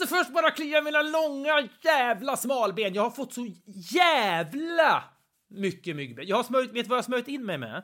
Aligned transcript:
måste 0.00 0.16
först 0.16 0.32
bara 0.32 0.50
klia 0.50 0.82
mina 0.82 1.02
långa 1.02 1.68
jävla 1.82 2.36
smalben. 2.36 2.94
Jag 2.94 3.02
har 3.02 3.10
fått 3.10 3.32
så 3.32 3.46
jävla 3.74 5.04
mycket 5.48 5.96
myggbett. 5.96 6.28
Jag 6.28 6.36
har 6.36 6.42
smörjt, 6.42 6.72
vet 6.72 6.86
vad 6.86 6.96
jag 6.96 7.02
har 7.02 7.06
smörjt 7.06 7.28
in 7.28 7.44
mig 7.44 7.58
med? 7.58 7.82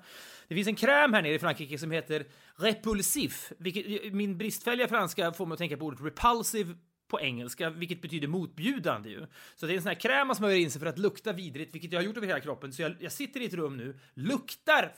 Det 0.49 0.55
finns 0.55 0.69
en 0.69 0.75
kräm 0.75 1.13
här 1.13 1.23
nere 1.23 1.35
i 1.35 1.39
Frankrike 1.39 1.79
som 1.79 1.91
heter 1.91 2.27
Repulsif, 2.57 3.53
vilket 3.59 4.13
min 4.13 4.39
bristfälliga 4.39 4.89
franska 4.89 5.33
får 5.33 5.47
mig 5.47 5.53
att 5.53 5.59
tänka 5.59 5.77
på 5.77 5.85
ordet 5.85 6.01
repulsive 6.01 6.75
på 7.09 7.21
engelska, 7.21 7.71
vilket 7.71 8.03
betyder 8.03 8.29
motbjudande 8.29 9.11
ju. 9.11 9.27
Så 9.57 9.67
det 9.67 9.73
är 9.73 9.77
en 9.77 9.83
sån 9.83 9.89
här 9.89 10.01
kräm 10.01 10.27
man 10.27 10.37
smörjer 10.37 10.59
in 10.59 10.71
sig 10.71 10.81
för 10.81 10.87
att 10.87 10.99
lukta 10.99 11.33
vidrigt, 11.33 11.75
vilket 11.75 11.93
jag 11.93 12.01
har 12.01 12.05
gjort 12.05 12.17
över 12.17 12.27
hela 12.27 12.41
kroppen. 12.41 12.73
Så 12.73 12.83
jag, 12.83 12.97
jag 13.01 13.13
sitter 13.13 13.41
i 13.41 13.45
ett 13.45 13.55
rum 13.55 13.77
nu, 13.77 13.99
luktar 14.15 14.93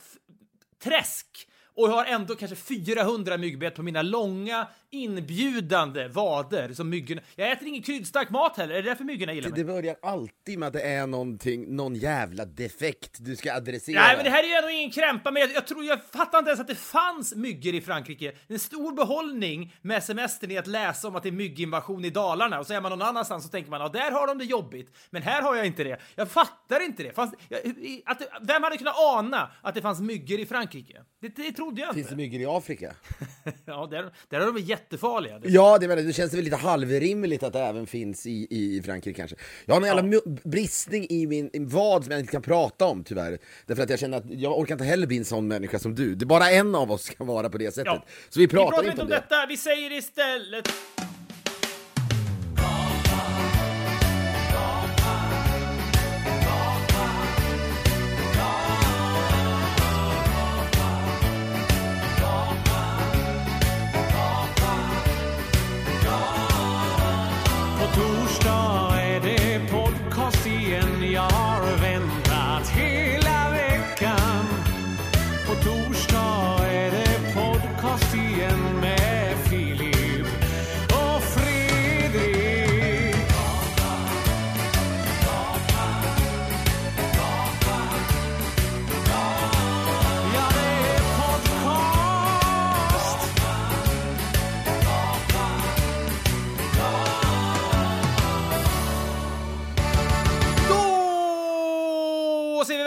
träsk 0.83 1.47
och 1.73 1.89
har 1.89 2.05
ändå 2.05 2.35
kanske 2.35 2.55
400 2.55 3.37
myggbett 3.37 3.75
på 3.75 3.83
mina 3.83 4.01
långa 4.01 4.67
inbjudande 4.91 6.07
vader 6.07 6.73
som 6.73 6.89
myggorna. 6.89 7.21
Jag 7.35 7.51
äter 7.51 7.67
ingen 7.67 7.81
kryddstark 7.81 8.29
mat 8.29 8.57
heller, 8.57 8.75
är 8.75 8.81
det 8.81 8.89
därför 8.89 9.03
myggorna 9.03 9.33
gillar 9.33 9.49
mig? 9.49 9.59
Det 9.59 9.65
börjar 9.65 9.95
alltid 10.01 10.59
med 10.59 10.67
att 10.67 10.73
det 10.73 10.81
är 10.81 11.07
någonting, 11.07 11.75
någon 11.75 11.95
jävla 11.95 12.45
defekt 12.45 13.17
du 13.19 13.35
ska 13.35 13.53
adressera. 13.53 14.01
Nej, 14.01 14.15
men 14.15 14.25
det 14.25 14.31
här 14.31 14.43
är 14.43 14.47
ju 14.47 14.53
ändå 14.53 14.69
ingen 14.69 14.91
krämpa, 14.91 15.31
men 15.31 15.41
jag, 15.41 15.51
jag 15.51 15.67
tror 15.67 15.85
jag 15.85 15.99
fattar 16.03 16.39
inte 16.39 16.49
ens 16.49 16.59
att 16.59 16.67
det 16.67 16.75
fanns 16.75 17.35
myggor 17.35 17.75
i 17.75 17.81
Frankrike. 17.81 18.33
En 18.47 18.59
stor 18.59 18.93
behållning 18.93 19.75
med 19.81 20.03
semestern 20.03 20.51
är 20.51 20.59
att 20.59 20.67
läsa 20.67 21.07
om 21.07 21.15
att 21.15 21.23
det 21.23 21.29
är 21.29 21.33
mygginvasion 21.33 22.05
i 22.05 22.09
Dalarna 22.09 22.59
och 22.59 22.67
så 22.67 22.73
är 22.73 22.81
man 22.81 22.91
någon 22.91 23.01
annanstans 23.01 23.45
och 23.45 23.51
tänker 23.51 23.71
man 23.71 23.81
ja, 23.81 23.89
där 23.89 24.11
har 24.11 24.27
de 24.27 24.37
det 24.37 24.45
jobbigt. 24.45 24.95
Men 25.09 25.21
här 25.21 25.41
har 25.41 25.55
jag 25.55 25.65
inte 25.65 25.83
det. 25.83 25.99
Jag 26.15 26.31
fattar 26.31 26.85
inte 26.85 27.03
det. 27.03 27.13
Fanns, 27.13 27.33
jag, 27.49 27.59
att, 28.05 28.21
vem 28.41 28.63
hade 28.63 28.77
kunnat 28.77 28.97
ana 28.97 29.51
att 29.61 29.75
det 29.75 29.81
fanns 29.81 29.99
myggor 29.99 30.39
i 30.39 30.45
Frankrike? 30.45 31.03
Det, 31.21 31.35
det 31.35 31.51
trodde 31.51 31.81
jag 31.81 31.89
inte. 31.89 31.95
Finns 31.95 32.09
det 32.09 32.15
myggor 32.15 32.41
i 32.41 32.45
Afrika? 32.45 32.95
ja, 33.65 33.87
där, 33.91 34.13
där 34.29 34.39
är 34.39 34.45
de 34.45 34.55
väl 34.55 34.69
jättefarliga. 34.79 35.39
Ja, 35.43 35.77
det, 35.77 35.95
det 35.95 36.13
känns 36.13 36.33
väl 36.33 36.43
lite 36.43 36.55
halvrimligt 36.55 37.43
att 37.43 37.53
det 37.53 37.59
även 37.59 37.87
finns 37.87 38.25
i, 38.25 38.47
i 38.49 38.81
Frankrike 38.85 39.17
kanske. 39.17 39.35
Jag 39.65 39.75
har 39.75 39.81
en 39.81 39.87
jävla 39.87 40.13
ja. 40.13 40.21
bristning 40.43 41.07
i 41.09 41.27
min 41.27 41.49
i 41.53 41.59
vad 41.59 42.03
som 42.03 42.11
jag 42.11 42.19
inte 42.19 42.31
kan 42.31 42.41
prata 42.41 42.85
om 42.85 43.03
tyvärr. 43.03 43.37
Därför 43.65 43.83
att 43.83 43.89
jag 43.89 43.99
känner 43.99 44.17
att 44.17 44.23
jag 44.27 44.59
orkar 44.59 44.75
inte 44.75 44.85
heller 44.85 45.07
bli 45.07 45.17
en 45.17 45.25
sån 45.25 45.47
människa 45.47 45.79
som 45.79 45.95
du. 45.95 46.15
Det 46.15 46.23
är 46.23 46.27
bara 46.27 46.51
en 46.51 46.75
av 46.75 46.91
oss 46.91 47.03
ska 47.03 47.23
vara 47.23 47.49
på 47.49 47.57
det 47.57 47.71
sättet. 47.71 47.93
Ja. 47.93 48.05
Så 48.29 48.39
vi 48.39 48.47
pratar, 48.47 48.65
vi 48.65 48.71
pratar 48.71 48.91
inte 48.91 49.01
om 49.01 49.09
det. 49.09 49.15
detta, 49.15 49.45
vi 49.45 49.57
säger 49.57 49.91
istället 49.91 50.69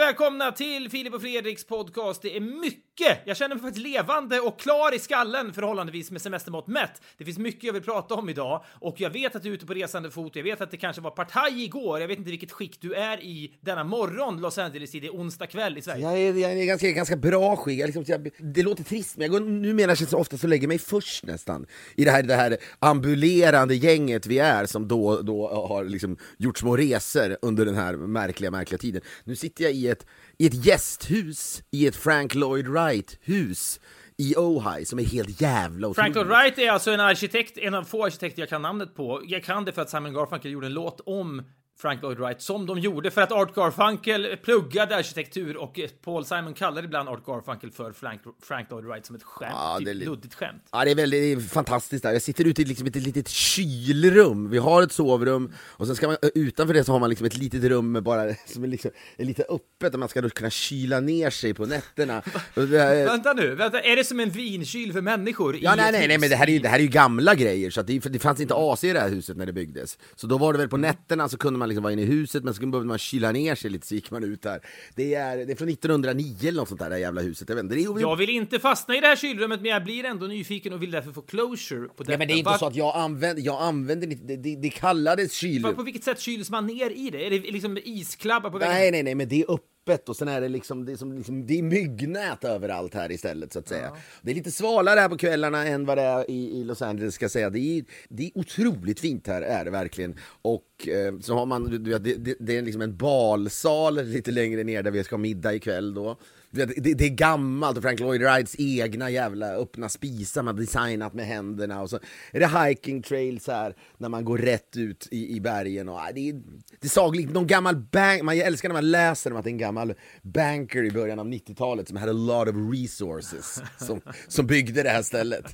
välkomna 0.07 0.51
till 0.51 0.89
Filip 0.89 1.13
och 1.13 1.21
Fredriks 1.21 1.63
podcast. 1.63 2.21
Det 2.21 2.35
är 2.35 2.39
mycket! 2.39 3.19
Jag 3.25 3.37
känner 3.37 3.55
mig 3.55 3.61
faktiskt 3.61 3.87
levande 3.87 4.39
och 4.39 4.59
klar 4.59 4.95
i 4.95 4.99
skallen 4.99 5.53
förhållandevis 5.53 6.11
med 6.11 6.21
semestermått 6.21 6.67
mätt. 6.67 7.01
Det 7.17 7.25
finns 7.25 7.37
mycket 7.37 7.63
jag 7.63 7.73
vill 7.73 7.83
prata 7.83 8.13
om 8.13 8.29
idag 8.29 8.63
och 8.79 9.01
jag 9.01 9.09
vet 9.09 9.35
att 9.35 9.43
du 9.43 9.49
är 9.49 9.53
ute 9.53 9.65
på 9.65 9.73
resande 9.73 10.11
fot. 10.11 10.35
Jag 10.35 10.43
vet 10.43 10.61
att 10.61 10.71
det 10.71 10.77
kanske 10.77 11.01
var 11.01 11.11
partaj 11.11 11.63
igår. 11.63 11.99
Jag 11.99 12.07
vet 12.07 12.17
inte 12.17 12.31
vilket 12.31 12.51
skick 12.51 12.81
du 12.81 12.93
är 12.93 13.23
i 13.23 13.53
denna 13.61 13.83
morgon, 13.83 14.41
Los 14.41 14.57
Angeles, 14.57 14.95
i 14.95 14.99
det 14.99 15.09
onsdag 15.09 15.47
kväll 15.47 15.77
i 15.77 15.81
Sverige. 15.81 16.01
Jag 16.01 16.17
är, 16.17 16.33
jag 16.33 16.51
är 16.51 16.65
ganska, 16.65 16.91
ganska 16.91 17.15
bra 17.15 17.55
skick. 17.55 17.79
Jag 17.79 17.87
liksom, 17.87 18.03
jag, 18.07 18.29
det 18.53 18.63
låter 18.63 18.83
trist, 18.83 19.17
men 19.17 19.31
jag 19.31 19.31
går, 19.31 19.49
numera 19.49 19.95
känns 19.95 20.09
det 20.09 20.17
ofta 20.17 20.37
så 20.37 20.47
lägger 20.47 20.67
mig 20.67 20.79
först 20.79 21.25
nästan 21.25 21.65
i 21.95 22.05
det 22.05 22.11
här, 22.11 22.23
det 22.23 22.35
här 22.35 22.57
ambulerande 22.79 23.75
gänget 23.75 24.25
vi 24.25 24.39
är 24.39 24.65
som 24.65 24.87
då, 24.87 25.21
då 25.21 25.47
har 25.67 25.83
liksom 25.83 26.17
gjort 26.37 26.57
små 26.57 26.77
resor 26.77 27.37
under 27.41 27.65
den 27.65 27.75
här 27.75 27.93
märkliga, 27.93 28.51
märkliga 28.51 28.77
tiden. 28.77 29.01
Nu 29.23 29.35
sitter 29.35 29.63
jag 29.63 29.73
i 29.73 29.92
ett 29.93 30.05
i 30.37 30.47
ett 30.47 30.65
gästhus 30.65 31.63
i 31.71 31.87
ett 31.87 31.95
Frank 31.95 32.35
Lloyd 32.35 32.67
Wright-hus 32.67 33.79
i 34.17 34.35
Ohi 34.37 34.85
som 34.85 34.99
är 34.99 35.03
helt 35.03 35.41
jävla 35.41 35.87
otroligt. 35.87 35.95
Frank 35.95 36.15
Lloyd 36.15 36.27
Wright 36.27 36.57
är 36.57 36.71
alltså 36.71 36.91
en 36.91 36.99
arkitekt, 36.99 37.57
en 37.57 37.73
av 37.73 37.83
få 37.83 38.05
arkitekter 38.05 38.41
jag 38.41 38.49
kan 38.49 38.61
namnet 38.61 38.95
på. 38.95 39.21
Jag 39.25 39.43
kan 39.43 39.65
det 39.65 39.71
för 39.71 39.81
att 39.81 39.89
Simon 39.89 40.13
Garfunkel 40.13 40.51
gjorde 40.51 40.67
en 40.67 40.73
låt 40.73 41.01
om 41.05 41.41
Frank 41.77 42.01
Lloyd 42.01 42.17
Wright 42.17 42.41
som 42.41 42.65
de 42.65 42.79
gjorde 42.79 43.11
för 43.11 43.21
att 43.21 43.31
Art 43.31 43.55
Garfunkel 43.55 44.37
pluggade 44.43 44.95
arkitektur 44.95 45.57
och 45.57 45.79
Paul 46.03 46.25
Simon 46.25 46.53
kallade 46.53 46.85
ibland 46.85 47.09
Art 47.09 47.25
Garfunkel 47.25 47.71
för 47.71 47.91
Frank, 47.91 48.21
Frank 48.43 48.71
Lloyd 48.71 48.85
Wright 48.85 49.05
som 49.05 49.15
ett 49.15 49.23
skämt, 49.23 49.51
ja, 49.53 49.75
typ 49.77 49.85
det 49.85 49.91
är 49.91 49.95
luddigt 49.95 50.33
skämt. 50.33 50.63
Ja, 50.71 50.85
det 50.85 50.91
är 50.91 50.95
väldigt 50.95 51.37
det 51.37 51.43
är 51.43 51.47
fantastiskt 51.47 52.03
där. 52.03 52.13
Jag 52.13 52.21
sitter 52.21 52.45
ute 52.45 52.61
i 52.61 52.65
liksom 52.65 52.87
ett 52.87 52.95
litet 52.95 53.29
kylrum. 53.29 54.49
Vi 54.49 54.57
har 54.57 54.83
ett 54.83 54.91
sovrum 54.91 55.53
och 55.57 55.87
sen 55.87 55.95
ska 55.95 56.07
man 56.07 56.17
utanför 56.35 56.73
det 56.73 56.83
så 56.83 56.91
har 56.91 56.99
man 56.99 57.09
liksom 57.09 57.27
ett 57.27 57.37
litet 57.37 57.63
rum 57.63 57.91
med 57.91 58.03
bara 58.03 58.35
som 58.45 58.63
är, 58.63 58.67
liksom, 58.67 58.91
är 59.17 59.25
lite 59.25 59.43
öppet 59.43 59.93
och 59.93 59.99
man 59.99 60.09
ska 60.09 60.21
då 60.21 60.29
kunna 60.29 60.49
kyla 60.49 60.99
ner 60.99 61.29
sig 61.29 61.53
på 61.53 61.65
nätterna. 61.65 62.13
är... 62.55 63.05
vänta 63.05 63.33
nu, 63.33 63.55
vänta, 63.55 63.81
är 63.81 63.95
det 63.95 64.03
som 64.03 64.19
en 64.19 64.29
vinkyl 64.29 64.93
för 64.93 65.01
människor? 65.01 65.57
Ja, 65.61 65.75
nej, 65.75 65.91
nej, 65.91 66.07
nej, 66.07 66.17
men 66.17 66.29
det 66.29 66.35
här 66.35 66.47
är 66.47 66.51
ju, 66.51 66.59
det 66.59 66.69
här 66.69 66.77
är 66.77 66.83
ju 66.83 66.87
gamla 66.87 67.35
grejer 67.35 67.69
så 67.69 67.81
det, 67.81 67.99
det 67.99 68.19
fanns 68.19 68.39
inte 68.39 68.53
AC 68.57 68.83
i 68.83 68.93
det 68.93 68.99
här 68.99 69.09
huset 69.09 69.37
när 69.37 69.45
det 69.45 69.53
byggdes. 69.53 69.97
Så 70.15 70.27
då 70.27 70.37
var 70.37 70.53
det 70.53 70.59
väl 70.59 70.69
på 70.69 70.77
nätterna 70.77 71.29
så 71.29 71.37
kunde 71.37 71.59
man 71.59 71.62
liksom 71.69 71.83
vara 71.83 71.93
inne 71.93 72.01
i 72.01 72.05
huset, 72.05 72.43
men 72.43 72.53
så 72.53 72.65
behövde 72.65 72.87
man 72.87 72.97
kyla 72.97 73.31
ner 73.31 73.55
sig 73.55 73.71
lite 73.71 73.87
så 73.87 73.95
gick 73.95 74.11
man 74.11 74.23
ut 74.23 74.41
där. 74.41 74.59
Det 74.95 75.13
är, 75.13 75.37
det 75.37 75.51
är 75.51 75.55
från 75.55 75.69
1909 75.69 76.35
eller 76.41 76.59
något 76.59 76.69
sånt 76.69 76.81
där, 76.81 76.89
det 76.89 76.99
jävla 76.99 77.21
huset. 77.21 77.49
Jag, 77.49 77.55
vet. 77.55 77.69
Det 77.69 77.75
är, 77.75 77.99
jag 77.99 78.15
vill 78.15 78.29
inte 78.29 78.59
fastna 78.59 78.95
i 78.95 78.99
det 78.99 79.07
här 79.07 79.15
kylrummet, 79.15 79.61
men 79.61 79.71
jag 79.71 79.83
blir 79.83 80.05
ändå 80.05 80.25
nyfiken 80.25 80.73
och 80.73 80.83
vill 80.83 80.91
därför 80.91 81.11
få 81.11 81.21
closure 81.21 81.87
på 81.87 82.03
detta. 82.03 82.11
Ja, 82.11 82.17
men 82.17 82.27
det 82.27 82.33
är 82.33 82.37
inte 82.37 82.49
Var... 82.49 82.57
så 82.57 82.65
att 82.65 82.75
jag 82.75 82.95
använder, 82.95 83.43
jag 83.43 83.61
använder 83.61 84.07
inte, 84.11 84.25
det, 84.25 84.35
det, 84.35 84.55
det 84.55 84.69
kallades 84.69 85.33
kylrum. 85.33 85.75
På 85.75 85.83
vilket 85.83 86.03
sätt 86.03 86.19
kyls 86.19 86.49
man 86.49 86.67
ner 86.67 86.89
i 86.89 87.09
det? 87.09 87.25
Är 87.25 87.29
det 87.29 87.39
liksom 87.39 87.77
isklabbar 87.83 88.49
på 88.49 88.57
väggen? 88.57 88.73
Nej, 88.73 88.91
nej, 88.91 89.03
nej, 89.03 89.15
men 89.15 89.29
det 89.29 89.41
är 89.41 89.51
upp 89.51 89.72
öppet 89.87 90.09
och 90.09 90.15
sen 90.15 90.27
är 90.27 90.41
det 90.41 90.49
liksom, 90.49 90.85
det 90.85 90.91
är, 90.91 90.95
som, 90.95 91.13
liksom, 91.13 91.45
det 91.45 91.59
är 91.59 91.63
myggnät 91.63 92.43
överallt 92.43 92.93
här 92.93 93.11
istället 93.11 93.53
så 93.53 93.59
att 93.59 93.67
säga. 93.67 93.85
Ja. 93.85 93.97
Det 94.21 94.31
är 94.31 94.35
lite 94.35 94.51
svalare 94.51 94.99
här 94.99 95.09
på 95.09 95.17
kvällarna 95.17 95.67
än 95.67 95.85
vad 95.85 95.97
det 95.97 96.01
är 96.01 96.31
i, 96.31 96.59
i 96.59 96.63
Los 96.63 96.81
Angeles 96.81 97.15
ska 97.15 97.29
säga. 97.29 97.49
Det 97.49 97.59
är, 97.59 97.85
det 98.09 98.25
är 98.25 98.31
otroligt 98.35 98.99
fint 98.99 99.27
här 99.27 99.41
är 99.41 99.65
det 99.65 99.71
verkligen. 99.71 100.15
Och 100.41 100.87
eh, 100.87 101.19
så 101.19 101.33
har 101.33 101.45
man, 101.45 101.83
det, 101.83 101.99
det, 101.99 102.35
det 102.39 102.57
är 102.57 102.61
liksom 102.61 102.81
en 102.81 102.97
balsal 102.97 104.03
lite 104.03 104.31
längre 104.31 104.63
ner 104.63 104.83
där 104.83 104.91
vi 104.91 105.03
ska 105.03 105.15
ha 105.15 105.21
middag 105.21 105.53
ikväll 105.53 105.93
då. 105.93 106.17
Det, 106.55 106.93
det, 106.93 107.05
är 107.05 107.09
gammalt 107.09 107.77
och 107.77 107.83
Frank 107.83 107.99
Lloyd 107.99 108.21
Wrights 108.21 108.55
egna 108.59 109.09
jävla 109.09 109.53
öppna 109.53 109.89
spisar 109.89 110.43
man 110.43 110.55
designat 110.55 111.13
med 111.13 111.25
händerna 111.25 111.81
och 111.81 111.89
så 111.89 111.99
är 112.31 112.39
det 112.39 112.47
hiking 112.47 113.01
trails 113.01 113.47
här 113.47 113.75
när 113.97 114.09
man 114.09 114.25
går 114.25 114.37
rätt 114.37 114.77
ut 114.77 115.07
i, 115.11 115.35
i 115.35 115.39
bergen 115.39 115.89
och 115.89 115.99
det 116.15 116.29
är, 116.29 116.33
det 116.79 116.87
är 116.87 116.89
sagolikt, 116.89 117.31
någon 117.31 117.47
gammal 117.47 117.75
bank, 117.75 118.21
man 118.21 118.39
älskar 118.39 118.69
när 118.69 118.73
man 118.73 118.91
läser 118.91 119.31
om 119.31 119.37
att 119.37 119.43
det 119.43 119.49
är 119.49 119.51
en 119.51 119.57
gammal 119.57 119.93
banker 120.21 120.83
i 120.83 120.91
början 120.91 121.19
av 121.19 121.27
90-talet 121.27 121.87
som 121.87 121.97
hade 121.97 122.11
a 122.11 122.13
lot 122.13 122.47
of 122.47 122.55
resources 122.73 123.61
som, 123.77 124.01
som 124.27 124.47
byggde 124.47 124.83
det 124.83 124.89
här 124.89 125.01
stället. 125.01 125.45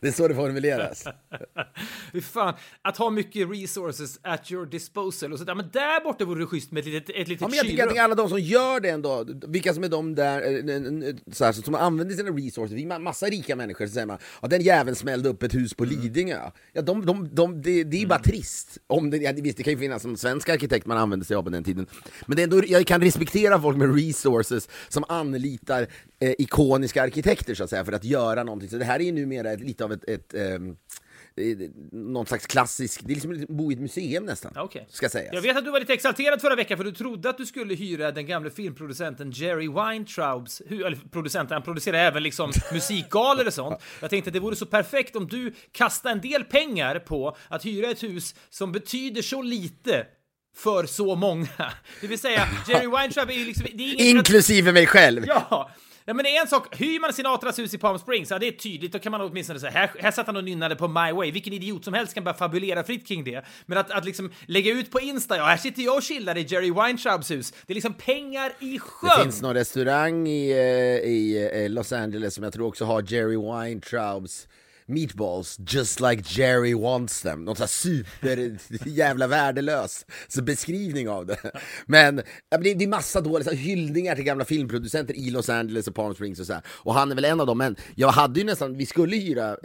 Det 0.00 0.08
är 0.08 0.12
så 0.12 0.28
det 0.28 0.34
formuleras. 0.34 1.04
Fy 2.12 2.20
fan, 2.20 2.54
att 2.82 2.96
ha 2.96 3.10
mycket 3.10 3.50
resources 3.50 4.18
at 4.22 4.52
your 4.52 4.66
disposal 4.66 5.32
och 5.32 5.38
så 5.38 5.44
där, 5.44 5.54
men 5.54 5.70
där 5.72 6.04
borta 6.04 6.24
vore 6.24 6.42
det 6.42 6.46
schysst 6.46 6.72
med 6.72 6.80
ett 6.80 6.86
litet, 6.86 7.16
ett 7.16 7.28
litet 7.28 7.40
ja, 7.40 7.48
men 7.48 7.56
jag 7.56 7.66
tycker 7.66 7.86
att 7.86 7.98
alla 7.98 8.14
de 8.14 8.28
som 8.28 8.40
gör 8.40 8.80
det 8.80 8.88
ändå, 8.88 9.26
vilka 9.48 9.74
som 9.74 9.84
är 9.84 9.88
de 9.88 10.14
där 10.14 10.39
här, 10.40 11.32
så 11.32 11.44
här, 11.44 11.52
som 11.52 11.74
använder 11.74 12.14
sina 12.14 12.30
resources, 12.30 12.76
vi 12.76 12.82
är 12.82 12.98
massa 12.98 13.26
rika 13.26 13.56
människor, 13.56 13.86
så 13.86 13.92
säger 13.92 14.06
man 14.06 14.18
ja, 14.42 14.48
den 14.48 14.62
jäveln 14.62 14.96
smällde 14.96 15.28
upp 15.28 15.42
ett 15.42 15.54
hus 15.54 15.74
på 15.74 15.84
mm. 15.84 16.00
Lidingö. 16.00 16.50
Ja, 16.72 16.82
de, 16.82 17.06
de, 17.06 17.34
de, 17.34 17.62
det, 17.62 17.84
det 17.84 18.02
är 18.02 18.06
bara 18.06 18.14
mm. 18.14 18.22
trist. 18.22 18.78
Om 18.86 19.10
det, 19.10 19.16
ja, 19.16 19.32
visst, 19.36 19.56
det 19.56 19.62
kan 19.62 19.72
ju 19.72 19.78
finnas 19.78 20.02
som 20.02 20.16
svensk 20.16 20.48
arkitekt 20.48 20.86
man 20.86 20.98
använde 20.98 21.24
sig 21.24 21.36
av 21.36 21.42
på 21.42 21.50
den 21.50 21.64
tiden. 21.64 21.86
Men 22.26 22.36
det 22.36 22.42
är 22.42 22.44
ändå, 22.44 22.62
jag 22.66 22.86
kan 22.86 23.00
respektera 23.00 23.60
folk 23.60 23.76
med 23.76 23.94
resources 23.94 24.68
som 24.88 25.04
anlitar 25.08 25.86
eh, 26.20 26.34
ikoniska 26.38 27.02
arkitekter 27.02 27.54
så 27.54 27.64
att 27.64 27.70
säga 27.70 27.84
för 27.84 27.92
att 27.92 28.04
göra 28.04 28.44
någonting. 28.44 28.68
Så 28.68 28.76
det 28.76 28.84
här 28.84 29.00
är 29.00 29.04
ju 29.04 29.12
numera 29.12 29.52
ett, 29.52 29.60
lite 29.60 29.84
av 29.84 29.92
ett, 29.92 30.08
ett 30.08 30.34
um, 30.34 30.76
någon 31.92 32.26
slags 32.26 32.46
klassisk, 32.46 33.00
det 33.04 33.12
är 33.12 33.14
liksom 33.14 33.32
att 33.32 33.48
bo 33.48 33.72
i 33.72 33.74
ett 33.74 33.80
museum 33.80 34.24
nästan. 34.24 34.52
Okej. 34.56 34.86
Ska 34.90 35.08
sägas. 35.08 35.34
Jag 35.34 35.42
vet 35.42 35.56
att 35.56 35.64
du 35.64 35.70
var 35.70 35.80
lite 35.80 35.92
exalterad 35.92 36.40
förra 36.40 36.56
veckan 36.56 36.76
för 36.76 36.84
du 36.84 36.92
trodde 36.92 37.30
att 37.30 37.38
du 37.38 37.46
skulle 37.46 37.74
hyra 37.74 38.12
den 38.12 38.26
gamle 38.26 38.50
filmproducenten 38.50 39.30
Jerry 39.30 39.68
Weintraubs, 39.68 40.60
eller 40.60 40.98
producenten, 41.10 41.54
han 41.54 41.62
producerar 41.62 41.98
även 41.98 42.22
liksom 42.22 42.52
musikgalor 42.72 43.46
och 43.46 43.54
sånt. 43.54 43.82
Jag 44.00 44.10
tänkte 44.10 44.28
att 44.28 44.34
det 44.34 44.40
vore 44.40 44.56
så 44.56 44.66
perfekt 44.66 45.16
om 45.16 45.28
du 45.28 45.52
kastade 45.72 46.12
en 46.12 46.20
del 46.20 46.44
pengar 46.44 46.98
på 46.98 47.36
att 47.48 47.66
hyra 47.66 47.90
ett 47.90 48.02
hus 48.02 48.34
som 48.50 48.72
betyder 48.72 49.22
så 49.22 49.42
lite 49.42 50.06
för 50.56 50.86
så 50.86 51.14
många. 51.16 51.72
Det 52.00 52.06
vill 52.06 52.18
säga, 52.18 52.48
Jerry 52.68 52.86
Weintraub 52.86 53.30
är 53.30 53.34
ju 53.34 53.44
liksom, 53.44 53.66
är 53.66 54.00
Inklusive 54.00 54.72
mig 54.72 54.86
själv! 54.86 55.24
Ja! 55.26 55.70
Ja 56.10 56.14
men 56.14 56.24
det 56.24 56.36
är 56.36 56.40
en 56.40 56.48
sak, 56.48 56.76
hyr 56.80 57.00
man 57.00 57.12
Sinatras 57.12 57.58
hus 57.58 57.74
i 57.74 57.78
Palm 57.78 57.98
Springs, 57.98 58.30
ja 58.30 58.38
det 58.38 58.48
är 58.48 58.52
tydligt, 58.52 58.92
då 58.92 58.98
kan 58.98 59.12
man 59.12 59.20
åtminstone 59.20 59.60
säga 59.60 59.72
här, 59.72 59.90
här 59.98 60.10
satt 60.10 60.26
han 60.26 60.36
och 60.36 60.44
nynnade 60.44 60.76
på 60.76 60.88
My 60.88 61.12
Way, 61.12 61.30
vilken 61.30 61.52
idiot 61.52 61.84
som 61.84 61.94
helst 61.94 62.14
kan 62.14 62.24
bara 62.24 62.34
fabulera 62.34 62.84
fritt 62.84 63.06
kring 63.06 63.24
det. 63.24 63.44
Men 63.66 63.78
att, 63.78 63.90
att 63.90 64.04
liksom 64.04 64.30
lägga 64.46 64.72
ut 64.72 64.90
på 64.90 65.00
Insta, 65.00 65.36
ja 65.36 65.44
här 65.44 65.56
sitter 65.56 65.82
jag 65.82 65.96
och 65.96 66.02
chillar 66.02 66.38
i 66.38 66.42
Jerry 66.42 66.70
Weintraubs 66.70 67.30
hus, 67.30 67.52
det 67.66 67.72
är 67.72 67.74
liksom 67.74 67.94
pengar 67.94 68.52
i 68.58 68.78
sjön! 68.78 69.10
Det 69.16 69.22
finns 69.22 69.42
någon 69.42 69.54
restaurang 69.54 70.28
i, 70.28 70.50
eh, 70.50 71.10
i 71.10 71.50
eh, 71.52 71.70
Los 71.70 71.92
Angeles 71.92 72.34
som 72.34 72.44
jag 72.44 72.52
tror 72.52 72.66
också 72.66 72.84
har 72.84 73.04
Jerry 73.12 73.36
Weintraubs 73.36 74.48
meatballs 74.90 75.56
just 75.68 76.00
like 76.00 76.22
Jerry 76.26 76.74
wants 76.74 77.22
them. 77.22 77.44
Någon 77.44 77.56
sån 77.56 77.62
här 77.62 77.68
super 77.68 78.58
jävla 78.88 79.26
värdelös 79.26 80.06
så 80.28 80.42
beskrivning 80.42 81.08
av 81.08 81.26
det. 81.26 81.38
Men 81.86 82.16
ja, 82.16 82.22
men 82.50 82.62
det, 82.62 82.74
det 82.74 82.84
är 82.84 82.88
massa 82.88 83.20
dåliga 83.20 83.44
så 83.44 83.50
här 83.50 83.56
hyllningar 83.56 84.14
till 84.14 84.24
gamla 84.24 84.44
filmproducenter 84.44 85.14
i 85.14 85.30
Los 85.30 85.48
Angeles 85.48 85.88
och 85.88 85.94
Palm 85.94 86.14
Springs 86.14 86.40
och 86.40 86.46
så 86.46 86.52
här. 86.52 86.62
Och 86.66 86.94
han 86.94 87.10
är 87.10 87.14
väl 87.14 87.24
en 87.24 87.40
av 87.40 87.46
dem. 87.46 87.58
Men 87.58 87.76
jag 87.94 88.08
hade 88.08 88.40
ju 88.40 88.46
nästan, 88.46 88.76
vi 88.76 88.86
skulle 88.86 89.16
hyra 89.16 89.48
eh, 89.48 89.56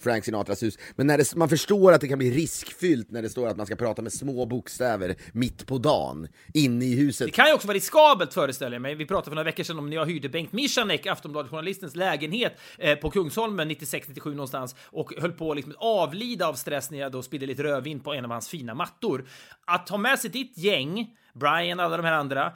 Frank 0.00 0.24
Sinatras 0.24 0.62
hus, 0.62 0.78
men 0.96 1.06
när 1.06 1.18
det, 1.18 1.36
man 1.36 1.48
förstår 1.48 1.92
att 1.92 2.00
det 2.00 2.08
kan 2.08 2.18
bli 2.18 2.30
riskfyllt 2.30 3.10
när 3.10 3.22
det 3.22 3.28
står 3.28 3.48
att 3.48 3.56
man 3.56 3.66
ska 3.66 3.76
prata 3.76 4.02
med 4.02 4.12
små 4.12 4.46
bokstäver 4.46 5.16
mitt 5.32 5.66
på 5.66 5.78
dagen 5.78 6.28
inne 6.54 6.84
i 6.84 6.94
huset. 6.94 7.26
Det 7.26 7.32
kan 7.32 7.46
ju 7.46 7.52
också 7.52 7.66
vara 7.66 7.76
riskabelt 7.76 8.34
föreställer 8.34 8.74
jag 8.74 8.82
mig. 8.82 8.94
Vi 8.94 9.06
pratade 9.06 9.24
för 9.24 9.34
några 9.34 9.44
veckor 9.44 9.64
sedan 9.64 9.78
om 9.78 9.90
när 9.90 9.96
jag 9.96 10.06
hyrde 10.06 10.28
Bengt 10.28 10.52
Michanek, 10.52 11.06
Aftonbladet-journalistens 11.06 11.96
lägenhet 11.96 12.52
eh, 12.78 12.94
på 12.94 13.10
Kungsholmen 13.10 13.70
96-97 13.70 14.27
någonstans 14.34 14.76
och 14.84 15.12
höll 15.18 15.32
på 15.32 15.50
att 15.50 15.56
liksom 15.56 15.74
avlida 15.78 16.48
av 16.48 16.54
stress 16.54 16.90
när 16.90 16.98
jag 16.98 17.12
då 17.12 17.22
spillde 17.22 17.46
lite 17.46 17.62
rödvin 17.62 18.00
på 18.00 18.14
en 18.14 18.24
av 18.24 18.30
hans 18.30 18.48
fina 18.48 18.74
mattor. 18.74 19.28
Att 19.64 19.88
ha 19.88 19.98
med 19.98 20.18
sig 20.18 20.30
ditt 20.30 20.58
gäng, 20.58 21.16
Brian, 21.34 21.80
alla 21.80 21.96
de 21.96 22.06
här 22.06 22.12
andra, 22.12 22.52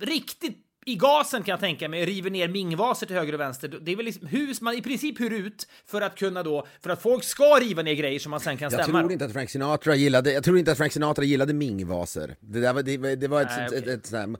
riktigt 0.00 0.63
i 0.86 0.94
gasen 0.96 1.42
kan 1.42 1.52
jag 1.52 1.60
tänka 1.60 1.88
mig, 1.88 2.04
river 2.04 2.30
ner 2.30 2.48
mingvaser 2.48 3.06
till 3.06 3.16
höger 3.16 3.32
och 3.32 3.40
vänster. 3.40 3.78
Det 3.82 3.92
är 3.92 3.96
väl 3.96 4.04
liksom 4.06 4.26
hus 4.26 4.60
man 4.60 4.74
i 4.74 4.82
princip 4.82 5.20
hyr 5.20 5.30
ut 5.32 5.66
för 5.86 6.00
att 6.00 6.18
kunna 6.18 6.42
då, 6.42 6.66
för 6.82 6.90
att 6.90 7.02
folk 7.02 7.24
ska 7.24 7.44
riva 7.44 7.82
ner 7.82 7.94
grejer 7.94 8.18
som 8.18 8.30
man 8.30 8.40
sen 8.40 8.56
kan 8.56 8.70
Jag 8.72 8.82
stämma. 8.82 8.98
tror 9.00 9.12
inte 9.12 9.24
att 9.24 9.32
Frank 9.32 9.50
Sinatra 9.50 9.94
gillade, 9.94 10.32
jag 10.32 10.44
tror 10.44 10.58
inte 10.58 10.72
att 10.72 10.78
Frank 10.78 10.92
Sinatra 10.92 11.24
gillade 11.24 11.54
mingvaser. 11.54 12.36
Det, 12.40 12.60
där 12.60 12.72
var, 12.72 12.82
det, 12.82 13.16
det 13.16 13.28
var 13.28 13.42
ett, 13.42 13.48
Nej, 13.56 13.66
ett, 13.66 13.72
okej. 13.82 13.92
ett, 13.94 14.04
ett, 14.06 14.12
här, 14.12 14.22
En 14.22 14.36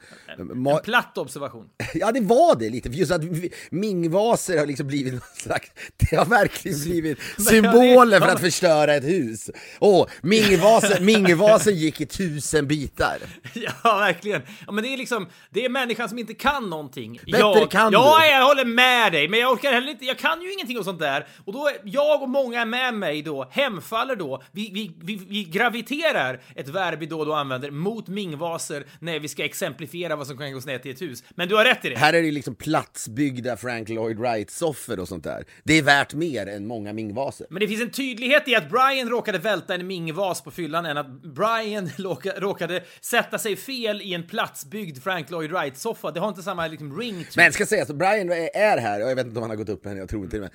ma- 0.67 0.83
platt 0.83 1.19
observation. 1.19 1.69
Ja 1.95 2.13
det 2.13 2.21
var 2.21 2.57
det 2.57 2.71
lite, 2.71 2.91
för 2.91 2.97
just 2.99 3.13
att 3.13 3.23
mingvaser 3.71 4.59
har 4.59 4.67
liksom 4.67 4.87
blivit 4.87 5.13
någon 5.13 5.23
slags, 5.37 5.71
det 5.97 6.17
har 6.17 6.25
verkligen 6.25 6.81
blivit 6.81 7.19
symbolen 7.49 8.21
för 8.21 8.29
att 8.29 8.41
förstöra 8.49 8.95
ett 8.95 9.05
hus. 9.05 9.51
Åh, 9.81 10.07
mingvasen, 10.23 11.05
mingvasen 11.05 11.75
gick 11.77 12.01
i 12.01 12.07
tusen 12.07 12.67
bitar. 12.69 13.19
Ja, 13.55 13.73
verkligen. 13.99 14.43
Ja, 14.67 14.73
men 14.73 14.85
det 14.85 14.93
är 14.93 14.97
liksom, 14.97 15.29
det 15.51 15.65
är 15.65 15.69
människan 15.69 16.09
som 16.09 16.19
inte 16.19 16.34
kan 16.35 16.71
någonting. 16.71 17.13
Bättre 17.13 17.39
jag, 17.39 17.71
kan 17.71 17.93
ja, 17.93 18.19
du. 18.21 18.27
jag 18.27 18.47
håller 18.47 18.65
med 18.65 19.13
dig, 19.13 19.29
men 19.29 19.41
jag 19.41 19.53
orkar 19.53 19.73
heller 19.73 19.91
inte, 19.91 20.05
jag 20.05 20.19
kan 20.19 20.43
ju 20.43 20.53
ingenting 20.53 20.79
och 20.79 20.85
sånt 20.85 21.01
där. 21.01 21.27
Och 21.45 21.53
då, 21.53 21.71
jag 21.85 22.23
och 22.23 22.29
många 22.29 22.65
med 22.65 22.95
mig 22.95 23.23
då, 23.23 23.49
hemfaller 23.51 24.17
då, 24.17 24.43
vi, 24.53 24.71
vi, 24.73 24.91
vi, 25.03 25.27
vi 25.29 25.45
graviterar, 25.45 26.41
ett 26.57 26.69
verb 26.69 26.99
vi 26.99 27.07
då 27.07 27.19
och 27.19 27.27
då 27.27 27.33
använder, 27.35 27.71
mot 27.71 28.09
mingvaser 28.09 28.85
när 28.99 29.21
vi 29.21 29.29
ska 29.29 29.45
exemplifiera 29.45 30.17
vad 30.17 30.27
som 30.27 30.39
kan 30.39 30.53
gå 30.53 30.61
snett 30.61 30.87
i 30.87 30.91
ett 30.91 31.03
hus. 31.03 31.25
Men 31.31 31.49
du 31.49 31.57
har 31.57 31.65
rätt 31.65 31.85
i 31.85 31.89
det. 31.89 31.99
Här 31.99 32.13
är 32.13 32.23
det 32.23 32.31
liksom 32.31 32.55
platsbyggda 32.55 33.57
Frank 33.57 33.89
Lloyd 33.89 34.19
Wright-soffor 34.19 35.01
och 35.01 35.09
sånt 35.09 35.25
där. 35.25 35.45
Det 35.63 35.79
är 35.79 35.83
värt 35.83 36.15
mer 36.15 36.47
än 36.47 36.67
många 36.67 36.93
mingvaser. 36.93 37.47
Men 37.51 37.61
det 37.61 37.69
finns 37.69 37.83
en 37.83 37.91
tydlighet 37.91 38.49
i 38.49 38.55
att 38.57 38.71
Brian 38.71 39.09
råkade 39.09 39.39
välta 39.39 39.75
en 39.75 39.87
mingvas 39.87 40.41
på 40.43 40.51
fyllan 40.51 40.87
än 40.87 40.97
att 40.97 41.23
Brian 41.23 41.89
råka- 41.97 42.41
råkade 42.41 42.83
sätta 43.01 43.39
sig 43.39 43.57
fel 43.57 44.03
i 44.03 44.15
en 44.15 44.27
platsbyggd 44.27 45.03
Frank 45.03 45.31
Lloyd 45.31 45.51
Wright-soffa. 45.51 46.11
Har 46.25 46.29
inte 46.31 46.43
samma 46.43 46.67
liksom 46.67 46.99
ring 46.99 47.27
Men 47.37 47.53
ska 47.53 47.67
sägas, 47.67 47.91
att 47.91 47.97
Brian 47.97 48.31
är 48.33 48.79
här, 48.79 49.01
jag 49.01 49.17
vet 49.17 49.27
inte 49.27 49.39
om 49.39 49.43
han 49.43 49.51
har 49.51 49.57
gått 49.57 49.69
upp 49.69 49.87
än, 49.87 49.97
jag 49.97 50.09
tror 50.09 50.25
inte 50.25 50.37
det. 50.37 50.41
Men 50.41 50.51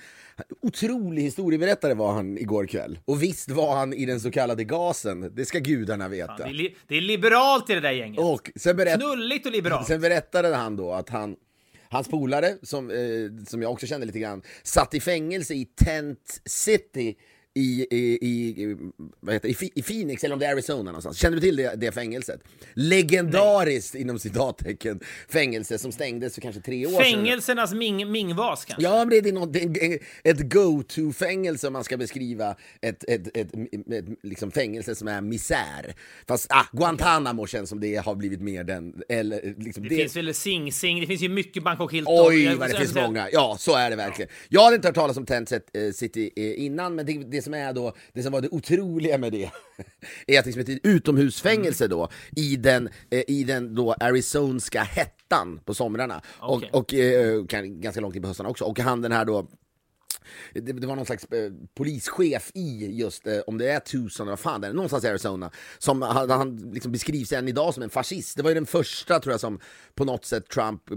otrolig 0.62 1.22
historieberättare 1.22 1.94
var 1.94 2.12
han 2.12 2.38
igår 2.38 2.66
kväll. 2.66 2.98
Och 3.04 3.22
visst 3.22 3.50
var 3.50 3.76
han 3.76 3.92
i 3.92 4.06
den 4.06 4.20
så 4.20 4.30
kallade 4.30 4.64
gasen, 4.64 5.32
det 5.34 5.44
ska 5.44 5.58
gudarna 5.58 6.08
veta. 6.08 6.36
Det 6.36 6.42
är, 6.42 6.48
li- 6.52 6.76
det 6.88 6.96
är 6.96 7.00
liberalt 7.00 7.70
i 7.70 7.74
det 7.74 7.80
där 7.80 7.90
gänget. 7.92 8.20
Och 8.20 8.50
sen, 8.56 8.76
berätt, 8.76 9.00
Knulligt 9.00 9.46
och 9.46 9.52
liberalt. 9.52 9.86
sen 9.86 10.00
berättade 10.00 10.54
han 10.56 10.76
då 10.76 10.92
att 10.92 11.08
han 11.08 11.36
Hans 11.92 12.08
polare, 12.08 12.54
som, 12.62 12.90
eh, 12.90 13.44
som 13.46 13.62
jag 13.62 13.72
också 13.72 13.86
kände 13.86 14.06
lite 14.06 14.18
grann, 14.18 14.42
satt 14.62 14.94
i 14.94 15.00
fängelse 15.00 15.54
i 15.54 15.64
Tent 15.64 16.40
City 16.44 17.16
i, 17.54 17.86
i, 17.90 18.18
i, 18.20 18.76
vad 19.20 19.34
heter, 19.34 19.48
det, 19.48 19.78
i, 19.78 19.82
Phoenix, 19.82 20.24
eller 20.24 20.32
om 20.32 20.38
det 20.38 20.46
är 20.46 20.52
Arizona 20.52 20.82
någonstans. 20.82 21.18
Känner 21.18 21.36
du 21.36 21.40
till 21.40 21.56
det, 21.56 21.74
det 21.76 21.92
fängelset? 21.92 22.40
Legendariskt, 22.74 23.94
inom 23.94 24.18
citattecken, 24.18 25.00
fängelse 25.28 25.78
som 25.78 25.92
stängdes 25.92 26.34
för 26.34 26.40
kanske 26.40 26.60
tre 26.60 26.86
år 26.86 26.90
sedan. 26.90 27.02
Fängelsernas 27.02 27.72
ming, 27.72 28.12
mingvas 28.12 28.64
kanske? 28.64 28.82
Ja, 28.82 28.98
men 28.98 29.08
det 29.08 29.28
är, 29.28 29.32
något, 29.32 29.52
det 29.52 29.98
ett 30.24 30.52
go-to-fängelse 30.52 31.66
om 31.66 31.72
man 31.72 31.84
ska 31.84 31.96
beskriva 31.96 32.56
ett, 32.80 33.04
ett, 33.08 33.36
ett, 33.36 33.54
ett, 33.92 34.04
liksom 34.22 34.50
fängelse 34.50 34.94
som 34.94 35.08
är 35.08 35.20
misär. 35.20 35.94
Fast 36.28 36.46
ah, 36.50 36.66
Guantanamo 36.72 37.46
känns 37.46 37.68
som 37.68 37.80
det 37.80 37.96
har 37.96 38.14
blivit 38.14 38.40
mer 38.40 38.64
den... 38.64 39.02
Eller, 39.08 39.54
liksom, 39.58 39.82
Det, 39.82 39.96
finns 39.96 40.16
väl 40.16 40.34
Sing 40.34 40.72
Sing, 40.72 41.00
det 41.00 41.06
finns 41.06 41.22
ju 41.22 41.28
mycket 41.28 41.62
Bangkok 41.62 41.92
Hilton. 41.92 42.26
Oj, 42.26 42.54
vad 42.54 42.70
det 42.70 42.78
finns 42.78 42.94
många. 42.94 43.28
Ja, 43.32 43.56
så 43.58 43.76
är 43.76 43.90
det 43.90 43.96
verkligen. 43.96 44.30
Jag 44.48 44.64
hade 44.64 44.76
inte 44.76 44.88
hört 44.88 44.94
talas 44.94 45.16
om 45.16 45.26
Tent 45.26 45.48
Set- 45.48 45.76
eh, 45.76 45.92
City 45.92 46.30
eh, 46.36 46.64
innan, 46.64 46.94
men 46.94 47.06
det, 47.06 47.12
det 47.12 47.39
som 47.42 47.54
är 47.54 47.72
då, 47.72 47.92
det 48.12 48.22
som 48.22 48.32
var 48.32 48.40
det 48.40 48.48
otroliga 48.48 49.18
med 49.18 49.32
det, 49.32 49.50
är 50.26 50.38
att 50.38 50.44
det 50.44 50.56
är 50.56 50.60
ett 50.74 50.80
utomhusfängelse 50.82 51.88
då, 51.88 52.08
i 52.36 52.56
den, 52.56 52.88
eh, 53.10 53.22
i 53.26 53.44
den 53.44 53.74
då 53.74 53.92
arizonska 53.92 54.82
hettan 54.82 55.60
på 55.64 55.74
somrarna. 55.74 56.22
Okej. 56.40 56.70
Och, 56.72 56.78
och 56.80 56.94
eh, 56.94 57.44
kan- 57.46 57.80
ganska 57.80 58.00
långt 58.00 58.16
in 58.16 58.22
på 58.22 58.28
höstarna 58.28 58.48
också. 58.48 58.64
Och 58.64 58.78
han 58.80 59.02
den 59.02 59.12
här 59.12 59.24
då, 59.24 59.46
det, 60.54 60.60
det 60.60 60.86
var 60.86 60.96
någon 60.96 61.06
slags 61.06 61.24
eh, 61.24 61.52
polischef 61.74 62.50
i 62.54 62.98
just, 63.00 63.26
eh, 63.26 63.38
om 63.46 63.58
det 63.58 63.70
är 63.70 63.80
Tucson 63.80 64.24
eller 64.26 64.32
vad 64.32 64.40
fan 64.40 64.60
det 64.60 64.66
är, 64.66 64.72
någonstans 64.72 65.04
i 65.04 65.08
Arizona, 65.08 65.50
som 65.78 66.02
han, 66.02 66.30
han 66.30 66.56
liksom 66.56 66.92
beskrivs 66.92 67.32
än 67.32 67.48
idag 67.48 67.74
som 67.74 67.82
en 67.82 67.90
fascist. 67.90 68.36
Det 68.36 68.42
var 68.42 68.50
ju 68.50 68.54
den 68.54 68.66
första 68.66 69.20
tror 69.20 69.32
jag 69.32 69.40
som 69.40 69.60
på 69.94 70.04
något 70.04 70.24
sätt 70.24 70.48
Trump 70.48 70.90
eh, 70.90 70.96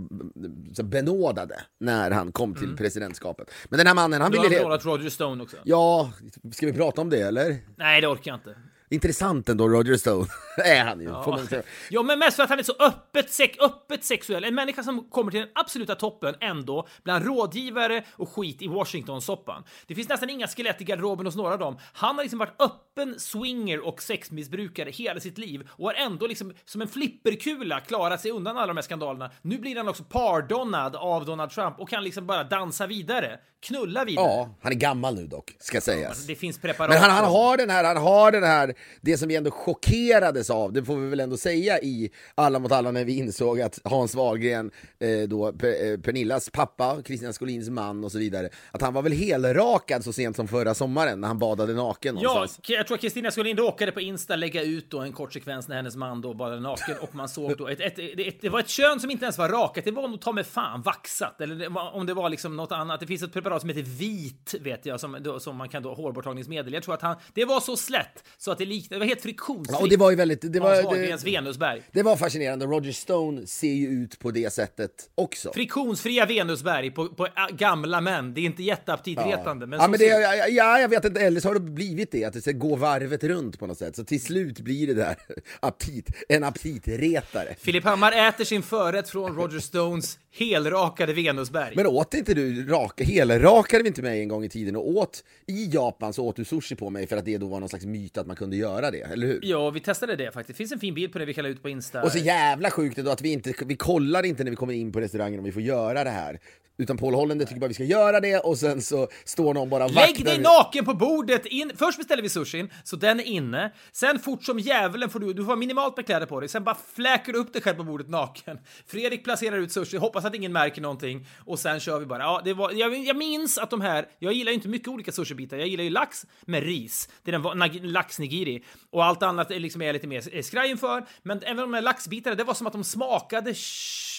så 0.74 0.84
benådade 0.84 1.62
när 1.80 2.12
han 2.12 2.32
kom 2.32 2.56
till 2.56 2.78
presidentskapet. 2.78 3.52
Men 3.70 3.78
den 3.78 3.88
här 3.88 3.94
mannen, 3.94 4.22
han 4.22 4.32
Du 4.32 4.38
har 4.38 4.50
ville... 4.50 4.64
Roger 4.64 5.10
Stone 5.10 5.44
också? 5.44 5.58
Ja, 5.64 6.12
ska 6.52 6.66
vi 6.66 6.74
prata 6.74 7.02
om 7.02 7.10
det 7.10 7.22
eller? 7.22 7.58
Nej, 7.76 8.02
det 8.02 8.08
orkar 8.08 8.32
jag 8.32 8.38
inte. 8.38 8.56
Intressant 8.94 9.50
ändå, 9.50 9.70
Roger 9.70 9.98
Stone. 9.98 10.28
är 10.58 10.84
han 10.84 11.00
ju. 11.00 11.48
säga. 11.48 11.64
Ja, 11.90 12.04
men 12.04 12.20
mest 12.20 12.36
för 12.36 12.44
att 12.44 12.50
han 12.50 12.60
är 12.60 12.64
så 12.64 12.74
öppet, 12.80 13.32
sex, 13.32 13.60
öppet 13.60 14.04
sexuell. 14.04 14.44
En 14.44 14.56
människa 14.56 14.84
som 14.84 15.10
kommer 15.10 15.32
till 15.32 15.40
den 15.40 15.50
absoluta 15.56 15.96
toppen 15.96 16.36
ändå 16.40 16.88
bland 17.04 17.26
rådgivare 17.26 18.04
och 18.12 18.30
skit 18.30 18.62
i 18.62 18.68
Washington-soppan. 18.68 19.64
Det 19.88 19.96
finns 19.96 20.10
nästan 20.10 20.30
inga 20.30 20.48
skelett 20.48 20.82
i 20.82 20.84
garderoben 20.84 21.26
hos 21.26 21.36
några 21.36 21.54
av 21.54 21.60
dem. 21.60 21.78
Han 21.94 22.16
har 22.16 22.24
liksom 22.24 22.40
varit 22.40 22.62
öppen 22.62 23.20
swinger 23.20 23.80
och 23.88 24.02
sexmissbrukare 24.02 24.90
hela 24.90 25.20
sitt 25.20 25.38
liv 25.38 25.70
och 25.72 25.86
har 25.86 25.94
ändå 25.94 26.28
liksom 26.28 26.54
som 26.66 26.82
en 26.82 26.88
flipperkula 26.88 27.80
klarat 27.80 28.22
sig 28.22 28.32
undan 28.32 28.58
alla 28.58 28.68
de 28.68 28.78
här 28.78 28.82
skandalerna. 28.82 29.32
Nu 29.42 29.58
blir 29.58 29.76
han 29.76 29.88
också 29.88 30.04
pardonad 30.04 30.96
av 30.96 31.26
Donald 31.26 31.52
Trump 31.52 31.80
och 31.80 31.90
kan 31.90 32.04
liksom 32.04 32.28
bara 32.28 32.44
dansa 32.44 32.88
vidare, 32.88 33.40
knulla 33.62 34.06
vidare. 34.06 34.26
Ja, 34.26 34.50
han 34.62 34.72
är 34.72 34.76
gammal 34.76 35.16
nu 35.16 35.28
dock, 35.28 35.56
ska 35.60 35.82
sägas. 35.82 36.28
Det 36.28 36.36
finns 36.36 36.60
preparat. 36.60 36.90
Men 36.90 37.02
han, 37.02 37.12
han 37.12 37.26
har 37.26 37.58
den 37.58 37.70
här, 37.70 37.84
han 37.84 37.98
har 37.98 38.32
den 38.32 38.44
här, 38.44 38.74
det 39.02 39.18
som 39.18 39.28
vi 39.28 39.36
ändå 39.36 39.52
chockerades 39.52 40.50
av, 40.50 40.74
det 40.74 40.84
får 40.84 40.96
vi 40.98 41.08
väl 41.10 41.20
ändå 41.20 41.38
säga 41.38 41.80
i 41.80 42.12
Alla 42.36 42.60
mot 42.60 42.72
alla 42.72 42.92
när 42.92 43.06
vi 43.06 43.18
insåg 43.18 43.62
att 43.62 43.80
Hans 43.84 44.16
Wahlgren, 44.16 44.72
eh, 45.00 45.28
då 45.28 45.52
Pe- 45.52 45.92
eh, 45.94 46.00
Pernillas 46.00 46.50
pappa, 46.50 47.02
Kristina 47.06 47.34
Skolins 47.34 47.70
man 47.70 48.04
och 48.04 48.12
så 48.12 48.18
vidare, 48.18 48.50
att 48.72 48.82
han 48.82 48.94
var 48.94 49.02
väl 49.02 49.12
helrakad 49.12 50.04
så 50.04 50.14
sent 50.14 50.36
som 50.36 50.48
förra 50.48 50.74
sommaren 50.74 51.22
när 51.22 51.28
han 51.28 51.40
badade 51.40 51.74
naken 51.74 52.18
Ja, 52.22 52.34
någonstans. 52.34 52.68
k- 52.68 52.74
jag 52.74 52.88
tror 52.88 52.96
att 52.96 53.02
Kristina 53.02 53.32
skulle 53.32 53.54
råkade 53.54 53.92
på 53.92 54.02
Insta 54.02 54.36
lägga 54.36 54.64
ut 54.64 54.90
då 54.92 55.00
en 55.00 55.14
kort 55.14 55.34
sekvens 55.34 55.68
när 55.68 55.76
hennes 55.76 55.96
man 55.96 56.22
då 56.22 56.34
bara 56.34 56.60
naken 56.60 56.96
och 57.02 57.16
man 57.16 57.30
såg 57.30 57.58
då 57.58 57.68
ett, 57.68 57.80
ett, 57.80 58.00
ett, 58.00 58.42
det 58.42 58.50
var 58.50 58.60
ett 58.60 58.70
kön 58.70 59.00
som 59.00 59.12
inte 59.12 59.26
ens 59.26 59.38
var 59.38 59.50
rakat. 59.50 59.86
Det 59.86 59.92
var 59.92 60.08
nog 60.08 60.22
ta 60.22 60.32
med 60.32 60.46
fan 60.48 60.82
vaxat 60.82 61.42
eller 61.42 61.56
det 61.56 61.70
var, 61.70 61.92
om 61.96 62.06
det 62.06 62.14
var 62.14 62.30
liksom 62.30 62.56
något 62.56 62.72
annat. 62.72 63.00
Det 63.00 63.08
finns 63.08 63.24
ett 63.24 63.34
preparat 63.34 63.62
som 63.62 63.70
heter 63.70 63.82
vit 63.82 64.56
vet 64.62 64.86
jag 64.86 65.00
som, 65.00 65.18
då, 65.22 65.40
som 65.40 65.56
man 65.56 65.70
kan 65.70 65.84
då 65.84 65.94
hårborttagningsmedel. 65.94 66.74
Jag 66.74 66.84
tror 66.84 66.94
att 66.94 67.02
han 67.02 67.16
det 67.34 67.46
var 67.46 67.60
så 67.60 67.78
slätt 67.78 68.24
så 68.38 68.52
att 68.52 68.58
det 68.58 68.66
liknade. 68.76 68.96
Det 68.96 69.00
var 69.00 69.08
helt 69.08 69.22
friktionsfritt. 69.22 69.78
Ja, 69.80 69.84
och 69.84 69.90
det 69.90 69.98
var 69.98 70.10
ju 70.10 70.16
väldigt... 70.16 70.54
Det 70.54 70.60
var, 70.60 70.84
Hans 70.84 71.24
det, 71.24 71.32
Venusberg. 71.32 71.82
det 71.92 72.04
var 72.04 72.16
fascinerande. 72.16 72.66
Roger 72.66 72.92
Stone 72.92 73.48
ser 73.48 73.74
ju 73.74 73.88
ut 73.88 74.20
på 74.20 74.32
det 74.32 74.54
sättet 74.54 74.92
också. 75.16 75.52
Friktionsfria 75.54 76.26
Venusberg 76.26 76.92
på, 76.92 77.08
på 77.08 77.26
äh, 77.26 77.32
gamla 77.58 78.02
män. 78.02 78.34
Det 78.34 78.42
är 78.42 78.46
inte 78.46 78.64
jätteaptitretande. 78.64 79.66
Men, 79.68 79.80
ja, 79.80 79.88
men 79.88 80.00
det, 80.00 80.10
ser- 80.10 80.20
ja, 80.22 80.48
ja, 80.48 80.80
jag 80.80 80.90
vet 80.90 81.06
inte, 81.06 81.22
eller 81.22 81.42
så 81.42 81.48
har 81.50 81.54
det 81.54 81.60
blivit 81.60 82.12
det, 82.12 82.26
att 82.26 82.34
det 82.34 82.42
ska 82.42 82.52
gå 82.52 82.76
varvet 82.76 83.24
runt 83.24 83.60
på 83.60 83.68
något 83.68 83.78
sätt. 83.78 83.96
Så 83.96 84.04
till 84.04 84.22
slut 84.22 84.60
blir 84.60 84.88
det 84.88 84.94
där 84.94 85.16
aptit, 85.60 86.10
en 86.30 86.44
aptitretare. 86.44 87.56
Filip 87.60 87.84
Hammar 87.84 88.12
äter 88.12 88.44
sin 88.44 88.64
förrätt 88.64 89.10
från 89.10 89.36
Roger 89.36 89.60
Stones 89.60 90.20
helrakade 90.40 91.14
Venusberg. 91.14 91.74
Men 91.76 91.88
åt 91.88 92.14
inte 92.14 92.34
du 92.34 92.68
raka, 92.68 93.04
helrakade 93.04 93.84
vi 93.84 93.88
inte 93.88 94.02
mig 94.02 94.22
en 94.22 94.28
gång 94.28 94.44
i 94.44 94.50
tiden 94.50 94.76
och 94.76 94.88
åt 94.88 95.24
i 95.48 95.66
Japan 95.66 96.14
så 96.14 96.26
åt 96.26 96.36
du 96.36 96.46
sushi 96.46 96.76
på 96.76 96.90
mig 96.90 97.08
för 97.08 97.18
att 97.18 97.26
det 97.26 97.38
då 97.38 97.48
var 97.48 97.60
någon 97.60 97.70
slags 97.70 97.86
myt 97.86 98.18
att 98.18 98.28
man 98.28 98.36
kunde 98.36 98.56
göra 98.56 98.92
det, 98.92 99.00
eller 99.00 99.28
hur? 99.28 99.40
Ja, 99.44 99.70
vi 99.70 99.80
testade 99.80 100.16
det 100.16 100.32
faktiskt. 100.32 100.48
Det 100.48 100.54
finns 100.54 100.72
en 100.72 100.80
fin 100.80 100.94
bild 100.94 101.14
på 101.14 101.20
det 101.20 101.26
vi 101.26 101.34
kan 101.34 101.44
la 101.44 101.50
ut 101.50 101.62
på 101.62 101.70
Insta. 101.70 102.04
Och 102.04 102.12
så 102.12 102.18
jävla 102.18 102.72
sjukt 102.72 102.98
då 102.98 103.12
att 103.12 103.22
vi 103.22 103.32
inte, 103.32 103.54
vi 103.66 103.76
kollar 103.76 104.26
inte 104.26 104.44
när 104.44 104.52
vi 104.52 104.56
kommer 104.56 104.74
in 104.74 104.92
på 104.92 105.00
restaurangen 105.00 105.40
om 105.40 105.46
vi 105.46 105.52
får 105.52 105.62
göra 105.62 106.04
det 106.04 106.10
här. 106.10 106.40
Utan 106.78 106.98
Paul 106.98 107.14
Hollander 107.14 107.46
tycker 107.46 107.60
bara 107.60 107.68
vi 107.68 107.74
ska 107.74 107.84
göra 107.84 108.20
det 108.20 108.40
och 108.40 108.58
sen 108.58 108.82
så 108.82 109.08
står 109.26 109.54
någon 109.54 109.70
bara 109.70 109.86
och 109.86 109.92
Lägg 109.92 110.08
vaktar- 110.10 110.24
dig 110.26 110.40
naken 110.40 110.86
på 110.86 110.94
bordet! 110.94 111.46
In. 111.46 111.72
Först 111.76 111.98
beställer 111.98 112.24
vi 112.24 112.30
sushin, 112.30 112.70
så 112.84 112.96
den 112.96 113.20
är 113.20 113.24
inne. 113.24 113.74
Sen 113.92 114.20
fort 114.20 114.44
som 114.44 114.60
djävulen 114.60 115.10
får 115.10 115.20
du, 115.20 115.34
du 115.34 115.42
får 115.44 115.52
ha 115.52 115.56
minimalt 115.56 115.98
med 115.98 116.06
kläder 116.06 116.26
på 116.26 116.40
dig. 116.40 116.50
Sen 116.50 116.64
bara 116.64 116.78
fläker 116.96 117.34
du 117.34 117.40
upp 117.40 117.54
dig 117.54 117.62
själv 117.62 117.78
på 117.78 117.84
bordet 117.84 118.10
naken. 118.10 118.60
Fredrik 118.88 119.24
placerar 119.24 119.58
ut 119.58 119.72
sushi, 119.72 119.98
hoppas 119.98 120.26
att 120.26 120.36
ingen 120.36 120.52
märker 120.54 120.82
någonting. 120.82 121.28
Och 121.46 121.60
sen 121.60 121.80
kör 121.80 122.00
vi 122.00 122.06
bara. 122.06 122.20
Ja, 122.24 122.42
det 122.46 122.54
var, 122.54 122.72
jag, 122.72 122.98
jag 122.98 123.16
minns 123.18 123.58
att 123.58 123.70
de 123.70 123.82
här, 123.82 124.06
jag 124.20 124.34
gillar 124.34 124.52
ju 124.52 124.56
inte 124.56 124.68
mycket 124.68 124.88
olika 124.88 125.12
sushibitar. 125.12 125.58
Jag 125.58 125.68
gillar 125.68 125.84
ju 125.84 125.90
lax 125.90 126.26
med 126.46 126.64
ris. 126.64 127.10
Det 127.24 127.32
är 127.32 127.40
den 127.40 127.42
nag- 127.60 127.80
lax-nigiri. 127.86 128.64
Och 128.90 129.06
allt 129.06 129.24
annat 129.24 129.52
är 129.52 129.60
liksom 129.60 129.82
jag 129.82 129.94
lite 129.94 130.08
mer 130.08 130.42
skraj 130.42 130.70
inför. 130.70 131.06
Men 131.24 131.40
även 131.44 131.58
de 131.58 131.74
här 131.74 131.82
laxbitarna, 131.82 132.36
det 132.36 132.44
var 132.44 132.54
som 132.54 132.68
att 132.68 132.74
de 132.74 132.84
smakade 132.84 133.54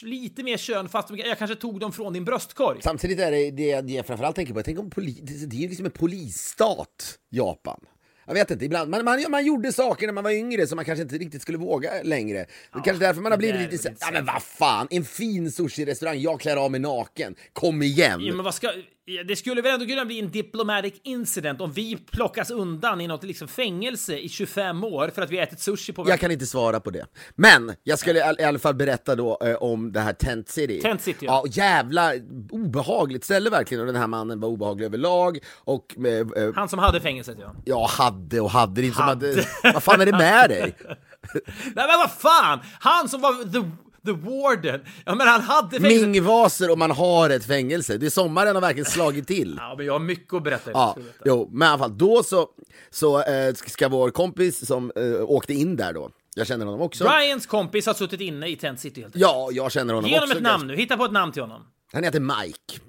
lite 0.02 0.42
mer 0.42 0.56
kön 0.56 0.88
fast 0.88 1.08
de, 1.08 1.16
jag 1.18 1.38
kanske 1.38 1.54
tog 1.56 1.80
dem 1.80 1.92
från 1.92 2.12
din 2.12 2.24
bröstkorg. 2.46 2.82
Samtidigt 2.82 3.20
är 3.20 3.30
det 3.30 3.50
det 3.50 3.92
jag- 3.92 4.06
framförallt 4.06 4.36
tänker 4.36 4.52
på, 4.52 4.58
jag 4.58 4.64
tänker 4.64 4.82
om 4.82 4.90
poli, 4.90 5.12
det 5.46 5.64
är 5.64 5.68
liksom 5.68 5.86
en 5.86 5.92
polisstat, 5.92 7.18
Japan. 7.30 7.80
Jag 8.26 8.34
vet 8.34 8.50
inte, 8.50 8.64
ibland, 8.64 8.90
man, 8.90 9.04
man, 9.04 9.24
man 9.30 9.46
gjorde 9.46 9.72
saker 9.72 10.06
när 10.06 10.12
man 10.12 10.24
var 10.24 10.30
yngre 10.30 10.66
som 10.66 10.76
man 10.76 10.84
kanske 10.84 11.02
inte 11.02 11.18
riktigt 11.18 11.42
skulle 11.42 11.58
våga 11.58 11.90
längre. 12.02 12.38
Det 12.38 12.78
är 12.78 12.82
kanske 12.84 13.06
därför 13.06 13.20
man 13.22 13.32
har 13.32 13.38
blivit 13.38 13.60
lite 13.60 13.74
är 13.74 13.78
så, 13.78 13.88
väl 13.88 13.96
ja 14.00 14.10
men 14.12 14.24
vad 14.24 14.42
fan, 14.42 14.86
en 14.90 15.04
fin 15.04 15.50
sushi-restaurang, 15.52 16.20
jag 16.20 16.40
klär 16.40 16.56
av 16.56 16.70
mig 16.70 16.80
naken, 16.80 17.34
kom 17.52 17.82
igen! 17.82 18.20
Ja, 18.20 18.34
men 18.34 18.44
vad 18.44 18.54
ska... 18.54 18.68
ja, 19.04 19.22
Det 19.24 19.36
skulle 19.36 19.62
väl 19.62 19.72
ändå 19.74 19.86
kunna 19.86 20.04
bli 20.04 20.18
en 20.18 20.30
diplomatic 20.30 20.94
incident 21.02 21.60
om 21.60 21.72
vi 21.72 21.96
plockas 21.96 22.50
undan 22.50 23.00
i 23.00 23.06
något 23.06 23.24
liksom 23.24 23.48
fängelse 23.48 24.18
i 24.18 24.28
25 24.28 24.84
år 24.84 25.10
för 25.14 25.22
att 25.22 25.30
vi 25.30 25.38
ätit 25.38 25.60
sushi 25.60 25.92
på 25.92 26.08
Jag 26.08 26.20
kan 26.20 26.30
inte 26.30 26.46
svara 26.46 26.80
på 26.80 26.90
det. 26.90 27.06
Men 27.36 27.72
jag 27.82 27.98
skulle 27.98 28.18
i 28.18 28.22
all- 28.22 28.36
i 28.40 28.44
alla 28.44 28.58
fall 28.58 28.74
berätta 28.74 29.14
då 29.16 29.38
eh, 29.44 29.54
om 29.54 29.92
det 29.92 30.00
här 30.00 30.12
Tent 30.12 30.48
City. 30.48 30.80
Tent 30.80 31.00
City, 31.02 31.26
ja. 31.26 31.42
ja. 31.44 31.50
jävla 31.62 32.12
obehagligt 32.50 33.24
ställe 33.24 33.50
verkligen. 33.50 33.80
Och 33.80 33.86
den 33.86 33.96
här 33.96 34.06
mannen 34.06 34.40
var 34.40 34.48
obehaglig 34.48 34.86
överlag. 34.86 35.38
Och 35.58 35.96
eh, 36.06 36.44
eh, 36.44 36.54
Han 36.54 36.68
som 36.68 36.78
hade 36.78 37.00
fängelset, 37.00 37.36
ja. 37.40 37.54
jag 37.64 37.86
hade 37.86 38.40
och 38.40 38.50
hade 38.50 38.80
det 38.80 38.84
inte 38.86 38.96
som 38.96 39.04
Hade. 39.04 39.26
hade... 39.28 39.72
Vad 39.74 39.82
fan 39.82 40.00
är 40.00 40.06
det 40.06 40.12
med 40.12 40.50
dig? 40.50 40.76
Nej, 41.64 41.86
men 41.86 41.98
vad 41.98 42.10
fan! 42.12 42.58
Han 42.80 43.08
som 43.08 43.20
var 43.20 43.52
the, 43.52 43.70
the 44.04 44.12
warden. 44.12 44.80
Ja, 45.04 45.14
men 45.14 45.28
han 45.28 45.40
hade 45.40 45.80
fängelset. 45.80 46.08
Mingvaser 46.08 46.70
och 46.70 46.78
man 46.78 46.90
har 46.90 47.30
ett 47.30 47.44
fängelse. 47.46 47.98
Det 47.98 48.06
är 48.06 48.10
sommaren 48.10 48.54
har 48.54 48.62
verkligen 48.62 48.90
slagit 48.90 49.26
till. 49.26 49.56
Ja, 49.60 49.74
men 49.76 49.86
jag 49.86 49.92
har 49.92 50.00
mycket 50.00 50.34
att 50.34 50.42
berätta. 50.44 50.70
Ja, 50.70 50.96
jo, 51.24 51.48
men 51.52 51.66
i 51.68 51.70
alla 51.70 51.78
fall 51.78 51.98
då 51.98 52.22
så, 52.22 52.48
så 52.90 53.22
eh, 53.22 53.54
ska 53.54 53.88
vår 53.88 54.10
kompis 54.10 54.66
som 54.66 54.92
eh, 54.96 55.02
åkte 55.30 55.54
in 55.54 55.76
där 55.76 55.92
då, 55.92 56.10
jag 56.36 56.46
känner 56.46 56.64
honom 56.66 56.80
också. 56.80 57.04
Brians 57.04 57.46
kompis 57.46 57.86
har 57.86 57.94
suttit 57.94 58.20
inne 58.20 58.46
i 58.48 58.56
Tent 58.56 58.80
City 58.80 59.00
helt 59.00 59.16
Ja, 59.16 59.48
jag 59.52 59.72
känner 59.72 59.94
honom 59.94 60.10
Ge 60.10 60.16
honom 60.16 60.28
också. 60.28 60.36
ett 60.38 60.42
namn 60.42 60.66
nu. 60.66 60.76
Hitta 60.76 60.96
på 60.96 61.04
ett 61.04 61.12
namn 61.12 61.32
till 61.32 61.42
honom. 61.42 61.62
Han 61.92 62.04
heter 62.04 62.20
Mike. 62.20 62.80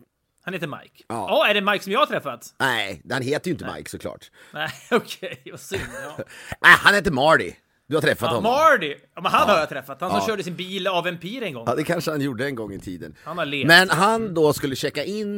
Han 0.46 0.54
heter 0.54 0.68
Mike. 0.68 1.04
Ja. 1.08 1.26
Ja, 1.30 1.48
är 1.48 1.54
det 1.54 1.62
Mike 1.62 1.84
som 1.84 1.92
jag 1.94 2.00
har 2.00 2.06
träffat? 2.06 2.54
Nej, 2.60 3.02
han 3.12 3.22
heter 3.22 3.48
ju 3.48 3.52
inte 3.52 3.74
Mike 3.76 3.90
såklart. 3.90 4.32
Nej, 4.54 4.70
okej, 4.92 5.42
vad 5.52 5.60
synd. 5.60 5.82
Ja. 6.04 6.24
Nej, 6.62 6.76
han 6.80 6.94
heter 6.94 7.12
Marty. 7.12 7.52
Du 7.88 7.96
har 7.96 8.02
träffat 8.02 8.30
Ja, 8.32 8.36
honom. 8.36 8.44
Marty! 8.52 8.96
Ja, 9.16 9.22
men 9.22 9.32
han 9.32 9.50
har 9.50 9.58
jag 9.60 9.70
träffat. 9.70 10.02
Han 10.02 10.10
som 10.10 10.20
Ja. 10.20 10.26
körde 10.28 10.44
sin 10.44 10.56
bil 10.56 10.88
av 10.88 11.08
en 11.08 11.18
pir 11.18 11.44
en 11.44 11.54
gång. 11.54 11.64
Ja, 11.68 11.76
det 11.76 11.84
kanske 11.84 12.12
han 12.12 12.22
gjorde 12.22 12.46
en 12.46 12.56
gång 12.56 12.74
i 12.74 12.80
tiden. 12.80 13.16
Han 13.24 13.38
har 13.38 13.46
levt. 13.46 13.68
Men 13.68 13.90
han 13.90 14.34
då 14.34 14.54
skulle 14.54 14.76
checka 14.76 15.04
in, 15.04 15.38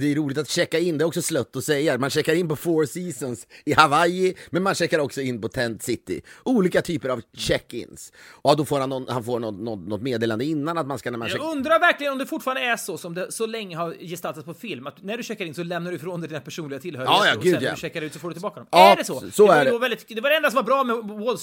det 0.00 0.12
är 0.12 0.14
roligt 0.14 0.38
att 0.38 0.48
checka 0.48 0.78
in, 0.78 0.98
det 0.98 1.04
är 1.04 1.06
också 1.06 1.22
slött 1.22 1.56
att 1.56 1.64
säga. 1.64 1.98
Man 1.98 2.10
checkar 2.10 2.34
in 2.34 2.48
på 2.48 2.56
Four 2.56 2.86
Seasons 2.86 3.46
i 3.64 3.72
Hawaii, 3.72 4.34
men 4.50 4.62
man 4.62 4.74
checkar 4.74 4.98
också 4.98 5.20
in 5.20 5.40
på 5.40 5.48
Tent 5.48 5.82
City. 5.82 6.20
Olika 6.44 6.82
typer 6.82 7.08
av 7.08 7.20
check-ins. 7.36 8.12
Och 8.42 8.56
då 8.56 8.64
får 8.64 8.80
han, 8.80 8.88
någon, 8.90 9.08
han 9.08 9.24
får 9.24 9.40
något, 9.40 9.54
något, 9.60 9.88
något 9.88 10.02
meddelande 10.02 10.44
innan 10.44 10.78
att 10.78 10.86
man 10.86 10.98
ska, 10.98 11.10
när 11.10 11.18
man 11.18 11.28
Jag 11.28 11.32
checkar 11.36 11.50
undrar 11.50 11.80
verkligen 11.80 12.12
om 12.12 12.18
det 12.18 12.26
fortfarande 12.26 12.62
är 12.62 12.76
så 12.76 12.98
som 12.98 13.14
det 13.14 13.32
så 13.32 13.46
länge 13.46 13.76
har 13.76 13.94
gestaltats 14.00 14.44
på 14.46 14.54
film. 14.54 14.86
Att 14.86 15.02
när 15.02 15.16
du 15.16 15.22
checkar 15.22 15.44
in 15.44 15.54
så 15.54 15.62
lämnar 15.62 15.90
du 15.90 15.96
ifrån 15.96 16.20
dig 16.20 16.28
dina 16.28 16.40
personliga 16.40 16.80
tillhörigheter 16.80 17.24
Ja, 17.26 17.30
ja, 17.30 17.36
och 17.36 17.42
gud, 17.42 17.52
sen 17.52 17.62
när 17.62 17.68
ja. 17.68 17.74
du 17.74 17.80
checkar 17.80 18.02
ut 18.02 18.12
så 18.12 18.18
får 18.18 18.28
du 18.28 18.34
tillbaka 18.34 18.60
dem. 18.60 18.66
Ja, 18.70 18.92
är 18.92 18.96
det 18.96 19.04
så? 19.04 19.20
så 19.32 19.46
det, 19.46 19.52
är 19.52 19.56
var, 19.56 19.64
det. 19.64 19.70
då 19.70 19.78
väldigt, 19.78 20.08
det 20.08 20.20
var 20.20 20.30
det 20.30 20.36
enda 20.36 20.50
som 20.50 20.56
var 20.56 20.62
bra 20.62 20.84
med 20.84 20.96
Wall 21.24 21.38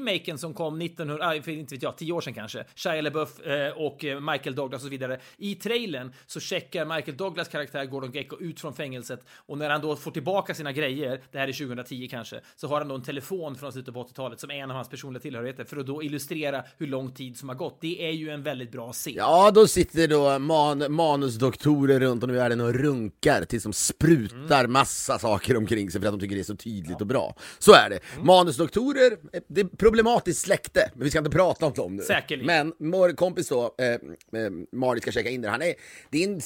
Street-remaken 0.00 0.38
som 0.38 0.54
kom 0.54 0.80
1900, 0.80 1.26
ah, 1.26 1.42
för 1.42 1.50
inte 1.50 1.74
vet 1.74 1.82
jag, 1.82 1.96
10 1.96 2.12
år 2.12 2.20
sedan 2.20 2.34
kanske. 2.34 2.64
Shia 2.74 3.00
LaBeouf 3.00 3.40
eh, 3.40 3.72
och 3.72 4.04
eh, 4.04 4.20
Michael 4.20 4.54
Douglas 4.54 4.80
och 4.80 4.84
så 4.86 4.90
vidare. 4.90 5.20
I 5.36 5.54
trailern 5.54 6.12
så 6.26 6.40
checkar 6.40 6.96
Michael 6.96 7.16
Douglas 7.16 7.48
karaktär 7.48 7.84
Gordon 7.84 8.12
Gekko 8.12 8.36
ut 8.40 8.60
från 8.60 8.74
fängelset 8.74 9.20
och 9.46 9.58
när 9.58 9.70
han 9.70 9.80
då 9.80 9.96
får 9.96 10.10
tillbaka 10.10 10.54
sina 10.54 10.72
grejer, 10.72 11.20
det 11.32 11.38
här 11.38 11.48
är 11.48 11.52
2010 11.52 12.08
kanske, 12.10 12.40
så 12.56 12.68
har 12.68 12.78
han 12.78 12.88
då 12.88 12.94
en 12.94 13.02
telefon 13.02 13.56
från 13.56 13.72
slutet 13.72 13.94
på 13.94 14.04
80-talet 14.04 14.40
som 14.40 14.50
är 14.50 14.54
en 14.54 14.70
av 14.70 14.76
hans 14.76 14.88
personliga 14.88 15.20
tillhörigheter 15.20 15.64
för 15.64 15.76
att 15.76 15.86
då 15.86 16.02
illustrera 16.02 16.64
hur 16.78 16.86
lång 16.86 17.12
tid 17.12 17.36
som 17.38 17.48
har 17.48 17.56
gått. 17.56 17.78
Det 17.80 18.08
är 18.08 18.12
ju 18.12 18.30
en 18.30 18.42
väldigt 18.42 18.72
bra 18.72 18.92
scen. 18.92 19.14
Ja, 19.16 19.50
då 19.50 19.66
sitter 19.66 20.08
då 20.08 20.38
man, 20.38 20.92
manusdoktorer 20.92 22.00
runt 22.00 22.24
om 22.24 22.30
i 22.30 22.32
världen 22.32 22.60
och 22.60 22.74
runkar 22.74 23.44
tills 23.44 23.62
de 23.62 23.72
sprutar 23.72 24.60
Mm. 24.60 24.72
massa 24.72 25.18
saker 25.18 25.56
omkring 25.56 25.90
sig 25.90 26.00
för 26.00 26.08
att 26.08 26.14
de 26.14 26.20
tycker 26.20 26.34
det 26.34 26.42
är 26.42 26.44
så 26.44 26.56
tydligt 26.56 27.00
och 27.00 27.06
bra. 27.06 27.34
Så 27.58 27.72
är 27.72 27.90
det. 27.90 27.98
Mm. 28.14 28.26
Manusdoktorer, 28.26 29.12
eh, 29.32 29.40
det 29.48 29.78
problematiskt 29.86 30.40
släkte, 30.40 30.90
men 30.94 31.04
vi 31.04 31.10
ska 31.10 31.18
inte 31.18 31.30
prata 31.30 31.66
om 31.66 31.72
dem 31.72 31.96
nu. 31.96 32.02
Säkerligen. 32.02 32.46
Men 32.46 32.90
vår 32.92 33.10
kompis 33.10 33.48
då, 33.48 33.74
eh, 33.78 33.86
eh, 33.86 34.50
Marit 34.72 35.02
ska 35.02 35.12
checka 35.12 35.30
in 35.30 35.42
där, 35.42 35.48
han 35.48 35.62
är, 35.62 35.74
det 36.10 36.24
är 36.24 36.28
en 36.28 36.40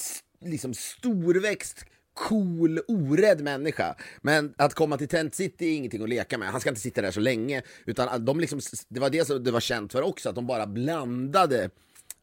liksom 0.44 0.74
storväxt 0.74 1.84
cool, 2.14 2.80
orädd 2.88 3.40
människa. 3.40 3.94
Men 4.22 4.54
att 4.56 4.74
komma 4.74 4.98
till 4.98 5.08
Tent 5.08 5.34
City 5.34 5.72
är 5.72 5.76
ingenting 5.76 6.02
att 6.02 6.08
leka 6.08 6.38
med. 6.38 6.48
Han 6.48 6.60
ska 6.60 6.70
inte 6.70 6.80
sitta 6.80 7.02
där 7.02 7.10
så 7.10 7.20
länge. 7.20 7.62
Utan 7.86 8.24
de 8.24 8.40
liksom, 8.40 8.60
det 8.88 9.00
var 9.00 9.10
det 9.10 9.24
som 9.24 9.44
det 9.44 9.50
var 9.50 9.60
känt 9.60 9.92
för 9.92 10.02
också, 10.02 10.28
att 10.28 10.34
de 10.34 10.46
bara 10.46 10.66
blandade 10.66 11.70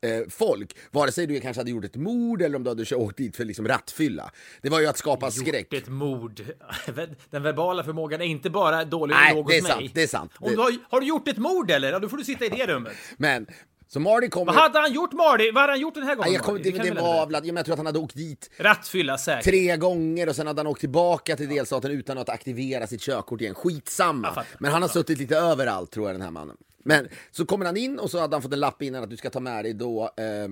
eh, 0.01 0.29
folk. 0.29 0.77
Vare 0.91 1.11
sig 1.11 1.27
du 1.27 1.39
kanske 1.39 1.59
hade 1.59 1.71
gjort 1.71 1.85
ett 1.85 1.95
mord 1.95 2.41
eller 2.41 2.55
om 2.55 2.63
du 2.63 2.69
hade 2.69 2.95
åkt 2.95 3.17
dit 3.17 3.35
för 3.35 3.45
liksom 3.45 3.67
rattfylla. 3.67 4.31
Det 4.61 4.69
var 4.69 4.79
ju 4.79 4.87
att 4.87 4.97
skapa 4.97 5.31
skräck. 5.31 5.73
Gjort 5.73 5.83
ett 5.83 5.89
mord. 5.89 6.41
Den 7.29 7.43
verbala 7.43 7.83
förmågan 7.83 8.21
är 8.21 8.25
inte 8.25 8.49
bara 8.49 8.85
dålig 8.85 9.15
Nej, 9.15 9.35
låg 9.35 9.47
det 9.47 9.57
är 9.57 9.61
hos 9.61 9.67
mig. 9.69 9.71
sant, 9.77 9.91
det 9.93 10.03
är 10.03 10.07
sant. 10.07 10.31
Om 10.39 10.49
Det- 10.49 10.55
du 10.55 10.61
har, 10.61 10.75
har 10.89 10.99
du 11.01 11.07
gjort 11.07 11.27
ett 11.27 11.37
mord 11.37 11.71
eller? 11.71 11.91
Ja, 11.91 11.99
då 11.99 12.09
får 12.09 12.17
du 12.17 12.23
sitta 12.23 12.45
i 12.45 12.49
det 12.49 12.67
rummet. 12.67 12.93
Men, 13.17 13.47
så 13.89 13.99
Marty 13.99 14.29
kommer... 14.29 14.53
Vad 14.53 14.61
hade 14.63 14.79
han 14.79 14.93
gjort 14.93 15.11
Marty? 15.13 15.51
Vad 15.51 15.61
hade 15.61 15.73
han 15.73 15.79
gjort 15.79 15.93
den 15.93 16.03
här 16.03 16.15
gången? 16.15 16.31
Nej, 16.31 16.39
jag 16.45 16.53
Marty? 16.53 16.71
det, 16.71 16.77
det, 16.77 16.83
vi 16.83 16.89
var 17.01 17.27
väl- 17.27 17.55
jag 17.55 17.65
tror 17.65 17.73
att 17.73 17.79
han 17.79 17.85
hade 17.85 17.99
åkt 17.99 18.15
dit 18.15 18.51
Rattfylla 18.57 19.17
säkert. 19.17 19.43
tre 19.45 19.77
gånger 19.77 20.29
och 20.29 20.35
sen 20.35 20.47
hade 20.47 20.59
han 20.59 20.67
åkt 20.67 20.79
tillbaka 20.79 21.35
till 21.35 21.49
delstaten 21.49 21.91
utan 21.91 22.17
att 22.17 22.29
aktivera 22.29 22.87
sitt 22.87 23.01
körkort 23.01 23.41
igen. 23.41 23.55
Skitsamma. 23.55 24.43
Men 24.59 24.71
han 24.71 24.81
har 24.81 24.89
suttit 24.89 25.17
lite 25.17 25.37
överallt 25.37 25.91
tror 25.91 26.07
jag 26.07 26.15
den 26.15 26.21
här 26.21 26.31
mannen. 26.31 26.57
Men 26.87 27.07
så 27.31 27.45
kommer 27.45 27.65
han 27.65 27.77
in 27.77 27.99
och 27.99 28.11
så 28.11 28.19
hade 28.19 28.35
han 28.35 28.41
fått 28.41 28.53
en 28.53 28.59
lapp 28.59 28.81
innan 28.81 29.03
att 29.03 29.09
du 29.09 29.17
ska 29.17 29.29
ta 29.29 29.39
med 29.39 29.65
dig 29.65 29.73
då 29.73 30.03
eh, 30.17 30.47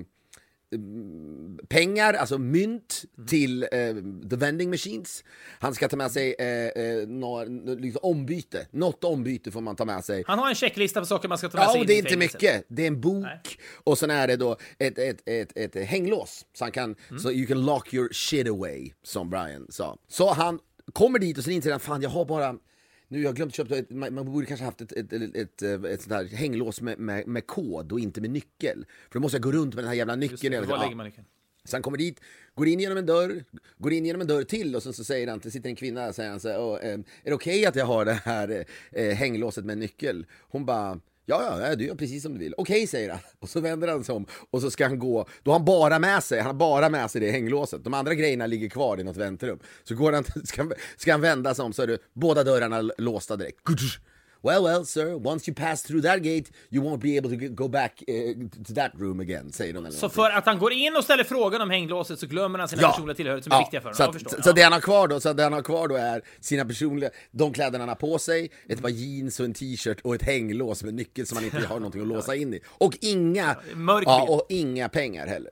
pengar, 1.70 2.14
alltså 2.14 2.38
mynt 2.38 3.04
Mm. 3.18 3.28
till 3.28 3.64
eh, 3.64 3.70
the 4.30 4.36
vending 4.36 4.70
machines. 4.70 5.24
Han 5.60 5.74
ska 5.76 5.88
ta 5.88 5.98
med 5.98 6.12
sig 6.12 6.36
eh, 6.40 6.48
eh, 6.84 7.48
liksom 7.78 8.00
ombyte. 8.04 8.68
Något 8.72 9.04
ombyte 9.04 9.52
får 9.52 9.62
man 9.62 9.76
ta 9.76 9.86
med 9.86 10.04
sig. 10.06 10.24
Han 10.28 10.40
har 10.40 10.50
en 10.50 10.56
checklista 10.56 11.00
på 11.00 11.06
saker 11.06 11.30
man 11.30 11.38
ska 11.38 11.50
ta 11.50 11.58
med 11.58 11.66
sig 11.68 11.74
Ja, 11.76 11.80
och 11.80 11.84
in 11.84 11.88
det 11.88 11.94
är 11.94 11.98
inte 11.98 12.18
mycket. 12.18 12.66
Det 12.68 12.84
är 12.84 12.88
en 12.88 13.02
bok 13.02 13.24
Nej. 13.24 13.40
och 13.84 13.98
sen 13.98 14.10
är 14.12 14.28
det 14.28 14.36
då 14.36 14.58
ett, 14.80 14.98
ett, 14.98 15.22
ett, 15.26 15.58
ett 15.58 15.88
hänglås. 15.88 16.46
Så 16.54 16.64
han 16.66 16.72
kan, 16.72 16.96
Mm. 17.10 17.20
så 17.20 17.32
you 17.32 17.46
can 17.48 17.66
lock 17.66 17.94
your 17.94 18.10
shit 18.14 18.48
away, 18.50 18.92
som 19.04 19.30
Brian 19.30 19.68
sa. 19.70 19.98
Så 20.08 20.34
han 20.34 20.60
kommer 20.94 21.20
dit 21.20 21.38
och 21.38 21.44
sen 21.44 21.54
inser 21.54 21.72
han, 21.72 21.80
fan 21.80 22.02
jag 22.02 22.10
har 22.10 22.26
bara 22.26 22.56
nu 23.16 23.22
jag 23.24 23.36
glömt 23.36 23.56
köpa 23.56 23.78
ett, 23.78 23.90
man, 23.90 24.26
borde 24.26 24.46
kanske 24.46 24.66
haft 24.66 24.82
ett, 24.82 24.92
ett, 24.92 25.14
ett, 25.14 25.36
ett, 25.36 25.62
ett 25.62 26.02
sånt 26.02 26.10
där 26.10 26.26
hänglås 26.38 26.82
med, 26.82 27.00
med, 27.00 27.28
med 27.28 27.48
kod 27.48 27.92
och 27.92 28.00
inte 28.00 28.22
med 28.22 28.30
nyckel. 28.30 28.86
För 29.12 29.20
då 29.20 29.22
måste 29.22 29.36
jag 29.38 29.44
gå 29.44 29.52
runt 29.52 29.76
med 29.76 29.84
den 29.84 29.88
här 29.90 29.96
jävla 29.96 30.16
Just 30.16 30.32
nyckeln. 30.44 30.62
det, 30.62 30.68
Var 30.70 30.78
lägger 30.80 30.96
man 30.96 31.06
nyckeln? 31.06 31.26
Så 31.64 31.76
han 31.76 31.82
kommer 31.82 31.98
dit, 31.98 32.20
går 32.56 32.68
in 32.68 32.80
genom 32.80 32.98
en 32.98 33.06
dörr, 33.06 33.44
går 33.78 33.94
in 33.94 34.06
genom 34.06 34.22
en 34.22 34.28
dörr 34.28 34.44
till 34.44 34.76
och 34.76 34.84
så, 34.84 34.94
så 34.94 35.04
säger 35.04 35.28
han, 35.28 35.40
det 35.40 35.52
sitter 35.52 35.70
en 35.70 35.76
kvinna, 35.76 36.14
säger 36.14 36.30
han 36.30 36.40
så 36.40 36.50
här, 36.50 36.60
"Åh, 36.62 36.80
ehm, 36.86 37.04
är 37.24 37.30
det 37.30 37.34
okej 37.34 37.66
att 37.66 37.76
jag 37.76 37.86
har 37.86 38.06
det 38.06 38.14
här 38.14 38.66
eh, 38.92 39.16
hänglåset 39.16 39.66
med 39.66 39.78
nyckel? 39.78 40.26
Hon 40.40 40.66
bara, 40.66 41.00
Ja, 41.26 41.68
ja, 41.68 41.76
du 41.76 41.86
gör 41.86 41.96
precis 41.96 42.24
som 42.24 42.34
du 42.34 42.40
vill. 42.40 42.54
Okej, 42.58 42.88
säger 42.88 43.10
han. 43.10 43.20
Och 43.40 43.50
så 43.50 43.60
vänder 43.60 43.88
han 43.88 44.04
sig 44.04 44.16
om 44.16 44.26
och 44.52 44.62
så 44.62 44.72
ska 44.72 44.88
han 44.88 45.00
gå. 45.00 45.28
Då 45.44 45.52
har 45.52 45.60
han 45.60 45.66
bara 45.66 46.00
med 46.00 46.24
sig, 46.24 46.40
han 46.40 46.48
har 46.48 46.54
bara 46.54 46.90
med 46.90 47.12
sig 47.12 47.22
det 47.22 47.32
hänglåset. 47.32 47.84
De 47.84 47.94
andra 47.94 48.14
grejerna 48.14 48.48
ligger 48.48 48.70
kvar 48.70 49.00
i 49.00 49.04
något 49.04 49.18
väntrum. 49.18 49.60
Så 49.84 49.96
går 49.96 50.14
han, 50.14 50.24
ska, 50.46 50.70
ska 50.98 51.12
han 51.12 51.22
vända 51.22 51.54
sig 51.56 51.66
om 51.66 51.74
så 51.74 51.82
är 51.82 51.88
det 51.88 51.98
båda 52.14 52.44
dörrarna 52.44 52.82
låsta 52.98 53.36
direkt. 53.36 53.60
Well, 54.46 54.64
well, 54.64 54.86
sir, 54.86 55.16
once 55.28 55.50
you 55.52 55.56
pass 55.56 55.84
through 55.84 56.04
that 56.04 56.18
gate 56.24 56.44
you 56.70 56.84
won't 56.84 57.02
be 57.02 57.18
able 57.18 57.30
to 57.30 57.48
go 57.50 57.68
back 57.68 58.04
uh, 58.10 58.48
to 58.68 58.74
that 58.74 58.92
room 58.96 59.20
again, 59.20 59.52
säger 59.52 59.74
de. 59.74 59.92
Så 59.92 60.10
för 60.10 60.30
att 60.30 60.46
han 60.46 60.60
går 60.60 60.72
in 60.74 60.96
och 60.96 61.04
ställer 61.04 61.24
frågan 61.24 61.62
om 61.62 61.70
hänglåset 61.70 62.20
så 62.20 62.28
glömmer 62.28 62.60
han 62.60 62.68
sina 62.68 62.82
Ja. 62.82 62.92
personliga 62.92 63.16
tillhörigheter 63.16 63.50
som 63.50 63.58
är 63.58 63.64
viktiga 63.64 63.82
för 63.82 63.94
så, 63.94 64.04
honom. 64.04 64.16
Jag 64.16 64.26
att, 64.26 64.32
förstår. 64.32 64.42
så 64.44 64.50
Ja. 64.50 64.54
det 64.54 64.62
han 64.62 64.74
har 64.74 64.80
kvar 64.80 65.08
då, 65.08 65.20
så 65.20 65.34
det 65.34 65.44
han 65.44 65.54
har 65.54 65.62
kvar 65.62 65.88
då 65.88 65.96
är 65.96 66.22
sina 66.40 66.66
personliga, 66.66 67.10
de 67.32 67.54
kläderna 67.54 67.80
han 67.82 67.90
har 67.90 67.96
på 67.96 68.18
sig, 68.20 68.50
ett 68.70 68.82
par 68.82 68.90
jeans 68.90 69.40
och 69.40 69.46
en 69.46 69.54
t-shirt 69.54 70.02
och 70.02 70.16
ett 70.16 70.22
hänglås 70.24 70.84
med 70.84 70.94
nyckel 70.94 71.26
som 71.28 71.38
han 71.38 71.46
inte 71.46 71.58
har 71.68 71.76
någonting 71.80 72.02
att 72.02 72.08
låsa 72.08 72.36
in 72.36 72.54
i. 72.54 72.60
Och 72.68 72.98
inga, 73.02 73.56
ja, 74.06 74.22
och 74.30 74.46
inga 74.50 74.90
pengar 74.90 75.28
heller. 75.28 75.52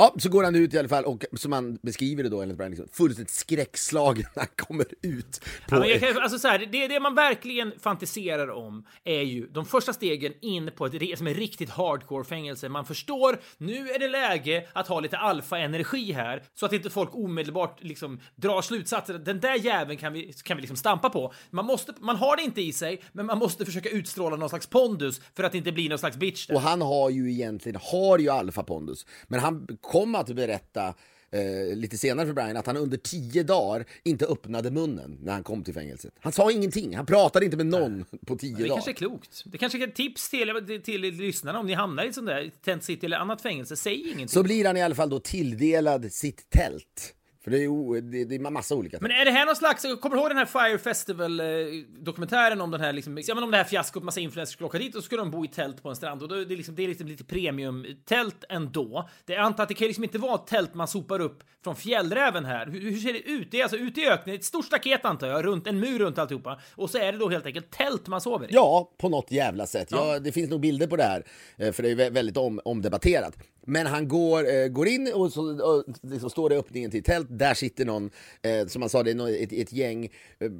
Ja, 0.00 0.14
så 0.18 0.28
går 0.28 0.44
han 0.44 0.54
ut 0.54 0.74
i 0.74 0.78
alla 0.78 0.88
fall 0.88 1.04
och 1.04 1.24
som 1.32 1.52
han 1.52 1.78
beskriver 1.82 2.22
det 2.22 2.28
då 2.28 2.42
enligt 2.42 2.56
Brian, 2.56 2.70
liksom, 2.70 2.88
fullständigt 2.92 3.34
skräckslagen 3.34 4.26
när 4.34 4.42
han 4.42 4.66
kommer 4.66 4.86
ut. 5.02 5.40
På, 5.68 5.86
Ja, 5.86 5.98
kan, 5.98 6.22
alltså 6.22 6.38
så 6.38 6.48
här, 6.48 6.58
det, 6.58 6.88
det 6.88 7.00
man 7.00 7.14
verkligen 7.14 7.72
fantiserar 7.80 8.50
om 8.50 8.86
är 9.04 9.22
ju 9.22 9.46
de 9.46 9.66
första 9.66 9.92
stegen 9.92 10.32
in 10.40 10.70
på 10.76 10.86
ett 10.86 11.18
som 11.18 11.26
är 11.26 11.34
riktigt 11.34 11.70
hardcore 11.70 12.24
fängelse. 12.24 12.68
Man 12.68 12.84
förstår, 12.84 13.40
nu 13.58 13.90
är 13.90 13.98
det 13.98 14.08
läge 14.08 14.68
att 14.72 14.88
ha 14.88 15.00
lite 15.00 15.18
alfa-energi 15.18 16.12
här 16.12 16.42
så 16.54 16.66
att 16.66 16.72
inte 16.72 16.90
folk 16.90 17.14
omedelbart 17.14 17.82
liksom 17.82 18.20
drar 18.36 18.62
slutsatser. 18.62 19.14
Den 19.14 19.40
där 19.40 19.54
jäveln 19.54 19.98
kan 19.98 20.12
vi, 20.12 20.32
kan 20.44 20.56
vi 20.56 20.60
liksom 20.60 20.76
stampa 20.76 21.10
på. 21.10 21.32
Man, 21.50 21.64
måste, 21.64 21.94
man 22.00 22.16
har 22.16 22.36
det 22.36 22.42
inte 22.42 22.62
i 22.62 22.72
sig, 22.72 23.02
men 23.12 23.26
man 23.26 23.38
måste 23.38 23.64
försöka 23.64 23.88
utstråla 23.88 24.36
någon 24.36 24.48
slags 24.48 24.66
pondus 24.66 25.20
för 25.36 25.44
att 25.44 25.54
inte 25.54 25.72
blir 25.72 25.88
någon 25.88 25.98
slags 25.98 26.16
bitch 26.16 26.46
där. 26.46 26.54
Och 26.54 26.60
han 26.60 26.82
har 26.82 27.10
ju 27.10 27.32
egentligen, 27.32 27.80
har 27.82 28.18
ju 28.18 28.28
alfapondus. 28.28 29.06
Men 29.28 29.40
han 29.40 29.66
kom 29.90 30.14
att 30.14 30.28
berätta 30.28 30.94
eh, 31.30 31.76
lite 31.76 31.98
senare 31.98 32.26
för 32.26 32.32
Brian 32.32 32.56
att 32.56 32.66
han 32.66 32.76
under 32.76 32.96
tio 32.96 33.42
dagar 33.42 33.84
inte 34.04 34.26
öppnade 34.26 34.70
munnen 34.70 35.18
när 35.22 35.32
han 35.32 35.42
kom 35.42 35.64
till 35.64 35.74
fängelset. 35.74 36.12
Han 36.20 36.32
sa 36.32 36.50
ingenting, 36.52 36.96
han 36.96 37.06
pratade 37.06 37.44
inte 37.44 37.56
med 37.56 37.66
någon 37.66 38.04
på 38.26 38.36
tio 38.36 38.56
Det 38.56 38.62
dagar. 38.62 38.74
kanske 38.74 38.90
är 38.90 38.94
klokt. 38.94 39.42
Det 39.44 39.58
kanske 39.58 39.78
är 39.78 39.88
ett 39.88 39.94
tips 39.94 40.30
till, 40.30 40.52
till, 40.66 40.82
till 40.82 41.00
lyssnarna 41.00 41.58
om 41.58 41.66
ni 41.66 41.74
hamnar 41.74 42.04
i 42.04 42.12
sån 42.12 42.24
där 42.24 42.50
Tent 42.64 42.84
City 42.84 43.06
eller 43.06 43.16
annat 43.16 43.42
fängelse. 43.42 43.76
Säg 43.76 44.00
ingenting. 44.00 44.28
Så 44.28 44.42
blir 44.42 44.64
han 44.64 44.76
i 44.76 44.82
alla 44.82 44.94
fall 44.94 45.10
då 45.10 45.20
tilldelad 45.20 46.12
sitt 46.12 46.50
tält. 46.50 47.14
För 47.44 47.50
det 47.50 47.56
är 47.56 47.60
ju 47.60 48.00
det, 48.00 48.24
det 48.24 48.34
är 48.34 48.50
massa 48.50 48.74
olika. 48.74 48.98
Men 49.00 49.10
är 49.10 49.24
det 49.24 49.30
här 49.30 49.46
någon 49.46 49.56
slags, 49.56 49.82
kommer 49.82 50.16
du 50.16 50.22
ihåg 50.22 50.30
den 50.30 50.36
här 50.38 50.46
Fire 50.46 50.78
Festival-dokumentären 50.78 52.60
om 52.60 52.70
den 52.70 52.80
här, 52.80 52.92
liksom, 52.92 53.18
ja, 53.26 53.34
men 53.34 53.44
om 53.44 53.50
det 53.50 53.56
här 53.56 53.64
fiaskot, 53.64 54.02
massa 54.02 54.20
influencers 54.20 54.52
skulle 54.52 54.66
åka 54.66 54.78
dit 54.78 54.94
och 54.94 55.02
så 55.02 55.06
skulle 55.06 55.22
de 55.22 55.30
bo 55.30 55.44
i 55.44 55.48
tält 55.48 55.82
på 55.82 55.88
en 55.88 55.96
strand 55.96 56.22
och 56.22 56.28
då, 56.28 56.34
är 56.34 56.44
det, 56.44 56.56
liksom, 56.56 56.74
det 56.74 56.82
är 56.84 56.88
liksom 56.88 57.06
lite 57.06 57.24
premium-tält 57.24 58.44
ändå. 58.48 59.08
Det, 59.24 59.32
jag 59.32 59.42
antar 59.42 59.62
att 59.62 59.68
det 59.68 59.74
kan 59.74 59.86
liksom 59.86 60.04
inte 60.04 60.18
vara 60.18 60.38
tält 60.38 60.74
man 60.74 60.88
sopar 60.88 61.20
upp 61.20 61.42
från 61.64 61.76
fjällräven 61.76 62.44
här. 62.44 62.66
Hur, 62.66 62.80
hur 62.80 62.96
ser 62.96 63.12
det 63.12 63.18
ut? 63.20 63.50
Det 63.50 63.58
är 63.58 63.62
alltså 63.62 63.78
ute 63.78 64.00
i 64.00 64.08
öknen, 64.08 64.34
ett 64.34 64.44
stort 64.44 64.64
staket 64.64 65.04
antar 65.04 65.26
jag, 65.26 65.44
runt, 65.44 65.66
en 65.66 65.80
mur 65.80 65.98
runt 65.98 66.18
alltihopa. 66.18 66.60
Och 66.74 66.90
så 66.90 66.98
är 66.98 67.12
det 67.12 67.18
då 67.18 67.28
helt 67.28 67.46
enkelt 67.46 67.70
tält 67.70 68.06
man 68.06 68.20
sover 68.20 68.46
i. 68.46 68.54
Ja, 68.54 68.90
på 68.98 69.08
något 69.08 69.30
jävla 69.30 69.66
sätt. 69.66 69.88
Ja. 69.90 70.18
det 70.18 70.32
finns 70.32 70.50
nog 70.50 70.60
bilder 70.60 70.86
på 70.86 70.96
det 70.96 71.02
här, 71.02 71.24
eh, 71.56 71.72
för 71.72 71.82
det 71.82 71.90
är 71.90 71.94
vä- 71.94 72.10
väldigt 72.10 72.36
om, 72.36 72.60
omdebatterat. 72.64 73.36
Men 73.66 73.86
han 73.86 74.08
går, 74.08 74.54
eh, 74.54 74.68
går 74.68 74.88
in 74.88 75.12
och 75.14 75.32
så 75.32 75.62
och 75.62 75.84
liksom 76.02 76.30
står 76.30 76.50
det 76.50 76.56
öppningen 76.56 76.90
till 76.90 77.02
tält. 77.02 77.26
Där 77.30 77.54
sitter 77.54 77.84
någon, 77.84 78.10
eh, 78.42 78.66
som 78.66 78.82
han 78.82 78.88
sa, 78.88 79.02
det 79.02 79.10
är 79.10 79.42
ett, 79.42 79.52
ett 79.52 79.72
gäng 79.72 80.04
eh, 80.04 80.50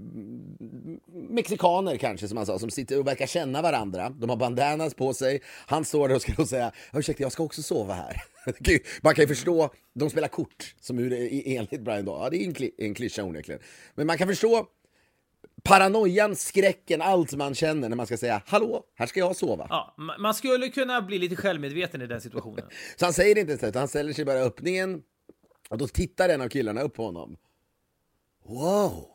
mexikaner 1.30 1.96
kanske, 1.96 2.28
som 2.28 2.36
han 2.36 2.46
sa, 2.46 2.58
som 2.58 2.70
sitter 2.70 2.98
och 2.98 3.06
verkar 3.06 3.26
känna 3.26 3.62
varandra. 3.62 4.10
De 4.10 4.30
har 4.30 4.36
bandanas 4.36 4.94
på 4.94 5.14
sig. 5.14 5.40
Han 5.66 5.84
står 5.84 6.08
där 6.08 6.14
och 6.14 6.22
ska 6.22 6.32
då 6.36 6.46
säga, 6.46 6.72
ursäkta, 6.92 7.22
jag 7.22 7.32
ska 7.32 7.42
också 7.42 7.62
sova 7.62 7.94
här. 7.94 8.22
Man 9.02 9.14
kan 9.14 9.22
ju 9.22 9.28
förstå, 9.28 9.70
de 9.94 10.10
spelar 10.10 10.28
kort, 10.28 10.74
som 10.80 10.98
ur, 10.98 11.12
eh, 11.12 11.56
enligt 11.56 11.80
Brian 11.80 12.04
då. 12.04 12.12
Ja, 12.12 12.30
det 12.30 12.36
är 12.36 12.46
en, 12.46 12.54
kli, 12.54 12.70
en 12.78 12.94
klyscha 12.94 13.24
onekligen. 13.24 13.60
Men 13.94 14.06
man 14.06 14.18
kan 14.18 14.28
förstå 14.28 14.66
paranoian, 15.62 16.36
skräcken, 16.36 17.02
allt 17.02 17.34
man 17.34 17.54
känner 17.54 17.88
när 17.88 17.96
man 17.96 18.06
ska 18.06 18.16
säga 18.16 18.42
hallå, 18.46 18.84
här 18.94 19.06
ska 19.06 19.20
jag 19.20 19.36
sova. 19.36 19.66
Ja, 19.70 19.94
ma- 19.98 20.18
man 20.18 20.34
skulle 20.34 20.68
kunna 20.68 21.02
bli 21.02 21.18
lite 21.18 21.36
självmedveten 21.36 22.02
i 22.02 22.06
den 22.06 22.20
situationen. 22.20 22.64
Så 22.96 23.04
han 23.04 23.12
säger 23.12 23.38
inte 23.38 23.52
ens 23.52 23.60
det, 23.72 23.78
han 23.78 23.88
ställer 23.88 24.12
sig 24.12 24.24
bara 24.24 24.38
i 24.38 24.42
öppningen 24.42 25.02
och 25.68 25.78
då 25.78 25.88
tittar 25.88 26.28
en 26.28 26.40
av 26.40 26.48
killarna 26.48 26.80
upp 26.80 26.94
på 26.94 27.04
honom. 27.04 27.36
Wow, 28.46 29.06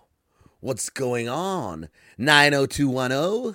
what's 0.62 1.00
going 1.00 1.30
on? 1.30 1.88
90210? 2.16 3.54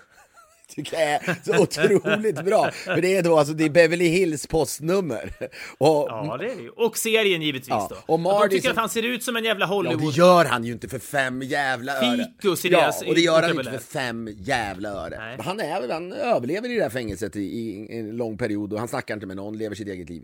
Tycker 0.75 1.01
jag 1.01 1.11
är 1.11 1.37
så 1.45 1.63
otroligt 1.63 2.45
bra. 2.45 2.71
För 2.71 3.01
det 3.03 3.17
är 3.17 3.23
då 3.23 3.39
alltså, 3.39 3.55
det 3.55 3.65
är 3.65 3.71
Beverly 3.71 4.09
Hills 4.09 4.47
postnummer. 4.47 5.33
Och, 5.79 5.89
Ja, 6.09 6.37
det 6.41 6.45
är 6.51 6.57
det 6.57 6.63
ju. 6.63 6.71
Och 6.71 6.97
serien 6.99 7.43
givetvis 7.43 7.69
Ja, 7.69 7.87
då. 7.91 7.97
och 7.97 8.03
Och 8.07 8.19
de 8.19 8.23
Marty 8.23 8.49
tycker 8.49 8.63
som- 8.69 8.71
att 8.71 8.77
han 8.81 8.89
ser 8.89 9.03
ut 9.03 9.25
som 9.25 9.37
en 9.37 9.45
jävla 9.45 9.65
Ja, 9.65 9.69
Hollywood... 9.69 10.13
det 10.13 10.19
gör 10.19 10.45
han 10.45 10.65
ju 10.65 10.73
inte 10.73 10.89
för 10.89 10.99
fem 10.99 11.43
jävla 11.43 11.93
öre. 11.93 12.17
Fikus 12.41 12.65
i 12.65 12.69
ja, 12.69 12.81
deras 12.81 13.03
och 13.03 13.15
det 13.15 13.21
gör 13.21 13.43
han 13.43 13.53
ju 13.53 13.59
inte 13.59 13.71
för 13.71 13.79
fem 13.79 14.29
jävla 14.39 14.89
öre. 14.89 15.17
Nej. 15.19 15.37
Han, 15.41 15.61
är, 15.61 15.89
han 15.93 16.13
överlever 16.13 16.69
i 16.71 16.77
det 16.77 16.83
här 16.83 16.91
fängelset 16.91 17.37
i, 17.37 17.41
i 17.41 17.99
en 17.99 18.17
lång 18.17 18.39
period 18.39 18.73
och 18.73 18.79
han 18.79 18.89
snackar 18.89 19.15
inte 19.15 19.27
med 19.27 19.37
någon, 19.37 19.59
lever 19.59 19.75
sitt 19.77 19.89
eget 19.89 20.09
liv. 20.11 20.23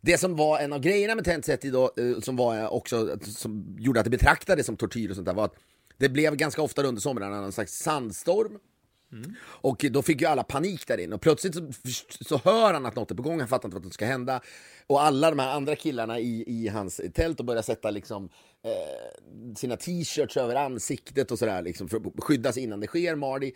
Det 0.00 0.18
som 0.18 0.36
var 0.36 0.58
en 0.58 0.72
av 0.72 0.80
grejerna 0.80 1.14
med 1.14 1.24
Tent 1.24 1.44
City 1.44 1.70
då, 1.70 1.84
eh, 1.84 2.20
som 2.20 2.36
var 2.36 2.74
också, 2.74 3.16
som 3.22 3.76
gjorde 3.78 4.00
att 4.00 4.04
det 4.04 4.10
betraktades 4.10 4.66
som 4.66 4.76
tortyr 4.76 5.10
och 5.10 5.16
sånt 5.16 5.26
där, 5.26 5.34
var 5.34 5.44
att 5.44 5.54
det 5.98 6.08
blev 6.08 6.36
ganska 6.36 6.62
ofta 6.62 6.82
under 6.82 7.00
somrarna 7.00 7.40
någon 7.40 7.52
slags 7.52 7.72
sandstorm. 7.78 8.52
Mm. 9.12 9.34
Och 9.42 9.84
då 9.90 10.02
fick 10.02 10.20
ju 10.20 10.26
alla 10.26 10.42
panik 10.42 10.86
där 10.86 10.98
inne 10.98 11.14
och 11.14 11.20
plötsligt 11.20 11.54
så, 11.54 11.70
så 12.20 12.40
hör 12.44 12.74
han 12.74 12.86
att 12.86 12.96
något 12.96 13.10
är 13.10 13.14
på 13.14 13.22
gång, 13.22 13.38
han 13.38 13.48
fattar 13.48 13.68
inte 13.68 13.74
vad 13.74 13.82
som 13.82 13.92
ska 13.92 14.06
hända. 14.06 14.40
Och 14.86 15.02
alla 15.02 15.30
de 15.30 15.38
här 15.38 15.56
andra 15.56 15.76
killarna 15.76 16.18
i, 16.18 16.44
i 16.46 16.68
hans 16.68 17.00
tält 17.14 17.40
och 17.40 17.46
börjar 17.46 17.62
sätta 17.62 17.90
liksom 17.90 18.28
eh, 18.64 19.54
sina 19.56 19.76
t-shirts 19.76 20.36
över 20.36 20.54
ansiktet 20.54 21.30
och 21.30 21.38
sådär 21.38 21.62
liksom 21.62 21.88
för 21.88 21.96
att 21.96 22.24
skydda 22.24 22.52
sig 22.52 22.62
innan 22.62 22.80
det 22.80 22.86
sker. 22.86 23.14
Marty, 23.14 23.52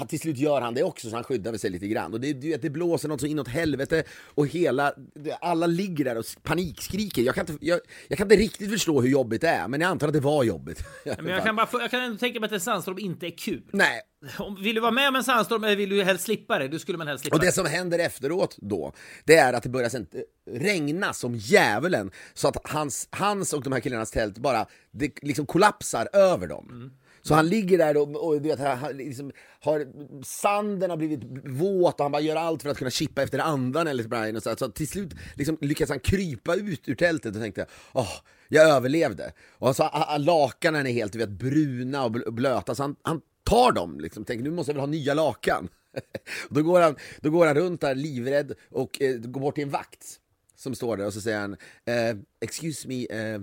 ja, 0.00 0.06
till 0.08 0.20
slut 0.20 0.36
gör 0.38 0.60
han 0.60 0.74
det 0.74 0.82
också 0.82 1.10
så 1.10 1.16
han 1.16 1.24
skyddar 1.24 1.56
sig 1.56 1.70
lite 1.70 1.86
grann. 1.86 2.12
Och 2.12 2.20
det, 2.20 2.32
du 2.32 2.48
vet, 2.48 2.62
det 2.62 2.70
blåser 2.70 3.08
något 3.08 3.20
så 3.20 3.26
inåt 3.26 3.48
helvete 3.48 4.04
och 4.34 4.46
hela, 4.46 4.92
det- 5.14 5.32
alla 5.34 5.66
ligger 5.66 6.04
där 6.04 6.18
och 6.18 6.24
panikskriker. 6.42 7.22
Jag 7.22 7.34
kan, 7.34 7.46
inte, 7.50 7.66
jag, 7.66 7.80
jag 8.08 8.18
kan 8.18 8.24
inte 8.24 8.36
riktigt 8.36 8.70
förstå 8.70 9.00
hur 9.00 9.08
jobbigt 9.08 9.40
det 9.40 9.48
är, 9.48 9.68
men 9.68 9.80
jag 9.80 9.88
antar 9.90 10.06
att 10.06 10.12
det 10.12 10.20
var 10.20 10.44
jobbigt. 10.44 10.84
Men 11.04 11.26
jag 11.26 11.44
kan, 11.44 11.56
bara, 11.56 11.68
jag 11.72 11.90
kan 11.90 12.00
ändå 12.02 12.18
tänka 12.18 12.40
mig 12.40 12.46
att 12.46 12.52
en 12.52 12.60
sandstorm 12.60 12.98
inte 12.98 13.26
är 13.26 13.38
kul. 13.38 13.62
Nej, 13.72 14.00
Om, 14.38 14.56
vill 14.62 14.74
du 14.74 14.80
vara 14.80 14.90
med 14.90 15.08
om 15.08 15.16
en 15.16 15.24
sandstorm 15.24 15.64
eller 15.64 15.76
vill 15.76 15.88
du 15.88 16.02
helst 16.04 16.24
slippa 16.24 16.58
det? 16.58 16.68
Då 16.68 16.78
skulle 16.78 16.98
man 16.98 17.06
helst 17.08 17.24
slippa 17.24 17.36
Och 17.36 17.42
det 17.42 17.52
som 17.52 17.66
händer 17.66 17.98
efteråt 17.98 18.56
då, 18.60 18.92
det 19.24 19.36
är 19.36 19.52
att 19.52 19.62
det 19.62 19.68
börjar 19.68 19.88
sen 19.88 20.06
eh, 20.14 20.20
regna 20.58 21.12
som 21.12 21.34
djävulen. 21.36 22.10
Så 22.34 22.48
att 22.48 22.56
hans, 22.64 23.08
hans 23.10 23.52
och 23.52 23.62
de 23.62 23.72
här 23.72 23.80
killarnas 23.80 24.10
tält 24.10 24.38
bara, 24.38 24.66
det 24.90 25.22
liksom 25.22 25.46
kollapsar 25.46 26.08
över 26.12 26.46
dem. 26.46 26.92
Så 27.26 27.34
han 27.34 27.48
ligger 27.48 27.78
där 27.78 27.96
och, 27.96 28.26
och 28.26 28.42
du 28.42 28.48
vet, 28.48 28.58
han, 28.58 28.96
liksom 28.96 29.32
har, 29.60 29.86
sanden 30.24 30.90
har 30.90 30.96
blivit 30.96 31.20
våt 31.44 31.94
och 31.94 32.04
han 32.04 32.12
bara 32.12 32.22
gör 32.22 32.36
allt 32.36 32.62
för 32.62 32.70
att 32.70 32.78
kunna 32.78 32.90
chippa 32.90 33.22
efter 33.22 33.38
andan 33.38 33.86
enligt 33.86 34.06
Brian. 34.06 34.36
Och 34.36 34.42
så, 34.42 34.56
så 34.56 34.68
till 34.68 34.88
slut 34.88 35.14
liksom 35.34 35.58
lyckas 35.60 35.88
han 35.88 36.00
krypa 36.00 36.54
ut 36.54 36.88
ur 36.88 36.94
tältet 36.94 37.34
och 37.34 37.42
tänkte, 37.42 37.66
åh, 37.92 38.12
jag 38.48 38.68
överlevde. 38.68 39.32
Och 39.50 39.76
så 39.76 39.82
a- 39.82 40.06
a- 40.08 40.18
lakanen 40.18 40.86
är 40.86 40.90
helt 40.90 41.12
du 41.12 41.18
vet, 41.18 41.28
bruna 41.28 42.04
och 42.04 42.10
blöta, 42.12 42.74
så 42.74 42.82
han, 42.82 42.96
han 43.02 43.20
tar 43.44 43.72
dem, 43.72 44.00
liksom, 44.00 44.24
tänker 44.24 44.44
nu 44.44 44.50
måste 44.50 44.70
jag 44.70 44.74
väl 44.74 44.80
ha 44.80 44.86
nya 44.86 45.14
lakan. 45.14 45.68
då, 46.50 46.62
går 46.62 46.80
han, 46.80 46.96
då 47.20 47.30
går 47.30 47.46
han 47.46 47.54
runt 47.54 47.80
där 47.80 47.94
livrädd 47.94 48.52
och 48.70 49.02
eh, 49.02 49.16
går 49.16 49.40
bort 49.40 49.54
till 49.54 49.64
en 49.64 49.70
vakt 49.70 50.20
som 50.56 50.74
står 50.74 50.96
där 50.96 51.06
och 51.06 51.12
så 51.12 51.20
säger 51.20 51.40
han 51.40 51.52
eh, 51.84 52.16
Excuse 52.40 52.88
me, 52.88 53.06
eh, 53.10 53.34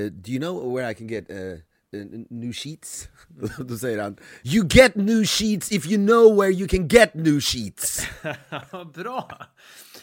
eh 0.00 0.06
do 0.12 0.30
you 0.30 0.40
know 0.40 0.74
where 0.74 0.90
I 0.90 0.94
can 0.94 1.08
get 1.08 1.30
eh, 1.30 1.58
new 2.30 2.52
sheets? 2.52 3.08
då 3.58 3.78
säger 3.78 4.02
han 4.02 4.16
You 4.42 4.64
get 4.68 4.94
new 4.96 5.24
sheets 5.24 5.72
if 5.72 5.86
you 5.86 5.98
know 5.98 6.38
where 6.38 6.50
you 6.50 6.68
can 6.68 6.88
get 6.88 7.14
new 7.14 7.40
sheets. 7.40 8.06
Bra! 8.94 9.28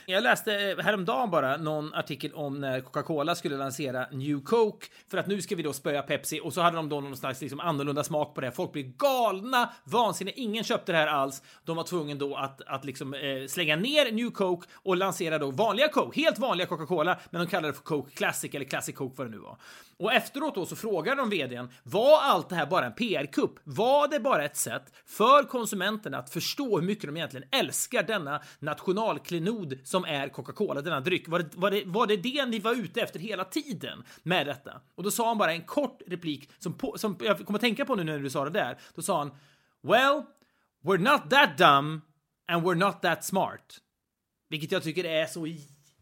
Jag 0.09 0.23
läste 0.23 0.71
eh, 0.71 0.77
häromdagen 0.77 1.29
bara 1.29 1.57
någon 1.57 1.93
artikel 1.93 2.33
om 2.33 2.59
när 2.59 2.81
Coca-Cola 2.81 3.35
skulle 3.35 3.57
lansera 3.57 4.07
New 4.11 4.43
Coke 4.43 4.87
för 5.07 5.17
att 5.17 5.27
nu 5.27 5.41
ska 5.41 5.55
vi 5.55 5.63
då 5.63 5.73
spöa 5.73 6.01
Pepsi 6.01 6.39
och 6.43 6.53
så 6.53 6.61
hade 6.61 6.77
de 6.77 6.89
då 6.89 7.01
någon 7.01 7.17
slags 7.17 7.41
liksom 7.41 7.59
annorlunda 7.59 8.03
smak 8.03 8.35
på 8.35 8.41
det. 8.41 8.51
Folk 8.51 8.71
blev 8.71 8.85
galna, 8.97 9.69
vansinniga, 9.83 10.35
ingen 10.37 10.63
köpte 10.63 10.91
det 10.91 10.97
här 10.97 11.07
alls. 11.07 11.43
De 11.65 11.75
var 11.75 11.83
tvungna 11.83 12.15
då 12.15 12.35
att, 12.35 12.61
att 12.61 12.85
liksom 12.85 13.13
eh, 13.13 13.47
slänga 13.47 13.75
ner 13.75 14.11
New 14.11 14.29
Coke 14.29 14.67
och 14.73 14.97
lansera 14.97 15.37
då 15.37 15.51
vanliga 15.51 15.87
Coke, 15.87 16.21
helt 16.21 16.39
vanliga 16.39 16.67
Coca-Cola, 16.67 17.17
men 17.29 17.41
de 17.41 17.47
kallade 17.47 17.67
det 17.67 17.77
för 17.77 17.83
Coke 17.83 18.11
Classic 18.11 18.55
eller 18.55 18.65
Classic 18.65 18.95
Coke 18.95 19.15
vad 19.17 19.27
det 19.27 19.31
nu 19.31 19.39
var. 19.39 19.57
Och 19.99 20.13
efteråt 20.13 20.55
då 20.55 20.65
så 20.65 20.75
frågade 20.75 21.21
de 21.21 21.29
vdn, 21.29 21.69
var 21.83 22.21
allt 22.21 22.49
det 22.49 22.55
här 22.55 22.65
bara 22.65 22.85
en 22.85 22.93
PR-kupp? 22.93 23.59
Var 23.63 24.07
det 24.07 24.19
bara 24.19 24.45
ett 24.45 24.57
sätt 24.57 24.83
för 25.05 25.43
konsumenterna 25.43 26.17
att 26.17 26.29
förstå 26.29 26.79
hur 26.79 26.87
mycket 26.87 27.05
de 27.05 27.17
egentligen 27.17 27.47
älskar 27.51 28.03
denna 28.03 28.41
nationalklenod 28.59 29.79
som 29.83 29.96
som 29.97 30.05
är 30.05 30.29
Coca-Cola, 30.29 30.81
denna 30.81 30.99
dryck. 30.99 31.27
Var 31.27 31.39
det, 31.39 31.49
var, 31.55 31.71
det, 31.71 31.83
var 31.85 32.07
det 32.07 32.17
det 32.17 32.45
ni 32.45 32.59
var 32.59 32.73
ute 32.73 33.01
efter 33.01 33.19
hela 33.19 33.43
tiden 33.43 34.03
med 34.23 34.47
detta? 34.47 34.81
Och 34.95 35.03
då 35.03 35.11
sa 35.11 35.27
han 35.27 35.37
bara 35.37 35.53
en 35.53 35.61
kort 35.61 36.01
replik 36.07 36.49
som, 36.59 36.73
på, 36.73 36.97
som 36.97 37.17
jag 37.19 37.45
kommer 37.45 37.57
att 37.57 37.61
tänka 37.61 37.85
på 37.85 37.95
nu 37.95 38.03
när 38.03 38.19
du 38.19 38.29
sa 38.29 38.43
det 38.43 38.49
där. 38.49 38.77
Då 38.95 39.01
sa 39.01 39.17
han 39.17 39.31
Well, 39.83 40.23
we're 40.83 40.97
not 40.97 41.29
that 41.29 41.57
dumb 41.57 42.01
and 42.47 42.65
we're 42.65 42.75
not 42.75 43.01
that 43.01 43.25
smart. 43.25 43.77
Vilket 44.49 44.71
jag 44.71 44.83
tycker 44.83 45.03
är 45.03 45.25
så 45.25 45.47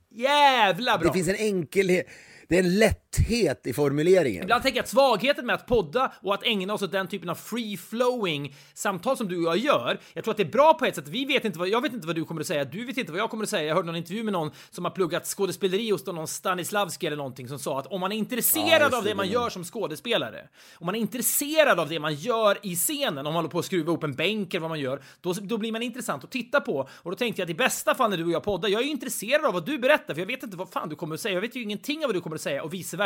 jävla 0.09 0.97
bra. 0.97 1.07
Det 1.07 1.13
finns 1.13 1.27
en 1.27 1.35
enkelhet. 1.35 2.07
Det 2.47 2.55
är 2.55 2.63
en 2.63 2.79
lätt 2.79 3.04
lätthet 3.19 3.67
i 3.67 3.73
formuleringen. 3.73 4.43
Ibland 4.43 4.63
tänker 4.63 4.77
jag 4.77 4.83
att 4.83 4.89
svagheten 4.89 5.45
med 5.45 5.55
att 5.55 5.67
podda 5.67 6.11
och 6.21 6.33
att 6.33 6.43
ägna 6.43 6.73
oss 6.73 6.81
åt 6.81 6.91
den 6.91 7.07
typen 7.07 7.29
av 7.29 7.37
free-flowing 7.37 8.53
samtal 8.73 9.17
som 9.17 9.27
du 9.27 9.37
och 9.37 9.43
jag 9.43 9.57
gör, 9.57 9.99
jag 10.13 10.23
tror 10.23 10.31
att 10.31 10.37
det 10.37 10.43
är 10.43 10.51
bra 10.51 10.73
på 10.73 10.85
ett 10.85 10.95
sätt. 10.95 11.07
Vi 11.07 11.25
vet 11.25 11.45
inte 11.45 11.59
vad, 11.59 11.67
jag 11.67 11.81
vet 11.81 11.93
inte 11.93 12.07
vad 12.07 12.15
du 12.15 12.25
kommer 12.25 12.41
att 12.41 12.47
säga, 12.47 12.63
du 12.63 12.85
vet 12.85 12.97
inte 12.97 13.11
vad 13.11 13.21
jag 13.21 13.29
kommer 13.29 13.43
att 13.43 13.49
säga. 13.49 13.63
Jag 13.63 13.75
hörde 13.75 13.85
någon 13.85 13.95
intervju 13.95 14.23
med 14.23 14.33
någon 14.33 14.51
som 14.71 14.85
har 14.85 14.91
pluggat 14.91 15.25
skådespeleri 15.25 15.91
hos 15.91 16.05
någon 16.05 16.27
Stanislavski 16.27 17.07
eller 17.07 17.17
någonting 17.17 17.47
som 17.47 17.59
sa 17.59 17.79
att 17.79 17.87
om 17.87 17.99
man 17.99 18.11
är 18.11 18.15
intresserad 18.15 18.91
Ja, 18.91 18.97
av 18.97 19.03
det 19.03 19.09
det, 19.09 19.15
man 19.15 19.27
gör 19.27 19.49
som 19.49 19.63
skådespelare, 19.63 20.47
om 20.75 20.85
man 20.85 20.95
är 20.95 20.99
intresserad 20.99 21.79
av 21.79 21.89
det 21.89 21.99
man 21.99 22.15
gör 22.15 22.57
i 22.61 22.75
scenen, 22.75 23.17
om 23.17 23.23
man 23.23 23.35
håller 23.35 23.49
på 23.49 23.59
att 23.59 23.65
skruva 23.65 23.91
upp 23.91 24.03
en 24.03 24.13
bänk 24.13 24.53
eller 24.53 24.61
vad 24.61 24.69
man 24.69 24.79
gör, 24.79 25.01
då, 25.21 25.33
då 25.33 25.57
blir 25.57 25.71
man 25.71 25.81
intressant 25.81 26.23
att 26.23 26.31
titta 26.31 26.61
på. 26.61 26.89
Och 26.93 27.11
då 27.11 27.17
tänkte 27.17 27.41
jag 27.41 27.45
att 27.45 27.49
i 27.49 27.55
bästa 27.55 27.95
fall 27.95 28.09
när 28.09 28.17
du 28.17 28.25
och 28.25 28.31
jag 28.31 28.43
poddar, 28.43 28.69
jag 28.69 28.81
är 28.81 28.85
ju 28.85 28.91
intresserad 28.91 29.45
av 29.45 29.53
vad 29.53 29.65
du 29.65 29.77
berättar, 29.77 30.13
för 30.13 30.21
jag 30.21 30.27
vet 30.27 30.43
inte 30.43 30.57
vad 30.57 30.69
fan 30.69 30.89
du 30.89 30.95
kommer 30.95 31.15
att 31.15 31.21
säga. 31.21 31.33
Jag 31.33 31.41
vet 31.41 31.55
ju 31.55 31.63
ingenting 31.63 32.03
av 32.03 32.07
vad 32.07 32.15
du 32.15 32.21
kommer 32.21 32.35
att 32.35 32.41
säga 32.41 32.63
och 32.63 32.73
vice 32.73 32.97
versa. 32.97 33.04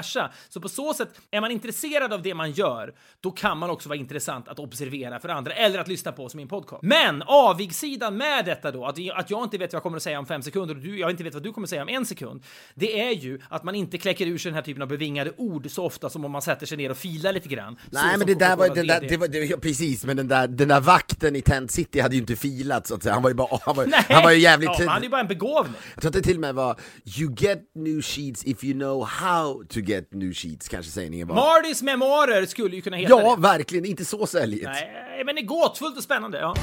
Så 0.50 0.62
på 0.62 0.70
så 0.70 0.94
sätt, 0.94 1.10
är 1.32 1.42
man 1.42 1.52
intresserad 1.52 2.14
av 2.14 2.22
det 2.22 2.34
man 2.34 2.52
gör, 2.52 2.94
då 3.22 3.32
kan 3.32 3.58
man 3.58 3.70
också 3.70 3.90
vara 3.90 4.00
intressant 4.00 4.48
att 4.48 4.60
observera 4.60 5.20
för 5.20 5.30
andra 5.30 5.52
eller 5.52 5.80
att 5.80 5.88
lyssna 5.88 6.12
på 6.12 6.30
som 6.30 6.40
i 6.40 6.44
en 6.44 6.50
podcast. 6.50 6.84
Men 6.84 7.22
avigsidan 7.22 8.18
med 8.18 8.46
detta 8.46 8.72
då, 8.72 8.86
att, 8.86 8.98
att 9.14 9.30
jag 9.30 9.44
inte 9.44 9.58
vet 9.58 9.74
vad 9.74 9.78
jag 9.78 9.84
kommer 9.84 9.98
att 9.98 10.04
säga 10.04 10.20
om 10.20 10.26
fem 10.26 10.42
sekunder 10.42 10.76
och 10.76 10.82
du, 10.82 11.00
jag 11.00 11.10
inte 11.10 11.24
vet 11.24 11.34
vad 11.34 11.44
du 11.44 11.54
kommer 11.54 11.66
att 11.66 11.70
säga 11.70 11.82
om 11.82 11.90
en 11.90 12.06
sekund, 12.06 12.44
det 12.76 13.02
är 13.02 13.12
ju 13.12 13.40
att 13.50 13.64
man 13.64 13.76
inte 13.76 13.98
kläcker 13.98 14.26
ur 14.28 14.38
sig 14.38 14.50
den 14.50 14.56
här 14.56 14.62
typen 14.62 14.82
av 14.82 14.88
bevingade 14.88 15.32
ord 15.38 15.72
så 15.72 15.86
ofta 15.86 16.10
som 16.10 16.26
om 16.26 16.32
man 16.32 16.42
sätter 16.42 16.66
sig 16.66 16.78
ner 16.78 16.92
och 16.92 16.98
filar 16.98 17.34
lite 17.34 17.50
grann. 17.50 17.80
Nej 17.90 18.18
men 18.18 18.28
det 18.28 18.36
där 18.36 18.56
var, 18.56 18.76
den 18.76 18.88
där, 18.88 19.02
det 19.10 19.18
var 19.18 19.28
det, 19.28 19.38
ja, 19.38 19.58
precis, 19.58 20.06
men 20.06 20.18
den 20.18 20.28
där, 20.28 20.48
den 20.48 20.68
där 20.68 20.80
vakten 20.80 21.36
i 21.36 21.42
Tent 21.42 21.72
City 21.72 22.00
hade 22.00 22.16
ju 22.16 22.22
inte 22.22 22.36
filat 22.36 22.88
så 22.88 22.96
att 22.96 23.04
säga, 23.04 23.14
han 23.14 23.24
var 23.24 23.30
ju 23.30 23.36
bara, 23.36 23.60
han 23.62 23.76
var, 23.76 23.86
Nej! 23.86 24.06
han 24.10 24.24
var 24.24 24.32
ju 24.32 24.40
jävligt 24.40 24.70
ja, 24.80 24.86
han 24.88 24.98
är 24.98 25.04
ju 25.04 25.10
bara 25.10 25.22
en 25.22 25.28
begåvning. 25.28 25.76
Jag 25.94 26.02
tror 26.02 26.10
att 26.10 26.14
det 26.14 26.22
till 26.22 26.36
och 26.36 26.42
med 26.42 26.56
var 26.56 26.80
You 27.20 27.36
get 27.38 27.72
new 27.76 28.02
sheets 28.02 28.46
if 28.46 28.64
you 28.64 28.74
know 28.74 29.06
how 29.06 29.64
to 29.70 29.80
get 29.90 30.14
new 30.14 30.34
sheets, 30.34 30.68
kanske 30.68 30.92
sägningen 30.92 31.28
var. 31.28 31.36
Mardys 31.36 31.82
memoarer 31.82 32.46
skulle 32.46 32.76
ju 32.76 32.82
kunna 32.82 32.98
heta 32.98 33.10
ja, 33.10 33.36
det. 33.36 33.42
verkligen, 33.42 33.86
inte 33.86 34.06
så 34.06 34.28
säljigt. 34.28 34.64
Nej, 34.64 35.24
men 35.26 35.36
det 35.36 35.42
är 35.42 35.46
gåtfullt 35.46 35.98
och 35.98 36.04
spännande. 36.04 36.40
Ja. 36.40 36.56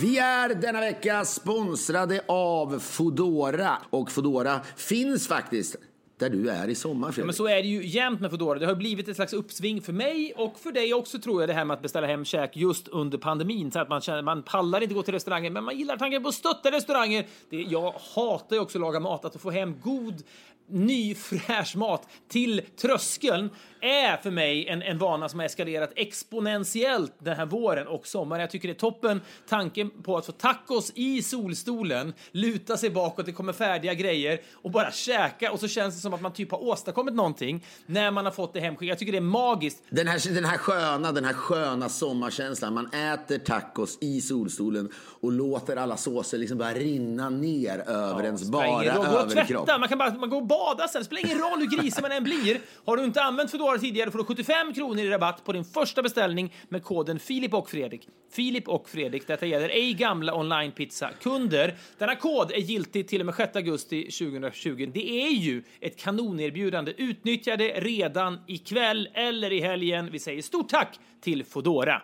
Vi 0.00 0.18
är 0.18 0.54
denna 0.54 0.80
vecka 0.80 1.24
sponsrade 1.24 2.20
av 2.28 2.78
Fodora 2.78 3.78
och 3.90 4.10
Fodora 4.10 4.60
finns 4.76 5.28
faktiskt 5.28 5.76
där 6.18 6.30
du 6.30 6.50
är 6.50 6.68
i 6.68 6.74
sommar 6.74 7.08
Ja, 7.08 7.12
Fredrik. 7.12 7.26
men 7.26 7.34
så 7.34 7.46
är 7.46 7.62
det 7.62 7.68
ju 7.68 7.86
jämt 7.86 8.20
med 8.20 8.30
Foodora. 8.30 8.58
Det 8.58 8.66
har 8.66 8.74
blivit 8.74 9.08
ett 9.08 9.16
slags 9.16 9.32
uppsving 9.32 9.82
för 9.82 9.92
mig 9.92 10.32
och 10.36 10.58
för 10.58 10.72
dig 10.72 10.94
också 10.94 11.18
tror 11.18 11.42
jag 11.42 11.48
det 11.48 11.52
här 11.52 11.64
med 11.64 11.74
att 11.74 11.82
beställa 11.82 12.06
hem 12.06 12.24
käk 12.24 12.56
just 12.56 12.88
under 12.88 13.18
pandemin 13.18 13.72
så 13.72 13.78
att 13.78 13.88
man 13.88 14.00
känner 14.00 14.22
man 14.22 14.42
pallar 14.42 14.80
inte 14.80 14.94
gå 14.94 15.02
till 15.02 15.14
restauranger 15.14 15.50
men 15.50 15.64
man 15.64 15.78
gillar 15.78 15.96
tanken 15.96 16.22
på 16.22 16.28
att 16.28 16.34
stötta 16.34 16.70
restauranger. 16.70 17.26
Det, 17.50 17.56
jag 17.56 17.94
hatar 18.14 18.56
ju 18.56 18.62
också 18.62 18.78
att 18.78 18.82
laga 18.82 19.00
mat, 19.00 19.24
att 19.24 19.40
få 19.40 19.50
hem 19.50 19.74
god 19.80 20.22
ny 20.68 21.14
fräsch 21.14 21.76
mat 21.76 22.08
till 22.28 22.62
tröskeln 22.80 23.50
är 23.86 24.16
för 24.16 24.30
mig 24.30 24.68
en, 24.68 24.82
en 24.82 24.98
vana 24.98 25.28
som 25.28 25.38
har 25.40 25.46
eskalerat 25.46 25.92
exponentiellt 25.96 27.12
den 27.18 27.36
här 27.36 27.46
våren 27.46 27.86
och 27.86 28.06
sommaren. 28.06 28.40
Jag 28.40 28.50
tycker 28.50 28.68
det 28.68 28.74
är 28.74 28.78
toppen. 28.78 29.20
Tanken 29.48 29.90
på 30.02 30.16
att 30.16 30.26
få 30.26 30.32
tacos 30.32 30.92
i 30.94 31.22
solstolen, 31.22 32.14
luta 32.30 32.76
sig 32.76 32.90
bakåt, 32.90 33.26
det 33.26 33.32
kommer 33.32 33.52
färdiga 33.52 33.94
grejer 33.94 34.40
och 34.54 34.70
bara 34.70 34.92
käka 34.92 35.52
och 35.52 35.60
så 35.60 35.68
känns 35.68 35.94
det 35.94 36.00
som 36.00 36.14
att 36.14 36.20
man 36.20 36.32
typ 36.32 36.50
har 36.50 36.64
åstadkommit 36.64 37.14
någonting 37.14 37.64
när 37.86 38.10
man 38.10 38.24
har 38.24 38.32
fått 38.32 38.52
det 38.54 38.60
hemskickat. 38.60 38.88
Jag 38.88 38.98
tycker 38.98 39.12
det 39.12 39.18
är 39.18 39.20
magiskt. 39.20 39.82
Den 39.90 40.08
här, 40.08 40.34
den 40.34 40.44
här 40.44 40.58
sköna, 40.58 41.12
den 41.12 41.24
här 41.24 41.32
sköna 41.32 41.88
sommarkänslan. 41.88 42.74
Man 42.74 42.86
äter 42.86 43.38
tacos 43.38 43.98
i 44.00 44.20
solstolen 44.20 44.90
och 45.20 45.32
låter 45.32 45.76
alla 45.76 45.96
såser 45.96 46.38
liksom 46.38 46.58
bara 46.58 46.72
rinna 46.72 47.30
ner 47.30 47.78
över 47.88 48.24
ens 48.24 48.46
Spelar 48.46 48.96
bara 48.96 49.20
överkropp. 49.20 49.68
man 49.68 49.88
kan 49.88 49.98
bara 49.98 50.10
man 50.10 50.30
går 50.30 50.36
och 50.36 50.46
bada 50.46 50.88
sen. 50.88 51.00
Det 51.00 51.04
spelar 51.04 51.26
ingen 51.26 51.38
roll 51.38 51.58
hur 51.58 51.78
grisig 51.78 52.02
man 52.02 52.12
än 52.12 52.24
blir. 52.24 52.60
Har 52.84 52.96
du 52.96 53.04
inte 53.04 53.22
använt 53.22 53.50
Foodora 53.50 53.75
tidigare 53.78 54.10
får 54.10 54.18
du 54.18 54.24
75 54.24 54.74
kronor 54.74 54.98
i 54.98 55.10
rabatt 55.10 55.44
på 55.44 55.52
din 55.52 55.64
första 55.64 56.02
beställning 56.02 56.54
med 56.68 56.82
koden 56.82 57.18
Filip 57.18 57.54
och 57.54 57.70
Fredrik. 57.70 58.08
Filip 58.32 58.68
och 58.68 58.88
Fredrik. 58.88 59.26
Detta 59.26 59.46
gäller 59.46 59.68
ej 59.68 59.94
gamla 59.94 60.34
online-pizza-kunder. 60.34 61.74
Denna 61.98 62.16
kod 62.16 62.52
är 62.52 62.56
giltig 62.56 63.08
till 63.08 63.20
och 63.20 63.26
med 63.26 63.34
6 63.34 63.56
augusti 63.56 64.02
2020. 64.02 64.90
Det 64.94 65.10
är 65.10 65.30
ju 65.30 65.62
ett 65.80 66.00
kanonerbjudande. 66.00 66.92
Utnyttja 66.96 67.56
det 67.56 67.80
redan 67.80 68.38
ikväll 68.46 69.08
eller 69.14 69.52
i 69.52 69.60
helgen. 69.60 70.08
Vi 70.12 70.18
säger 70.18 70.42
stort 70.42 70.68
tack 70.68 70.98
till 71.20 71.44
Foodora. 71.44 72.02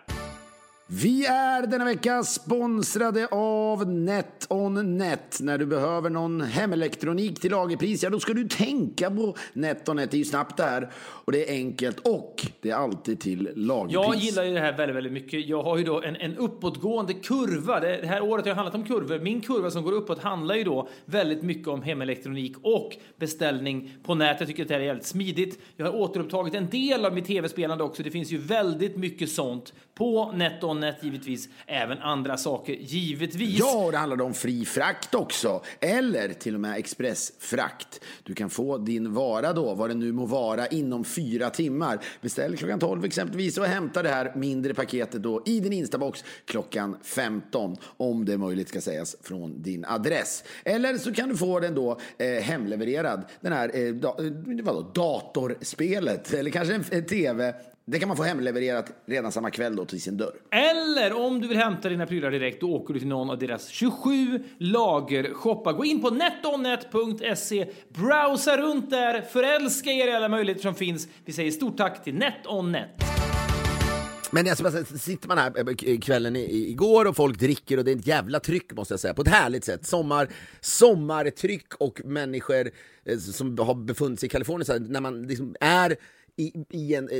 Vi 0.87 1.25
är 1.25 1.67
denna 1.67 1.85
vecka 1.85 2.23
sponsrade 2.23 3.27
av 3.31 3.89
NetOnNet. 3.89 5.39
När 5.41 5.57
du 5.57 5.65
behöver 5.65 6.09
någon 6.09 6.41
hemelektronik 6.41 7.39
till 7.39 7.51
lagerpris, 7.51 8.03
ja 8.03 8.09
då 8.09 8.19
ska 8.19 8.33
du 8.33 8.47
tänka 8.47 9.11
på 9.11 9.35
NetOnNet. 9.53 10.11
Det 10.11 10.17
är 10.17 10.19
ju 10.19 10.25
snabbt 10.25 10.57
det 10.57 10.63
här 10.63 10.91
och 10.95 11.31
det 11.31 11.49
är 11.49 11.53
enkelt 11.53 11.99
och 11.99 12.47
det 12.61 12.69
är 12.69 12.75
alltid 12.75 13.19
till 13.19 13.49
lagerpris. 13.55 13.93
Jag 13.93 14.15
gillar 14.15 14.43
ju 14.43 14.53
det 14.53 14.59
här 14.59 14.77
väldigt, 14.77 14.95
väldigt 14.95 15.13
mycket. 15.13 15.47
Jag 15.47 15.63
har 15.63 15.77
ju 15.77 15.83
då 15.83 16.01
en, 16.01 16.15
en 16.15 16.37
uppåtgående 16.37 17.13
kurva. 17.13 17.79
Det, 17.79 17.97
det 18.01 18.07
här 18.07 18.23
året 18.23 18.45
har 18.45 18.49
jag 18.49 18.55
handlat 18.55 18.75
om 18.75 18.83
kurvor. 18.83 19.19
Min 19.19 19.41
kurva 19.41 19.71
som 19.71 19.83
går 19.83 19.91
uppåt 19.91 20.23
handlar 20.23 20.55
ju 20.55 20.63
då 20.63 20.89
väldigt 21.05 21.43
mycket 21.43 21.67
om 21.67 21.81
hemelektronik 21.81 22.55
och 22.61 22.95
beställning 23.19 23.97
på 24.03 24.15
nätet. 24.15 24.39
Jag 24.39 24.47
tycker 24.47 24.61
att 24.61 24.67
det 24.67 24.73
här 24.73 24.81
är 24.81 24.85
jävligt 24.85 25.05
smidigt. 25.05 25.59
Jag 25.77 25.85
har 25.85 25.95
återupptagit 25.95 26.53
en 26.53 26.69
del 26.69 27.05
av 27.05 27.13
mitt 27.13 27.25
tv-spelande 27.25 27.83
också. 27.83 28.03
Det 28.03 28.11
finns 28.11 28.31
ju 28.31 28.37
väldigt 28.37 28.97
mycket 28.97 29.29
sånt 29.29 29.73
på 29.95 30.31
NetOnNet 30.31 30.72
givetvis. 31.01 31.49
Även 31.65 31.97
andra 31.97 32.37
saker 32.37 32.73
givetvis. 32.73 33.59
Ja, 33.59 33.85
och 33.85 33.91
det 33.91 33.97
handlar 33.97 34.25
om 34.25 34.33
fri 34.33 34.65
frakt 34.65 35.15
också. 35.15 35.61
Eller 35.79 36.33
till 36.33 36.55
och 36.55 36.61
med 36.61 36.77
expressfrakt. 36.77 37.99
Du 38.23 38.33
kan 38.33 38.49
få 38.49 38.77
din 38.77 39.13
vara 39.13 39.53
då, 39.53 39.73
vad 39.73 39.89
det 39.89 39.93
nu 39.93 40.11
må 40.11 40.25
vara, 40.25 40.67
inom 40.67 41.03
fyra 41.03 41.49
timmar. 41.49 41.99
Beställ 42.21 42.57
klockan 42.57 42.79
12 42.79 43.05
exempelvis 43.05 43.57
och 43.57 43.65
hämta 43.65 44.03
det 44.03 44.09
här 44.09 44.33
mindre 44.35 44.73
paketet 44.73 45.23
då 45.23 45.43
i 45.45 45.59
din 45.59 45.73
instabox 45.73 46.23
klockan 46.45 46.97
15. 47.03 47.77
Om 47.97 48.25
det 48.25 48.33
är 48.33 48.37
möjligt 48.37 48.69
ska 48.69 48.81
sägas 48.81 49.15
från 49.21 49.61
din 49.61 49.85
adress. 49.85 50.43
Eller 50.63 50.97
så 50.97 51.13
kan 51.13 51.29
du 51.29 51.37
få 51.37 51.59
den 51.59 51.75
då 51.75 51.99
eh, 52.17 52.27
hemlevererad. 52.27 53.25
Den 53.41 53.53
här 53.53 53.71
eh, 53.73 53.93
da, 53.93 54.09
eh, 54.19 54.63
vadå, 54.63 54.81
datorspelet 54.81 56.33
eller 56.33 56.51
kanske 56.51 56.75
en, 56.75 56.83
en 56.91 57.05
tv. 57.05 57.53
Det 57.85 57.99
kan 57.99 58.07
man 58.07 58.17
få 58.17 58.23
hemlevererat 58.23 58.91
redan 59.05 59.31
samma 59.31 59.51
kväll 59.51 59.75
då 59.75 59.85
till 59.85 60.01
sin 60.01 60.17
dörr. 60.17 60.35
Eller 60.51 61.13
om 61.13 61.41
du 61.41 61.47
vill 61.47 61.57
hämta 61.57 61.89
dina 61.89 62.05
prylar 62.05 62.31
direkt, 62.31 62.61
då 62.61 62.73
åker 62.73 62.93
du 62.93 62.99
till 62.99 63.09
någon 63.09 63.29
av 63.29 63.37
deras 63.37 63.67
27 63.67 64.43
lagershoppar. 64.57 65.73
Gå 65.73 65.85
in 65.85 66.01
på 66.01 66.09
netonnet.se, 66.09 67.67
browsa 67.89 68.57
runt 68.57 68.89
där, 68.89 69.21
förälska 69.21 69.89
er 69.89 70.07
i 70.07 70.11
alla 70.11 70.29
möjligheter 70.29 70.61
som 70.61 70.75
finns. 70.75 71.07
Vi 71.25 71.33
säger 71.33 71.51
stort 71.51 71.77
tack 71.77 72.03
till 72.03 72.15
NetOnNet. 72.15 72.89
Men 74.31 74.49
alltså, 74.49 74.97
sitter 74.97 75.27
man 75.27 75.37
här 75.37 75.53
eh, 75.89 75.99
kvällen 75.99 76.35
igår 76.35 77.05
och 77.05 77.15
folk 77.15 77.39
dricker 77.39 77.77
och 77.77 77.85
det 77.85 77.91
är 77.91 77.95
ett 77.95 78.07
jävla 78.07 78.39
tryck 78.39 78.73
måste 78.73 78.93
jag 78.93 78.99
säga, 78.99 79.13
på 79.13 79.21
ett 79.21 79.27
härligt 79.27 79.65
sätt. 79.65 79.85
Sommar, 79.85 80.29
sommartryck 80.61 81.73
och 81.73 82.01
människor 82.05 82.71
eh, 83.05 83.17
som 83.17 83.57
har 83.57 83.75
befunnit 83.75 84.19
sig 84.19 84.27
i 84.27 84.29
Kalifornien, 84.29 84.65
så 84.65 84.73
här, 84.73 84.79
när 84.79 85.01
man 85.01 85.23
liksom 85.23 85.55
är 85.59 85.95
i, 86.37 86.65
i, 86.69 86.95
en, 86.95 87.09
eh, 87.09 87.17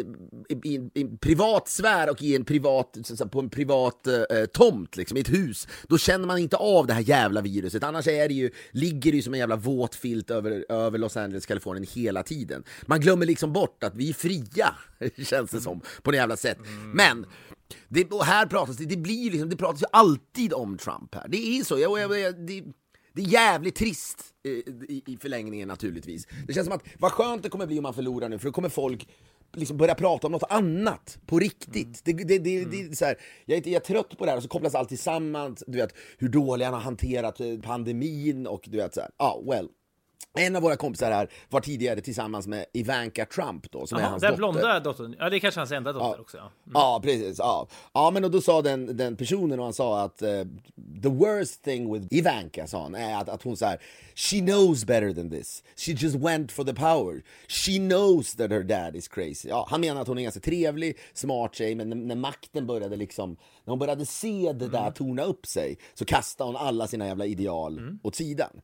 i, 0.63 0.75
en, 0.75 0.91
i 0.93 1.01
en 1.01 1.17
privat 1.17 1.67
sfär 1.67 2.09
och 2.09 2.21
i 2.21 2.35
en 2.35 2.45
privat, 2.45 2.97
på 3.31 3.39
en 3.39 3.49
privat 3.49 4.07
eh, 4.07 4.45
tomt, 4.53 4.97
liksom, 4.97 5.17
i 5.17 5.21
ett 5.21 5.33
hus, 5.33 5.67
då 5.87 5.97
känner 5.97 6.27
man 6.27 6.37
inte 6.37 6.57
av 6.57 6.87
det 6.87 6.93
här 6.93 7.01
jävla 7.01 7.41
viruset. 7.41 7.83
Annars 7.83 8.07
är 8.07 8.27
det 8.27 8.33
ju, 8.33 8.51
ligger 8.71 9.11
det 9.11 9.15
ju 9.15 9.21
som 9.21 9.33
en 9.33 9.39
jävla 9.39 9.55
våt 9.55 9.95
filt 9.95 10.31
över, 10.31 10.65
över 10.69 10.97
Los 10.97 11.17
Angeles, 11.17 11.45
Kalifornien 11.45 11.87
hela 11.93 12.23
tiden. 12.23 12.63
Man 12.85 12.99
glömmer 12.99 13.25
liksom 13.25 13.53
bort 13.53 13.83
att 13.83 13.95
vi 13.95 14.09
är 14.09 14.13
fria, 14.13 14.75
känns 15.17 15.51
det 15.51 15.61
som, 15.61 15.81
på 16.01 16.11
något 16.11 16.17
jävla 16.17 16.37
sätt. 16.37 16.57
Men 16.93 17.25
det, 17.87 18.11
och 18.11 18.25
här 18.25 18.45
pratas 18.45 18.77
det, 18.77 18.85
det 18.85 18.97
blir 18.97 19.31
liksom, 19.31 19.49
det 19.49 19.57
pratas 19.57 19.81
ju 19.81 19.87
alltid 19.91 20.53
om 20.53 20.77
Trump 20.77 21.15
här. 21.15 21.27
Det 21.27 21.37
är 21.37 21.63
så. 21.63 21.79
Jag, 21.79 21.99
jag, 21.99 22.19
jag, 22.19 22.47
det, 22.47 22.63
det 23.13 23.21
är 23.21 23.25
jävligt 23.25 23.75
trist 23.75 24.23
eh, 24.45 24.51
i, 24.51 25.03
i 25.05 25.17
förlängningen 25.17 25.67
naturligtvis. 25.67 26.27
Det 26.47 26.53
känns 26.53 26.67
som 26.67 26.75
att 26.75 26.83
vad 26.99 27.11
skönt 27.11 27.43
det 27.43 27.49
kommer 27.49 27.67
bli 27.67 27.77
om 27.77 27.83
man 27.83 27.93
förlorar 27.93 28.29
nu, 28.29 28.39
för 28.39 28.45
då 28.45 28.51
kommer 28.51 28.69
folk 28.69 29.07
liksom 29.55 29.77
börja 29.77 29.95
prata 29.95 30.27
om 30.27 30.31
något 30.31 30.43
annat 30.49 31.17
på 31.25 31.39
riktigt. 31.39 32.01
Det, 32.05 32.13
det, 32.13 32.23
det, 32.23 32.65
det, 32.65 32.81
är 32.81 33.05
här, 33.05 33.15
jag, 33.45 33.57
är, 33.57 33.67
jag 33.67 33.75
är 33.75 33.79
trött 33.79 34.17
på 34.17 34.25
det 34.25 34.31
här 34.31 34.37
och 34.37 34.43
så 34.43 34.49
kopplas 34.49 34.75
allt 34.75 34.89
tillsammans. 34.89 35.63
Du 35.67 35.77
vet 35.77 35.95
hur 36.17 36.29
dåliga 36.29 36.67
han 36.67 36.73
har 36.73 36.81
hanterat 36.81 37.39
eh, 37.39 37.59
pandemin 37.59 38.47
och 38.47 38.63
du 38.67 38.77
vet 38.77 38.93
så 38.93 39.01
här, 39.01 39.09
ja, 39.17 39.43
well. 39.45 39.69
En 40.37 40.55
av 40.55 40.61
våra 40.61 40.75
kompisar 40.75 41.11
här 41.11 41.29
var 41.49 41.61
tidigare 41.61 42.01
tillsammans 42.01 42.47
med 42.47 42.65
Ivanka 42.73 43.25
Trump 43.25 43.71
då, 43.71 43.87
som 43.87 43.97
är 43.97 44.01
Jaha, 44.01 44.09
hans 44.09 44.21
den 44.21 44.31
dotter. 44.31 44.37
blonda 44.37 44.79
dottern. 44.79 45.15
Ja, 45.19 45.29
det 45.29 45.37
är 45.37 45.39
kanske 45.39 45.59
hans 45.59 45.71
enda 45.71 45.93
dotter 45.93 46.21
också. 46.21 46.37
Ja. 46.37 46.51
Ja, 46.73 46.99
precis. 47.03 47.35
Ja. 47.39 47.67
ja, 47.93 48.11
men 48.11 48.23
och 48.23 48.31
då 48.31 48.41
sa 48.41 48.61
den, 48.61 48.97
den 48.97 49.15
personen 49.15 49.59
och 49.59 49.65
han 49.65 49.73
sa 49.73 50.01
att 50.01 50.21
eh, 50.21 50.29
the 51.03 51.09
worst 51.09 51.63
thing 51.63 51.93
with 51.93 52.07
Ivanka, 52.13 52.67
sa 52.67 52.81
han, 52.83 52.95
är 52.95 53.21
att, 53.21 53.29
att 53.29 53.43
hon 53.43 53.57
så 53.57 53.65
här, 53.65 53.79
she 54.15 54.39
knows 54.39 54.85
better 54.85 55.13
than 55.13 55.29
this. 55.29 55.63
She 55.77 55.91
just 55.91 56.15
went 56.15 56.51
for 56.51 56.63
the 56.63 56.73
power. 56.73 57.23
She 57.47 57.77
knows 57.77 58.35
that 58.35 58.51
her 58.51 58.63
dad 58.63 58.95
is 58.95 59.07
crazy. 59.07 59.49
Ja, 59.49 59.67
han 59.69 59.81
menar 59.81 60.01
att 60.01 60.07
hon 60.07 60.17
är 60.17 60.21
ganska 60.23 60.41
trevlig, 60.41 60.97
smart 61.13 61.55
tjej, 61.55 61.75
men 61.75 61.89
när, 61.89 61.95
när 61.95 62.15
makten 62.15 62.67
började 62.67 62.95
liksom, 62.95 63.29
när 63.29 63.71
hon 63.71 63.79
började 63.79 64.05
se 64.05 64.53
det 64.53 64.67
där 64.67 64.91
torna 64.91 65.23
upp 65.23 65.45
sig, 65.45 65.77
så 65.93 66.05
kastade 66.05 66.47
hon 66.49 66.55
alla 66.55 66.87
sina 66.87 67.07
jävla 67.07 67.25
ideal 67.25 67.97
åt 68.03 68.15
sidan. 68.15 68.61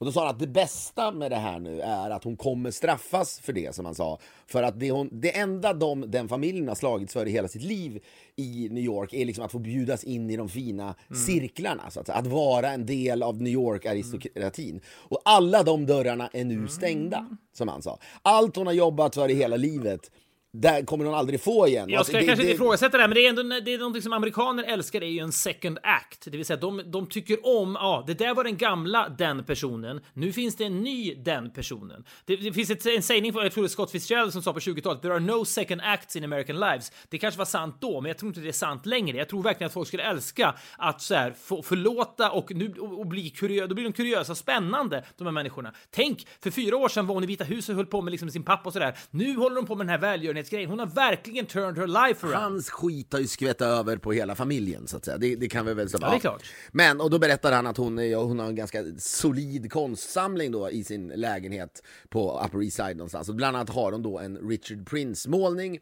Och 0.00 0.06
då 0.06 0.12
sa 0.12 0.20
han 0.20 0.30
att 0.34 0.38
det 0.38 0.46
bästa 0.46 1.12
med 1.12 1.30
det 1.30 1.36
här 1.36 1.60
nu 1.60 1.80
är 1.80 2.10
att 2.10 2.24
hon 2.24 2.36
kommer 2.36 2.70
straffas 2.70 3.40
för 3.40 3.52
det, 3.52 3.74
som 3.74 3.84
han 3.84 3.94
sa. 3.94 4.18
För 4.46 4.62
att 4.62 4.80
det, 4.80 4.90
hon, 4.90 5.08
det 5.12 5.38
enda 5.38 5.72
de, 5.72 6.10
den 6.10 6.28
familjen 6.28 6.68
har 6.68 6.74
slagits 6.74 7.12
för 7.12 7.28
i 7.28 7.30
hela 7.30 7.48
sitt 7.48 7.62
liv 7.62 8.02
i 8.36 8.68
New 8.70 8.84
York 8.84 9.12
är 9.12 9.24
liksom 9.24 9.44
att 9.44 9.52
få 9.52 9.58
bjudas 9.58 10.04
in 10.04 10.30
i 10.30 10.36
de 10.36 10.48
fina 10.48 10.94
cirklarna. 11.26 11.90
Så 11.90 12.00
att, 12.00 12.08
att 12.08 12.26
vara 12.26 12.70
en 12.70 12.86
del 12.86 13.22
av 13.22 13.42
New 13.42 13.52
York-aristokratin. 13.52 14.80
Och 14.88 15.20
alla 15.24 15.62
de 15.62 15.86
dörrarna 15.86 16.30
är 16.32 16.44
nu 16.44 16.68
stängda, 16.68 17.26
som 17.52 17.68
han 17.68 17.82
sa. 17.82 17.98
Allt 18.22 18.56
hon 18.56 18.66
har 18.66 18.74
jobbat 18.74 19.14
för 19.14 19.28
i 19.28 19.34
hela 19.34 19.56
livet, 19.56 20.10
där 20.52 20.82
kommer 20.84 21.04
hon 21.04 21.14
aldrig 21.14 21.40
få 21.40 21.68
igen. 21.68 21.88
Jag 21.88 21.98
Alltså, 21.98 22.10
ska 22.12 22.20
det- 22.20 22.26
kanske 22.26 22.44
det- 22.44 22.50
inte 22.50 22.54
ifrågasätta 22.62 22.96
det 22.96 23.02
här, 23.02 23.08
men 23.08 23.14
det 23.14 23.26
är 23.26 23.28
ändå 23.28 23.42
det 23.42 23.74
är 23.74 23.78
någonting 23.78 24.02
som 24.02 24.12
amerikaner 24.12 24.64
älskar, 24.64 25.00
det 25.00 25.06
är 25.06 25.10
ju 25.10 25.18
en 25.18 25.32
second 25.32 25.78
act. 25.82 26.24
Det 26.24 26.36
vill 26.36 26.44
säga, 26.46 26.56
de, 26.56 26.82
de 26.86 27.06
tycker 27.06 27.46
om, 27.58 27.76
ja, 27.80 28.04
det 28.06 28.14
där 28.14 28.34
var 28.34 28.44
den 28.44 28.56
gamla 28.56 29.08
den 29.08 29.44
personen, 29.44 30.00
nu 30.14 30.32
finns 30.32 30.56
det 30.56 30.64
en 30.64 30.80
ny 30.82 31.14
den 31.14 31.50
personen. 31.50 32.04
Det, 32.24 32.36
det 32.36 32.52
finns 32.52 32.70
ett, 32.70 32.86
en 32.86 33.02
sägning 33.02 33.32
från, 33.32 33.42
jag 33.42 33.52
tror 33.52 33.62
det 33.64 33.66
är 33.66 33.68
Scott 33.68 33.90
Fitzgerald 33.90 34.32
som 34.32 34.42
sa 34.42 34.52
på 34.52 34.58
20-talet, 34.58 35.02
there 35.02 35.12
are 35.14 35.20
no 35.20 35.44
second 35.44 35.80
acts 35.84 36.16
in 36.16 36.24
American 36.24 36.56
lives. 36.60 36.92
Det 37.08 37.18
kanske 37.18 37.38
var 37.38 37.44
sant 37.44 37.76
då, 37.80 38.00
men 38.00 38.08
jag 38.08 38.18
tror 38.18 38.28
inte 38.28 38.40
det 38.40 38.48
är 38.48 38.52
sant 38.52 38.86
längre. 38.86 39.16
Jag 39.18 39.28
tror 39.28 39.42
verkligen 39.42 39.66
att 39.66 39.72
folk 39.72 39.88
skulle 39.88 40.02
älska 40.02 40.54
att 40.78 41.02
så 41.02 41.14
här, 41.14 41.34
få 41.42 41.62
förlåta 41.62 42.30
och, 42.30 42.54
nu, 42.54 42.74
och, 42.80 42.98
och 43.00 43.06
bli 43.06 43.30
kuriösa, 43.30 43.66
då 43.66 43.74
blir 43.74 43.84
de 43.84 43.92
kuriösa 43.92 44.32
och 44.32 44.38
spännande, 44.38 45.04
de 45.18 45.24
här 45.24 45.32
människorna. 45.32 45.72
Tänk, 45.90 46.26
för 46.42 46.50
fyra 46.50 46.76
år 46.76 46.88
sedan 46.88 47.06
var 47.06 47.14
hon 47.14 47.24
i 47.24 47.26
Vita 47.26 47.44
huset 47.44 47.68
och 47.70 47.76
höll 47.76 47.86
på 47.86 48.02
med 48.02 48.10
liksom 48.10 48.30
sin 48.30 48.42
pappa 48.42 48.62
och 48.68 48.72
sådär. 48.72 48.94
Nu 49.10 49.36
håller 49.36 49.56
de 49.56 49.66
på 49.66 49.74
med 49.76 49.86
den 49.86 49.90
här 49.90 49.98
välgörenhetsgrejen. 50.40 50.70
Hon 50.70 50.78
har 50.78 50.86
verkligen 50.86 51.46
turned 51.46 51.78
her 51.78 51.86
life 51.86 52.26
around. 52.26 52.42
Hans 52.42 52.70
skit 52.70 53.12
har 53.12 53.20
ju 53.20 53.26
skvätt 53.26 53.60
över 53.60 53.96
på 53.96 54.12
hela 54.12 54.34
familjen 54.34 54.86
så 54.86 54.96
att 54.96 55.04
säga. 55.04 55.18
Det, 55.18 55.36
det 55.36 55.48
kan 55.48 55.66
vi 55.66 55.74
väl 55.74 55.88
säga. 55.88 56.00
Ja, 56.02 56.10
det 56.10 56.16
är 56.16 56.20
klart. 56.20 56.42
Men, 56.72 57.00
och 57.00 57.10
då 57.10 57.18
berättar 57.18 57.52
han 57.52 57.66
att 57.66 57.76
hon, 57.76 57.98
är, 57.98 58.16
hon 58.16 58.38
har 58.38 58.46
en 58.46 58.54
ganska 58.54 58.84
solid 58.98 59.72
konstsamling 59.72 60.52
då 60.52 60.70
i 60.70 60.84
sin 60.84 61.08
lägenhet 61.08 61.82
på 62.08 62.42
Upper 62.46 62.62
East 62.62 62.76
Side 62.76 62.96
någonstans. 62.96 63.28
Och 63.28 63.34
bland 63.34 63.56
annat 63.56 63.70
har 63.70 63.92
hon 63.92 64.02
då 64.02 64.18
en 64.18 64.36
Richard 64.36 64.88
Prince-målning. 64.90 65.78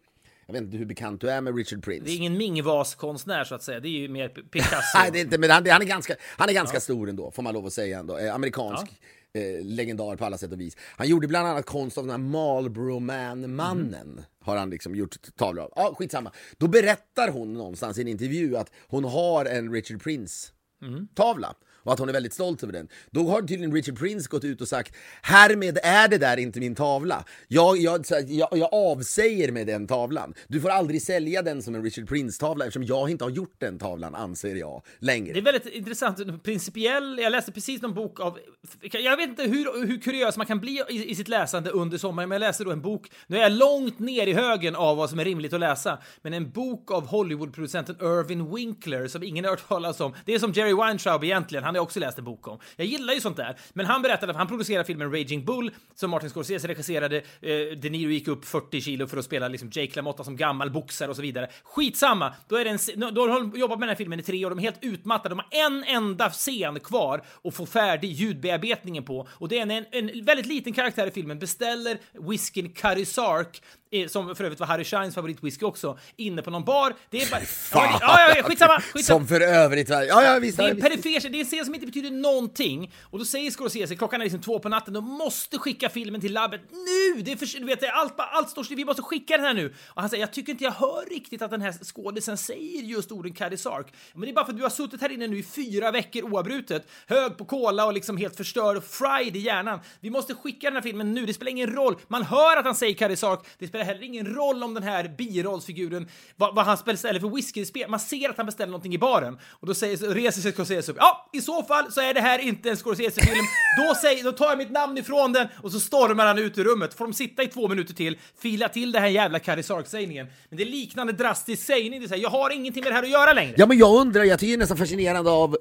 Jag 0.46 0.52
vet 0.52 0.62
inte 0.62 0.76
hur 0.76 0.86
bekant 0.86 1.20
du 1.20 1.30
är 1.30 1.40
med 1.40 1.56
Richard 1.56 1.84
Prince. 1.84 2.04
Det 2.04 2.10
är 2.10 2.16
ingen 2.16 2.36
Ming-vas-konstnär 2.38 3.44
så 3.44 3.54
att 3.54 3.62
säga. 3.62 3.80
Det 3.80 3.88
är 3.88 4.00
ju 4.00 4.08
mer 4.08 4.28
Picasso. 4.28 4.82
Nej, 4.98 5.10
det 5.12 5.18
är 5.18 5.20
inte, 5.20 5.38
men 5.38 5.50
han, 5.50 5.70
han 5.70 5.82
är 5.82 5.86
ganska, 5.86 6.14
han 6.36 6.48
är 6.48 6.52
ganska 6.52 6.80
stor 6.80 7.08
ändå, 7.08 7.30
får 7.30 7.42
man 7.42 7.54
lov 7.54 7.66
att 7.66 7.72
säga 7.72 7.98
ändå. 7.98 8.18
Eh, 8.18 8.34
amerikansk 8.34 8.86
eh, 9.34 9.64
legendar 9.64 10.16
på 10.16 10.24
alla 10.24 10.38
sätt 10.38 10.52
och 10.52 10.60
vis. 10.60 10.76
Han 10.96 11.08
gjorde 11.08 11.28
bland 11.28 11.48
annat 11.48 11.66
konst 11.66 11.98
av 11.98 12.04
den 12.04 12.10
här 12.10 12.18
Marlboro 12.18 12.98
Man-mannen. 12.98 14.20
Har 14.40 14.56
han 14.56 14.70
liksom 14.70 14.94
gjort 14.94 15.16
tavlor 15.36 15.64
av. 15.64 15.72
Ja, 15.76 15.94
skitsamma. 15.98 16.32
Då 16.56 16.68
berättar 16.68 17.30
hon 17.30 17.54
någonstans 17.54 17.98
i 17.98 18.00
en 18.00 18.08
intervju 18.08 18.56
att 18.56 18.70
hon 18.88 19.04
har 19.04 19.44
en 19.44 19.72
Richard 19.72 20.02
Prince-tavla. 20.02 21.54
Och 21.82 21.92
att 21.92 21.98
hon 21.98 22.08
är 22.08 22.12
väldigt 22.12 22.34
stolt 22.34 22.62
över 22.62 22.72
den. 22.72 22.88
Då 23.10 23.28
har 23.28 23.40
tydligen 23.40 23.74
Richard 23.74 23.98
Prince 23.98 24.28
gått 24.28 24.44
ut 24.44 24.60
och 24.60 24.68
sagt 24.68 24.94
Härmed 25.22 25.78
är 25.82 26.08
det 26.08 26.18
där 26.18 26.36
inte 26.36 26.60
min 26.60 26.74
tavla. 26.74 27.24
Jag, 27.48 27.76
jag, 27.76 28.04
jag, 28.26 28.48
jag 28.52 28.68
avsäger 28.72 29.52
mig 29.52 29.64
den 29.64 29.86
tavlan. 29.86 30.34
Du 30.48 30.60
får 30.60 30.68
aldrig 30.68 31.02
sälja 31.02 31.42
den 31.42 31.62
som 31.62 31.74
en 31.74 31.82
Richard 31.82 32.08
Prince-tavla 32.08 32.64
eftersom 32.64 32.84
jag 32.84 33.10
inte 33.10 33.24
har 33.24 33.30
gjort 33.30 33.54
den 33.58 33.78
tavlan, 33.78 34.14
anser 34.14 34.54
jag, 34.54 34.82
längre. 34.98 35.32
Det 35.32 35.38
är 35.38 35.42
väldigt 35.42 35.66
intressant. 35.66 36.42
Principiell. 36.42 37.18
Jag 37.22 37.32
läste 37.32 37.52
precis 37.52 37.82
någon 37.82 37.94
bok 37.94 38.20
av... 38.20 38.38
Jag 38.80 39.16
vet 39.16 39.28
inte 39.28 39.42
hur, 39.42 39.86
hur 39.86 40.00
kuriös 40.00 40.36
man 40.36 40.46
kan 40.46 40.60
bli 40.60 40.82
i, 40.88 41.10
i 41.10 41.14
sitt 41.14 41.28
läsande 41.28 41.70
under 41.70 41.98
sommaren, 41.98 42.28
men 42.28 42.36
jag 42.36 42.48
läste 42.48 42.64
då 42.64 42.72
en 42.72 42.82
bok. 42.82 43.10
Nu 43.26 43.36
är 43.36 43.40
jag 43.40 43.52
långt 43.52 43.98
ner 43.98 44.26
i 44.26 44.32
högen 44.32 44.76
av 44.76 44.96
vad 44.96 45.10
som 45.10 45.18
är 45.18 45.24
rimligt 45.24 45.52
att 45.52 45.60
läsa, 45.60 45.98
men 46.22 46.34
en 46.34 46.50
bok 46.50 46.90
av 46.90 47.06
Hollywoodproducenten 47.06 47.96
Irvin 48.00 48.54
Winkler 48.54 49.08
som 49.08 49.22
ingen 49.22 49.44
har 49.44 49.50
hört 49.50 49.68
talas 49.68 50.00
om. 50.00 50.14
Det 50.24 50.34
är 50.34 50.38
som 50.38 50.52
Jerry 50.52 50.74
Weintraub 50.74 51.24
egentligen. 51.24 51.64
Han 51.68 51.74
har 51.74 51.78
jag 51.78 51.84
också 51.84 52.00
läst 52.00 52.18
en 52.18 52.24
bok 52.24 52.48
om. 52.48 52.58
Jag 52.76 52.86
gillar 52.86 53.14
ju 53.14 53.20
sånt 53.20 53.36
där, 53.36 53.56
men 53.72 53.86
han 53.86 54.02
berättade 54.02 54.32
att 54.32 54.38
han 54.38 54.46
producerade 54.46 54.84
filmen 54.84 55.12
Raging 55.12 55.44
Bull 55.44 55.70
som 55.94 56.10
Martin 56.10 56.30
Scorsese 56.30 56.68
regisserade. 56.68 57.16
Eh, 57.16 57.78
De 57.78 57.90
Niro 57.90 58.10
gick 58.10 58.28
upp 58.28 58.44
40 58.44 58.80
kilo 58.80 59.06
för 59.06 59.16
att 59.16 59.24
spela 59.24 59.48
liksom 59.48 59.70
Jake 59.72 59.96
LaMotta 59.96 60.24
som 60.24 60.36
gammal 60.36 60.70
boxare 60.70 61.10
och 61.10 61.16
så 61.16 61.22
vidare. 61.22 61.50
Skitsamma! 61.64 62.34
Då, 62.48 62.56
är 62.56 62.64
det 62.64 62.70
en, 62.70 63.14
då 63.14 63.28
har 63.28 63.40
de 63.40 63.60
jobbat 63.60 63.78
med 63.78 63.88
den 63.88 63.88
här 63.88 63.96
filmen 63.96 64.20
i 64.20 64.22
tre 64.22 64.44
år. 64.44 64.50
De 64.50 64.58
är 64.58 64.62
helt 64.62 64.84
utmattade. 64.84 65.28
De 65.28 65.38
har 65.38 65.66
en 65.66 65.84
enda 65.84 66.30
scen 66.30 66.80
kvar 66.80 67.22
att 67.44 67.54
få 67.54 67.66
färdig 67.66 68.12
ljudbearbetningen 68.12 69.04
på 69.04 69.28
och 69.30 69.48
det 69.48 69.58
är 69.58 69.62
en, 69.62 69.70
en, 69.70 69.86
en 69.90 70.24
väldigt 70.24 70.46
liten 70.46 70.72
karaktär 70.72 71.06
i 71.06 71.10
filmen 71.10 71.38
beställer 71.38 71.98
whiskyn 72.12 72.72
Curry 72.72 73.04
Sark 73.04 73.62
som 74.08 74.36
för 74.36 74.44
övrigt 74.44 74.60
var 74.60 74.66
Harry 74.66 74.84
Shines 74.84 75.14
favoritwhisky 75.14 75.64
också, 75.64 75.98
inne 76.16 76.42
på 76.42 76.50
någon 76.50 76.64
bar. 76.64 76.94
Det 77.10 77.22
är 77.22 77.30
bara... 77.30 77.40
Ja, 77.72 77.98
ja, 78.00 78.34
ja, 78.36 78.42
skitsamma! 78.42 78.80
skitsamma. 78.92 79.18
Som 79.18 79.28
för 79.28 79.40
övrigt, 79.40 79.88
ja 79.88 80.04
ja 80.04 80.38
visst. 80.38 80.58
Det 80.58 80.64
är 80.64 80.70
en 80.70 80.80
perifer, 80.80 81.28
det 81.28 81.38
är 81.38 81.40
en 81.40 81.46
scen 81.46 81.64
som 81.64 81.74
inte 81.74 81.86
betyder 81.86 82.10
någonting. 82.10 82.92
Och 83.02 83.18
då 83.18 83.24
säger 83.24 83.50
Scorsese, 83.50 83.96
klockan 83.96 84.20
är 84.20 84.24
liksom 84.24 84.40
två 84.40 84.58
på 84.58 84.68
natten, 84.68 84.94
de 84.94 85.04
måste 85.04 85.58
skicka 85.58 85.88
filmen 85.88 86.20
till 86.20 86.32
labbet 86.32 86.60
nu! 86.70 87.22
Det 87.22 87.32
är 87.32 87.36
för, 87.36 87.60
du 87.60 87.66
vet, 87.66 87.92
allt, 87.92 88.14
allt 88.16 88.50
står 88.50 88.62
still, 88.62 88.76
vi 88.76 88.84
måste 88.84 89.02
skicka 89.02 89.36
den 89.36 89.46
här 89.46 89.54
nu. 89.54 89.74
Och 89.88 90.00
han 90.00 90.10
säger, 90.10 90.22
jag 90.22 90.32
tycker 90.32 90.52
inte 90.52 90.64
jag 90.64 90.72
hör 90.72 91.10
riktigt 91.10 91.42
att 91.42 91.50
den 91.50 91.62
här 91.62 91.72
skådisen 91.84 92.36
säger 92.36 92.82
just 92.82 93.12
orden 93.12 93.32
Caddy 93.32 93.56
Sark. 93.56 93.86
Men 94.12 94.20
det 94.20 94.30
är 94.30 94.34
bara 94.34 94.44
för 94.44 94.52
att 94.52 94.58
du 94.58 94.62
har 94.62 94.70
suttit 94.70 95.00
här 95.00 95.12
inne 95.12 95.26
nu 95.26 95.38
i 95.38 95.42
fyra 95.42 95.90
veckor 95.90 96.22
oavbrutet, 96.22 96.88
hög 97.06 97.36
på 97.36 97.44
cola 97.44 97.86
och 97.86 97.92
liksom 97.92 98.16
helt 98.16 98.36
förstörd 98.36 98.76
och 98.76 98.84
fried 98.84 99.36
i 99.36 99.38
hjärnan. 99.38 99.80
Vi 100.00 100.10
måste 100.10 100.34
skicka 100.34 100.66
den 100.66 100.74
här 100.74 100.82
filmen 100.82 101.14
nu, 101.14 101.26
det 101.26 101.34
spelar 101.34 101.50
ingen 101.50 101.74
roll. 101.74 101.96
Man 102.08 102.22
hör 102.22 102.56
att 102.56 102.64
han 102.64 102.74
säger 102.74 102.94
Caddy 102.94 103.16
Sark, 103.16 103.40
det 103.58 103.68
spelar 103.68 103.77
spelar 103.78 103.94
heller 103.94 104.06
ingen 104.06 104.34
roll 104.34 104.62
om 104.62 104.74
den 104.74 104.82
här 104.82 105.14
birollsfiguren, 105.18 106.08
vad, 106.36 106.54
vad 106.54 106.64
han 106.64 106.78
beställer 106.84 107.20
för 107.20 107.28
whisky 107.28 107.86
Man 107.88 108.00
ser 108.00 108.30
att 108.30 108.36
han 108.36 108.46
beställer 108.46 108.70
någonting 108.70 108.94
i 108.94 108.98
baren. 108.98 109.38
Och 109.50 109.66
då 109.66 109.74
säger, 109.74 109.96
reser 110.14 110.42
sig 110.42 110.52
Scorsese 110.52 110.92
upp. 110.92 110.96
Ja, 111.00 111.30
i 111.32 111.40
så 111.40 111.62
fall 111.62 111.92
så 111.92 112.00
är 112.00 112.14
det 112.14 112.20
här 112.20 112.38
inte 112.38 112.70
en 112.70 112.76
Scorsese-film. 112.76 113.44
Då, 113.78 113.94
säger, 113.94 114.24
då 114.24 114.32
tar 114.32 114.48
jag 114.48 114.58
mitt 114.58 114.70
namn 114.70 114.98
ifrån 114.98 115.32
den 115.32 115.48
och 115.62 115.72
så 115.72 115.80
stormar 115.80 116.26
han 116.26 116.38
ut 116.38 116.58
ur 116.58 116.64
rummet. 116.64 116.94
Får 116.94 117.04
de 117.04 117.12
sitta 117.12 117.42
i 117.42 117.46
två 117.46 117.68
minuter 117.68 117.94
till, 117.94 118.18
fila 118.38 118.68
till 118.68 118.92
det 118.92 119.00
här 119.00 119.08
jävla 119.08 119.38
Caddy 119.38 119.62
Sark-sägningen. 119.62 120.26
Men 120.48 120.56
det 120.56 120.62
är 120.62 120.70
liknande 120.70 121.12
drastisk 121.12 121.62
sägning. 121.62 122.00
Det 122.00 122.06
är 122.06 122.10
här, 122.10 122.16
jag 122.16 122.30
har 122.30 122.50
ingenting 122.50 122.82
med 122.82 122.92
det 122.92 122.96
här 122.96 123.02
att 123.02 123.10
göra 123.10 123.32
längre. 123.32 123.54
Ja 123.56 123.66
men 123.66 123.78
jag 123.78 124.00
undrar, 124.00 124.24
jag 124.24 124.38
tycker 124.38 124.50
det 124.50 124.56
är 124.56 124.58
nästan 124.58 124.78
fascinerande 124.78 125.30
av 125.30 125.56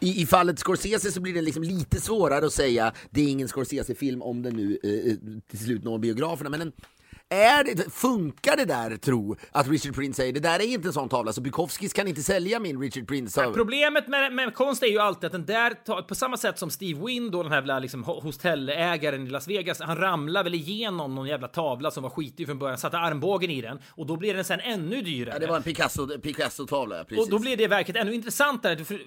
i, 0.00 0.22
I 0.22 0.26
fallet 0.26 0.58
Scorsese 0.58 1.12
så 1.12 1.20
blir 1.20 1.34
det 1.34 1.42
liksom 1.42 1.62
lite 1.62 2.00
svårare 2.00 2.46
att 2.46 2.52
säga 2.52 2.92
det 3.10 3.20
är 3.20 3.28
ingen 3.28 3.48
Scorsese-film 3.48 4.22
om 4.22 4.42
den 4.42 4.56
nu 4.56 4.78
eh, 4.82 5.12
eh 5.12 5.18
till 5.50 5.58
slut 5.58 5.84
når 5.84 5.98
biograferna. 5.98 6.50
Men 6.50 6.60
en, 6.60 6.72
är 7.30 7.64
det, 7.64 7.92
funkar 7.94 8.56
det 8.56 8.64
där 8.64 8.96
tro 8.96 9.36
att 9.52 9.68
Richard 9.68 9.94
Prince 9.94 10.16
säger 10.16 10.32
det 10.32 10.40
där 10.40 10.60
är 10.60 10.64
inte 10.64 10.88
en 10.88 10.92
sån 10.92 11.08
tavla 11.08 11.32
så 11.32 11.40
Bukowskis 11.40 11.92
kan 11.92 12.08
inte 12.08 12.22
sälja 12.22 12.60
min 12.60 12.80
Richard 12.80 13.08
Prince. 13.08 13.44
av-" 13.46 13.52
Problemet 13.52 14.08
med, 14.08 14.32
med 14.32 14.54
konst 14.54 14.82
är 14.82 14.86
ju 14.86 14.98
alltid 14.98 15.24
att 15.26 15.32
den 15.32 15.46
där, 15.46 16.02
på 16.02 16.14
samma 16.14 16.36
sätt 16.36 16.58
som 16.58 16.70
Steve 16.70 17.06
Wynn, 17.06 17.30
då 17.30 17.42
den 17.42 17.52
här 17.52 17.80
liksom, 17.80 18.04
ho- 18.04 18.22
hotellägaren 18.22 19.26
i 19.26 19.30
Las 19.30 19.48
Vegas, 19.48 19.80
han 19.80 19.96
ramlar 19.96 20.44
väl 20.44 20.54
igenom 20.54 21.14
någon 21.14 21.26
jävla 21.26 21.48
tavla 21.48 21.90
som 21.90 22.02
var 22.02 22.10
skitig 22.10 22.46
från 22.46 22.58
början, 22.58 22.78
satte 22.78 22.98
armbågen 22.98 23.50
i 23.50 23.60
den 23.60 23.78
och 23.90 24.06
då 24.06 24.16
blir 24.16 24.34
den 24.34 24.44
sen 24.44 24.60
ännu 24.60 25.02
dyrare. 25.02 25.34
Ja, 25.34 25.38
det 25.40 25.46
var 25.46 25.56
en 25.56 25.62
Picasso, 25.62 26.18
Picasso-tavla, 26.18 27.04
precis. 27.04 27.24
Och 27.24 27.30
då 27.30 27.38
blir 27.38 27.56
det 27.56 27.66
verket 27.66 27.96
ännu 27.96 28.14
intressantare. 28.14 28.84
För 28.84 29.00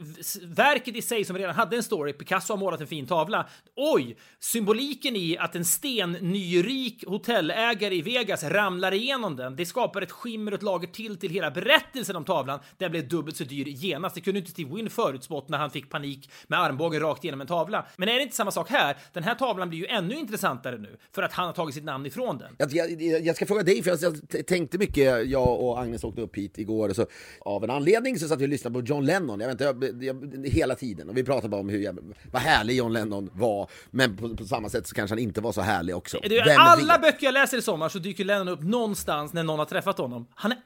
verket 0.55 0.95
i 0.95 1.01
sig 1.01 1.25
som 1.25 1.37
redan 1.37 1.55
hade 1.55 1.75
en 1.75 1.83
story, 1.83 2.13
Picasso 2.13 2.53
har 2.53 2.57
målat 2.57 2.81
en 2.81 2.87
fin 2.87 3.07
tavla. 3.07 3.47
Oj! 3.75 4.17
Symboliken 4.39 5.15
i 5.15 5.37
att 5.37 5.55
en 5.55 5.65
stennyrik 5.65 7.03
hotellägare 7.07 7.95
i 7.95 8.01
Vegas 8.17 8.43
ramlar 8.43 8.93
igenom 8.93 9.35
den, 9.35 9.55
det 9.55 9.65
skapar 9.65 10.01
ett 10.01 10.11
skimmer 10.11 10.51
och 10.51 10.57
ett 10.57 10.63
lager 10.63 10.87
till 10.87 11.17
till 11.17 11.29
hela 11.29 11.51
berättelsen 11.51 12.15
om 12.15 12.25
tavlan. 12.25 12.59
Den 12.77 12.91
blev 12.91 13.07
dubbelt 13.07 13.37
så 13.37 13.43
dyr 13.43 13.65
genast. 13.67 14.15
Det 14.15 14.21
kunde 14.21 14.39
inte 14.39 14.51
Steve 14.51 14.75
Wynn 14.75 14.89
förutspått 14.89 15.49
när 15.49 15.57
han 15.57 15.71
fick 15.71 15.89
panik 15.89 16.31
med 16.47 16.59
armbågen 16.59 17.01
rakt 17.01 17.23
igenom 17.23 17.41
en 17.41 17.47
tavla. 17.47 17.85
Men 17.97 18.09
är 18.09 18.13
det 18.13 18.21
inte 18.21 18.35
samma 18.35 18.51
sak 18.51 18.69
här? 18.69 18.97
Den 19.13 19.23
här 19.23 19.35
tavlan 19.35 19.69
blir 19.69 19.79
ju 19.79 19.85
ännu 19.85 20.15
intressantare 20.15 20.77
nu 20.77 20.97
för 21.11 21.23
att 21.23 21.33
han 21.33 21.45
har 21.45 21.53
tagit 21.53 21.75
sitt 21.75 21.83
namn 21.83 22.05
ifrån 22.05 22.37
den. 22.37 22.55
Jag, 22.57 22.73
jag, 23.01 23.21
jag 23.21 23.35
ska 23.35 23.45
fråga 23.45 23.63
dig, 23.63 23.83
för 23.83 23.89
jag, 23.89 24.15
jag 24.31 24.47
tänkte 24.47 24.77
mycket, 24.77 25.29
jag 25.29 25.61
och 25.61 25.79
Agnes 25.79 26.03
åkte 26.03 26.21
upp 26.21 26.37
hit 26.37 26.57
igår 26.57 26.89
och 26.89 26.95
så 26.95 27.05
av 27.41 27.63
en 27.63 27.69
anledning 27.69 28.19
så 28.19 28.27
satt 28.27 28.39
vi 28.39 28.45
och 28.45 28.49
lyssnade 28.49 28.79
på 28.79 28.85
John 28.85 29.05
Lennon, 29.05 29.39
jag 29.39 29.47
vet 29.47 29.61
inte, 29.61 30.05
jag, 30.05 30.47
hela 30.47 30.75
tiden. 30.75 31.09
Och 31.09 31.17
vi 31.17 31.23
pratade 31.23 31.49
bara 31.49 31.61
om 31.61 31.69
hur 31.69 31.79
jag, 31.79 31.99
vad 32.31 32.41
härlig 32.41 32.75
John 32.75 32.93
Lennon 32.93 33.29
var, 33.33 33.69
men 33.91 34.17
på, 34.17 34.35
på 34.35 34.43
samma 34.45 34.69
sätt 34.69 34.87
så 34.87 34.95
kanske 34.95 35.11
han 35.11 35.19
inte 35.19 35.41
var 35.41 35.51
så 35.51 35.61
härlig 35.61 35.95
också. 35.95 36.19
Du, 36.23 36.41
alla 36.41 36.93
vet? 36.93 37.01
böcker 37.01 37.25
jag 37.25 37.33
läser 37.33 37.57
i 37.57 37.61
sommar 37.61 37.89
så 37.89 37.99
dyker 38.01 38.25
Lennon 38.25 38.47
upp 38.47 38.61
någonstans 38.61 39.33
när 39.33 39.43
någon 39.43 39.59
har 39.59 39.65
träffat 39.65 39.97
honom. 39.97 40.27
Han 40.35 40.51
är 40.51 40.57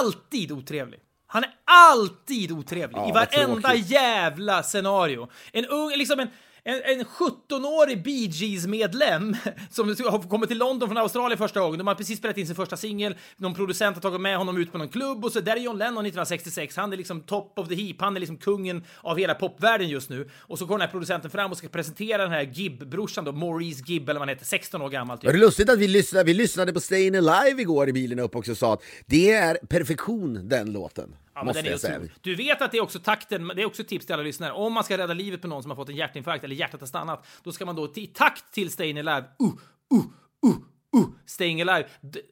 alltid 0.00 0.52
otrevlig. 0.52 1.00
Han 1.26 1.44
är 1.44 1.50
alltid 1.64 2.52
otrevlig 2.52 2.98
Ja, 2.98 3.08
i 3.08 3.12
varenda 3.12 3.74
jävla 3.74 4.62
scenario. 4.62 5.28
En 5.52 5.66
ung, 5.66 5.90
liksom 5.90 6.20
en, 6.20 6.28
en, 6.64 6.82
en 6.84 7.04
17-årig 7.04 8.02
Bee 8.02 8.26
Gees-medlem 8.26 9.36
som 9.70 9.88
har 9.88 10.28
kommit 10.28 10.48
till 10.48 10.58
London 10.58 10.88
från 10.88 10.98
Australien 10.98 11.38
första 11.38 11.60
gången. 11.60 11.78
De 11.78 11.86
har 11.86 11.94
precis 11.94 12.18
spelat 12.18 12.38
in 12.38 12.46
sin 12.46 12.56
första 12.56 12.76
singel. 12.76 13.14
Någon 13.36 13.54
producent 13.54 13.96
har 13.96 14.02
tagit 14.02 14.20
med 14.20 14.38
honom 14.38 14.58
ut 14.58 14.72
på 14.72 14.78
någon 14.78 14.88
klubb 14.88 15.24
och 15.24 15.32
så 15.32 15.40
där 15.40 15.56
är 15.56 15.60
John 15.60 15.78
Lennon 15.78 16.06
1966. 16.06 16.76
Han 16.76 16.92
är 16.92 16.96
liksom 16.96 17.20
top 17.20 17.58
of 17.58 17.68
the 17.68 17.74
heap. 17.74 17.96
Han 18.00 18.16
är 18.16 18.20
liksom 18.20 18.36
kungen 18.36 18.84
av 19.00 19.18
hela 19.18 19.34
popvärlden 19.34 19.88
just 19.88 20.10
nu. 20.10 20.30
Och 20.38 20.58
så 20.58 20.66
går 20.66 20.74
den 20.74 20.80
här 20.80 20.88
producenten 20.88 21.30
fram 21.30 21.50
och 21.50 21.58
ska 21.58 21.68
presentera 21.68 22.22
den 22.22 22.32
här 22.32 22.42
Gibb-brorsan 22.42 23.24
då, 23.24 23.32
Maurice 23.32 23.82
Gibb 23.86 24.08
eller 24.08 24.20
vad 24.20 24.28
han 24.28 24.36
heter, 24.36 24.46
16 24.46 24.82
år 24.82 24.88
gammal. 24.88 25.18
Typ. 25.18 25.26
Var 25.26 25.32
det 25.32 25.38
lustigt 25.38 25.70
att 25.70 25.78
vi 25.78 25.88
lyssnade, 25.88 26.24
vi 26.24 26.34
lyssnade 26.34 26.72
på 26.72 26.78
Stayin' 26.80 27.30
Alive 27.30 27.62
igår 27.62 27.88
i 27.88 27.92
bilen 27.92 28.18
upp 28.18 28.36
också 28.36 28.50
och 28.50 28.58
sa 28.58 28.74
att 28.74 28.82
det 29.06 29.32
är 29.32 29.54
perfektion 29.54 30.48
den 30.48 30.72
låten. 30.72 31.14
Ja, 31.40 31.44
måste 31.44 31.68
jag 31.68 31.80
säga. 31.80 32.00
Du 32.20 32.34
vet 32.34 32.62
att 32.62 32.72
det 32.72 32.78
är 32.78 32.82
också 32.82 32.98
takten, 32.98 33.52
det 33.56 33.62
är 33.62 33.66
också 33.66 33.84
tips 33.84 34.06
till 34.06 34.14
alla 34.14 34.22
lyssnare. 34.22 34.52
Om 34.52 34.72
man 34.72 34.84
ska 34.84 34.98
rädda 34.98 35.14
livet 35.14 35.42
på 35.42 35.48
någon 35.48 35.62
som 35.62 35.70
har 35.70 35.76
fått 35.76 35.88
en 35.88 35.96
hjärtinfarkt 35.96 36.44
eller 36.44 36.56
hjärtat 36.56 36.80
har 36.80 36.86
stannat, 36.86 37.26
då 37.42 37.52
ska 37.52 37.66
man 37.66 37.76
då 37.76 37.92
i 37.94 38.06
takt 38.06 38.52
till 38.52 38.68
Stayin' 38.68 38.98
Alive, 38.98 39.26
uh, 39.42 39.48
uh, 39.94 40.04
uh, 40.46 40.56
uh, 40.96 41.06
Staying 41.26 41.62
Alive. 41.62 41.88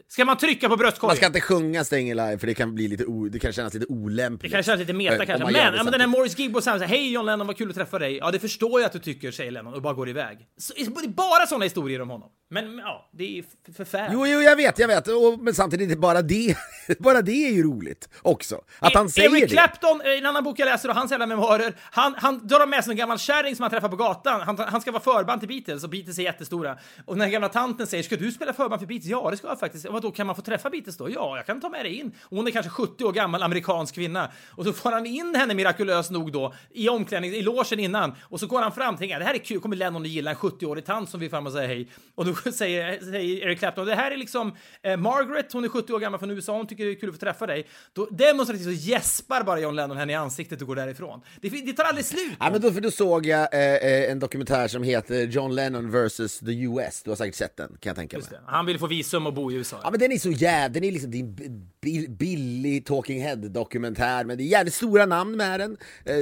Ska 0.09 0.25
man 0.25 0.37
trycka 0.37 0.69
på 0.69 0.77
bröstkorgen? 0.77 1.09
Man 1.09 1.17
ska 1.17 1.27
inte 1.27 1.41
sjunga 1.41 1.85
Staying 1.85 2.11
Alive 2.11 2.39
för 2.39 2.47
det 2.47 2.55
kan 2.55 2.75
bli 2.75 2.89
lite 2.89 3.05
o, 3.05 3.29
det 3.29 3.39
kan 3.39 3.53
kännas 3.53 3.75
lite 3.75 3.87
olämpligt. 3.87 4.53
Det 4.53 4.57
kan 4.57 4.63
kännas 4.63 4.81
lite 4.81 4.93
meta 4.93 5.15
Eh, 5.15 5.27
kanske. 5.27 5.45
Men, 5.45 5.55
ja, 5.55 5.83
men 5.85 5.93
den 5.93 6.01
här. 6.01 6.09
Morris 6.09 6.39
Gibb 6.39 6.57
och 6.57 6.65
säger 6.65 6.87
hej 6.87 7.13
John 7.13 7.27
Lennon, 7.27 7.47
vad 7.47 7.57
kul 7.57 7.69
att 7.69 7.77
träffa 7.77 7.99
dig. 7.99 8.17
Ja, 8.17 8.31
det 8.31 8.39
förstår 8.39 8.81
jag 8.81 8.87
att 8.87 8.93
du 8.93 8.99
tycker, 8.99 9.31
säger 9.31 9.51
Lennon 9.51 9.75
och 9.75 9.83
bara 9.83 9.95
går 9.95 10.09
iväg. 10.09 10.39
Så, 10.57 10.73
det 10.77 10.83
är 10.83 11.09
bara 11.09 11.47
sådana 11.47 11.65
historier 11.65 12.01
om 12.01 12.11
honom. 12.11 12.31
Men 12.51 12.79
ja, 12.79 13.09
det 13.13 13.39
är 13.39 13.45
förfärligt. 13.73 14.13
Jo, 14.13 14.27
jo, 14.27 14.41
jag 14.41 14.57
vet, 14.57 14.79
jag 14.79 14.89
vet. 14.89 15.09
Och, 15.09 15.39
men 15.41 15.55
samtidigt, 15.55 15.99
bara 15.99 16.23
det, 16.23 16.57
bara 16.99 17.23
det 17.23 17.47
är 17.47 17.53
ju 17.53 17.63
roligt 17.63 18.09
också. 18.23 18.61
Att 18.79 18.95
han 18.95 19.09
säger 19.09 19.31
Eric 19.31 19.43
det. 19.43 19.49
Clapton, 19.49 20.01
eh, 20.01 20.11
i 20.11 20.19
en 20.19 20.27
annan 20.27 20.45
bok 20.45 20.59
jag 20.59 20.67
läser, 20.67 20.89
och 20.89 20.95
hans 20.95 21.11
jävla 21.11 21.27
memoarer, 21.27 21.75
han, 21.81 22.15
han 22.19 22.47
drar 22.47 22.67
med 22.67 22.85
sig 22.85 22.91
en 22.91 22.97
gammal 22.97 23.19
kärring 23.19 23.57
som 23.57 23.63
han 23.63 23.71
träffar 23.71 23.89
på 23.89 23.97
gatan. 23.97 24.41
Han, 24.41 24.59
han 24.59 24.81
ska 24.81 24.93
vara 24.93 25.03
förband 25.03 25.41
till 25.41 25.49
Beatles, 25.49 25.85
och 25.85 25.91
Beatles 25.91 26.19
är 26.19 26.23
jättestora. 26.23 26.79
Och 27.05 27.15
den 27.15 27.21
här 27.21 27.31
gamla 27.31 27.49
tanten 27.49 27.87
säger, 27.87 28.03
ska 28.03 28.17
du 28.17 28.33
spela 28.33 28.53
förband 28.53 28.81
för 28.81 28.87
Beatles? 28.87 29.11
Ja, 29.11 29.31
det 29.31 29.37
ska 29.37 29.49
jag 29.49 29.61
faktiskt. 29.61 29.87
Vadå, 29.89 30.11
kan 30.11 30.27
man 30.27 30.37
få 30.37 30.43
träffa 30.43 30.71
Beatles 30.71 30.97
då? 30.97 31.11
Ja, 31.11 31.37
jag 31.37 31.47
kan 31.47 31.61
ta 31.61 31.69
med 31.69 31.85
dig 31.85 31.95
in. 31.95 32.13
Och 32.21 32.37
hon 32.37 32.47
är 32.47 32.51
kanske 32.51 32.71
70 32.71 33.05
år 33.05 33.13
gammal, 33.13 33.43
amerikansk 33.43 33.95
kvinna. 33.95 34.31
Och 34.51 34.65
så 34.65 34.73
får 34.73 34.93
han 34.93 35.07
in 35.07 35.35
henne 35.35 35.55
mirakulöst 35.55 36.11
nog 36.11 36.33
då, 36.33 36.55
i 36.71 36.89
omklädning, 36.89 37.31
i 37.31 37.43
logen 37.43 37.79
innan. 37.79 38.15
Och 38.23 38.41
så 38.41 38.47
går 38.47 38.63
han 38.63 38.73
fram 38.73 38.97
tänker, 38.97 39.19
det 39.19 39.25
här 39.25 39.35
är 39.35 39.39
kul, 39.39 39.61
kommer 39.61 39.77
Lennon 39.77 40.03
att 40.03 40.09
gilla 40.09 40.31
en 40.31 40.37
70-årig 40.37 40.87
tant 40.87 41.11
som 41.11 41.21
vill 41.21 41.31
fram 41.31 41.47
och 41.47 41.53
säga 41.53 41.69
hej. 41.69 41.89
Och 42.15 42.25
då 42.25 42.35
säger, 42.53 43.01
säger 43.11 43.47
Eric 43.47 43.59
Clapton, 43.59 43.87
det 43.87 43.95
här 43.95 44.11
är 44.11 44.17
liksom 44.17 44.55
eh, 44.83 44.97
Margaret, 44.97 45.53
hon 45.53 45.65
är 45.65 45.69
70 45.69 45.93
år 45.93 45.99
gammal 46.01 46.21
från 46.21 46.31
USA, 46.31 46.57
hon 46.57 46.67
tycker 46.67 46.85
det 46.85 46.91
är 46.91 46.95
kul 46.95 47.09
att 47.09 47.15
få 47.15 47.19
träffa 47.21 47.47
dig. 47.47 47.67
Då 47.93 48.07
demonstrativt 48.07 48.65
så 48.65 48.71
gäspar 48.91 49.43
bara 49.43 49.61
John 49.61 49.77
Lennon 49.77 49.97
henne 49.97 50.13
i 50.13 50.17
ansiktet 50.17 50.61
och 50.61 50.67
går 50.69 50.77
därifrån. 50.77 51.21
Det, 51.41 51.49
det 51.49 51.73
tar 51.73 51.85
aldrig 51.85 52.05
slut. 52.07 52.33
Ja, 52.41 52.51
men 52.51 52.61
då, 52.61 52.73
för 52.73 52.81
då 52.81 52.91
såg 52.91 53.27
jag 53.27 53.55
eh, 53.55 53.61
eh, 53.75 54.11
en 54.11 54.19
dokumentär 54.19 54.69
som 54.69 54.83
heter 54.83 55.23
John 55.27 55.55
Lennon 55.55 55.91
vs 55.91 56.39
the 56.39 56.63
US. 56.63 57.03
Du 57.03 57.11
har 57.11 57.17
säkert 57.17 57.35
sett 57.35 57.57
den, 57.57 57.69
kan 57.69 57.91
jag 57.91 57.97
tänka 57.97 58.19
mig. 58.19 58.27
Han 58.47 58.67
vill 58.67 58.79
få 58.79 58.87
visum 58.87 59.27
och 59.27 59.35
bo 59.35 59.53
i 59.53 59.55
USA. 59.55 59.81
Ja 59.83 59.91
men 59.91 60.01
den 60.01 60.13
är 60.13 60.19
så 60.19 60.31
jävla, 60.31 60.69
den 60.69 60.85
är 60.85 60.93
liksom 60.93 61.11
bi- 61.11 62.09
billig 62.09 62.87
Talking 62.87 63.23
Head-dokumentär, 63.23 64.25
men 64.25 64.39
det 64.39 64.43
är 64.43 64.47
jävligt 64.47 64.75
stora 64.75 65.07
namn 65.07 65.37
med 65.37 65.61
den. 65.61 65.77
Eh, 66.05 66.17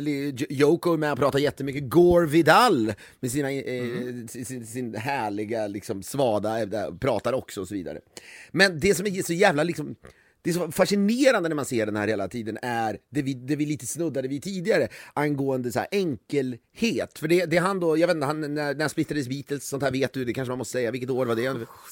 Yoko 0.51 0.93
är 0.93 0.97
med 0.97 1.13
och 1.13 1.19
pratar 1.19 1.39
jättemycket. 1.39 1.91
Gore 1.91 2.27
Vidal 2.27 2.93
med 3.21 3.31
sina, 3.31 3.53
eh, 3.53 4.27
sin, 4.29 4.67
sin 4.67 4.95
härliga 4.95 5.67
liksom 5.67 6.03
svada, 6.07 6.63
eh, 6.63 6.95
pratar 7.01 7.33
också 7.33 7.61
och 7.61 7.69
så 7.69 7.75
vidare. 7.75 8.01
Men 8.53 8.81
det 8.81 8.95
som 8.95 9.07
är 9.07 9.23
så 9.23 9.33
jävla 9.33 9.63
liksom 9.63 9.97
det 10.47 10.53
som 10.53 10.63
är 10.63 10.71
fascinerande 10.71 11.49
när 11.49 11.57
man 11.57 11.65
ser 11.65 11.87
den 11.87 11.97
här 11.97 12.09
hela 12.09 12.29
tiden 12.29 12.59
är 12.63 12.99
det 13.11 13.23
vi, 13.23 13.35
det 13.35 13.57
vi 13.57 13.67
lite 13.67 13.87
snuddade 13.87 14.29
vid 14.29 14.43
tidigare 14.43 14.89
angående 15.15 15.73
så 15.73 15.81
enkelhet. 15.91 17.19
För 17.19 17.29
det, 17.29 17.47
det 17.47 17.57
han 17.57 17.81
då, 17.81 17.99
jag 17.99 18.07
vet 18.07 18.15
inte, 18.15 18.27
han, 18.27 18.55
när, 18.55 18.75
när 18.75 18.89
splittrades 18.89 19.29
Beatles, 19.29 19.69
sånt 19.69 19.83
här 19.83 19.91
vet 19.91 20.13
du, 20.13 20.25
det 20.25 20.33
kanske 20.33 20.51
man 20.51 20.59
måste 20.59 20.73
säga, 20.73 20.91
vilket 20.91 21.11
år 21.11 21.27
var 21.27 21.35
det? 21.35 21.43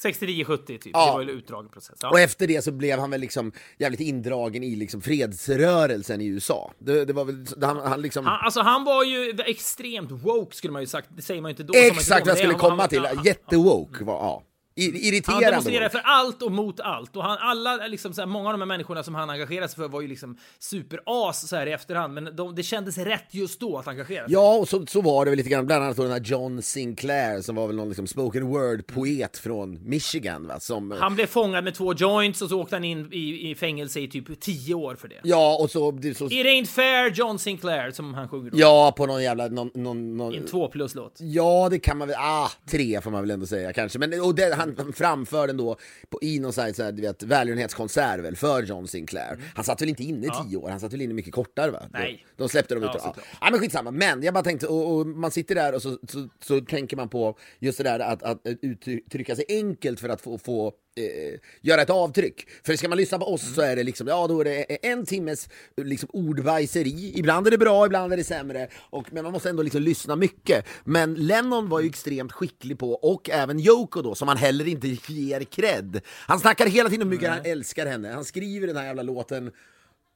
69-70 0.02 0.66
typ. 0.66 0.86
Ja. 0.92 1.06
Det 1.06 1.12
var 1.12 1.22
ju 1.22 1.30
en 1.30 1.38
utdragen 1.38 1.70
process. 1.70 1.98
Ja. 2.02 2.10
Och 2.10 2.20
efter 2.20 2.46
det 2.46 2.62
så 2.64 2.72
blev 2.72 2.98
han 2.98 3.10
väl 3.10 3.20
liksom 3.20 3.52
jävligt 3.78 4.00
indragen 4.00 4.62
i 4.62 4.76
liksom 4.76 5.00
fredsrörelsen 5.00 6.20
i 6.20 6.26
USA. 6.26 6.72
Det, 6.78 7.04
det 7.04 7.12
var 7.12 7.24
väl, 7.24 7.46
han, 7.62 7.76
han 7.76 8.02
liksom... 8.02 8.26
Han, 8.26 8.44
alltså 8.44 8.60
han 8.60 8.84
var 8.84 9.04
ju 9.04 9.34
extremt 9.46 10.10
woke 10.10 10.56
skulle 10.56 10.72
man 10.72 10.82
ju 10.82 10.86
sagt. 10.86 11.08
Det 11.16 11.22
säger 11.22 11.40
man 11.40 11.48
ju 11.48 11.52
inte 11.52 11.62
då. 11.62 11.74
Exakt 11.78 12.26
vad 12.26 12.30
jag 12.30 12.38
skulle 12.38 12.54
komma 12.54 12.82
han- 12.82 12.88
till, 12.88 13.06
jättewoke 13.24 14.04
var, 14.04 14.14
ja. 14.14 14.42
I- 14.76 14.86
Han 14.90 14.96
Irriterande 14.96 15.46
demonstrerade 15.50 15.90
för 15.90 16.00
allt 16.04 16.42
och 16.42 16.52
mot 16.52 16.80
allt. 16.80 17.16
Och 17.16 17.22
han, 17.22 17.38
alla, 17.40 17.76
liksom, 17.86 18.12
så 18.14 18.20
här, 18.20 18.26
många 18.26 18.46
av 18.48 18.52
de 18.52 18.60
här 18.60 18.66
människorna 18.66 19.02
som 19.02 19.14
han 19.14 19.30
engagerade 19.30 19.68
sig 19.68 19.76
för 19.76 19.88
var 19.88 20.00
ju 20.00 20.08
liksom 20.08 20.36
superas 20.58 21.48
så 21.48 21.56
här 21.56 21.66
i 21.66 21.72
efterhand. 21.72 22.14
Men 22.14 22.36
de, 22.36 22.54
det 22.54 22.62
kändes 22.62 22.98
rätt 22.98 23.24
just 23.30 23.60
då 23.60 23.78
att 23.78 23.88
engagera 23.88 24.24
sig. 24.24 24.32
Ja, 24.32 24.54
och 24.54 24.68
så, 24.68 24.86
så 24.86 25.00
var 25.00 25.24
det 25.24 25.30
väl 25.30 25.36
lite 25.36 25.48
grann, 25.50 25.66
bland 25.66 25.84
annat 25.84 25.96
då 25.96 26.02
den 26.02 26.12
här 26.12 26.20
John 26.20 26.62
Sinclair 26.62 27.40
som 27.40 27.54
var 27.56 27.66
väl 27.66 27.76
någon 27.76 27.88
liksom 27.88 28.06
spoken 28.06 28.46
word-poet 28.46 29.36
från 29.38 29.88
Michigan 29.88 30.46
va, 30.46 30.60
som... 30.60 30.90
Han 30.90 31.14
blev 31.14 31.26
fångad 31.26 31.64
med 31.64 31.74
två 31.74 31.94
joints 31.94 32.42
och 32.42 32.48
så 32.48 32.60
åkte 32.60 32.76
han 32.76 32.84
in 32.84 33.08
i, 33.12 33.50
i 33.50 33.54
fängelse 33.54 34.00
i 34.00 34.08
typ 34.08 34.40
tio 34.40 34.74
år 34.74 34.94
för 34.96 35.08
det. 35.08 35.20
Ja, 35.22 35.58
och 35.60 35.70
så... 35.70 35.90
det- 35.90 36.14
så 36.14 36.24
It 36.24 36.32
ain't 36.46 36.66
fair 36.66 37.10
John 37.10 37.38
Sinclair 37.38 37.90
som 37.90 38.14
han 38.14 38.28
sjunger 38.28 38.50
då. 38.50 38.58
ja, 38.58 38.94
på 38.96 39.06
någon 39.06 39.22
jävla... 39.22 39.48
Någon, 39.48 39.70
någon, 39.74 40.16
någon, 40.16 40.34
en 40.34 40.46
två 40.46 40.68
plus-låt. 40.68 41.16
Ja, 41.18 41.68
det 41.70 41.78
kan 41.78 41.98
man 41.98 42.08
väl, 42.08 42.16
ah, 42.20 42.50
tre 42.70 43.00
får 43.00 43.10
man 43.10 43.20
väl 43.20 43.30
ändå 43.30 43.46
säga 43.46 43.72
kanske. 43.72 43.98
Men 43.98 44.20
och 44.20 44.34
det, 44.34 44.54
han, 44.54 44.63
han 44.76 44.92
framför 44.92 45.46
den 45.46 45.56
då 45.56 45.76
på, 46.08 46.18
i 46.22 46.38
någon 46.38 46.52
sån 46.52 46.64
här, 46.64 46.72
så 46.72 46.82
här, 46.82 46.92
du 46.92 47.02
vet, 47.02 47.22
välgörenhetskonsert 47.22 48.20
väl, 48.20 48.36
för 48.36 48.62
John 48.62 48.88
Sinclair. 48.88 49.38
Han 49.54 49.64
satt 49.64 49.82
väl 49.82 49.88
inte 49.88 50.04
inne 50.04 50.26
i 50.26 50.30
tio 50.44 50.56
år, 50.56 50.68
han 50.70 50.80
satt 50.80 50.92
väl 50.92 51.00
inne 51.00 51.14
mycket 51.14 51.32
kortare 51.34 51.70
va? 51.70 51.82
Nej. 51.92 52.24
De, 52.36 52.42
de 52.42 52.48
släppte 52.48 52.74
dem 52.74 52.82
Ja, 52.82 52.94
ut. 52.94 53.02
Ja, 53.04 53.14
ja, 53.40 53.48
men 53.50 53.60
skitsamma. 53.60 53.90
Men 53.90 54.22
jag 54.22 54.34
bara 54.34 54.44
tänkte, 54.44 54.66
och, 54.66 54.94
och 54.94 55.06
man 55.06 55.30
sitter 55.30 55.54
där 55.54 55.74
och 55.74 55.82
så, 55.82 55.98
så, 56.08 56.28
så 56.42 56.60
tänker 56.60 56.96
man 56.96 57.08
på 57.08 57.38
just 57.58 57.78
det 57.78 57.84
där 57.84 58.00
att, 58.00 58.22
att 58.22 58.40
uttrycka 58.62 59.36
sig 59.36 59.44
enkelt 59.48 60.00
för 60.00 60.08
att 60.08 60.20
få, 60.20 60.38
få 60.38 60.72
eh, 60.96 61.40
göra 61.60 61.82
ett 61.82 61.90
avtryck. 61.90 62.48
För 62.66 62.76
ska 62.76 62.88
man 62.88 62.98
lyssna 62.98 63.18
på 63.18 63.24
oss 63.24 63.54
så 63.54 63.60
är 63.60 63.76
det 63.76 63.82
liksom, 63.82 64.06
ja 64.08 64.26
då 64.26 64.40
är 64.40 64.44
det 64.44 64.86
en 64.86 65.06
timmes 65.06 65.48
liksom, 65.76 66.08
ordbajseri. 66.12 67.12
Ibland 67.18 67.46
är 67.46 67.50
det 67.50 67.58
bra, 67.58 67.86
ibland 67.86 68.12
är 68.12 68.16
det 68.16 68.24
sämre. 68.24 68.68
Och, 68.90 69.12
men 69.12 69.22
man 69.24 69.32
måste 69.32 69.50
ändå 69.50 69.62
liksom 69.62 69.82
lyssna 69.82 70.16
mycket. 70.16 70.66
Men 70.84 71.14
Lennon 71.14 71.68
var 71.68 71.80
ju 71.80 71.88
extremt 71.88 72.32
skicklig 72.32 72.78
på, 72.78 72.92
och 72.92 73.30
även 73.30 73.60
Yoko 73.60 74.02
då, 74.02 74.14
som 74.14 74.28
han 74.28 74.36
heller 74.36 74.68
inte 74.68 74.88
ger 75.08 75.44
cred. 75.44 76.00
Han 76.06 76.40
snackar 76.40 76.66
hela 76.66 76.88
tiden 76.88 77.02
om 77.02 77.08
hur 77.08 77.16
mycket 77.16 77.30
han 77.30 77.44
älskar 77.44 77.86
henne. 77.86 78.08
Han 78.08 78.24
skriver 78.24 78.66
den 78.66 78.76
här 78.76 78.84
jävla 78.84 79.02
låten 79.02 79.50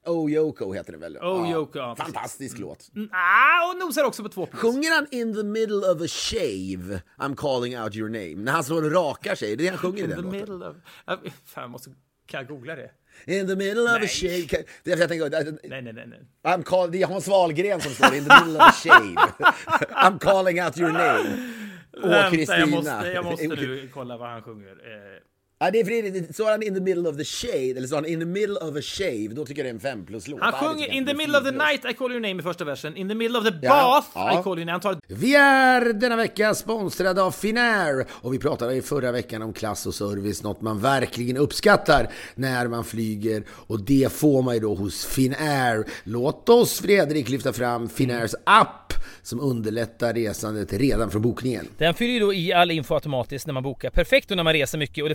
Oh 0.09 0.31
Yoko 0.33 0.73
heter 0.73 0.93
den 0.93 1.01
väl? 1.01 1.17
Oh, 1.17 1.51
Yoko, 1.53 1.79
ja, 1.79 1.95
precis. 1.99 2.15
Fantastisk 2.15 2.59
låt. 2.59 2.89
Ah, 3.13 3.71
och 3.71 3.79
nosar 3.79 4.05
också 4.05 4.23
på 4.23 4.29
två 4.29 4.47
plus. 4.47 4.61
Sjunger 4.63 4.95
han 4.95 5.07
in 5.11 5.35
the 5.35 5.43
middle 5.43 5.77
of 5.77 6.03
a 6.03 6.09
shave 6.09 7.01
I'm 7.19 7.37
calling 7.37 7.79
out 7.81 7.97
your 7.97 8.09
name? 8.09 8.35
När 8.35 8.53
han 8.53 8.85
och 8.85 8.93
rakar 8.93 9.35
sig, 9.35 9.57
det 9.57 9.63
är 9.63 9.65
det 9.65 9.69
han 9.71 9.79
sjunger 9.79 9.99
i 9.99 10.03
In 10.03 10.11
den 10.11 10.19
the 10.19 10.23
låten. 10.25 10.41
middle 10.41 10.69
of... 10.69 10.77
Fan, 11.45 11.63
jag 11.63 11.71
måste... 11.71 11.91
Kan 12.27 12.41
jag 12.41 12.49
googla 12.49 12.75
det? 12.75 12.91
In 13.27 13.47
the 13.47 13.57
middle 13.57 13.83
of 13.83 13.89
a 13.91 13.99
Nej. 14.01 14.09
shave 14.09 14.65
Det 14.85 14.91
jag 14.91 15.09
tänker, 15.09 15.31
Nej, 15.69 15.83
nej, 15.83 15.93
nej. 15.93 16.07
nej. 16.07 16.21
I'm 16.43 16.63
call, 16.63 16.91
det 16.91 17.03
är 17.03 17.07
Hans 17.07 17.29
Wahlgren 17.29 17.81
som 17.81 17.93
står 17.93 18.15
in 18.15 18.25
the 18.25 18.35
middle 18.45 18.57
of 18.59 18.69
a 18.69 18.73
shave 18.73 19.15
I'm 20.05 20.19
calling 20.19 20.63
out 20.63 20.79
your 20.79 20.93
name 20.93 21.55
Åh 22.03 22.31
Kristina 22.31 22.59
jag 22.59 22.71
måste, 22.71 23.11
jag 23.15 23.25
måste 23.25 23.47
nu 23.49 23.89
kolla 23.95 24.17
vad 24.17 24.29
han 24.29 24.43
sjunger. 24.43 24.69
Eh, 24.71 25.23
Ja, 25.61 25.71
det 25.71 25.81
är 25.81 25.85
för 25.85 26.21
det, 26.21 26.35
står 26.35 26.51
han 26.51 26.63
in 26.63 26.75
the 26.75 26.81
middle 26.81 27.09
of 27.09 27.17
the 27.17 27.25
shade 27.25 27.71
eller 27.77 27.87
står 27.87 27.97
han 27.97 28.07
in 28.07 28.21
the 28.21 28.27
middle 28.27 28.57
of 28.57 28.77
a 28.77 28.83
shave 28.83 29.29
Då 29.29 29.47
tycker 29.47 29.65
jag 29.65 29.67
det 29.67 29.71
är 29.71 29.75
en 29.75 29.81
fem 29.81 30.07
plus 30.07 30.29
låt 30.29 30.41
han 30.41 30.53
sjunger 30.53 30.93
In 30.93 31.07
the 31.07 31.15
middle 31.15 31.39
of 31.39 31.45
the 31.45 31.51
night 31.51 31.85
I 31.91 31.95
call 31.95 32.11
your 32.11 32.21
name 32.21 32.41
i 32.41 32.43
första 32.43 32.65
versen. 32.65 32.97
In 32.97 33.09
the 33.09 33.15
middle 33.15 33.39
of 33.39 33.45
the 33.45 33.53
Ja, 33.63 33.69
bath 33.69 34.09
ja. 34.15 34.41
I 34.41 34.43
call 34.43 34.59
your 34.59 34.67
name. 34.67 34.73
Han 34.73 34.81
tar 34.81 34.99
Vi 35.07 35.35
är 35.35 35.93
denna 35.93 36.17
vecka 36.17 36.55
sponsrade 36.55 37.23
av 37.23 37.31
Finnair 37.31 38.07
och 38.11 38.35
vi 38.35 38.39
pratade 38.39 38.75
i 38.75 38.83
förra 38.83 39.13
veckan 39.13 39.43
om 39.43 39.53
klass 39.53 39.87
och 39.87 39.95
service, 39.95 40.43
något 40.43 40.61
man 40.61 40.81
verkligen 40.81 41.37
uppskattar 41.37 42.09
när 42.35 42.69
man 42.69 42.85
flyger 42.85 43.45
och 43.51 43.81
det 43.81 44.13
får 44.13 44.43
man 44.43 44.55
ju 44.55 44.61
då 44.61 44.75
hos 44.75 45.07
Finnair. 45.07 45.85
Låt 46.05 46.49
oss 46.49 46.81
Fredrik 46.81 47.29
lyfta 47.29 47.53
fram 47.53 47.89
Finnairs 47.89 48.35
app 48.45 48.93
som 49.23 49.41
underlättar 49.41 50.15
resandet 50.15 50.73
redan 50.73 51.11
från 51.11 51.23
bokningen. 51.23 51.69
Den 51.79 51.95
fyller 51.95 52.13
ju 52.15 52.21
då 52.21 52.35
i 52.35 52.53
all 52.53 52.71
info 52.71 52.95
automatiskt 52.95 53.47
när 53.47 53.55
man 53.55 53.63
bokar. 53.63 53.91
Perfekt 53.91 54.29
då 54.29 54.35
när 54.35 54.43
man 54.43 54.53
reser 54.53 54.79
mycket 54.79 55.03
och 55.03 55.09
det 55.09 55.15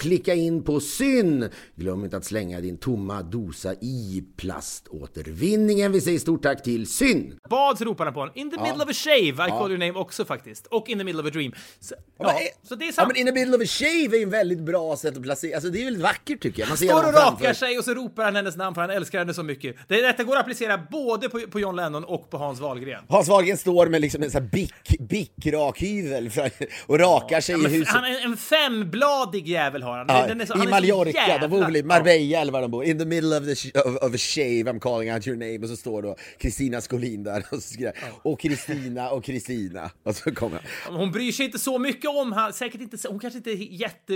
klicka 0.00 0.34
in 0.34 0.62
på 0.64 0.80
syn. 0.80 1.48
Glöm 1.76 2.04
inte 2.04 2.16
att 2.16 2.24
slänga 2.24 2.60
din 2.60 2.78
tomma 2.78 3.22
dosa 3.22 3.74
i 3.74 4.24
plaståtervinningen. 4.36 5.92
Vi 5.92 6.00
säger 6.00 6.18
stort 6.18 6.42
tack 6.42 6.62
till 6.62 6.86
syn. 6.86 7.38
Bad 7.50 7.80
ropar 7.80 8.04
han 8.04 8.14
på 8.14 8.20
honom. 8.20 8.32
In 8.36 8.50
the 8.50 8.62
middle 8.62 8.84
of 8.84 8.90
a 8.90 8.92
shave, 8.92 9.46
I 9.46 9.50
call 9.50 9.70
your 9.70 9.78
name 9.78 9.92
också 9.92 10.24
faktiskt. 10.24 10.66
Och 10.66 10.88
in 10.88 10.98
the 10.98 11.04
middle 11.04 11.20
of 11.22 11.26
a 11.26 11.30
dream. 11.32 11.52
Så, 11.80 11.94
ja, 12.18 12.24
Men, 12.26 12.68
så 12.68 12.74
det 12.74 12.84
är 12.84 12.86
Ja 12.86 12.92
sant. 12.92 13.08
men 13.08 13.16
in 13.16 13.26
the 13.26 13.32
middle 13.32 13.56
of 13.56 13.62
a 13.62 13.66
shave 13.66 14.16
är 14.16 14.18
ju 14.18 14.22
en 14.22 14.30
väldigt 14.30 14.60
bra 14.60 14.96
sätt 14.96 15.16
att 15.16 15.22
placera, 15.22 15.54
alltså 15.56 15.70
det 15.70 15.80
är 15.80 15.84
väldigt 15.84 16.02
vackert 16.02 16.40
tycker 16.42 16.60
jag. 16.62 16.68
Man 16.68 16.76
Står 16.76 17.06
och 17.06 17.14
rakar 17.14 17.52
sig 17.52 17.78
och 17.78 17.84
så 17.84 17.94
ropar 17.94 18.24
han 18.24 18.36
hennes 18.36 18.56
namn 18.56 18.74
för 18.74 18.80
han 18.80 18.90
älskar 18.90 19.18
henne 19.18 19.34
så 19.34 19.42
mycket. 19.42 19.76
Det, 19.88 20.02
detta 20.02 20.24
går 20.24 20.36
att 20.36 20.42
applicera 20.42 20.78
både 20.90 21.28
på, 21.28 21.40
på 21.40 21.60
John 21.60 21.76
Lennon 21.76 22.04
och 22.04 22.30
på 22.30 22.38
Hans 22.38 22.60
Wahlgren. 22.60 23.04
Hans 23.08 23.28
Wahlgren 23.28 23.56
står 23.56 23.86
med 23.86 24.00
liksom 24.00 24.22
en 24.22 24.30
sån 24.30 24.42
här 24.42 24.48
bick, 24.50 24.72
bick-rakhyvel 25.00 26.30
för- 26.30 26.50
och 26.86 26.98
rakar 26.98 27.40
sig 27.40 27.54
i 27.54 27.68
huset. 27.68 27.88
han 27.94 28.04
är 28.04 28.24
en 28.24 28.36
fembladig 28.36 29.48
jävel 29.48 29.82
har 29.90 29.98
han. 29.98 30.06
Ja, 30.08 30.26
Den 30.26 30.40
är 30.40 30.46
så- 30.46 30.52
han 30.52 30.62
I 30.62 30.64
så 30.64 30.70
Mallorca, 30.70 31.10
jävla- 31.28 31.38
de 31.48 31.50
bor 31.50 31.60
väl 31.64 31.76
i 31.76 31.82
Marbella 31.82 32.40
eller 32.40 32.52
var 32.52 32.62
de 32.62 32.70
bor. 32.70 32.84
In 32.84 32.98
the 32.98 33.04
middle 33.04 33.38
of, 33.38 33.44
the 33.44 33.80
of, 33.80 33.96
of 33.96 34.14
a 34.14 34.18
shave 34.18 34.62
I'm 34.62 34.78
calling 34.80 35.12
out 35.12 35.26
your 35.26 35.36
name. 35.38 35.58
Och 35.58 35.68
så 35.68 35.76
står 35.76 36.02
då 36.02 36.16
Kristina 36.38 36.80
Skolin 36.80 37.22
där 37.22 37.38
och 37.50 37.62
så 37.62 37.72
skriver 37.72 37.94
och 38.22 38.40
Kristina 38.40 39.10
och 39.10 39.24
Kristina. 39.24 39.90
Och 40.04 40.16
så 40.16 40.34
kommer 40.34 40.60
han. 40.84 40.96
Hon 40.96 41.12
bryr 41.12 41.32
sig 41.32 41.46
inte 41.46 41.58
så 41.58 41.78
mycket 41.78 42.10
om 42.10 42.32
han, 42.32 42.52
säkert 42.52 42.80
inte, 42.80 42.96
hon 43.08 43.18
kanske 43.18 43.36
inte 43.36 43.50
är 43.50 43.56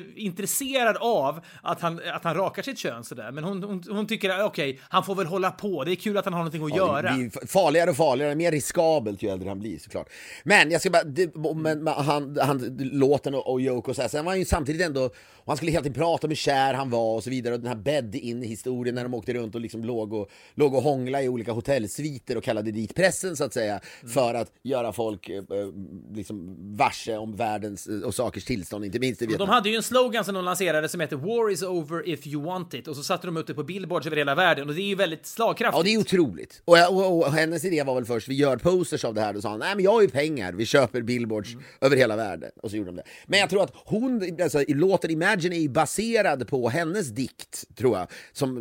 jätteintresserad 0.09 0.97
av 0.97 1.41
att 1.62 1.81
han, 1.81 2.01
att 2.14 2.25
han 2.25 2.35
rakar 2.35 2.62
sitt 2.62 2.79
kön 2.79 3.05
sådär. 3.05 3.33
Men 3.33 3.45
hon, 3.45 3.62
hon, 3.62 3.83
hon 3.91 4.07
tycker 4.07 4.45
okej, 4.45 4.81
han 4.89 5.05
får 5.05 5.14
väl 5.14 5.27
hålla 5.27 5.51
på. 5.51 5.85
Det 5.85 5.93
är 5.93 5.97
kul 5.97 6.16
att 6.18 6.25
han 6.25 6.35
har 6.35 6.41
någonting 6.41 6.64
att 6.64 6.70
Ja, 6.70 6.77
göra. 7.03 7.31
Farligare 7.47 7.91
och 7.91 7.97
farligare, 7.97 8.35
mer 8.35 8.51
riskabelt 8.53 9.22
ju 9.22 9.29
äldre 9.29 9.49
han 9.49 9.59
blir 9.61 9.79
såklart. 9.79 10.09
Men 10.45 10.70
jag 10.70 10.81
ska 10.81 10.91
bara, 10.91 11.05
det, 11.05 11.37
men, 11.57 11.87
han, 11.87 12.37
han, 12.41 12.77
låten 12.79 13.35
och, 13.35 13.53
och 13.53 13.61
Yoko 13.61 13.91
och 13.91 13.97
så 13.97 14.03
här, 14.03 14.09
sen 14.09 14.25
var 14.25 14.33
han 14.33 14.39
ju 14.39 14.45
samtidigt 14.45 14.83
ändå, 14.87 15.11
han 15.47 15.57
skulle 15.65 15.73
hela 15.73 15.83
tiden 15.83 15.95
prata 15.95 16.27
om 16.27 16.31
hur 16.31 16.37
kär 16.37 16.75
han 16.75 16.91
var 16.91 17.15
och 17.15 17.25
så 17.25 17.31
vidare. 17.31 17.55
Och 17.55 17.61
den 17.61 17.69
här 17.69 17.77
bed 17.77 18.15
in 18.15 18.43
i 18.43 18.47
historien 18.47 18.95
när 18.95 19.03
de 19.03 19.15
åkte 19.15 19.35
runt 19.35 19.55
och 19.55 19.61
liksom 19.61 19.85
låg 19.85 20.12
och, 20.12 20.31
låg 20.55 20.75
och 20.75 20.83
hångla 20.83 21.23
i 21.23 21.29
olika 21.29 21.53
hotellsviter 21.53 22.37
och 22.37 22.45
kallade 22.45 22.71
dit 22.71 22.95
pressen 22.95 23.37
så 23.37 23.45
att 23.45 23.53
säga. 23.53 23.81
För 24.15 24.35
att 24.35 24.53
göra 24.62 24.93
folk 24.93 25.29
eh, 25.29 25.37
eh, 25.37 25.45
liksom 26.15 26.57
varse 26.77 27.17
om 27.17 27.37
världens 27.37 27.87
eh, 27.87 28.01
och 28.01 28.15
sakers 28.15 28.45
tillstånd, 28.45 28.85
inte 28.85 28.99
minst 28.99 29.23
i 29.23 29.25
De 29.25 29.29
Vietnam. 29.29 29.49
hade 29.49 29.69
ju 29.71 29.77
en 29.77 29.83
slogan 29.83 30.25
som 30.25 30.35
de 30.35 30.45
lanserade 30.45 30.89
som 30.89 31.01
heter 31.01 31.17
“War 31.17 31.51
is 31.51 31.62
over 31.62 32.09
if 32.09 32.27
you 32.27 32.43
want 32.45 32.75
it” 32.75 32.89
och 32.89 32.97
så 32.97 33.03
satte 33.03 33.27
de 33.27 33.37
upp 33.37 33.47
det 33.47 33.55
på 33.55 33.62
billboards 33.65 34.07
över 34.07 34.17
hela 34.17 34.35
världen 34.35 34.69
och 34.69 34.75
det 34.75 34.83
är 34.83 34.89
ju 34.89 34.95
väldigt 34.95 35.27
slagkraftigt. 35.27 35.77
Ja, 35.79 35.83
det 35.83 35.95
är 35.95 35.99
otroligt. 36.01 36.62
Och, 36.65 36.77
och, 36.91 37.19
och 37.19 37.33
hennes 37.33 37.65
idé 37.65 37.83
var 37.83 37.95
väl 37.95 38.05
först, 38.05 38.29
vi 38.29 38.35
gör 38.35 38.57
posters 38.57 39.05
av 39.05 39.15
det 39.15 39.21
här. 39.21 39.33
Då 39.33 39.41
sa 39.41 39.49
han, 39.51 39.59
nej 39.59 39.75
men 39.75 39.85
jag 39.85 39.93
har 39.93 40.03
ju 40.03 40.09
pengar, 40.09 40.53
vi 40.53 40.67
köper 40.67 41.03
billboards 41.03 41.53
Mm. 41.55 41.65
över 41.81 41.97
hela 41.97 42.17
världen. 42.17 42.51
Och 42.62 42.71
så 42.71 42.77
gjorde 42.77 42.91
de 42.91 42.97
det. 42.97 43.03
Men 43.27 43.41
jag 43.41 43.51
tror 43.51 43.62
att 43.62 43.73
hon, 43.85 44.39
alltså 44.43 44.62
i 44.62 44.75
låten 44.75 45.11
Imagine 45.11 45.53
är 45.55 45.61
ju 45.61 45.68
baserad 45.68 46.48
på 46.48 46.68
hennes 46.68 47.09
dikt, 47.09 47.64
tror 47.76 47.98
jag. 47.98 48.09
Som, 48.32 48.57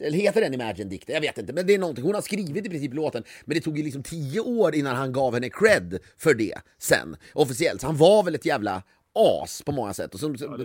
eller 0.00 0.18
heter 0.18 0.40
den 0.40 0.54
Imagine 0.54 0.88
Dikt? 0.88 1.08
Jag 1.08 1.20
vet 1.20 1.38
inte, 1.38 1.52
men 1.52 1.66
det 1.66 1.74
är 1.74 1.78
någonting. 1.78 2.04
Hon 2.04 2.14
har 2.14 2.22
skrivit 2.22 2.66
i 2.66 2.68
princip 2.68 2.94
låten, 2.94 3.24
men 3.44 3.54
det 3.54 3.60
tog 3.60 3.78
ju 3.78 3.84
liksom 3.84 4.02
tio 4.02 4.40
år 4.40 4.74
innan 4.74 4.96
han 4.96 5.12
gav 5.12 5.34
henne 5.34 5.50
cred 5.50 5.98
för 6.16 6.34
det 6.34 6.54
sen, 6.78 7.16
officiellt. 7.32 7.80
Så 7.80 7.86
han 7.86 7.96
var 7.96 8.22
väl 8.22 8.34
ett 8.34 8.46
jävla 8.46 8.82
as 9.18 9.62
på 9.62 9.72
många 9.72 9.94
sätt. 9.94 10.14
Och 10.14 10.20
som, 10.20 10.36
ja, 10.38 10.56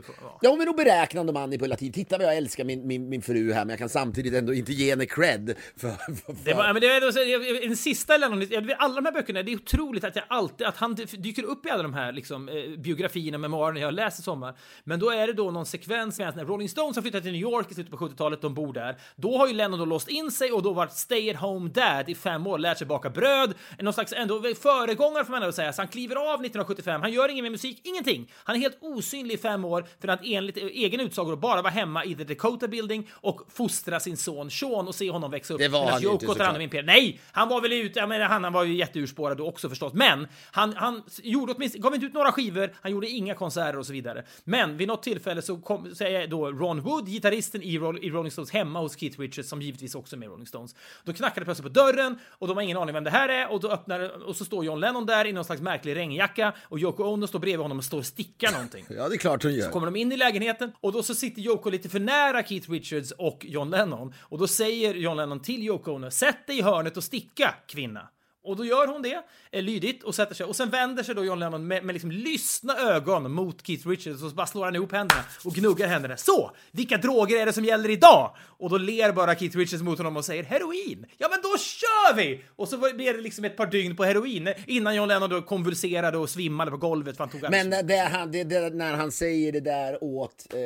ja, 0.41 0.55
men 0.55 0.65
då 0.65 0.73
beräknande 0.73 1.33
manipulativ. 1.33 1.91
Titta 1.91 2.17
vad 2.17 2.27
jag 2.27 2.37
älskar 2.37 2.63
min, 2.63 2.87
min, 2.87 3.09
min 3.09 3.21
fru 3.21 3.53
här, 3.53 3.65
men 3.65 3.69
jag 3.69 3.79
kan 3.79 3.89
samtidigt 3.89 4.33
ändå 4.33 4.53
inte 4.53 4.73
ge 4.73 4.89
henne 4.89 5.05
cred 5.05 5.55
för... 5.77 5.89
för, 5.89 6.33
för. 6.33 6.45
Det 6.45 6.53
var, 6.53 6.73
men 6.73 6.81
det 6.81 6.87
är 6.87 7.65
en 7.65 7.77
sista 7.77 8.17
Lennon, 8.17 8.47
alla 8.77 8.95
de 8.95 9.05
här 9.05 9.11
böckerna, 9.13 9.43
det 9.43 9.51
är 9.51 9.55
otroligt 9.55 10.03
att 10.03 10.15
jag 10.15 10.25
alltid, 10.27 10.67
att 10.67 10.77
han 10.77 10.95
dyker 10.95 11.43
upp 11.43 11.65
i 11.65 11.69
alla 11.69 11.83
de 11.83 11.93
här 11.93 12.11
liksom, 12.11 12.49
eh, 12.49 12.79
biografierna, 12.79 13.37
memoarerna 13.37 13.79
jag 13.79 13.93
läst 13.93 14.19
i 14.19 14.21
sommar. 14.21 14.57
Men 14.83 14.99
då 14.99 15.09
är 15.09 15.27
det 15.27 15.33
då 15.33 15.51
någon 15.51 15.65
sekvens 15.65 16.19
med 16.19 16.35
när 16.35 16.45
Rolling 16.45 16.69
Stones 16.69 16.95
har 16.95 17.01
flyttat 17.01 17.23
till 17.23 17.31
New 17.31 17.41
York 17.41 17.71
i 17.71 17.73
slutet 17.73 17.91
på 17.91 17.97
70-talet, 17.97 18.41
de 18.41 18.53
bor 18.53 18.73
där. 18.73 18.97
Då 19.15 19.37
har 19.37 19.47
ju 19.47 19.53
Lennon 19.53 19.79
då 19.79 19.85
låst 19.85 20.07
in 20.07 20.31
sig 20.31 20.51
och 20.51 20.63
då 20.63 20.73
varit 20.73 20.91
stay 20.91 21.29
at 21.29 21.37
home 21.37 21.69
dad 21.69 22.09
i 22.09 22.15
fem 22.15 22.47
år, 22.47 22.57
lärt 22.57 22.77
sig 22.77 22.87
baka 22.87 23.09
bröd, 23.09 23.53
någon 23.79 23.93
slags 23.93 24.13
ändå 24.13 24.41
föregångare 24.61 25.25
får 25.25 25.31
man 25.31 25.41
ändå 25.41 25.53
säga. 25.53 25.73
Så 25.73 25.81
han 25.81 25.87
kliver 25.87 26.15
av 26.15 26.33
1975, 26.33 27.01
han 27.01 27.11
gör 27.11 27.29
ingen 27.29 27.43
mer 27.43 27.49
musik, 27.49 27.81
ingenting. 27.83 28.31
Han 28.43 28.55
är 28.55 28.59
helt 28.59 28.77
osynlig 28.81 29.35
i 29.35 29.37
fem 29.37 29.65
år 29.65 29.85
för 30.01 30.07
att 30.07 30.19
enligt 30.23 30.57
egen 30.57 30.99
utsago 30.99 31.35
bara 31.35 31.61
vara 31.61 31.73
hemma 31.73 32.05
i 32.05 32.15
The 32.15 32.23
Dakota 32.23 32.67
Building 32.67 33.09
och 33.13 33.41
fostra 33.49 33.99
sin 33.99 34.17
son 34.17 34.51
Sean 34.51 34.87
och 34.87 34.95
se 34.95 35.11
honom 35.11 35.31
växa 35.31 35.53
upp. 35.53 35.59
Det 35.59 35.67
var 35.67 35.91
han 35.91 36.01
ju 36.01 36.11
inte, 36.11 36.25
såklart. 36.25 36.57
Nej, 36.85 37.19
han 37.31 37.49
var 37.49 37.61
väl 37.61 37.73
ute, 37.73 37.99
jag 37.99 38.09
menar, 38.09 38.25
han, 38.25 38.43
han 38.43 38.53
var 38.53 38.63
ju 38.63 38.75
jätteurspårad 38.75 39.37
då 39.37 39.47
också 39.47 39.69
förstås, 39.69 39.93
men 39.93 40.27
han, 40.51 40.73
han 40.75 41.03
gjorde 41.23 41.53
åtminstone, 41.53 41.81
gav 41.81 41.95
inte 41.95 42.05
ut 42.05 42.13
några 42.13 42.31
skivor, 42.31 42.73
han 42.81 42.91
gjorde 42.91 43.07
inga 43.07 43.35
konserter 43.35 43.79
och 43.79 43.85
så 43.85 43.93
vidare. 43.93 44.23
Men 44.43 44.77
vid 44.77 44.87
något 44.87 45.03
tillfälle 45.03 45.41
så 45.41 45.57
kom, 45.57 45.95
säger 45.95 46.27
då 46.27 46.51
Ron 46.51 46.81
Wood, 46.81 47.07
gitarristen 47.07 47.63
i, 47.63 47.77
Roll, 47.77 47.99
i 48.01 48.09
Rolling 48.09 48.31
Stones, 48.31 48.51
hemma 48.51 48.79
hos 48.79 48.99
Keith 48.99 49.19
Richards, 49.19 49.49
som 49.49 49.61
givetvis 49.61 49.95
också 49.95 50.15
är 50.15 50.17
med 50.17 50.25
i 50.25 50.29
Rolling 50.29 50.47
Stones. 50.47 50.75
Då 51.03 51.13
knackade 51.13 51.41
det 51.41 51.45
plötsligt 51.45 51.73
på 51.73 51.79
dörren 51.79 52.19
och 52.29 52.47
de 52.47 52.57
har 52.57 52.63
ingen 52.63 52.77
aning 52.77 52.93
vem 52.93 53.03
det 53.03 53.09
här 53.09 53.29
är 53.29 53.51
och 53.51 53.59
då 53.59 53.69
öppnar 53.71 54.27
och 54.27 54.35
så 54.35 54.45
står 54.45 54.65
John 54.65 54.79
Lennon 54.79 55.05
där 55.05 55.25
i 55.25 55.33
någon 55.33 55.45
slags 55.45 55.61
märklig 55.61 55.95
regnjacka 55.95 56.53
och 56.61 56.79
Yoko 56.79 57.03
Ono 57.03 57.27
står 57.27 57.39
bredvid 57.39 57.61
honom 57.61 57.77
och 57.77 57.83
står 57.83 57.97
och 57.97 58.05
stickar 58.23 58.51
någonting. 58.51 58.85
Ja, 58.89 59.09
det 59.09 59.15
är 59.15 59.17
klart 59.17 59.43
hon 59.43 59.53
gör. 59.53 59.69
kommer 59.69 59.87
de 59.87 59.95
in 59.95 60.11
i 60.11 60.17
lägenheten 60.17 60.71
och 60.81 60.91
då 60.91 61.03
så 61.03 61.15
sitter 61.15 61.41
Yoko 61.41 61.69
lite 61.69 61.89
för 61.89 61.99
nära 61.99 62.43
Keith 62.43 62.71
Richards 62.71 63.11
och 63.11 63.45
John 63.45 63.69
Lennon 63.69 64.13
och 64.19 64.39
då 64.39 64.47
säger 64.47 64.93
John 64.93 65.17
Lennon 65.17 65.41
till 65.41 65.63
Yoko 65.63 65.91
Ono 65.91 66.11
sätt 66.11 66.47
dig 66.47 66.59
i 66.59 66.61
hörnet 66.61 66.97
och 66.97 67.03
sticka 67.03 67.55
kvinna. 67.67 68.09
Och 68.45 68.55
då 68.55 68.65
gör 68.65 68.87
hon 68.87 69.01
det, 69.01 69.23
är 69.51 69.61
lydigt 69.61 70.03
och 70.03 70.15
sätter 70.15 70.35
sig 70.35 70.45
och 70.45 70.55
sen 70.55 70.69
vänder 70.69 71.03
sig 71.03 71.15
då 71.15 71.25
John 71.25 71.39
Lennon 71.39 71.67
med, 71.67 71.85
med 71.85 71.93
liksom 71.93 72.11
lystna 72.11 72.77
ögon 72.77 73.31
mot 73.31 73.67
Keith 73.67 73.87
Richards 73.87 74.23
och 74.23 74.29
så 74.29 74.35
bara 74.35 74.47
slår 74.47 74.65
han 74.65 74.75
ihop 74.75 74.91
händerna 74.91 75.23
och 75.43 75.53
gnuggar 75.53 75.87
händerna. 75.87 76.17
Så! 76.17 76.51
Vilka 76.71 76.97
droger 76.97 77.41
är 77.41 77.45
det 77.45 77.53
som 77.53 77.65
gäller 77.65 77.89
idag? 77.89 78.35
Och 78.59 78.69
då 78.69 78.77
ler 78.77 79.11
bara 79.11 79.35
Keith 79.35 79.57
Richards 79.57 79.83
mot 79.83 79.97
honom 79.97 80.17
och 80.17 80.25
säger 80.25 80.43
heroin. 80.43 81.05
Ja, 81.17 81.27
men 81.29 81.41
då 81.53 81.59
kör 81.59 82.15
vi! 82.15 82.41
Och 82.55 82.67
så 82.67 82.77
blir 82.77 83.13
det 83.13 83.21
liksom 83.21 83.45
ett 83.45 83.57
par 83.57 83.65
dygn 83.65 83.95
på 83.95 84.03
heroin 84.03 84.53
innan 84.67 84.95
John 84.95 85.07
Lennon 85.07 85.29
då 85.29 85.41
konvulserade 85.41 86.17
och 86.17 86.29
svimmade 86.29 86.71
på 86.71 86.77
golvet 86.77 87.17
för 87.17 87.23
han 87.23 87.31
tog 87.31 87.51
Men 87.51 87.87
det, 87.87 87.97
han, 87.97 88.31
det, 88.31 88.43
det, 88.43 88.69
när 88.69 88.93
han 88.93 89.11
säger 89.11 89.51
det 89.51 89.59
där 89.59 90.03
åt 90.03 90.47
eh, 90.53 90.59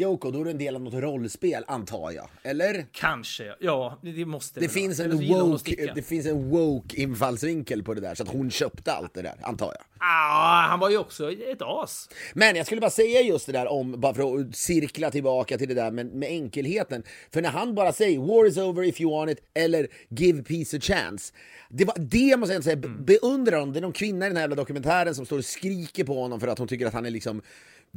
Yoko, 0.00 0.30
då 0.30 0.40
är 0.40 0.44
det 0.44 0.50
en 0.50 0.58
del 0.58 0.76
av 0.76 0.82
något 0.82 0.94
rollspel, 0.94 1.64
antar 1.66 2.10
jag. 2.10 2.28
Eller? 2.42 2.86
Kanske, 2.92 3.54
ja. 3.60 3.98
Det, 4.02 4.24
måste 4.24 4.60
det 4.60 4.68
finns 4.68 5.00
en 5.00 5.28
woke, 5.28 5.92
det 5.94 6.02
finns 6.02 6.26
en 6.26 6.50
woke 6.50 7.00
infallsvinkel 7.00 7.82
på 7.82 7.94
det 7.94 8.00
där, 8.00 8.14
så 8.14 8.22
att 8.22 8.28
hon 8.28 8.50
köpte 8.50 8.92
allt 8.92 9.14
det 9.14 9.22
där, 9.22 9.34
antar 9.42 9.66
jag. 9.66 9.82
Ah, 9.98 10.66
han 10.68 10.80
var 10.80 10.90
ju 10.90 10.98
också 10.98 11.32
ett 11.32 11.62
as. 11.62 12.08
Men 12.34 12.56
jag 12.56 12.66
skulle 12.66 12.80
bara 12.80 12.90
säga 12.90 13.20
just 13.20 13.46
det 13.46 13.52
där 13.52 13.66
om, 13.66 14.00
bara 14.00 14.14
för 14.14 14.40
att 14.40 14.56
cirkla 14.56 15.10
tillbaka 15.10 15.58
till 15.58 15.68
det 15.68 15.74
där 15.74 15.90
med, 15.90 16.06
med 16.06 16.28
enkelheten. 16.28 17.02
För 17.32 17.42
när 17.42 17.50
han 17.50 17.74
bara 17.74 17.92
säger 17.92 18.18
“War 18.18 18.46
is 18.46 18.56
over 18.56 18.82
if 18.82 19.00
you 19.00 19.10
want 19.10 19.30
it” 19.30 19.38
eller 19.54 19.88
“Give 20.08 20.42
peace 20.42 20.76
a 20.76 20.80
chance” 20.80 21.32
det 21.68 21.84
var 21.84 21.94
det 21.98 22.36
måste 22.36 22.54
jag 22.54 22.64
säga, 22.64 22.76
mm. 22.76 23.04
beundrar 23.04 23.58
honom. 23.58 23.72
Det 23.72 23.78
är 23.78 23.82
någon 23.82 23.92
kvinna 23.92 24.26
i 24.26 24.28
den 24.28 24.36
här 24.36 24.42
jävla 24.42 24.56
dokumentären 24.56 25.14
som 25.14 25.26
står 25.26 25.38
och 25.38 25.44
skriker 25.44 26.04
på 26.04 26.14
honom 26.14 26.40
för 26.40 26.48
att 26.48 26.58
hon 26.58 26.68
tycker 26.68 26.86
att 26.86 26.94
han 26.94 27.06
är 27.06 27.10
liksom 27.10 27.42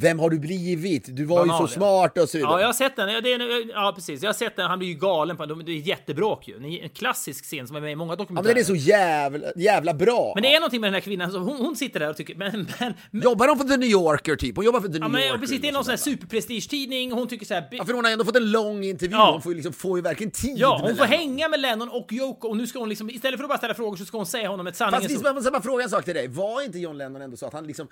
vem 0.01 0.19
har 0.19 0.29
du 0.29 0.39
blivit? 0.39 1.15
Du 1.15 1.25
var 1.25 1.39
Banal, 1.39 1.61
ju 1.61 1.67
så 1.67 1.73
smart 1.73 2.17
och 2.17 2.29
så 2.29 2.37
vidare. 2.37 2.53
Ja, 2.53 2.59
jag 2.59 2.67
har 2.67 2.73
sett 2.73 2.95
den. 2.95 3.09
Ja, 3.09 3.17
är, 3.17 3.69
ja, 3.69 3.91
precis. 3.95 4.21
Jag 4.21 4.29
har 4.29 4.33
sett 4.33 4.55
den. 4.55 4.69
Han 4.69 4.79
blir 4.79 4.87
ju 4.87 4.93
galen 4.93 5.37
på. 5.37 5.45
Det 5.45 5.71
är 5.71 5.75
jättebråk 5.75 6.47
ju. 6.47 6.79
En 6.83 6.89
klassisk 6.89 7.45
scen 7.45 7.67
som 7.67 7.75
är 7.75 7.81
med 7.81 7.91
i 7.91 7.95
många 7.95 8.15
dokumentärer. 8.15 8.49
Ja, 8.49 8.55
men 8.55 8.65
den 8.65 8.75
är 8.75 8.79
så 8.79 8.87
jävla, 8.89 9.47
jävla 9.55 9.93
bra. 9.93 10.31
Men 10.35 10.43
det 10.43 10.55
är 10.55 10.59
någonting 10.59 10.81
med 10.81 10.87
den 10.87 10.93
här 10.93 11.01
kvinnan. 11.01 11.35
Hon, 11.35 11.57
hon 11.57 11.75
sitter 11.75 11.99
där 11.99 12.09
och 12.09 12.17
tycker... 12.17 12.35
Men, 12.35 12.51
men, 12.79 12.93
men, 13.11 13.21
jobbar 13.21 13.47
hon 13.47 13.57
för 13.57 13.65
The 13.65 13.77
New 13.77 13.89
Yorker 13.89 14.35
typ? 14.35 14.55
Hon 14.55 14.65
jobbar 14.65 14.81
för 14.81 14.87
The 14.87 14.93
New 14.93 15.01
ja, 15.01 15.07
men, 15.07 15.21
Yorker. 15.21 15.37
Precis, 15.37 15.61
det 15.61 15.67
är 15.67 15.71
någon 15.71 15.83
sån 15.83 15.91
här 15.91 15.97
superprestigetidning. 15.97 17.11
Hon 17.11 17.27
tycker 17.27 17.45
så 17.45 17.53
här... 17.53 17.67
Ja, 17.71 17.85
för 17.85 17.93
hon 17.93 18.05
har 18.05 18.11
ändå 18.11 18.25
fått 18.25 18.35
en 18.35 18.51
lång 18.51 18.83
intervju. 18.83 19.17
Ja. 19.17 19.31
Hon 19.31 19.41
får 19.41 19.51
ju 19.51 19.55
liksom, 19.55 19.73
får 19.73 19.97
ju 19.97 20.01
verkligen 20.01 20.31
tid 20.31 20.57
Ja, 20.57 20.79
hon 20.81 20.95
får 20.95 21.07
Lennon. 21.07 21.19
hänga 21.19 21.49
med 21.49 21.59
Lennon 21.59 21.89
och 21.89 22.13
Yoko. 22.13 22.47
Och 22.47 22.57
nu 22.57 22.67
ska 22.67 22.79
hon 22.79 22.89
liksom, 22.89 23.09
istället 23.09 23.37
för 23.37 23.43
att 23.43 23.49
bara 23.49 23.57
ställa 23.57 23.73
frågor 23.73 23.97
så 23.97 24.05
ska 24.05 24.17
hon 24.17 24.25
säga 24.25 24.49
honom 24.49 24.67
ett 24.67 24.75
sanningens. 24.75 25.03
Fast 25.03 25.43
visst, 25.43 25.51
bara 25.51 25.61
fråga 25.61 25.83
en 25.83 25.89
sak 25.89 26.05
till 26.05 26.15
dig. 26.15 26.27
Var 26.27 26.61
inte 26.61 26.79
John 26.79 26.97
Lennon 26.97 27.21
ändå 27.21 27.37
så 27.37 27.45
att 27.45 27.53
han 27.53 27.67
liksom 27.67 27.87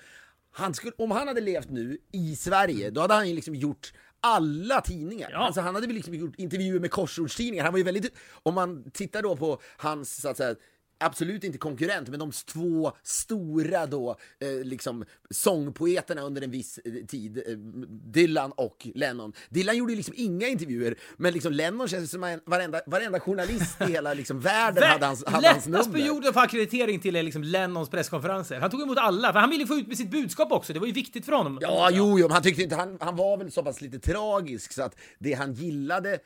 han 0.57 0.73
skulle, 0.73 0.93
om 0.97 1.11
han 1.11 1.27
hade 1.27 1.41
levt 1.41 1.69
nu 1.69 1.96
i 2.11 2.35
Sverige, 2.35 2.89
då 2.89 3.01
hade 3.01 3.13
han 3.13 3.29
ju 3.29 3.35
liksom 3.35 3.55
gjort 3.55 3.93
alla 4.19 4.81
tidningar. 4.81 5.29
Ja. 5.31 5.37
Alltså 5.37 5.61
han 5.61 5.75
hade 5.75 5.87
väl 5.87 5.95
liksom 5.95 6.13
gjort 6.13 6.35
intervjuer 6.37 6.79
med 6.79 6.91
korsordstidningar. 6.91 7.63
Han 7.63 7.73
var 7.73 7.77
ju 7.77 7.83
väldigt, 7.83 8.13
om 8.43 8.53
man 8.53 8.91
tittar 8.91 9.21
då 9.21 9.35
på 9.35 9.61
hans 9.77 10.21
så 10.21 10.29
att 10.29 10.37
säga 10.37 10.55
absolut 10.99 11.43
inte 11.43 11.57
konkurrent, 11.57 12.09
men 12.09 12.19
de 12.19 12.31
två 12.31 12.91
stora 13.03 13.85
då, 13.85 14.15
eh, 14.39 14.65
liksom 14.65 15.05
sångpoeterna 15.29 16.21
under 16.21 16.41
en 16.41 16.51
viss 16.51 16.79
eh, 16.85 17.05
tid, 17.05 17.37
eh, 17.37 17.57
Dylan 17.87 18.51
och 18.51 18.87
Lennon. 18.95 19.33
Dylan 19.49 19.77
gjorde 19.77 19.95
liksom 19.95 20.13
inga 20.17 20.47
intervjuer, 20.47 20.95
men 21.17 21.33
liksom 21.33 21.53
Lennon 21.53 21.87
känns 21.87 22.11
som 22.11 22.23
en, 22.23 22.39
varenda, 22.45 22.81
varenda 22.85 23.19
journalist 23.19 23.81
i 23.81 23.83
hela 23.83 24.13
liksom 24.13 24.39
världen 24.39 24.83
hade 24.83 25.05
hans, 25.05 25.25
hade 25.25 25.47
hans 25.47 25.65
nummer. 25.65 25.77
Lättast 25.77 25.93
på 25.93 25.99
jorden 25.99 26.33
för 26.33 26.41
akkreditering 26.41 26.99
till 26.99 27.13
liksom 27.13 27.43
Lennons 27.43 27.89
presskonferenser. 27.89 28.59
Han 28.59 28.69
tog 28.69 28.81
emot 28.81 28.97
alla, 28.97 29.33
för 29.33 29.39
han 29.39 29.49
ville 29.49 29.67
få 29.67 29.75
ut 29.75 29.87
med 29.87 29.97
sitt 29.97 30.11
budskap 30.11 30.51
också. 30.51 30.73
Det 30.73 30.79
var 30.79 30.87
ju 30.87 30.93
viktigt 30.93 31.25
för 31.25 31.31
honom. 31.31 31.59
Ja, 31.61 31.89
jo, 31.91 32.19
jo, 32.19 32.27
han 32.29 32.43
tyckte 32.43 32.63
inte, 32.63 32.75
han, 32.75 32.97
han 32.99 33.15
var 33.15 33.37
väl 33.37 33.51
så 33.51 33.63
pass 33.63 33.81
lite 33.81 33.99
tragisk 33.99 34.73
så 34.73 34.83
att 34.83 34.95
det 35.19 35.33
han 35.33 35.53
gillade 35.53 36.19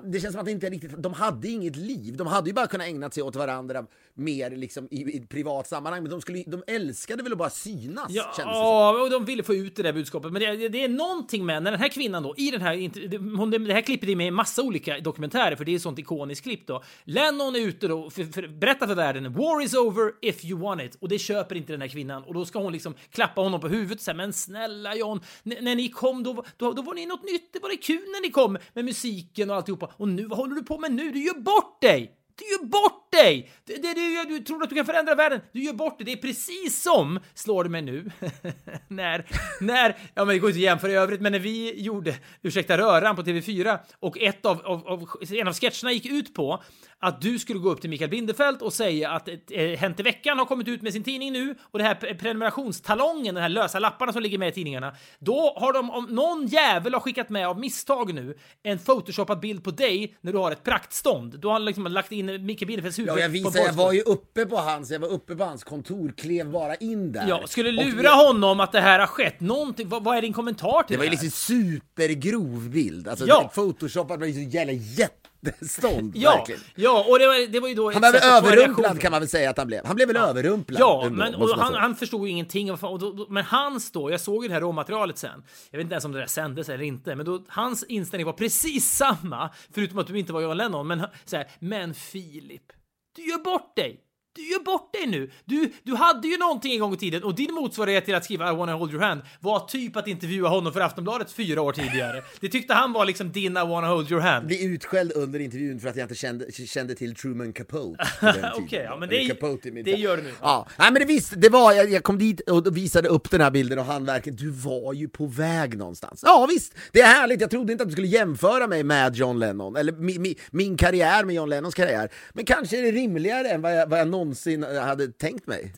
det 0.00 0.20
känns 0.20 0.32
som 0.32 0.40
att 0.40 0.46
det 0.46 0.52
inte 0.52 0.70
riktigt, 0.70 1.02
de 1.02 1.12
hade 1.12 1.48
inget 1.48 1.76
liv. 1.76 2.16
De 2.16 2.26
hade 2.26 2.50
ju 2.50 2.54
bara 2.54 2.66
kunnat 2.66 2.86
ägna 2.86 3.10
sig 3.10 3.22
åt 3.22 3.36
varandra 3.36 3.86
mer 4.14 4.50
liksom 4.50 4.88
i, 4.90 5.16
i 5.16 5.26
privat 5.26 5.68
sammanhang. 5.68 6.02
Men 6.02 6.10
de, 6.10 6.20
skulle, 6.20 6.42
de 6.46 6.62
älskade 6.66 7.22
väl 7.22 7.32
att 7.32 7.38
bara 7.38 7.50
synas? 7.50 8.06
Ja, 8.38 9.02
och 9.02 9.10
de 9.10 9.24
ville 9.24 9.42
få 9.42 9.54
ut 9.54 9.76
det 9.76 9.82
där 9.82 9.92
budskapet. 9.92 10.32
Men 10.32 10.42
det, 10.42 10.68
det, 10.68 10.84
är 10.84 10.88
någonting 10.88 11.46
med 11.46 11.62
när 11.62 11.70
den 11.70 11.80
här 11.80 11.88
kvinnan 11.88 12.22
då, 12.22 12.34
i 12.36 12.50
den 12.50 12.60
här, 12.60 13.36
hon, 13.36 13.50
det 13.50 13.74
här 13.74 13.80
klippet 13.80 14.08
är 14.08 14.16
med 14.16 14.26
i 14.26 14.30
massa 14.30 14.62
olika 14.62 15.00
dokumentärer, 15.00 15.56
för 15.56 15.64
det 15.64 15.72
är 15.72 15.76
ett 15.76 15.82
sånt 15.82 15.98
ikoniskt 15.98 16.42
klipp 16.42 16.66
då. 16.66 16.82
Lennon 17.04 17.56
är 17.56 17.60
ute 17.60 17.88
då, 17.88 18.10
för, 18.10 18.24
för, 18.24 18.48
berättar 18.48 18.86
för 18.86 18.94
världen, 18.94 19.32
war 19.32 19.62
is 19.62 19.74
over 19.74 20.12
if 20.20 20.44
you 20.44 20.60
want 20.60 20.82
it. 20.82 20.96
Och 21.00 21.08
det 21.08 21.18
köper 21.18 21.54
inte 21.54 21.72
den 21.72 21.80
här 21.80 21.88
kvinnan. 21.88 22.24
Och 22.24 22.34
då 22.34 22.44
ska 22.44 22.58
hon 22.58 22.72
liksom 22.72 22.94
klappa 23.10 23.40
honom 23.40 23.60
på 23.60 23.68
huvudet 23.68 23.98
och 23.98 24.04
säga, 24.04 24.14
men 24.14 24.32
snälla 24.32 24.94
John, 24.94 25.20
när 25.42 25.74
ni 25.74 25.88
kom 25.88 26.22
då, 26.22 26.44
då, 26.56 26.72
då 26.72 26.82
var 26.82 26.94
ni 26.94 27.06
något 27.06 27.24
nytt, 27.24 27.52
det 27.52 27.58
var 27.62 27.68
det 27.68 27.76
kul 27.76 27.96
när 27.96 28.22
ni 28.22 28.30
kom 28.30 28.58
med 28.74 28.84
musiken 28.84 29.50
och 29.50 29.56
alltihopa. 29.56 29.83
Och 29.96 30.08
nu, 30.08 30.26
vad 30.26 30.38
håller 30.38 30.54
du 30.54 30.62
på 30.62 30.78
med 30.78 30.92
nu? 30.92 31.10
Du 31.10 31.24
gör 31.24 31.40
bort 31.40 31.80
dig! 31.80 32.16
Du 32.36 32.44
gör 32.44 32.64
bort 32.64 33.12
dig! 33.12 33.50
Det, 33.64 33.76
det, 33.76 33.94
du, 33.94 34.24
du 34.28 34.44
tror 34.44 34.62
att 34.62 34.68
du 34.68 34.76
kan 34.76 34.86
förändra 34.86 35.14
världen. 35.14 35.40
Du 35.52 35.62
gör 35.62 35.72
bort 35.72 35.98
dig. 35.98 36.04
Det 36.04 36.12
är 36.12 36.16
precis 36.16 36.82
som, 36.82 37.20
slår 37.34 37.64
det 37.64 37.70
mig 37.70 37.82
nu, 37.82 38.10
när, 38.88 39.26
när, 39.60 39.96
ja 40.14 40.24
men 40.24 40.28
det 40.28 40.38
går 40.38 40.50
inte 40.50 40.58
att 40.58 40.62
jämföra 40.62 40.92
i 40.92 40.94
övrigt, 40.94 41.20
men 41.20 41.32
när 41.32 41.38
vi 41.38 41.80
gjorde 41.80 42.14
Ursäkta 42.42 42.78
röran 42.78 43.16
på 43.16 43.22
TV4 43.22 43.78
och 44.00 44.18
ett 44.18 44.46
av, 44.46 44.66
av, 44.66 44.88
av 44.88 45.08
en 45.30 45.48
av 45.48 45.54
sketcherna 45.54 45.92
gick 45.92 46.06
ut 46.06 46.34
på 46.34 46.62
att 47.04 47.20
du 47.20 47.38
skulle 47.38 47.58
gå 47.58 47.70
upp 47.70 47.80
till 47.80 47.90
Mikael 47.90 48.10
Bindefeld 48.10 48.62
och 48.62 48.72
säga 48.72 49.10
att 49.10 49.28
eh, 49.28 49.78
Hänt 49.78 50.00
i 50.00 50.02
veckan 50.02 50.38
har 50.38 50.46
kommit 50.46 50.68
ut 50.68 50.82
med 50.82 50.92
sin 50.92 51.02
tidning 51.02 51.32
nu 51.32 51.54
och 51.60 51.78
det 51.78 51.84
här 51.84 51.94
prenumerationstalongen, 51.94 53.34
de 53.34 53.40
här 53.40 53.48
lösa 53.48 53.78
lapparna 53.78 54.12
som 54.12 54.22
ligger 54.22 54.38
med 54.38 54.48
i 54.48 54.52
tidningarna. 54.52 54.94
Då 55.18 55.54
har 55.56 55.72
de, 55.72 55.90
om 55.90 56.04
någon 56.04 56.46
jävel 56.46 56.94
har 56.94 57.00
skickat 57.00 57.28
med 57.28 57.48
av 57.48 57.58
misstag 57.58 58.14
nu, 58.14 58.38
en 58.62 58.78
photoshopad 58.78 59.40
bild 59.40 59.64
på 59.64 59.70
dig 59.70 60.16
när 60.20 60.32
du 60.32 60.38
har 60.38 60.52
ett 60.52 60.64
praktstånd. 60.64 61.38
Då 61.40 61.48
har 61.48 61.52
han 61.52 61.64
liksom 61.64 61.86
lagt 61.86 62.12
in 62.12 62.46
Mikael 62.46 62.66
Bindefelds 62.66 62.98
huvud 62.98 63.12
Ja, 63.12 63.18
jag 63.18 63.28
visade, 63.28 63.58
jag 63.58 63.72
var 63.72 63.92
ju 63.92 64.00
uppe 64.00 64.46
på 64.46 64.56
hans, 64.56 64.90
jag 64.90 65.00
var 65.00 65.08
uppe 65.08 65.36
på 65.36 65.44
hans 65.44 65.64
kontor, 65.64 66.14
klev 66.16 66.50
bara 66.50 66.74
in 66.74 67.12
där. 67.12 67.28
Ja, 67.28 67.42
skulle 67.46 67.72
lura 67.72 68.10
och, 68.10 68.26
honom 68.26 68.60
att 68.60 68.72
det 68.72 68.80
här 68.80 68.98
har 68.98 69.06
skett. 69.06 69.40
Någonting, 69.40 69.88
vad, 69.88 70.04
vad 70.04 70.16
är 70.16 70.22
din 70.22 70.32
kommentar 70.32 70.82
till 70.82 70.86
det? 70.88 70.94
Det 70.94 70.98
var 70.98 71.04
ju 71.04 71.10
liksom 71.10 71.30
supergrov 71.30 72.70
bild. 72.70 73.08
Alltså, 73.08 73.26
ja. 73.26 73.50
photoshopat 73.54 74.20
var 74.20 74.26
ju 74.26 74.32
så 74.32 74.56
jävla 74.56 74.72
jätte 74.72 75.24
stånd, 75.68 76.12
ja, 76.16 76.36
verkligen. 76.36 76.60
Ja, 76.74 77.04
och 77.08 77.18
det 77.18 77.26
var, 77.26 77.46
det 77.46 77.60
var 77.60 77.68
ju 77.68 77.74
då... 77.74 77.92
Han 77.92 78.00
blev 78.00 78.14
överrumplad 78.14 79.00
kan 79.00 79.10
man 79.10 79.20
väl 79.20 79.28
säga 79.28 79.50
att 79.50 79.58
han 79.58 79.66
blev. 79.66 79.86
Han 79.86 79.96
blev 79.96 80.08
väl 80.08 80.16
ja. 80.16 80.26
överrumplad? 80.26 80.80
Ja, 80.80 81.08
men 81.12 81.34
och 81.34 81.48
han, 81.48 81.74
han 81.74 81.96
förstod 81.96 82.26
ju 82.26 82.30
ingenting. 82.30 82.72
Och, 82.72 82.84
och 82.84 82.98
då, 82.98 83.26
men 83.28 83.44
hans 83.44 83.92
då, 83.92 84.10
jag 84.10 84.20
såg 84.20 84.44
ju 84.44 84.48
det 84.48 84.54
här 84.54 84.60
råmaterialet 84.60 85.18
sen. 85.18 85.44
Jag 85.70 85.78
vet 85.78 85.84
inte 85.84 85.94
ens 85.94 86.04
om 86.04 86.12
det 86.12 86.18
där 86.18 86.26
sändes 86.26 86.68
eller 86.68 86.84
inte, 86.84 87.14
men 87.14 87.26
då, 87.26 87.44
hans 87.48 87.84
inställning 87.84 88.26
var 88.26 88.32
precis 88.32 88.90
samma, 88.90 89.50
förutom 89.74 89.98
att 89.98 90.06
du 90.06 90.18
inte 90.18 90.32
var 90.32 90.40
John 90.40 90.56
Lennon. 90.56 90.86
Men 90.86 91.06
så 91.24 91.36
här, 91.36 91.46
men 91.58 91.94
Filip, 91.94 92.72
du 93.16 93.22
gör 93.30 93.38
bort 93.38 93.76
dig! 93.76 94.00
Du 94.36 94.50
gör 94.50 94.60
bort 94.60 94.92
dig 94.92 95.06
nu! 95.06 95.30
Du, 95.44 95.72
du 95.82 95.94
hade 95.94 96.28
ju 96.28 96.38
någonting 96.38 96.72
en 96.72 96.80
gång 96.80 96.94
i 96.94 96.96
tiden 96.96 97.24
och 97.24 97.34
din 97.34 97.54
motsvarighet 97.54 98.04
till 98.04 98.14
att 98.14 98.24
skriva 98.24 98.52
I 98.52 98.56
wanna 98.56 98.74
hold 98.74 98.92
your 98.92 99.02
hand 99.02 99.20
var 99.40 99.60
typ 99.60 99.96
att 99.96 100.08
intervjua 100.08 100.48
honom 100.48 100.72
för 100.72 100.80
Aftonbladet 100.80 101.32
fyra 101.32 101.62
år 101.62 101.72
tidigare. 101.72 102.22
Det 102.40 102.48
tyckte 102.48 102.74
han 102.74 102.92
var 102.92 103.04
liksom 103.04 103.32
din 103.32 103.52
I 103.56 103.60
wanna 103.60 103.88
hold 103.88 104.10
your 104.10 104.20
hand. 104.20 104.46
Bli 104.46 104.64
utskälld 104.64 105.12
under 105.12 105.40
intervjun 105.40 105.80
för 105.80 105.88
att 105.88 105.96
jag 105.96 106.04
inte 106.04 106.14
kände, 106.14 106.52
kände 106.52 106.94
till 106.94 107.14
Truman 107.14 107.52
Capote. 107.52 108.04
Okej, 108.22 108.64
okay, 108.64 108.82
ja 108.82 108.96
men 108.96 109.08
det, 109.08 109.28
Capote 109.28 109.70
det 109.70 109.90
gör 109.90 110.16
du 110.16 110.22
nu. 110.22 110.32
Ja, 110.40 110.66
nej 110.78 110.92
men 110.92 111.00
det 111.00 111.06
visst, 111.06 111.32
det 111.36 111.48
var, 111.48 111.72
jag, 111.72 111.90
jag, 111.90 112.02
kom 112.02 112.18
dit 112.18 112.40
och 112.40 112.76
visade 112.76 113.08
upp 113.08 113.30
den 113.30 113.40
här 113.40 113.50
bilden 113.50 113.78
och 113.78 113.84
han 113.84 114.04
verkligen, 114.04 114.36
du 114.36 114.50
var 114.50 114.92
ju 114.92 115.08
på 115.08 115.26
väg 115.26 115.78
någonstans. 115.78 116.22
Ja 116.26 116.46
visst, 116.50 116.74
det 116.92 117.00
är 117.00 117.06
härligt, 117.06 117.40
jag 117.40 117.50
trodde 117.50 117.72
inte 117.72 117.82
att 117.82 117.88
du 117.88 117.92
skulle 117.92 118.08
jämföra 118.08 118.66
mig 118.66 118.84
med 118.84 119.16
John 119.16 119.38
Lennon, 119.38 119.76
eller 119.76 119.92
mi, 119.92 120.18
mi, 120.18 120.36
min 120.50 120.76
karriär 120.76 121.24
med 121.24 121.34
John 121.34 121.48
Lennons 121.48 121.74
karriär. 121.74 122.08
Men 122.32 122.44
kanske 122.44 122.78
är 122.78 122.82
det 122.82 122.90
rimligare 122.90 123.48
än 123.48 123.62
vad 123.62 123.76
jag, 123.76 123.86
vad 123.86 124.00
jag 124.00 124.08
någonsin 124.08 124.23
hade 124.30 124.80
hade 124.80 125.08
tänkt 125.08 125.46
mig. 125.46 125.74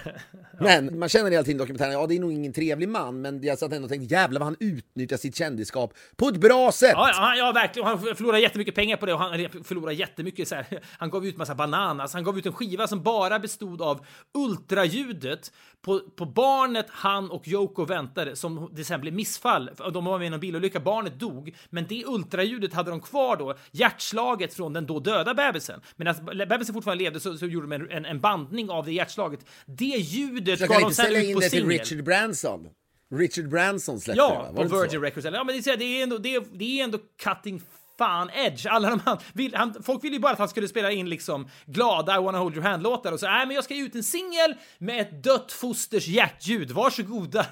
men 0.60 0.98
man 0.98 1.08
känner 1.08 1.30
hela 1.30 1.42
tiden 1.42 1.56
i 1.56 1.58
dokumentären, 1.58 1.92
ja 1.92 2.06
det 2.06 2.14
är 2.14 2.20
nog 2.20 2.32
ingen 2.32 2.52
trevlig 2.52 2.88
man, 2.88 3.20
men 3.20 3.42
jag 3.42 3.58
satt 3.58 3.72
ändå 3.72 3.84
och 3.84 3.90
tänkte 3.90 4.14
jävlar 4.14 4.40
vad 4.40 4.46
han 4.46 4.56
utnyttjar 4.60 5.16
sitt 5.16 5.36
kändisskap 5.36 5.94
på 6.16 6.28
ett 6.28 6.36
bra 6.36 6.72
sätt! 6.72 6.92
Ja, 6.92 7.10
ja, 7.12 7.34
ja 7.36 7.52
verkligen. 7.52 7.88
Han 7.88 7.98
förlorar 7.98 8.38
jättemycket 8.38 8.74
pengar 8.74 8.96
på 8.96 9.06
det 9.06 9.12
och 9.12 9.18
han 9.18 9.48
förlorar 9.64 9.92
jättemycket 9.92 10.48
så 10.48 10.54
här. 10.54 10.66
Han 10.98 11.10
gav 11.10 11.26
ut 11.26 11.36
massa 11.36 11.54
bananas. 11.54 12.14
Han 12.14 12.24
gav 12.24 12.38
ut 12.38 12.46
en 12.46 12.52
skiva 12.52 12.86
som 12.86 13.02
bara 13.02 13.38
bestod 13.38 13.82
av 13.82 14.06
ultraljudet 14.34 15.52
på, 15.82 16.00
på 16.16 16.24
barnet 16.24 16.86
han 16.88 17.30
och 17.30 17.48
Yoko 17.48 17.84
väntade 17.84 18.36
som 18.36 18.70
det 18.72 18.84
sen 18.84 19.00
blev 19.00 19.14
missfall. 19.14 19.70
De 19.92 20.04
var 20.04 20.18
med 20.18 20.30
i 20.30 20.34
en 20.34 20.40
bilolycka, 20.40 20.80
barnet 20.80 21.20
dog, 21.20 21.56
men 21.70 21.86
det 21.86 22.04
ultraljudet 22.06 22.74
hade 22.74 22.90
de 22.90 23.00
kvar 23.00 23.36
då, 23.36 23.54
hjärtslaget 23.70 24.54
från 24.54 24.72
den 24.72 24.86
då 24.86 25.00
döda 25.00 25.34
bebisen. 25.34 25.80
Medan 25.96 26.14
bebisen 26.24 26.74
fortfarande 26.74 27.04
levde 27.04 27.20
så, 27.20 27.38
så 27.38 27.46
gjorde 27.46 27.66
de 27.66 27.86
en, 27.90 28.04
en 28.04 28.20
bandning 28.20 28.70
av 28.70 28.84
det 28.84 28.92
hjärtslaget. 28.92 29.40
Det 29.66 29.84
ljudet 29.84 30.60
gav 30.60 30.80
de 30.80 30.94
sen 30.94 31.16
ut 31.16 31.34
på 31.34 31.40
singel. 31.40 31.50
till 31.50 31.68
Richard 31.68 32.04
Branson? 32.04 32.68
Richard 33.14 33.48
Branson 33.48 34.00
släppte 34.00 34.18
ja, 34.18 34.46
det, 34.48 34.62
va? 34.62 34.68
på 34.68 34.76
Virgin 34.76 35.00
Records. 35.00 35.26
Ja, 35.26 35.44
men 35.44 35.46
det 35.46 35.66
är, 35.66 35.76
det 35.76 35.84
är 35.84 36.02
ändå, 36.02 36.18
det 36.18 36.34
är, 36.34 36.44
det 36.52 36.80
är 36.80 36.84
ändå 36.84 36.98
cutting 37.22 37.62
fan 37.98 38.30
edge. 38.30 38.66
Alla 38.66 38.90
de 38.90 39.00
han, 39.04 39.18
vill, 39.32 39.54
han, 39.54 39.82
folk 39.82 40.04
ville 40.04 40.16
ju 40.16 40.20
bara 40.20 40.32
att 40.32 40.38
han 40.38 40.48
skulle 40.48 40.68
spela 40.68 40.90
in 40.90 41.08
liksom 41.08 41.48
glada 41.66 42.16
I 42.16 42.22
wanna 42.22 42.38
hold 42.38 42.54
your 42.54 42.64
hand-låtar 42.64 43.12
och 43.12 43.20
så 43.20 43.26
nej, 43.26 43.46
men 43.46 43.54
jag 43.54 43.64
ska 43.64 43.74
ge 43.74 43.82
ut 43.84 43.94
en 43.94 44.02
singel 44.02 44.54
med 44.78 45.00
ett 45.00 45.24
dött 45.24 45.52
fosters 45.52 46.06
hjärtljud. 46.06 46.70
Varsågoda. 46.70 47.46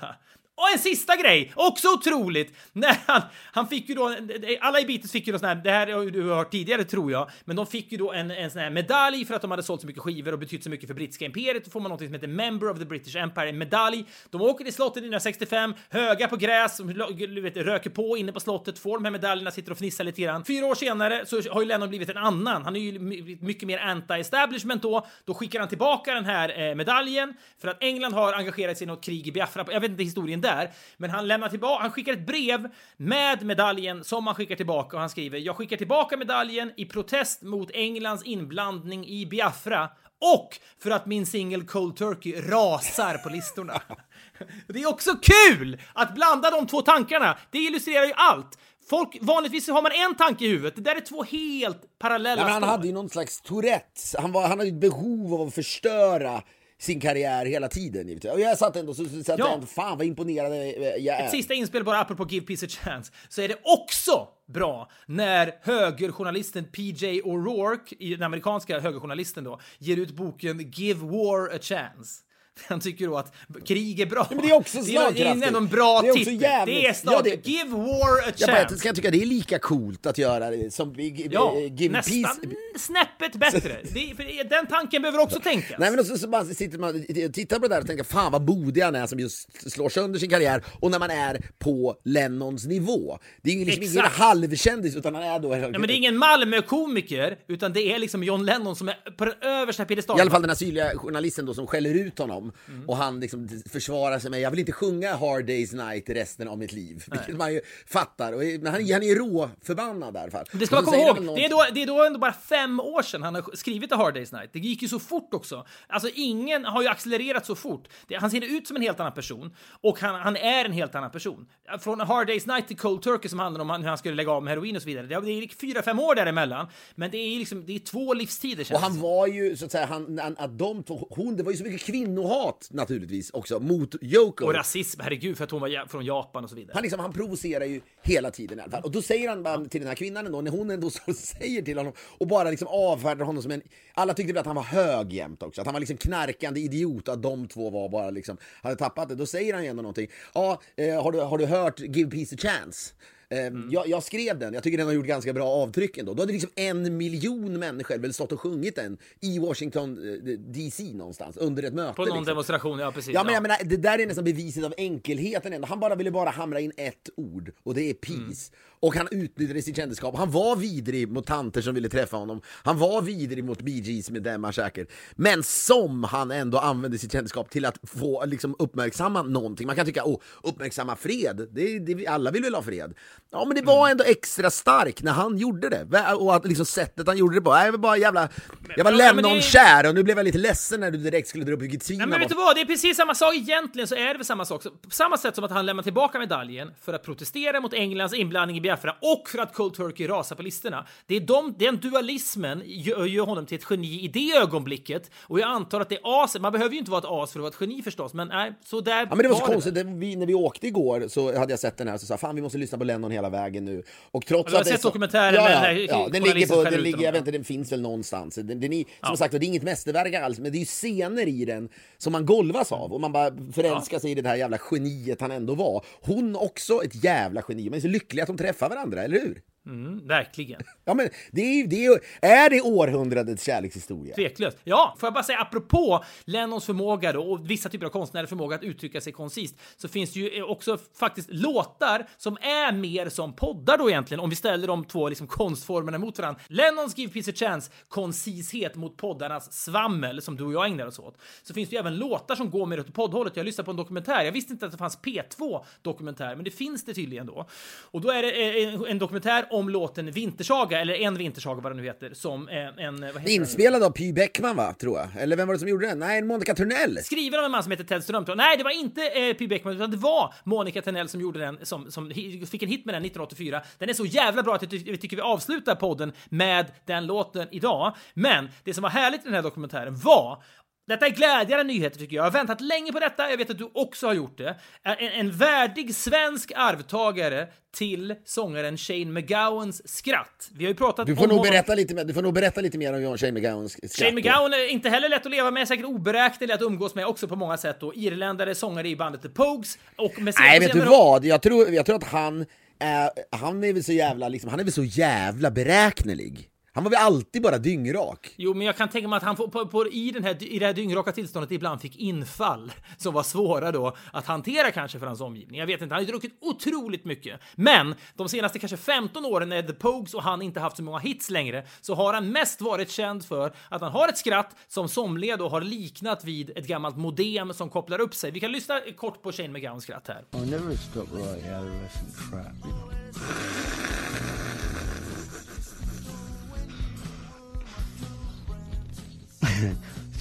Och 0.61 0.71
en 0.73 0.79
sista 0.79 1.17
grej, 1.17 1.53
också 1.55 1.89
otroligt! 1.89 2.57
När 2.73 2.97
han, 3.07 3.23
han 3.53 3.69
fick 3.69 3.89
ju 3.89 3.95
då, 3.95 4.17
alla 4.61 4.81
i 4.81 4.85
Beatles 4.85 5.13
fick 5.13 5.27
ju 5.27 5.33
då 5.33 5.39
sån 5.39 5.49
här, 5.49 5.55
det 5.55 5.71
här 5.71 5.87
har 5.87 6.05
du 6.05 6.33
hört 6.33 6.51
tidigare 6.51 6.85
tror 6.85 7.13
jag, 7.13 7.31
men 7.45 7.57
de 7.57 7.67
fick 7.67 7.93
ju 7.93 7.99
då 7.99 8.13
en, 8.13 8.31
en 8.31 8.51
sån 8.51 8.61
här 8.61 8.71
medalj 8.71 9.25
för 9.25 9.35
att 9.35 9.43
de 9.43 9.51
hade 9.51 9.63
sålt 9.63 9.81
så 9.81 9.87
mycket 9.87 10.03
skivor 10.03 10.33
och 10.33 10.39
betytt 10.39 10.65
så 10.65 10.71
mycket 10.71 10.87
för 10.87 10.95
brittiska 10.95 11.25
imperiet. 11.25 11.65
Då 11.65 11.71
får 11.71 11.81
man 11.81 11.91
något 11.91 12.01
som 12.01 12.13
heter 12.13 12.29
Member 12.29 12.71
of 12.71 12.79
the 12.79 12.85
British 12.85 13.17
Empire, 13.17 13.49
en 13.49 13.59
medalj. 13.59 14.05
De 14.31 14.43
åker 14.43 14.65
till 14.65 14.75
slottet 14.75 14.97
1965, 14.97 15.75
höga 15.91 16.29
på 16.29 16.37
gräs, 16.37 16.81
vet, 16.81 17.57
röker 17.57 17.91
på 17.91 18.17
inne 18.17 18.33
på 18.33 18.41
slottet, 18.41 18.79
får 18.79 18.99
de 18.99 19.05
här 19.05 19.13
medaljerna, 19.13 19.51
sitter 19.51 19.73
och 19.73 19.79
fnissar 19.79 20.05
lite 20.05 20.23
grann. 20.23 20.45
Fyra 20.45 20.67
år 20.67 20.75
senare 20.75 21.27
så 21.27 21.43
har 21.51 21.61
ju 21.61 21.67
Lennon 21.67 21.89
blivit 21.89 22.09
en 22.09 22.17
annan. 22.17 22.65
Han 22.65 22.77
är 22.77 22.81
ju 22.81 22.99
mycket 23.41 23.67
mer 23.67 23.79
anti-establishment 23.79 24.83
då. 24.83 25.07
Då 25.25 25.35
skickar 25.35 25.61
han 25.61 25.69
tillbaka 25.69 26.15
den 26.15 26.25
här 26.25 26.69
eh, 26.69 26.75
medaljen 26.75 27.35
för 27.61 27.69
att 27.69 27.83
England 27.83 28.13
har 28.13 28.33
engagerat 28.33 28.79
sig 28.79 28.85
i 28.85 28.89
något 28.89 29.05
krig 29.05 29.29
i 29.29 29.33
Biafra. 29.33 29.65
Jag 29.73 29.81
vet 29.81 29.91
inte 29.91 30.03
historien 30.03 30.41
där, 30.41 30.50
men 30.97 31.11
han 31.11 31.29
lämnar 31.29 31.49
tillbaka. 31.49 31.83
Han 31.83 31.93
skickar 31.93 32.13
ett 32.13 32.27
brev 32.27 32.69
med 32.97 33.43
medaljen 33.43 34.05
som 34.05 34.27
han 34.27 34.37
skickar 34.37 34.57
tillbaka 34.57 34.97
och 34.97 35.01
han 35.01 35.11
skriver 35.11 35.39
“Jag 35.39 35.57
skickar 35.57 35.77
tillbaka 35.77 36.17
medaljen 36.17 36.73
i 36.77 36.85
protest 36.85 37.43
mot 37.43 37.71
Englands 37.75 38.25
inblandning 38.25 39.07
i 39.07 39.27
Biafra 39.27 39.89
och 40.21 40.59
för 40.83 40.91
att 40.91 41.07
min 41.07 41.27
singel 41.27 41.67
Cold 41.67 41.97
Turkey 41.97 42.41
rasar 42.41 43.19
på 43.19 43.29
listorna. 43.29 43.83
Det 44.69 44.83
är 44.83 44.89
också 44.89 45.11
kul 45.23 45.81
att 45.93 46.15
blanda 46.15 46.51
de 46.51 46.67
två 46.67 46.83
tankarna. 46.83 47.39
Det 47.51 47.59
illustrerar 47.59 48.05
ju 48.05 48.13
allt. 48.17 48.59
Folk, 48.91 49.19
vanligtvis 49.21 49.69
har 49.69 49.83
man 49.83 49.93
en 49.93 50.15
tanke 50.15 50.45
i 50.45 50.49
huvudet. 50.49 50.77
Det 50.77 50.83
där 50.83 50.97
är 50.97 51.01
två 51.01 51.23
helt 51.23 51.99
parallella 51.99 52.43
ja, 52.43 52.45
men 52.45 52.53
Han 52.53 52.63
hade 52.63 52.87
ju 52.87 52.93
någon 52.93 53.09
slags 53.09 53.41
Tourettes. 53.41 54.17
Han, 54.19 54.33
var, 54.33 54.49
han 54.49 54.59
hade 54.59 54.69
ett 54.69 54.81
behov 54.81 55.35
av 55.35 55.49
att 55.49 55.55
förstöra 55.55 56.43
sin 56.81 57.01
karriär 57.01 57.47
hela 57.47 57.69
tiden. 57.69 58.19
Och 58.33 58.41
jag 58.41 58.59
satt 58.59 58.77
ändå 58.77 58.95
så, 58.95 59.05
så 59.05 59.25
satt 59.25 59.39
ja. 59.39 59.55
ändå, 59.55 59.67
fan 59.67 59.99
vad 59.99 60.07
imponerad 60.07 60.53
jag 60.99 61.21
är. 61.21 61.25
Ett 61.25 61.31
sista 61.31 61.55
inspel 61.55 61.85
bara 61.85 62.01
apropå 62.01 62.27
Give 62.29 62.47
Peace 62.47 62.67
a 62.67 62.69
Chance, 62.69 63.13
så 63.29 63.43
är 63.43 63.49
det 63.49 63.57
också 63.63 64.29
bra 64.49 64.91
när 65.07 65.53
högerjournalisten 65.63 66.65
PJ 66.65 67.23
O'Rourke, 67.23 68.17
den 68.17 68.23
amerikanska 68.23 68.81
högerjournalisten 68.81 69.45
då, 69.45 69.61
ger 69.79 69.97
ut 69.97 70.11
boken 70.11 70.71
Give 70.71 71.07
War 71.07 71.57
a 71.57 71.59
Chance. 71.61 72.23
Han 72.69 72.81
tycker 72.81 73.07
då 73.07 73.17
att 73.17 73.35
krig 73.65 74.01
är 74.01 74.07
bra. 74.07 74.27
Ja, 74.31 74.37
men 74.37 74.47
det 74.47 74.51
är 74.51 74.57
också 74.57 74.83
slagkraftigt. 74.83 75.41
Det 75.41 75.45
är 75.45 75.47
ändå 75.47 75.59
en 75.59 75.69
bra 75.69 76.03
det 76.03 76.13
titel. 76.13 76.41
Jävligt... 76.41 76.77
Det 76.77 76.87
är 76.87 76.93
slagkraftigt. 76.93 77.37
Ja, 77.37 77.43
det... 77.45 77.51
Give 77.51 77.71
war 77.77 78.19
a 78.19 78.23
chance. 78.25 78.35
Jag, 78.39 78.69
bara, 78.69 78.79
ska 78.79 78.89
jag 78.89 78.97
tycka 78.97 79.11
det 79.11 79.23
är 79.23 79.27
lika 79.27 79.59
coolt 79.59 80.07
att 80.07 80.19
göra 80.19 80.51
det 80.51 80.75
som 80.75 80.95
ja, 81.31 81.59
Give 81.59 81.93
nästan 81.93 82.23
peace. 82.23 82.41
snäppet 82.77 83.37
bättre. 83.37 83.77
det, 83.95 84.43
den 84.43 84.67
tanken 84.67 85.03
behöver 85.03 85.23
också 85.23 85.41
tänkas. 85.41 85.79
Nej, 85.79 85.91
men 85.91 86.05
så, 86.05 86.19
så 86.19 86.29
bara 86.29 86.45
sitter 86.45 86.79
man 86.79 87.05
och 87.27 87.35
tittar 87.35 87.57
på 87.57 87.69
det 87.69 87.75
där 87.75 87.81
och 87.81 87.87
tänker 87.87 88.05
fan 88.05 88.33
vad 88.33 88.43
modig 88.43 88.83
han 88.83 88.95
är 88.95 89.07
som 89.07 89.19
just 89.19 89.71
slår 89.73 89.89
sönder 89.89 90.19
sin 90.19 90.31
karriär 90.31 90.65
och 90.81 90.91
när 90.91 90.99
man 90.99 91.11
är 91.11 91.41
på 91.59 91.97
Lennons 92.05 92.67
nivå. 92.67 93.19
Det 93.43 93.51
är 93.51 93.55
ju 93.55 93.65
liksom 93.65 93.83
Exakt. 93.83 93.95
ingen 93.95 94.27
halvkändis 94.27 94.97
utan 94.97 95.15
han 95.15 95.25
är 95.25 95.39
då... 95.39 95.57
Ja, 95.57 95.69
men 95.69 95.83
det 95.83 95.93
är 95.93 95.97
ingen 95.97 96.17
Malmö-komiker 96.17 97.39
utan 97.49 97.73
det 97.73 97.93
är 97.93 97.99
liksom 97.99 98.25
John 98.25 98.45
Lennon 98.45 98.77
som 98.77 98.89
är 98.89 98.95
på 99.17 99.25
den 99.25 99.35
översta 99.43 99.85
piedestalen. 99.85 100.19
I 100.19 100.21
alla 100.21 100.31
fall 100.31 100.43
den 100.43 100.51
här 100.51 100.57
syrliga 100.57 100.99
journalisten 100.99 101.47
då 101.47 101.55
som 101.55 101.67
skäller 101.67 101.95
ut 101.95 102.19
honom 102.19 102.50
Mm. 102.69 102.89
Och 102.89 102.97
han 102.97 103.21
liksom 103.21 103.49
försvarar 103.73 104.19
sig 104.19 104.31
med, 104.31 104.41
jag 104.41 104.51
vill 104.51 104.61
inte 104.61 104.73
sjunga 104.73 105.17
Hard 105.17 105.49
Day's 105.51 105.89
Night 105.89 106.09
resten 106.09 106.49
av 106.49 106.59
mitt 106.59 106.73
liv. 106.73 107.05
Nej. 107.07 107.19
Vilket 107.19 107.37
man 107.37 107.53
ju 107.53 107.61
fattar. 107.87 108.33
Och, 108.33 108.41
men 108.41 108.67
han, 108.67 108.91
han 108.93 109.03
är 109.03 109.15
rå 109.15 109.51
förbannad 109.63 110.15
där. 110.15 110.31
Fall. 110.31 110.45
Det 110.53 110.67
ska 110.67 110.75
man 110.75 110.85
komma 110.85 110.97
ihåg, 110.97 111.23
något... 111.23 111.37
det, 111.37 111.45
är 111.45 111.49
då, 111.49 111.65
det 111.75 111.83
är 111.83 111.87
då 111.87 112.05
ändå 112.05 112.19
bara 112.19 112.33
fem 112.33 112.81
år 112.81 113.03
sedan 113.03 113.23
han 113.23 113.35
har 113.35 113.57
skrivit 113.57 113.93
A 113.93 113.97
Hard 113.97 114.17
Day's 114.17 114.39
Night. 114.39 114.51
Det 114.53 114.59
gick 114.59 114.83
ju 114.83 114.89
så 114.89 114.99
fort 114.99 115.35
också. 115.35 115.67
Alltså 115.89 116.09
ingen 116.15 116.65
har 116.65 116.83
ju 116.83 116.89
accelererat 116.89 117.47
så 117.47 117.55
fort. 117.55 117.89
Det, 118.09 118.15
han 118.15 118.31
ser 118.31 118.57
ut 118.57 118.67
som 118.67 118.77
en 118.77 118.83
helt 118.83 119.01
annan 119.01 119.15
person 119.15 119.57
och 119.81 120.01
han, 120.01 120.21
han 120.21 120.37
är 120.37 120.65
en 120.65 120.73
helt 120.73 120.95
annan 120.95 121.11
person. 121.11 121.47
Från 121.81 122.01
A 122.01 122.05
Hard 122.05 122.31
Day's 122.31 122.55
Night 122.55 122.69
till 122.69 122.77
Cold 122.77 123.03
Turkey 123.03 123.29
som 123.29 123.39
handlar 123.39 123.61
om 123.61 123.71
hur 123.71 123.89
han 123.89 123.99
skulle 123.99 124.15
lägga 124.15 124.31
av 124.31 124.43
med 124.43 124.51
heroin 124.51 124.77
och 124.77 124.83
så 124.83 124.87
vidare. 124.87 125.07
Det, 125.07 125.15
är 125.15 125.59
fyra, 125.61 125.83
fem 125.83 126.01
år 126.01 126.15
däremellan. 126.15 126.67
Men 126.95 127.11
det 127.11 127.19
är 127.19 127.39
liksom, 127.39 127.67
det 127.67 127.75
är 127.75 127.79
två 127.79 128.15
livstider. 128.15 128.75
Och 128.75 128.81
han 128.81 129.01
var 129.01 129.27
ju, 129.27 129.57
så 129.57 129.65
att 129.65 129.73
säga, 129.73 129.87
han, 129.87 130.21
att 130.39 130.59
de 130.59 130.83
två, 130.83 131.09
hon, 131.11 131.37
det 131.37 131.43
var 131.43 131.53
ju 131.53 131.59
så 131.59 131.65
mycket 131.65 131.83
kvinnohat 132.31 132.69
naturligtvis 132.71 133.31
också 133.31 133.61
mot 133.61 133.95
Yoko. 134.03 134.45
Och 134.45 134.55
rasism, 134.55 135.01
herregud, 135.01 135.37
för 135.37 135.45
att 135.45 135.51
hon 135.51 135.61
var 135.61 135.89
från 135.89 136.05
Japan 136.05 136.45
och 136.45 136.51
så 136.51 136.57
vidare. 136.57 136.75
Han, 136.75 136.83
liksom, 136.83 137.01
han 137.01 137.13
provocerar 137.13 137.65
ju 137.65 137.81
hela 138.03 138.31
tiden 138.31 138.59
i 138.59 138.63
alla 138.63 138.71
fall. 138.71 138.83
Och 138.83 138.91
då 138.91 139.03
säger 139.03 139.29
han 139.29 139.43
bara 139.43 139.65
till 139.65 139.81
den 139.81 139.89
här 139.89 139.95
kvinnan 139.95 140.27
ändå, 140.27 140.41
när 140.41 140.51
hon 140.51 140.71
ändå 140.71 140.91
så 140.91 141.15
säger 141.15 141.63
till 141.63 141.79
honom 141.79 141.93
och 142.19 142.27
bara 142.27 142.51
liksom 142.51 142.69
avfärdar 142.69 143.25
honom 143.25 143.43
som 143.43 143.53
en... 143.53 143.63
Alla 143.95 144.15
tyckte 144.15 144.33
väl 144.33 144.41
att 144.41 144.47
han 144.47 144.57
var 144.57 144.63
hög 144.63 145.13
jämt 145.13 145.43
också, 145.43 145.61
att 145.61 145.67
han 145.67 145.73
var 145.73 145.81
liksom 145.81 145.97
knarkande 145.97 146.61
idiot, 146.61 147.09
att 147.09 147.23
de 147.23 147.49
två 147.49 147.71
var 147.71 147.89
bara 147.89 148.11
liksom, 148.11 148.37
hade 148.63 148.77
tappat 148.77 149.09
det. 149.09 149.15
Då 149.15 149.27
säger 149.27 149.55
han 149.55 149.63
ju 149.63 149.69
ändå 149.69 149.83
någonting. 149.83 150.09
Ja, 150.35 150.61
eh, 150.77 151.03
har, 151.03 151.13
du, 151.13 151.21
har 151.21 151.39
du 151.39 151.47
hört 151.47 151.81
Give 151.81 152.11
Peace 152.11 152.35
a 152.35 152.39
Chance? 152.39 152.95
Ehm, 153.31 153.47
mm. 153.47 153.69
Jag, 153.71 153.89
jag, 153.89 154.03
skrev 154.03 154.39
den, 154.39 154.55
jag 154.55 154.63
tycker 154.63 154.79
den 154.79 154.87
har 154.87 154.95
gjort 154.95 155.07
ganska 155.07 155.33
bra 155.33 155.49
avtryck 155.49 155.99
ändå. 155.99 156.15
Då 156.15 156.23
hade 156.23 156.33
liksom 156.33 156.51
en 156.55 156.97
miljon 156.97 157.59
människor 157.59 157.99
väl 157.99 158.15
stått 158.15 158.33
och 158.33 158.41
sjungit 158.41 158.77
den 158.77 158.99
i 159.21 159.39
Washington 159.39 159.99
eh, 160.27 160.39
DC 160.39 160.83
någonstans 160.83 161.37
under 161.37 161.63
ett 161.63 161.75
möte. 161.75 161.93
På 161.93 162.03
någon 162.03 162.09
liksom. 162.09 162.25
demonstration, 162.25 162.79
ja 162.79 162.93
precis. 162.93 163.15
Ja, 163.15 163.25
men 163.25 163.35
jag 163.35 163.43
menar, 163.43 163.57
det 163.65 163.77
där 163.77 163.99
är 163.99 164.07
nästan 164.07 164.25
beviset 164.25 164.65
av 164.65 164.75
enkelheten 164.77 165.53
ändå. 165.53 165.67
Han 165.67 165.81
bara 165.81 165.95
ville 165.95 166.11
bara 166.11 166.31
hamra 166.31 166.61
in 166.61 166.73
ett 166.77 167.11
ord 167.17 167.53
och 167.63 167.75
det 167.75 167.91
är 167.91 167.95
peace. 167.95 168.17
Mm. 168.21 168.35
Och 168.83 168.95
han 168.95 169.09
utnyttjade 169.11 169.63
sitt 169.63 169.77
kändisskap. 169.77 170.17
Han 170.17 170.31
var 170.31 170.57
vidrig 170.57 171.09
mot 171.09 171.27
tanter 171.27 171.61
som 171.61 171.75
ville 171.75 171.89
träffa 171.89 172.17
honom. 172.17 172.43
Han 172.65 172.79
var 172.79 173.03
vidrig 173.03 173.45
mot 173.45 173.63
Bee 173.63 173.81
Gees 173.81 174.11
med 174.11 174.23
Demma 174.23 174.53
säkert. 174.53 174.89
Men 175.17 175.43
som 175.43 176.05
han 176.05 176.31
ändå 176.31 176.59
använde 176.59 176.99
sitt 176.99 177.13
kändisskap 177.13 177.51
till 177.51 177.65
att 177.65 177.79
få 177.83 178.25
liksom, 178.25 178.57
uppmärksamma 178.59 179.23
någonting. 179.23 179.67
Man 179.67 179.77
kan 179.77 179.87
tycka, 179.87 180.05
åh, 180.05 180.21
uppmärksamma 180.43 180.97
fred. 180.97 181.49
Det, 181.53 181.79
det, 181.79 182.07
alla 182.07 182.31
vill 182.31 182.43
väl 182.43 182.55
ha 182.55 182.63
fred. 182.63 182.95
Ja, 183.31 183.45
men 183.45 183.57
det 183.57 183.63
var 183.63 183.87
mm. 183.87 183.91
ändå 183.91 184.05
extra 184.05 184.51
starkt 184.51 185.03
när 185.03 185.13
han 185.13 185.39
gjorde 185.39 185.69
det. 185.69 186.15
Och 186.15 186.37
att 186.37 186.47
liksom 186.47 186.67
sättet 186.67 187.07
han 187.07 187.17
gjorde 187.17 187.35
det 187.35 187.41
på. 187.41 187.51
Jag 187.51 187.73
var 187.73 187.79
bara 187.79 187.97
jävla... 187.97 188.29
Jag 188.77 188.85
var 188.85 188.93
Lennon-kär 188.93 189.89
och 189.89 189.95
nu 189.95 190.03
blev 190.03 190.17
jag 190.17 190.25
lite 190.25 190.39
ledsen 190.39 190.81
när 190.81 190.91
du 190.91 190.99
direkt 190.99 191.29
skulle 191.29 191.45
dra 191.45 191.53
upp 191.53 191.63
vilket 191.63 191.89
Nej, 191.89 192.07
men 192.07 192.21
vet 192.21 192.29
du 192.29 192.35
vad? 192.35 192.57
Det 192.57 192.61
är 192.61 192.67
precis 192.67 192.97
samma 192.97 193.15
sak. 193.15 193.35
Egentligen 193.35 193.89
så 193.89 193.95
är 193.95 194.07
det 194.07 194.15
väl 194.15 194.25
samma 194.25 194.45
sak. 194.45 194.63
På 194.63 194.91
samma 194.91 195.19
sätt 195.19 195.35
som 195.35 195.45
att 195.45 195.51
han 195.51 195.67
lämnar 195.67 195.83
tillbaka 195.83 196.19
medaljen 196.19 196.75
för 196.83 196.93
att 196.93 197.05
protestera 197.05 197.61
mot 197.61 197.75
Englands 197.75 198.15
inblandning 198.15 198.57
i 198.57 198.61
Biafra 198.71 198.97
och 199.01 199.29
för 199.29 199.39
att 199.39 199.55
Cold 199.55 199.75
Turkey 199.75 200.07
rasar 200.07 200.37
på 200.37 200.43
listorna. 200.43 200.87
Det 201.07 201.17
är 201.17 201.21
de, 201.21 201.55
den 201.59 201.77
dualismen 201.81 202.63
gör, 202.67 203.05
gör 203.05 203.25
honom 203.25 203.47
till 203.47 203.59
ett 203.59 203.67
geni 203.71 204.05
i 204.05 204.09
det 204.09 204.33
ögonblicket 204.33 205.11
och 205.21 205.41
jag 205.41 205.49
antar 205.49 205.81
att 205.81 205.89
det 205.89 205.95
är 205.95 206.25
aset. 206.25 206.43
Man 206.43 206.53
behöver 206.53 206.73
ju 206.73 206.79
inte 206.79 206.91
vara 206.91 206.99
ett 206.99 207.05
as 207.09 207.33
för 207.33 207.39
att 207.39 207.43
vara 207.43 207.49
ett 207.49 207.61
geni 207.61 207.83
förstås, 207.83 208.15
men 208.15 208.29
nej, 208.29 208.53
så 208.65 208.81
där. 208.81 209.07
Ja, 209.11 209.15
men 209.15 209.19
det 209.19 209.29
var 209.29 209.37
så 209.37 209.41
var 209.41 209.53
konstigt. 209.53 209.75
Det. 209.75 209.85
Vi, 209.85 210.17
när 210.17 210.27
vi 210.27 210.35
åkte 210.35 210.67
igår 210.67 211.05
så 211.09 211.39
hade 211.39 211.53
jag 211.53 211.59
sett 211.61 211.77
den 211.77 211.89
här 211.89 211.95
och 211.95 212.01
så 212.01 212.07
sa 212.07 212.17
fan, 212.17 212.35
vi 212.35 212.43
måste 212.43 212.59
lyssna 212.59 212.79
på 212.79 212.85
Lennon 212.85 213.11
hela 213.11 213.31
vägen 213.31 213.65
nu. 213.65 213.83
Och 214.11 214.27
trots 214.27 214.51
du 214.51 214.57
har 214.57 214.61
att 214.61 214.69
sett 214.69 214.81
så... 214.81 214.89
dokumentären 214.89 215.35
ja, 215.35 215.51
ja, 215.51 215.61
med 215.61 215.87
ja, 215.89 216.09
den 216.13 216.23
ligger 216.23 216.47
på, 216.47 216.65
den 216.65 216.81
ligger, 216.81 217.05
jag 217.05 217.13
vet 217.13 217.19
inte, 217.19 217.31
den 217.31 217.45
finns 217.45 217.73
väl 217.73 217.81
någonstans. 217.81 218.35
Den, 218.35 218.61
den 218.61 218.73
är, 218.73 218.83
som 218.83 218.91
ja. 219.01 219.17
sagt, 219.17 219.33
det 219.33 219.37
är 219.37 219.49
inget 219.49 219.63
mästerverk 219.63 220.15
alls, 220.15 220.39
men 220.39 220.53
det 220.53 220.59
är 220.59 220.61
ju 220.61 220.65
scener 220.65 221.29
i 221.29 221.45
den 221.45 221.69
som 221.99 222.13
man 222.13 222.27
golvas 222.27 222.73
av 222.73 222.93
och 222.93 223.01
man 223.01 223.13
bara 223.13 223.31
förälskar 223.53 223.99
sig 223.99 224.11
i 224.11 224.15
det 224.15 224.29
här 224.29 224.37
jävla 224.37 224.59
geniet 224.71 225.21
han 225.21 225.31
ändå 225.31 225.55
var. 225.55 225.85
Hon 226.03 226.37
också 226.37 226.85
ett 226.85 227.05
jävla 227.05 227.43
geni. 227.49 227.71
Man 227.71 227.77
är 227.77 227.81
så 227.81 227.89
lycklig 227.89 228.23
att 228.23 228.27
de 228.27 228.37
träffar 228.37 228.60
träffa 228.61 228.75
varandra, 228.75 229.03
eller 229.03 229.21
hur? 229.21 229.43
Mm, 229.67 230.07
verkligen. 230.07 230.61
Ja, 230.85 230.95
men 230.95 231.09
det 231.33 231.41
är, 231.41 231.67
det 231.67 231.87
är, 231.87 232.01
är 232.21 232.51
det 232.51 232.61
århundradets 232.61 233.45
kärlekshistoria? 233.45 234.15
Tveklöst. 234.15 234.59
Ja, 234.65 234.97
får 234.99 235.07
jag 235.07 235.15
bara 235.15 235.25
säga 235.25 235.39
apropå 235.39 236.05
Lennons 236.25 236.67
förmåga 236.67 237.13
då, 237.13 237.23
och 237.23 237.51
vissa 237.51 237.69
typer 237.69 237.87
av 237.87 237.91
konstnärers 237.91 238.29
förmåga 238.29 238.57
att 238.57 238.63
uttrycka 238.63 239.01
sig 239.01 239.13
koncist 239.13 239.57
så 239.77 239.89
finns 239.89 240.13
det 240.13 240.21
ju 240.21 240.43
också 240.43 240.79
faktiskt 240.99 241.29
låtar 241.33 242.07
som 242.17 242.37
är 242.37 242.73
mer 242.73 243.09
som 243.09 243.33
poddar 243.33 243.79
då 243.79 243.91
egentligen 243.91 244.21
om 244.21 244.31
vi 244.31 244.37
ställer 244.37 244.67
de 244.67 244.85
två 244.85 245.09
liksom 245.09 245.27
konstformerna 245.27 245.99
mot 245.99 246.19
varandra. 246.19 246.41
Lennons 246.49 246.99
Give 246.99 247.13
Peace 247.13 247.31
a 247.31 247.35
Chance 247.37 247.73
koncishet 247.89 248.75
mot 248.75 248.97
poddarnas 248.97 249.53
svammel 249.53 250.23
som 250.23 250.37
du 250.37 250.45
och 250.45 250.53
jag 250.53 250.67
ägnar 250.67 250.87
oss 250.87 250.99
åt. 250.99 251.19
Så 251.43 251.55
finns 251.55 251.69
det 251.69 251.77
ju 251.77 251.81
även 251.81 251.97
låtar 251.97 252.35
som 252.35 252.51
går 252.51 252.67
mer 252.67 252.81
åt 252.81 252.95
poddhållet. 252.95 253.37
Jag 253.37 253.47
lyssnade 253.47 253.65
på 253.65 253.71
en 253.71 253.77
dokumentär. 253.77 254.25
Jag 254.25 254.33
visste 254.33 254.53
inte 254.53 254.67
att 254.67 254.73
det 254.73 254.79
fanns 254.79 254.99
P2 254.99 255.65
dokumentär, 255.83 256.37
men 256.37 256.45
det 256.45 256.51
finns 256.51 256.85
det 256.85 256.95
tydligen 256.95 257.27
då. 257.27 257.47
Och 257.83 258.01
då 258.01 258.11
är 258.11 258.23
det 258.23 258.63
en, 258.65 258.87
en 258.87 258.99
dokumentär 258.99 259.47
om 259.51 259.69
låten 259.69 260.11
Vintersaga, 260.11 260.81
eller 260.81 260.95
en 260.95 261.19
Vintersaga 261.19 261.61
vad 261.61 261.73
den 261.73 261.77
nu 261.77 261.85
heter, 261.85 262.15
som 262.15 262.49
en... 262.49 262.79
en 262.79 263.01
vad 263.01 263.23
heter 263.23 263.35
Inspelad 263.35 263.83
av 263.83 263.91
Py 263.91 264.13
Bäckman 264.13 264.57
va, 264.57 264.73
tror 264.73 264.99
jag? 264.99 265.09
Eller 265.23 265.37
vem 265.37 265.49
var 265.49 265.55
det 265.55 265.59
som 265.59 265.69
gjorde 265.69 265.87
den? 265.87 265.99
Nej, 265.99 266.23
Monica 266.23 266.55
Törnell. 266.55 266.99
Skriven 267.03 267.39
av 267.39 267.45
en 267.45 267.51
man 267.51 267.63
som 267.63 267.71
heter 267.71 267.85
Ted 267.85 268.05
Strömtorp. 268.05 268.37
Nej, 268.37 268.57
det 268.57 268.65
var 268.65 268.71
inte 268.71 269.03
eh, 269.07 269.35
Py 269.35 269.49
Bäckman, 269.49 269.75
utan 269.75 269.91
det 269.91 269.97
var 269.97 270.35
Monica 270.45 270.83
Törnell 270.83 271.09
som 271.09 271.21
gjorde 271.21 271.39
den, 271.39 271.59
som, 271.63 271.91
som 271.91 272.11
fick 272.51 272.63
en 272.63 272.69
hit 272.69 272.85
med 272.85 272.95
den 272.95 273.05
1984. 273.05 273.63
Den 273.79 273.89
är 273.89 273.95
så 273.95 274.05
jävla 274.05 274.43
bra 274.43 274.55
att 274.55 274.73
vi 274.73 274.99
tycker 274.99 275.17
vi 275.17 275.23
avslutar 275.23 275.75
podden 275.75 276.13
med 276.29 276.67
den 276.87 277.07
låten 277.07 277.49
idag. 277.51 277.95
Men 278.15 278.49
det 278.65 278.75
som 278.75 278.83
var 278.83 278.91
härligt 278.91 279.21
i 279.21 279.25
den 279.25 279.35
här 279.35 279.43
dokumentären 279.43 279.97
var 279.97 280.43
Detta 280.91 281.07
är 281.07 281.11
glädjande 281.11 281.65
nyheter 281.65 281.99
tycker 281.99 282.17
jag. 282.17 282.23
Jag 282.23 282.31
har 282.31 282.39
väntat 282.39 282.61
länge 282.61 282.93
på 282.93 282.99
detta. 283.01 283.31
Jag 283.31 283.37
vet 283.39 283.51
att 283.51 283.59
du 283.59 283.71
också 283.75 284.07
har 284.07 284.15
gjort 284.15 284.39
det. 284.39 284.57
En, 284.83 284.97
en 284.99 285.31
värdig 285.33 285.95
svensk 285.95 286.53
arvtagare 286.57 287.49
till 287.77 288.15
sångaren 288.25 288.77
Shane 288.79 289.05
McGowans 289.05 289.89
skratt. 289.89 290.51
Vi 290.55 290.65
har 290.65 290.69
ju 290.69 290.75
pratat 290.75 291.07
Du 291.07 291.17
får, 291.17 291.23
om 291.23 291.29
nog 291.29 291.39
honom- 291.39 291.51
berätta 291.53 291.75
lite, 291.75 291.95
mer- 291.95 292.05
du 292.05 292.15
får 292.15 292.23
nog 292.23 292.35
berätta 292.35 292.61
lite 292.61 292.79
mer 292.79 292.93
om 292.95 293.03
John 293.03 293.19
Shane 293.19 293.33
McGowans 293.33 293.73
skratt. 293.73 293.93
Shane. 293.93 294.13
McGowan 294.13 294.53
är 294.53 294.71
inte 294.71 294.89
heller 294.89 295.09
lätt 295.09 295.27
att 295.27 295.33
leva 295.33 295.51
med, 295.51 295.69
säkert 295.69 295.85
oberäknelig 295.87 296.53
att 296.55 296.63
umgås 296.63 296.95
med 296.95 297.07
också 297.07 297.29
på 297.29 297.37
många 297.37 297.57
sätt 297.57 297.81
då. 297.81 297.95
Irländare, 297.95 298.55
sångare 298.55 298.89
i 298.89 298.97
bandet 298.97 299.23
The 299.23 299.29
Pogues 299.29 299.79
och 299.97 300.19
med 300.21 300.35
Nej, 300.39 300.61
vet 300.61 300.73
du 300.73 300.81
vad? 300.81 301.25
Jag 301.25 301.43
tror, 301.43 301.69
jag 301.69 301.87
tror 301.87 301.97
att 301.97 302.05
han 302.05 302.47
är, 302.79 303.11
han 303.37 303.65
är 303.65 303.73
väl 303.73 303.85
så 303.85 303.93
jävla, 303.93 304.29
liksom, 304.29 304.51
han 304.51 304.61
är 304.61 304.65
väl 304.65 304.73
så 304.73 304.85
jävla 304.85 305.51
beräknelig. 305.51 306.47
Han 306.73 306.85
var 306.85 306.91
väl 306.91 307.01
alltid 307.01 307.43
bara 307.43 307.59
dyngrak? 307.59 308.35
Jo, 308.37 308.55
men 308.55 308.67
jag 308.67 308.77
kan 308.77 308.89
tänka 308.89 309.09
mig 309.09 309.17
att 309.17 309.23
han 309.23 309.37
på, 309.37 309.49
på, 309.49 309.67
på, 309.67 309.89
i, 309.89 310.11
den 310.11 310.25
här, 310.25 310.43
i 310.43 310.59
det 310.59 310.67
här 310.67 310.73
dyngraka 310.73 311.13
tillståndet 311.13 311.51
ibland 311.51 311.81
fick 311.81 311.97
infall 311.97 312.73
som 312.97 313.15
var 313.15 313.23
svåra 313.23 313.73
då 313.73 313.97
att 314.13 314.27
hantera 314.27 314.71
kanske 314.71 314.99
för 314.99 315.07
hans 315.07 315.21
omgivning. 315.21 315.61
Jag 315.61 315.67
vet 315.67 315.83
inte, 315.83 315.95
han 315.95 316.03
har 316.03 316.07
ju 316.07 316.13
druckit 316.13 316.39
otroligt 316.41 317.05
mycket. 317.05 317.41
Men 317.55 317.95
de 318.15 318.29
senaste 318.29 318.59
kanske 318.59 318.77
15 318.77 319.25
åren 319.25 319.49
när 319.49 319.63
The 319.63 319.73
Pogues 319.73 320.15
och 320.15 320.23
han 320.23 320.43
inte 320.43 320.61
haft 320.61 320.77
så 320.77 320.83
många 320.83 320.99
hits 320.99 321.31
längre 321.31 321.67
så 321.81 321.95
har 321.95 322.15
han 322.15 322.33
mest 322.33 322.61
varit 322.61 322.91
känd 322.91 323.25
för 323.25 323.53
att 323.69 323.81
han 323.81 323.93
har 323.93 324.09
ett 324.09 324.19
skratt 324.19 324.57
som 324.69 324.89
somliga 324.89 325.37
då 325.37 325.49
har 325.49 325.61
liknat 325.61 326.25
vid 326.25 326.51
ett 326.57 326.67
gammalt 326.67 326.97
modem 326.97 327.53
som 327.53 327.71
kopplar 327.71 328.01
upp 328.01 328.15
sig. 328.15 328.31
Vi 328.31 328.41
kan 328.41 328.53
lyssna 328.53 328.81
kort 328.97 329.23
på 329.23 329.33
Shane 329.33 329.49
McGowans 329.49 329.83
skratt 329.83 330.09
här. 330.09 330.25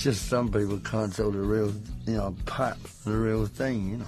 Just 0.06 0.30
some 0.30 0.52
people 0.52 0.80
can't 0.92 1.16
tell 1.16 1.32
the 1.32 1.38
real, 1.38 1.72
you 2.08 2.18
know, 2.18 2.36
pap, 2.46 2.78
the 3.04 3.12
real 3.12 3.48
thing, 3.48 3.90
you 3.90 3.98
know. 3.98 4.08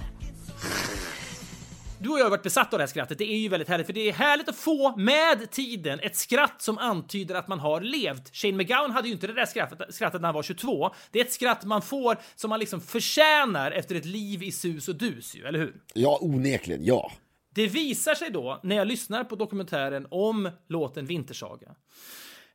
Du 2.02 2.08
och 2.08 2.18
jag 2.18 2.24
har 2.24 2.30
varit 2.30 2.42
besatta 2.42 2.76
av 2.76 2.78
det 2.78 2.82
här 2.82 2.88
skrattet. 2.88 3.18
Det 3.18 3.32
är 3.32 3.38
ju 3.38 3.48
väldigt 3.48 3.68
härligt, 3.68 3.86
för 3.86 3.92
det 3.92 4.08
är 4.08 4.12
härligt 4.12 4.48
att 4.48 4.56
få 4.56 4.96
med 4.96 5.50
tiden 5.50 6.00
ett 6.00 6.16
skratt 6.16 6.62
som 6.62 6.78
antyder 6.78 7.34
att 7.34 7.48
man 7.48 7.60
har 7.60 7.80
levt. 7.80 8.36
Shane 8.36 8.56
McGowan 8.56 8.90
hade 8.90 9.08
ju 9.08 9.14
inte 9.14 9.26
det 9.26 9.32
där 9.32 9.46
skrattet, 9.46 9.94
skrattet 9.94 10.20
när 10.20 10.28
han 10.28 10.34
var 10.34 10.42
22. 10.42 10.90
Det 11.10 11.20
är 11.20 11.24
ett 11.24 11.32
skratt 11.32 11.64
man 11.64 11.82
får 11.82 12.16
som 12.34 12.50
man 12.50 12.60
liksom 12.60 12.80
förtjänar 12.80 13.70
efter 13.70 13.94
ett 13.94 14.04
liv 14.04 14.42
i 14.42 14.52
sus 14.52 14.88
och 14.88 14.96
dus, 14.96 15.34
ju, 15.34 15.44
eller 15.44 15.58
hur? 15.58 15.74
Ja, 15.94 16.18
onekligen, 16.20 16.84
ja. 16.84 17.12
Det 17.54 17.66
visar 17.66 18.14
sig 18.14 18.30
då 18.30 18.60
när 18.62 18.76
jag 18.76 18.86
lyssnar 18.86 19.24
på 19.24 19.36
dokumentären 19.36 20.06
om 20.10 20.50
låten 20.68 21.06
Vintersaga. 21.06 21.74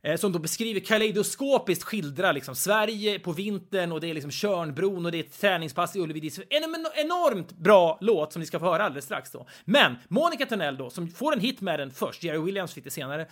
Eh, 0.07 0.15
som 0.15 0.31
då 0.31 0.39
beskriver 0.39 0.79
kaleidoskopiskt 0.79 1.83
skildrar 1.83 2.33
liksom 2.33 2.55
Sverige 2.55 3.19
på 3.19 3.31
vintern 3.31 3.91
och 3.91 4.01
det 4.01 4.09
är 4.09 4.13
liksom 4.13 4.31
Tjörnbron 4.31 5.05
och 5.05 5.11
det 5.11 5.17
är 5.17 5.23
ett 5.23 5.41
träningspass 5.41 5.95
i 5.95 5.99
Ullevi. 5.99 6.31
En 6.49 6.63
en 6.63 6.85
enormt 6.95 7.57
bra 7.57 7.97
låt 8.01 8.33
som 8.33 8.39
ni 8.39 8.45
ska 8.45 8.59
få 8.59 8.65
höra 8.65 8.83
alldeles 8.83 9.05
strax 9.05 9.31
då. 9.31 9.47
Men 9.65 9.95
Monica 10.07 10.45
Törnell 10.45 10.77
då, 10.77 10.89
som 10.89 11.09
får 11.09 11.33
en 11.33 11.39
hit 11.39 11.61
med 11.61 11.79
den 11.79 11.91
först, 11.91 12.23
Jerry 12.23 12.37
Williams 12.37 12.73
fick 12.73 12.83
det 12.83 12.89
senare. 12.89 13.27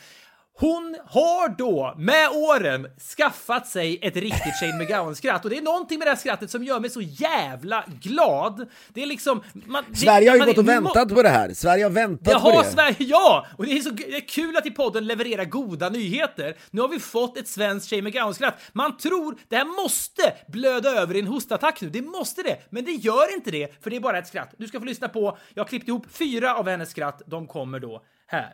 Hon 0.57 0.97
har 1.05 1.49
då 1.49 1.93
med 1.97 2.29
åren 2.29 2.87
skaffat 3.17 3.67
sig 3.67 3.99
ett 4.01 4.15
riktigt 4.15 4.53
Shane 4.59 4.83
McGowan-skratt 4.83 5.43
och 5.43 5.49
det 5.49 5.57
är 5.57 5.61
någonting 5.61 5.99
med 5.99 6.07
det 6.07 6.11
här 6.11 6.17
skrattet 6.17 6.51
som 6.51 6.63
gör 6.63 6.79
mig 6.79 6.89
så 6.89 7.01
jävla 7.01 7.85
glad. 8.01 8.69
Det 8.89 9.03
är 9.03 9.05
liksom... 9.05 9.43
Man, 9.53 9.83
det- 9.89 9.95
Sverige 9.97 10.29
har 10.29 10.37
ju 10.37 10.45
gått 10.45 10.57
och 10.57 10.67
väntat 10.69 11.09
på 11.15 11.21
det 11.23 11.29
här. 11.29 11.53
Sverige 11.53 11.83
har 11.85 11.89
väntat 11.89 12.41
på 12.41 12.49
Jaha, 12.49 12.63
det. 12.63 12.69
Sverige, 12.71 12.95
ja! 12.99 13.45
Och 13.57 13.65
det 13.65 13.71
är 13.71 13.81
så 13.81 13.89
det 13.89 14.15
är 14.15 14.27
kul 14.27 14.57
att 14.57 14.65
i 14.65 14.71
podden 14.71 15.07
leverera 15.07 15.45
goda 15.45 15.89
nyheter. 15.89 16.55
Nu 16.71 16.81
har 16.81 16.87
vi 16.87 16.99
fått 16.99 17.37
ett 17.37 17.47
svenskt 17.47 17.89
Shane 17.89 18.01
McGowan-skratt. 18.01 18.53
Man 18.73 18.97
tror 18.97 19.37
det 19.49 19.55
här 19.55 19.83
måste 19.83 20.33
blöda 20.47 20.89
över 20.89 21.15
i 21.15 21.19
en 21.19 21.27
hostattack 21.27 21.81
nu. 21.81 21.89
Det 21.89 22.01
måste 22.01 22.43
det, 22.43 22.57
men 22.69 22.85
det 22.85 22.91
gör 22.91 23.33
inte 23.33 23.51
det, 23.51 23.83
för 23.83 23.89
det 23.89 23.95
är 23.95 23.99
bara 23.99 24.17
ett 24.19 24.27
skratt. 24.27 24.53
Du 24.57 24.67
ska 24.67 24.79
få 24.79 24.85
lyssna 24.85 25.07
på, 25.07 25.37
jag 25.53 25.63
har 25.63 25.67
klippt 25.67 25.87
ihop 25.87 26.05
fyra 26.11 26.55
av 26.55 26.67
hennes 26.69 26.89
skratt. 26.89 27.21
De 27.25 27.47
kommer 27.47 27.79
då 27.79 28.01
här. 28.27 28.53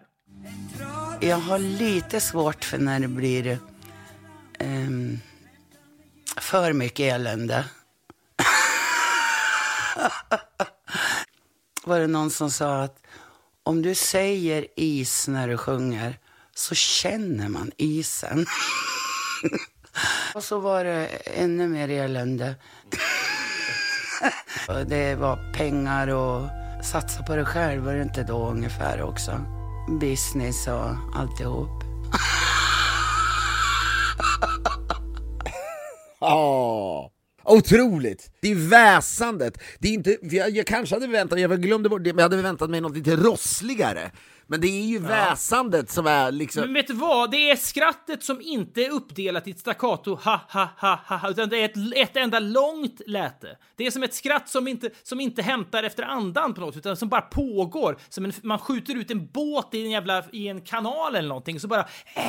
Jag 1.19 1.37
har 1.37 1.59
lite 1.59 2.21
svårt 2.21 2.65
för 2.65 2.77
när 2.77 2.99
det 2.99 3.07
blir 3.07 3.59
um, 4.59 5.19
för 6.37 6.73
mycket 6.73 7.13
elände. 7.13 7.65
var 11.83 11.99
det 11.99 12.07
någon 12.07 12.31
som 12.31 12.51
sa 12.51 12.81
att 12.81 13.03
om 13.63 13.81
du 13.81 13.95
säger 13.95 14.67
is 14.75 15.27
när 15.27 15.47
du 15.47 15.57
sjunger 15.57 16.19
så 16.55 16.75
känner 16.75 17.49
man 17.49 17.71
isen. 17.77 18.45
Och 20.35 20.43
så 20.43 20.59
var 20.59 20.83
det 20.83 21.07
ännu 21.25 21.67
mer 21.67 21.89
elände. 21.89 22.55
Det 24.87 25.15
var 25.15 25.53
pengar 25.53 26.07
och 26.07 26.49
satsa 26.85 27.23
på 27.23 27.35
dig 27.35 27.45
själv 27.45 27.83
var 27.83 27.93
det 27.93 28.01
inte 28.01 28.23
då 28.23 28.49
ungefär 28.49 29.01
också. 29.01 29.60
Business 29.99 30.67
och 30.67 31.15
alltihop. 31.19 31.69
Ja. 36.19 37.11
Otroligt! 37.43 38.31
Det 38.41 38.51
är 38.51 38.55
väsandet. 38.69 39.57
Det 39.79 39.87
är 39.87 39.93
inte, 39.93 40.17
jag, 40.21 40.49
jag 40.49 40.67
kanske 40.67 40.95
hade 40.95 41.07
väntat 41.07 41.39
jag 41.39 41.61
glömde 41.61 41.89
bort 41.89 42.03
det, 42.03 42.13
men 42.13 42.23
jag 42.23 42.29
hade 42.29 42.41
väntat 42.41 42.69
mig 42.69 42.81
något 42.81 42.97
lite 42.97 43.15
rossligare. 43.15 44.11
Men 44.51 44.61
det 44.61 44.67
är 44.67 44.85
ju 44.85 44.99
väsandet 44.99 45.91
som 45.91 46.07
är 46.07 46.31
liksom... 46.31 46.63
Men 46.63 46.73
vet 46.73 46.87
du 46.87 46.93
vad? 46.93 47.31
Det 47.31 47.51
är 47.51 47.55
skrattet 47.55 48.23
som 48.23 48.41
inte 48.41 48.81
är 48.81 48.89
uppdelat 48.89 49.47
i 49.47 49.51
ett 49.51 49.59
staccato 49.59 50.15
ha 50.15 50.39
ha 50.49 50.69
ha 50.77 50.99
ha, 51.05 51.17
ha 51.17 51.29
utan 51.29 51.49
det 51.49 51.57
är 51.57 51.65
ett, 51.65 52.09
ett 52.09 52.17
enda 52.17 52.39
långt 52.39 53.01
läte. 53.05 53.57
Det 53.75 53.87
är 53.87 53.91
som 53.91 54.03
ett 54.03 54.13
skratt 54.13 54.49
som 54.49 54.67
inte, 54.67 54.89
som 55.03 55.19
inte 55.19 55.41
hämtar 55.41 55.83
efter 55.83 56.03
andan 56.03 56.53
på 56.53 56.61
något 56.61 56.77
utan 56.77 56.97
som 56.97 57.09
bara 57.09 57.21
pågår. 57.21 57.97
Som 58.09 58.25
en, 58.25 58.33
man 58.43 58.59
skjuter 58.59 58.95
ut 58.95 59.11
en 59.11 59.27
båt 59.27 59.69
i 59.71 59.83
en 59.83 59.91
jävla 59.91 60.23
i 60.31 60.47
en 60.47 60.61
kanal 60.61 61.15
eller 61.15 61.29
någonting 61.29 61.59
så 61.59 61.67
bara 61.67 61.81
äh, 62.15 62.23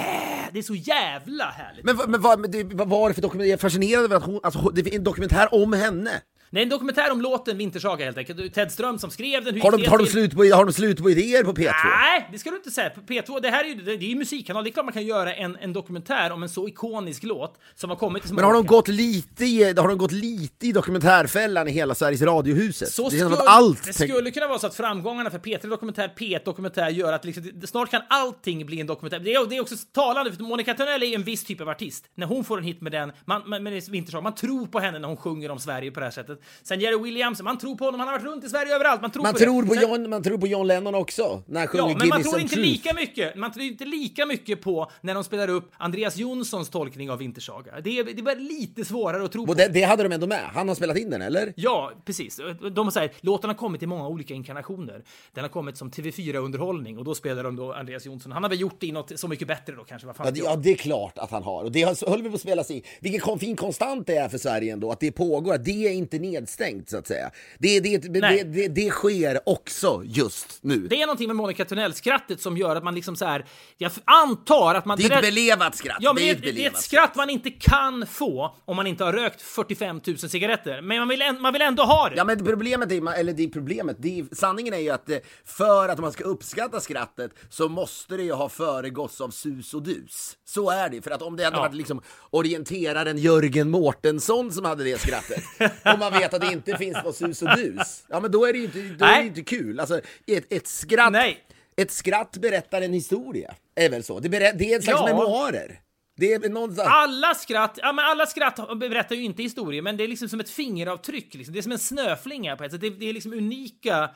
Det 0.52 0.58
är 0.58 0.62
så 0.62 0.74
jävla 0.74 1.44
härligt. 1.44 1.84
Men, 1.84 1.96
men 2.08 2.20
vad, 2.20 2.40
men 2.40 2.50
det, 2.50 2.64
vad 2.64 2.88
var 2.88 3.08
det 3.08 3.14
för 3.14 3.22
dokumentär? 3.22 3.48
Jag 3.48 3.58
är 3.58 3.60
fascinerad 3.60 4.04
över 4.04 4.16
att 4.16 4.24
hon, 4.24 4.40
alltså, 4.42 4.70
det 4.70 4.80
är 4.80 4.96
en 4.96 5.04
dokumentär 5.04 5.54
om 5.54 5.72
henne. 5.72 6.10
Det 6.52 6.58
är 6.58 6.62
en 6.62 6.68
dokumentär 6.68 7.12
om 7.12 7.20
låten 7.20 7.58
Vintersaga 7.58 8.04
helt 8.04 8.18
enkelt. 8.18 8.54
Ted 8.54 8.72
Ström 8.72 8.98
som 8.98 9.10
skrev 9.10 9.44
den. 9.44 9.60
Har 9.60 9.70
de, 9.70 9.86
har 9.86 9.98
de, 9.98 10.06
slut, 10.06 10.34
på, 10.36 10.44
har 10.44 10.64
de 10.64 10.72
slut 10.72 11.02
på 11.02 11.10
idéer 11.10 11.44
på 11.44 11.52
P2? 11.52 11.72
Nej, 11.84 12.28
det 12.32 12.38
ska 12.38 12.50
du 12.50 12.56
inte 12.56 12.70
säga. 12.70 12.90
P2, 13.06 13.40
det 13.40 13.50
här 13.50 13.64
är 13.64 13.68
ju, 13.68 13.74
det, 13.74 13.96
det 13.96 14.04
är 14.04 14.08
ju 14.08 14.16
musikkanal. 14.16 14.64
Det 14.64 14.70
är 14.70 14.72
klart 14.72 14.84
man 14.84 14.92
kan 14.92 15.06
göra 15.06 15.34
en, 15.34 15.56
en 15.56 15.72
dokumentär 15.72 16.32
om 16.32 16.42
en 16.42 16.48
så 16.48 16.68
ikonisk 16.68 17.22
låt 17.22 17.58
som 17.74 17.90
har 17.90 17.96
kommit 17.96 18.30
Men 18.30 18.44
har 18.44 18.52
de 18.52 18.66
gått 18.66 18.88
lite 18.88 19.44
i, 19.44 19.64
har 19.64 19.88
de 19.88 19.98
gått 19.98 20.12
lite 20.12 20.66
i 20.66 20.72
dokumentärfällan 20.72 21.68
i 21.68 21.70
hela 21.70 21.94
Sveriges 21.94 22.22
Radiohuset? 22.22 22.88
Så 22.88 23.08
det 23.08 23.18
skulle, 23.18 23.36
allt... 23.36 23.84
det 23.84 23.92
skulle 23.92 24.30
kunna 24.30 24.48
vara 24.48 24.58
så 24.58 24.66
att 24.66 24.74
framgångarna 24.74 25.30
för 25.30 25.38
P3 25.38 25.68
Dokumentär, 25.68 26.12
P1 26.16 26.44
Dokumentär 26.44 26.88
gör 26.88 27.12
att 27.12 27.24
liksom, 27.24 27.52
snart 27.66 27.90
kan 27.90 28.02
allting 28.08 28.66
bli 28.66 28.80
en 28.80 28.86
dokumentär. 28.86 29.18
Det 29.18 29.34
är, 29.34 29.46
det 29.46 29.56
är 29.56 29.60
också 29.60 29.76
talande, 29.92 30.32
för 30.32 30.42
Monica 30.42 30.74
Törnell 30.74 31.02
är 31.02 31.14
en 31.14 31.22
viss 31.22 31.44
typ 31.44 31.60
av 31.60 31.68
artist. 31.68 32.04
När 32.14 32.26
hon 32.26 32.44
får 32.44 32.58
en 32.58 32.64
hit 32.64 32.80
med 32.80 32.92
den, 32.92 33.12
man, 33.24 33.50
med, 33.50 33.62
med 33.62 33.82
Vintersaga, 33.90 34.22
man 34.22 34.34
tror 34.34 34.66
på 34.66 34.80
henne 34.80 34.98
när 34.98 35.08
hon 35.08 35.16
sjunger 35.16 35.50
om 35.50 35.58
Sverige 35.58 35.90
på 35.90 36.00
det 36.00 36.06
här 36.06 36.10
sättet. 36.10 36.41
Sen 36.62 36.80
Jerry 36.80 36.98
Williams, 37.02 37.42
man 37.42 37.58
tror 37.58 37.76
på 37.76 37.84
honom, 37.84 38.00
han 38.00 38.08
har 38.08 38.14
varit 38.18 38.26
runt 38.26 38.44
i 38.44 38.48
Sverige 38.48 38.74
överallt, 38.74 39.02
man 39.02 39.10
tror 39.10 39.22
man, 39.22 39.32
på 39.32 39.38
tror 39.38 39.62
det. 39.62 39.68
på 39.68 39.74
Sen- 39.74 39.82
John, 39.82 40.10
man 40.10 40.22
tror 40.22 40.38
på 40.38 40.46
John 40.46 40.66
Lennon 40.66 40.94
också, 40.94 41.42
när 41.46 41.60
han 41.60 41.68
sjunger 41.68 41.88
Ja, 41.88 41.96
men 41.98 42.08
man 42.08 42.22
tror 42.22 42.40
inte 42.40 42.54
truth. 42.54 42.68
lika 42.68 42.94
mycket. 42.94 43.36
Man 43.36 43.52
tror 43.52 43.64
inte 43.66 43.84
lika 43.84 44.26
mycket 44.26 44.60
på 44.60 44.90
när 45.00 45.14
de 45.14 45.24
spelar 45.24 45.48
upp 45.50 45.70
Andreas 45.76 46.16
Jonssons 46.16 46.68
tolkning 46.70 47.10
av 47.10 47.18
Vintersaga. 47.18 47.80
Det 47.80 47.98
är, 47.98 48.04
det 48.04 48.10
är 48.18 48.22
bara 48.22 48.34
lite 48.34 48.84
svårare 48.84 49.24
att 49.24 49.32
tro 49.32 49.46
på. 49.46 49.54
Det, 49.54 49.68
det 49.68 49.82
hade 49.82 50.02
de 50.02 50.12
ändå 50.12 50.26
med, 50.26 50.40
han 50.54 50.68
har 50.68 50.74
spelat 50.74 50.98
in 50.98 51.10
den 51.10 51.22
eller? 51.22 51.52
Ja, 51.56 51.92
precis. 52.04 52.40
De 52.72 52.90
säger 52.92 53.12
låten 53.20 53.50
har 53.50 53.54
kommit 53.54 53.82
i 53.82 53.86
många 53.86 54.08
olika 54.08 54.34
inkarnationer. 54.34 55.02
Den 55.34 55.44
har 55.44 55.48
kommit 55.48 55.76
som 55.76 55.90
TV4-underhållning 55.90 56.98
och 56.98 57.04
då 57.04 57.14
spelar 57.14 57.42
de 57.44 57.56
då 57.56 57.72
Andreas 57.72 58.06
Jonsson. 58.06 58.32
Han 58.32 58.42
har 58.42 58.50
väl 58.50 58.60
gjort 58.60 58.76
det 58.80 58.86
i 58.86 58.92
något 58.92 59.18
så 59.20 59.28
mycket 59.28 59.48
bättre 59.48 59.72
då 59.76 59.84
kanske. 59.84 60.06
Vad 60.06 60.16
fan 60.16 60.26
Ja 60.26 60.32
det, 60.32 60.38
ja, 60.40 60.56
det 60.56 60.70
är 60.70 60.74
klart 60.74 61.18
att 61.18 61.30
han 61.30 61.42
har. 61.42 61.64
Och 61.64 61.72
det 61.72 61.82
har- 61.82 62.10
höll 62.10 62.22
vi 62.22 62.28
på 62.28 62.34
att 62.34 62.40
spelas 62.40 62.70
in. 62.70 62.82
Vilken 63.00 63.38
fin 63.38 63.56
konstant 63.56 64.06
det 64.06 64.16
är 64.16 64.28
för 64.28 64.38
Sverige 64.38 64.72
ändå, 64.72 64.90
att 64.90 65.00
det 65.00 65.12
pågår, 65.12 65.54
att 65.54 65.64
det 65.64 65.86
är 65.88 65.92
inte 65.92 66.18
nedstängt 66.32 66.90
så 66.90 66.98
att 66.98 67.06
säga. 67.06 67.30
Det, 67.58 67.80
det, 67.80 67.98
det, 67.98 68.42
det, 68.44 68.68
det, 68.68 68.90
sker 68.90 69.48
också 69.48 70.02
just 70.04 70.58
nu. 70.62 70.78
Det 70.78 71.02
är 71.02 71.06
någonting 71.06 71.26
med 71.26 71.36
Monica 71.36 71.64
Törnell-skrattet 71.64 72.40
som 72.40 72.56
gör 72.56 72.76
att 72.76 72.84
man 72.84 72.94
liksom 72.94 73.16
så 73.16 73.24
här. 73.24 73.44
Jag 73.78 73.92
antar 74.04 74.74
att 74.74 74.84
man... 74.84 74.98
Det 74.98 75.04
är 75.04 75.16
ett 75.16 75.22
belevat 75.22 75.76
skratt. 75.76 75.96
Ja, 76.00 76.12
men 76.12 76.22
det, 76.22 76.30
ett 76.30 76.44
är, 76.44 76.52
det 76.52 76.64
är 76.64 76.70
ett 76.70 76.82
skratt 76.82 77.14
man 77.14 77.30
inte 77.30 77.50
kan 77.50 78.06
få 78.06 78.56
om 78.64 78.76
man 78.76 78.86
inte 78.86 79.04
har 79.04 79.12
rökt 79.12 79.42
45 79.42 80.00
000 80.06 80.18
cigaretter. 80.18 80.82
Men 80.82 80.98
man 80.98 81.08
vill, 81.08 81.22
man 81.40 81.52
vill 81.52 81.62
ändå 81.62 81.82
ha 81.82 82.08
det. 82.08 82.16
Ja 82.16 82.24
men 82.24 82.44
problemet 82.44 82.92
är, 82.92 83.14
eller 83.14 83.32
det 83.32 83.42
är 83.42 83.48
problemet, 83.48 83.96
det 84.00 84.18
är, 84.18 84.34
sanningen 84.34 84.74
är 84.74 84.78
ju 84.78 84.90
att 84.90 85.10
eh, 85.10 85.18
för 85.44 85.88
att 85.88 85.98
man 85.98 86.12
ska 86.12 86.24
uppskatta 86.24 86.80
skrattet 86.80 87.30
så 87.50 87.68
måste 87.68 88.16
det 88.16 88.22
ju 88.22 88.32
ha 88.32 88.48
föregåtts 88.48 89.20
av 89.20 89.30
sus 89.30 89.74
och 89.74 89.82
dus. 89.82 90.36
Så 90.44 90.70
är 90.70 90.88
det, 90.88 91.02
för 91.02 91.10
att 91.10 91.22
om 91.22 91.36
det 91.36 91.44
hade 91.44 91.56
Ja. 91.56 91.60
varit 91.60 91.74
liksom 91.74 92.02
orienteraren 92.30 93.18
Jörgen 93.18 93.70
Mårtensson 93.70 94.52
som 94.52 94.64
hade 94.64 94.84
det 94.84 95.00
skrattet, 95.00 95.44
och 95.92 95.98
man 95.98 96.12
vet 96.22 96.34
att 96.34 96.40
det 96.40 96.52
inte 96.52 96.76
finns 96.76 97.04
något 97.04 97.16
sus 97.16 97.42
och 97.42 97.56
dus, 97.56 98.04
ja 98.08 98.20
men 98.20 98.30
då 98.30 98.44
är 98.44 98.52
det 98.52 98.58
ju 98.58 98.64
inte, 98.64 98.78
då 98.98 99.04
är 99.04 99.18
det 99.20 99.26
inte 99.26 99.42
kul. 99.42 99.80
Alltså 99.80 100.00
ett, 100.26 100.52
ett 100.52 100.66
skratt, 100.66 101.12
Nej. 101.12 101.38
ett 101.76 101.90
skratt 101.90 102.36
berättar 102.36 102.82
en 102.82 102.92
historia, 102.92 103.54
är 103.74 103.90
väl 103.90 104.02
så? 104.04 104.20
Det, 104.20 104.28
berä, 104.28 104.52
det 104.52 104.72
är 104.72 104.76
en 104.76 104.82
slags 104.82 105.00
Ja. 105.00 105.06
memoarer. 105.06 105.80
Det 106.16 106.32
är 106.32 106.48
någonstans... 106.48 106.88
Alla 106.92 107.34
skratt, 107.34 107.78
ja 107.82 107.92
men 107.92 108.04
alla 108.04 108.26
skratt 108.26 108.78
berättar 108.78 109.16
ju 109.16 109.22
inte 109.22 109.42
historier, 109.42 109.82
men 109.82 109.96
det 109.96 110.04
är 110.04 110.08
liksom 110.08 110.28
som 110.28 110.40
ett 110.40 110.50
fingeravtryck. 110.50 111.34
Liksom. 111.34 111.52
Det 111.52 111.60
är 111.60 111.62
som 111.62 111.72
en 111.72 111.78
snöflinga 111.78 112.56
på 112.56 112.64
ett 112.64 112.72
sätt. 112.72 112.80
Det, 112.80 112.90
det 112.90 113.08
är 113.08 113.12
liksom 113.12 113.32
unika 113.32 114.10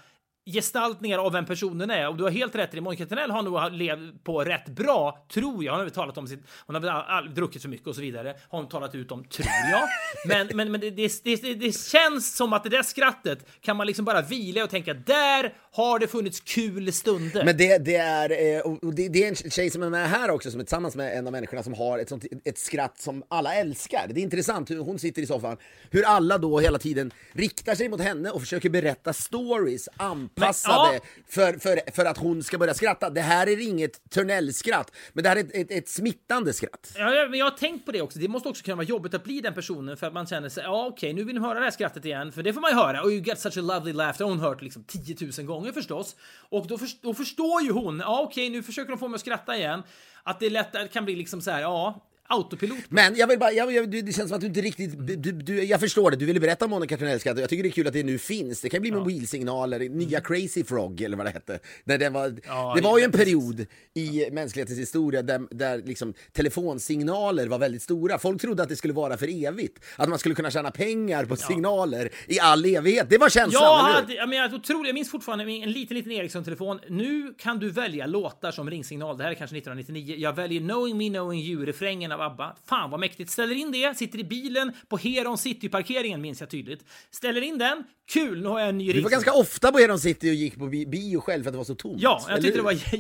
gestaltningar 0.47 1.19
av 1.19 1.33
vem 1.33 1.47
personen 1.47 1.91
är. 1.91 2.09
Och 2.09 2.17
du 2.17 2.25
har 2.25 2.31
helt 2.31 2.55
rätt 2.55 2.73
i 2.75 2.77
det. 2.77 2.81
Monica 2.81 3.07
Törnell 3.07 3.31
har 3.31 3.43
nog 3.43 3.73
levt 3.73 4.25
på 4.25 4.45
rätt 4.45 4.69
bra, 4.69 5.27
tror 5.33 5.65
jag. 5.65 5.73
Hon 5.73 5.79
har 5.79 5.85
väl 5.85 5.95
talat 5.95 6.19
om 6.19 6.27
sitt... 6.27 6.41
Hon 6.67 6.75
har 6.75 6.83
väl 6.83 6.91
all, 6.91 7.35
druckit 7.35 7.63
för 7.63 7.69
mycket 7.69 7.87
och 7.87 7.95
så 7.95 8.01
vidare. 8.01 8.37
Har 8.49 8.59
hon 8.59 8.69
talat 8.69 8.95
ut 8.95 9.13
om, 9.13 9.25
tror 9.25 9.49
jag. 9.71 9.89
Men, 10.29 10.57
men, 10.57 10.73
men 10.73 10.81
det, 10.81 10.91
det, 10.91 11.23
det, 11.25 11.55
det 11.55 11.77
känns 11.77 12.37
som 12.37 12.53
att 12.53 12.65
det 12.65 12.71
där 12.71 12.83
skrattet 12.83 13.47
kan 13.61 13.77
man 13.77 13.87
liksom 13.87 14.05
bara 14.05 14.23
vila 14.23 14.65
och 14.65 14.71
tänka 14.71 14.95
där 14.95 15.55
har 15.73 15.99
det 15.99 16.07
funnits 16.07 16.41
kul 16.41 16.93
stunder. 16.93 17.45
Men 17.45 17.57
det, 17.57 17.79
det 17.79 17.97
är, 17.97 18.57
eh, 18.57 18.61
och 18.61 18.95
det, 18.95 19.09
det 19.09 19.25
är 19.25 19.29
en 19.29 19.51
tjej 19.51 19.71
som 19.71 19.83
är 19.83 19.91
med 19.91 20.11
här 20.11 20.31
också, 20.31 20.51
som 20.51 20.61
är 20.61 20.65
tillsammans 20.65 20.97
med 20.97 21.19
en 21.19 21.27
av 21.27 21.33
människorna 21.33 21.63
som 21.63 21.75
har 21.75 21.99
ett, 21.99 22.09
sånt, 22.09 22.25
ett 22.45 22.59
skratt 22.59 23.01
som 23.01 23.23
alla 23.29 23.55
älskar. 23.55 24.07
Det 24.09 24.21
är 24.21 24.23
intressant 24.23 24.71
hur 24.71 24.79
hon 24.79 24.99
sitter 24.99 25.23
i 25.23 25.27
soffan, 25.27 25.57
hur 25.91 26.05
alla 26.05 26.39
då 26.39 26.61
hela 26.61 26.79
tiden 26.79 27.13
riktar 27.33 27.75
sig 27.75 27.89
mot 27.89 28.01
henne 28.01 28.31
och 28.31 28.41
försöker 28.41 28.71
berätta 28.71 29.13
stories 29.13 29.89
anpassade 30.37 30.89
Men, 30.89 30.95
ja. 30.95 31.01
för, 31.29 31.59
för, 31.59 31.93
för 31.93 32.05
att 32.05 32.19
hon 32.19 32.43
ska 32.43 32.59
börja 32.59 32.75
skratta. 32.75 33.11
Det 33.11 33.21
här 33.21 33.47
är 33.47 33.69
inget 33.69 34.11
Törnell-skratt, 34.11 34.93
men 35.13 35.23
det 35.23 35.29
här 35.29 35.37
är 35.37 35.41
ett, 35.41 35.55
ett, 35.55 35.71
ett 35.71 35.89
smittande 35.89 36.53
skratt. 36.53 36.93
Ja, 36.97 37.27
men 37.31 37.39
jag 37.39 37.47
har 37.47 37.57
tänkt 37.57 37.87
på 37.87 37.93
det 37.93 38.03
också. 38.03 38.19
Det 38.19 38.29
måste 38.29 38.49
också 38.49 38.65
kunna 38.65 38.77
vara 38.77 38.87
jobbigt 38.87 39.15
att 39.15 39.25
bli 39.25 39.41
den 39.41 39.55
personen 39.55 39.97
för 39.97 40.07
att 40.07 40.13
man 40.13 40.27
känner 40.27 40.49
sig, 40.49 40.65
ja 40.65 40.87
okej, 40.87 41.13
nu 41.13 41.25
vill 41.25 41.35
ni 41.35 41.41
höra 41.41 41.59
det 41.59 41.65
här 41.65 41.71
skrattet 41.71 42.05
igen, 42.05 42.33
för 42.33 42.43
det 42.43 42.53
får 42.53 42.61
man 42.61 42.71
ju 42.71 42.77
höra. 42.77 43.03
Och 43.03 43.11
you 43.11 43.23
get 43.23 43.41
such 43.41 43.59
a 43.59 43.61
lovely 43.61 43.93
laugh, 43.93 44.19
det 44.19 44.25
har 44.25 44.31
hon 44.31 44.41
hört 44.41 44.63
liksom 44.63 44.85
10 44.85 45.17
000 45.39 45.47
gånger 45.47 45.73
förstås. 45.73 46.17
Och 46.49 46.67
då, 46.67 46.79
först, 46.79 47.03
då 47.03 47.15
förstår 47.15 47.63
ju 47.63 47.73
hon, 47.73 48.01
ja 48.01 48.21
okej, 48.21 48.51
nu 48.51 48.63
försöker 48.63 48.91
de 48.91 48.99
få 48.99 49.09
mig 49.09 49.15
att 49.15 49.21
skratta 49.21 49.57
igen. 49.57 49.83
Att 50.23 50.41
det 50.41 50.51
lätt 50.51 50.93
kan 50.93 51.05
bli 51.05 51.17
liksom 51.17 51.41
så 51.41 51.51
här, 51.51 51.61
ja, 51.61 52.07
autopilot. 52.29 52.79
Men 52.89 53.17
jag 53.17 53.27
vill 53.27 53.39
bara, 53.39 53.53
jag, 53.53 53.73
jag, 53.73 53.91
det 53.91 54.13
känns 54.17 54.29
som 54.29 54.35
att 54.35 54.41
du 54.41 54.47
inte 54.47 54.61
riktigt, 54.61 55.07
du, 55.07 55.33
du, 55.33 55.65
jag 55.65 55.81
förstår 55.81 56.11
det, 56.11 56.17
du 56.17 56.27
ville 56.27 56.41
berätta 56.41 56.65
om 56.65 56.71
Monica 56.71 56.97
Törnells 56.97 57.21
skratt 57.21 57.37
och 57.37 57.43
jag 57.43 57.49
tycker 57.49 57.63
det 57.63 57.69
är 57.69 57.71
kul 57.71 57.87
att 57.87 57.93
det 57.93 58.03
nu 58.03 58.19
finns. 58.19 58.61
Det 58.61 58.69
kan 58.69 58.81
bli 58.81 58.93
mobilsignaler, 58.93 59.89
nya 59.89 60.21
Crazy 60.21 60.65
Frog 60.65 61.01
eller 61.01 61.17
vad 61.17 61.27
det 61.27 61.31
hette. 61.31 61.59
När 61.85 61.99
det 61.99 62.11
var, 62.11 62.37
Ja, 62.47 62.73
det 62.77 62.83
var 62.83 62.99
ju 62.99 63.05
en 63.05 63.13
period 63.13 63.67
i 63.95 64.31
mänsklighetens 64.33 64.79
historia 64.79 65.23
där, 65.23 65.43
där 65.51 65.83
liksom 65.85 66.15
telefonsignaler 66.33 67.47
var 67.47 67.59
väldigt 67.59 67.83
stora. 67.83 68.19
Folk 68.19 68.41
trodde 68.41 68.63
att 68.63 68.69
det 68.69 68.77
skulle 68.77 68.95
vara 68.95 69.17
för 69.17 69.45
evigt, 69.47 69.85
att 69.97 70.09
man 70.09 70.19
skulle 70.19 70.35
kunna 70.35 70.51
tjäna 70.51 70.71
pengar 70.71 71.25
på 71.25 71.37
signaler 71.37 72.11
i 72.27 72.41
all 72.41 72.65
evighet. 72.65 73.07
Det 73.11 73.19
var 73.19 73.29
känslan, 73.29 73.63
Jag, 73.63 73.79
hade, 73.79 74.15
jag, 74.15 74.29
men 74.29 74.39
jag, 74.39 74.65
tror, 74.65 74.87
jag 74.87 74.95
minns 74.95 75.11
fortfarande 75.11 75.45
en 75.45 75.73
liten, 75.73 75.97
liten 75.97 76.13
Ericsson-telefon. 76.13 76.81
Nu 76.89 77.35
kan 77.39 77.59
du 77.59 77.71
välja 77.71 78.07
låtar 78.07 78.51
som 78.53 78.71
ringsignal. 78.71 79.17
Det 79.19 79.25
här 79.25 79.31
är 79.31 79.35
kanske 79.35 79.57
1999. 79.57 80.17
Jag 80.19 80.33
väljer 80.33 80.61
Knowing 80.61 80.97
Me 80.99 81.09
Knowing 81.09 81.41
You, 81.41 81.67
refrängen 81.67 82.13
av 82.17 82.23
ABBA. 82.33 82.57
Fan 82.69 82.91
vad 82.91 83.01
mäktigt. 83.01 83.31
Ställer 83.31 83.55
in 83.55 83.73
det, 83.73 83.99
sitter 83.99 84.19
i 84.19 84.25
bilen 84.25 84.73
på 84.89 84.97
Heron 84.97 85.39
City-parkeringen, 85.39 86.21
minns 86.21 86.41
jag 86.41 86.51
tydligt. 86.51 86.85
Ställer 87.11 87.41
in 87.41 87.59
den. 87.59 87.85
Kul, 88.13 88.43
nu 88.43 88.49
har 88.49 88.61
jag 88.61 88.69
en 88.69 88.79
ny 88.79 88.93
Du 88.93 89.01
var 89.01 89.11
ganska 89.11 89.33
ofta 89.33 89.73
på 89.73 89.79
Heron 89.79 89.99
City 89.99 90.31
och 90.31 90.35
gick 90.35 90.59
på 90.59 90.67
bi- 90.67 90.87
bio 90.87 91.21
själv 91.21 91.43
för 91.43 91.49
att 91.49 91.55
det 91.55 91.59
var 91.59 91.65
så 91.65 91.75
tomt. 91.75 92.03
Ja, 92.03 92.25
jag 92.29 92.43
tyckte 92.43 92.59
det 92.59 92.63
var 92.63 92.95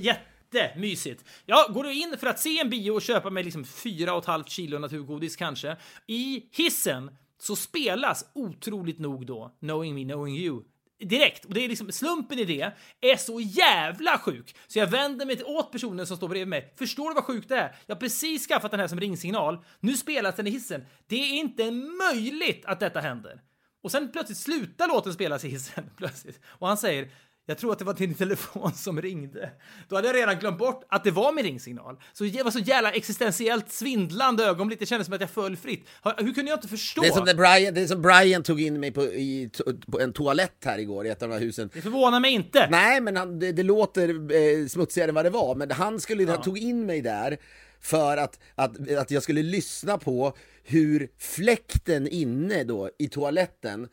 jättemysigt. 0.52 1.24
Ja, 1.46 1.70
går 1.74 1.84
du 1.84 1.92
in 1.92 2.14
för 2.20 2.26
att 2.26 2.40
se 2.40 2.60
en 2.60 2.70
bio 2.70 2.90
och 2.90 3.02
köpa 3.02 3.30
mig 3.30 3.44
liksom 3.44 3.64
4,5 3.64 4.44
kilo 4.46 4.78
naturgodis 4.78 5.36
kanske, 5.36 5.76
i 6.06 6.42
hissen 6.52 7.10
så 7.38 7.56
spelas 7.56 8.24
otroligt 8.34 8.98
nog 8.98 9.26
då 9.26 9.56
Knowing 9.60 9.94
Me 9.94 10.04
Knowing 10.04 10.36
You 10.36 10.62
direkt. 10.99 11.44
Och 11.44 11.55
det 11.55 11.64
är 11.64 11.68
liksom 11.68 11.92
slumpen 11.92 12.38
i 12.38 12.44
det 12.44 12.72
är 13.01 13.16
så 13.16 13.40
jävla 13.40 14.18
sjuk 14.18 14.57
så 14.66 14.78
jag 14.78 14.86
vänder 14.86 15.26
mig 15.26 15.44
åt 15.44 15.72
personen 15.72 16.07
som 16.07 16.16
står 16.16 16.28
bredvid 16.28 16.49
mig. 16.49 16.74
Förstår 16.78 17.09
du 17.09 17.14
vad 17.14 17.24
sjukt 17.24 17.49
det 17.49 17.57
är? 17.57 17.76
Jag 17.86 17.94
har 17.94 18.01
precis 18.01 18.47
skaffat 18.47 18.70
den 18.70 18.80
här 18.80 18.88
som 18.88 19.01
ringsignal. 19.01 19.64
Nu 19.80 19.97
spelas 19.97 20.36
den 20.36 20.47
i 20.47 20.51
hissen. 20.51 20.86
Det 21.07 21.16
är 21.16 21.32
inte 21.32 21.70
möjligt 21.70 22.64
att 22.66 22.80
detta 22.80 23.01
händer. 23.01 23.40
Och 23.82 23.90
sen 23.90 24.12
plötsligt 24.12 24.38
slutar 24.38 24.88
låten 24.88 25.12
spelas 25.12 25.44
i 25.44 25.49
hissen 25.49 25.90
plötsligt. 25.97 26.40
Och 26.47 26.68
han 26.68 26.76
säger 26.76 27.11
jag 27.47 27.59
tror 27.59 27.72
att 27.72 27.78
det 27.78 27.84
var 27.84 27.94
din 27.94 28.14
telefon 28.24 28.72
som 28.72 29.03
ringde. 29.03 29.51
Då 29.88 29.97
hade 29.97 30.09
jag 30.09 30.16
redan 30.16 30.38
glömt 30.38 30.59
bort 30.59 30.84
att 30.88 31.05
det 31.05 31.11
var 31.11 31.32
min 31.32 31.44
ringsignal. 31.44 32.01
Så 32.12 32.24
det 32.24 32.42
var 32.42 32.51
så 32.51 32.59
jävla 32.59 32.92
existentiellt 32.92 33.72
svindlande 33.72 34.44
ögonblick. 34.44 34.78
Det 34.78 34.86
kändes 34.86 35.07
som 35.07 35.14
att 35.14 35.20
jag 35.20 35.30
föll 35.30 35.57
fritt. 35.57 35.88
Hur 36.18 36.34
kunde 36.34 36.51
jag 36.51 36.57
inte 36.57 36.68
förstå? 36.68 37.03
Det 37.03 37.09
är, 37.09 37.12
som 37.12 37.24
Brian, 37.24 37.74
det 37.74 37.80
är 37.80 37.86
som 37.86 38.03
Brian 38.03 38.42
tog 38.42 38.61
in 38.61 38.80
mig 38.80 38.90
på, 38.90 39.05
i, 39.05 39.51
på 39.86 40.01
en 40.01 40.12
toalett 40.12 40.64
här 40.64 40.78
igår 40.78 41.07
i 41.07 41.11
ett 41.11 41.22
av 41.22 41.28
de 41.28 41.34
här 41.34 41.40
husen. 41.40 41.70
Det 41.72 41.82
förvånar 41.82 42.20
mig 42.20 42.32
inte. 42.32 42.68
Nej, 42.70 43.01
men 43.01 43.16
han, 43.16 43.38
det, 43.38 43.53
det 43.53 43.62
låter 43.62 44.09
eh, 44.09 44.66
smutsigare 44.66 45.09
än 45.09 45.14
vad 45.14 45.24
det 45.24 45.30
var. 45.30 45.55
Men 45.55 45.70
han, 45.70 46.01
skulle, 46.01 46.30
han 46.30 46.42
tog 46.42 46.59
in 46.59 46.86
mig 46.86 47.01
där 47.03 47.38
för 47.80 48.16
att, 48.16 48.40
att, 48.55 48.90
att 48.90 49.11
jag 49.11 49.22
skulle 49.22 49.42
lyssna 49.42 49.99
på 49.99 50.36
hur 50.64 51.09
fläkten 51.18 52.09
inne 52.09 52.64
då 52.64 52.90
i 52.99 53.09
toaletten 53.09 53.88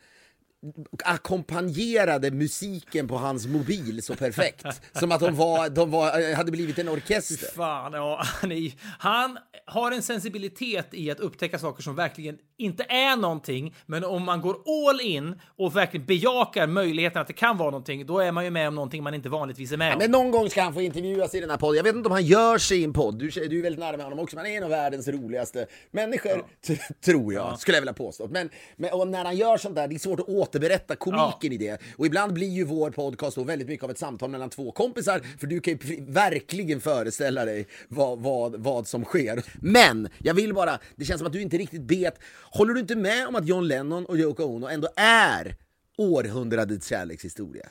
ackompanjerade 1.04 2.30
musiken 2.30 3.08
på 3.08 3.16
hans 3.16 3.46
mobil 3.46 4.02
så 4.02 4.14
perfekt. 4.14 4.66
Som 4.92 5.12
att 5.12 5.20
de, 5.20 5.36
var, 5.36 5.68
de 5.68 5.90
var, 5.90 6.34
hade 6.34 6.50
blivit 6.50 6.78
en 6.78 6.88
orkester. 6.88 7.46
Fan, 7.54 7.92
ja, 7.92 8.20
han, 8.24 8.52
är, 8.52 8.72
han 8.98 9.38
har 9.66 9.92
en 9.92 10.02
sensibilitet 10.02 10.86
i 10.90 11.10
att 11.10 11.20
upptäcka 11.20 11.58
saker 11.58 11.82
som 11.82 11.94
verkligen 11.94 12.38
inte 12.56 12.84
är 12.88 13.16
någonting, 13.16 13.74
men 13.86 14.04
om 14.04 14.22
man 14.22 14.40
går 14.40 14.56
all 14.90 15.00
in 15.00 15.40
och 15.58 15.76
verkligen 15.76 16.06
bejakar 16.06 16.66
möjligheten 16.66 17.20
att 17.20 17.26
det 17.26 17.32
kan 17.32 17.56
vara 17.58 17.70
någonting, 17.70 18.06
då 18.06 18.18
är 18.18 18.32
man 18.32 18.44
ju 18.44 18.50
med 18.50 18.68
om 18.68 18.74
någonting 18.74 19.02
man 19.02 19.14
inte 19.14 19.28
vanligtvis 19.28 19.72
är 19.72 19.76
med 19.76 19.92
om. 19.92 19.98
Men 19.98 20.10
någon 20.10 20.30
gång 20.30 20.50
ska 20.50 20.62
han 20.62 20.74
få 20.74 20.80
intervjuas 20.82 21.34
i 21.34 21.40
den 21.40 21.50
här 21.50 21.56
podden. 21.56 21.76
Jag 21.76 21.84
vet 21.84 21.94
inte 21.94 22.06
om 22.08 22.12
han 22.12 22.24
gör 22.24 22.58
sig 22.58 22.80
i 22.80 22.84
en 22.84 22.92
podd. 22.92 23.18
Du, 23.18 23.30
du 23.30 23.58
är 23.58 23.62
väldigt 23.62 23.80
nära 23.80 23.96
med 23.96 24.04
honom 24.06 24.18
också. 24.18 24.36
Men 24.36 24.44
han 24.44 24.52
är 24.52 24.56
en 24.56 24.64
av 24.64 24.70
världens 24.70 25.08
roligaste 25.08 25.66
människor, 25.90 26.44
t- 26.66 26.78
tror 27.04 27.32
jag, 27.34 27.58
skulle 27.60 27.76
jag 27.76 27.82
vilja 27.82 27.92
påstå. 27.92 28.28
Men, 28.30 28.50
men 28.76 29.10
när 29.10 29.24
han 29.24 29.36
gör 29.36 29.56
sånt 29.56 29.74
där, 29.74 29.88
det 29.88 29.94
är 29.94 29.98
svårt 29.98 30.20
att 30.20 30.28
återberätta 30.54 30.96
komiken 30.96 31.52
i 31.52 31.56
det. 31.56 31.80
Och 31.96 32.06
ibland 32.06 32.32
blir 32.32 32.48
ju 32.48 32.64
vår 32.64 32.90
podcast 32.90 33.36
då 33.36 33.44
väldigt 33.44 33.68
mycket 33.68 33.84
av 33.84 33.90
ett 33.90 33.98
samtal 33.98 34.30
mellan 34.30 34.50
två 34.50 34.72
kompisar, 34.72 35.22
för 35.38 35.46
du 35.46 35.60
kan 35.60 35.78
ju 35.82 36.04
verkligen 36.04 36.80
föreställa 36.80 37.44
dig 37.44 37.66
vad, 37.88 38.18
vad, 38.18 38.56
vad 38.62 38.86
som 38.86 39.04
sker. 39.04 39.44
Men 39.60 40.08
jag 40.18 40.34
vill 40.34 40.54
bara, 40.54 40.78
det 40.96 41.04
känns 41.04 41.18
som 41.18 41.26
att 41.26 41.32
du 41.32 41.42
inte 41.42 41.58
riktigt 41.58 41.90
vet. 41.90 42.18
Håller 42.50 42.74
du 42.74 42.80
inte 42.80 42.96
med 42.96 43.28
om 43.28 43.34
att 43.34 43.46
John 43.46 43.68
Lennon 43.68 44.06
och 44.06 44.16
Yoko 44.16 44.42
Ono 44.44 44.66
ändå 44.66 44.88
är 44.96 45.56
århundradets 45.98 46.88
kärlekshistoria? 46.88 47.68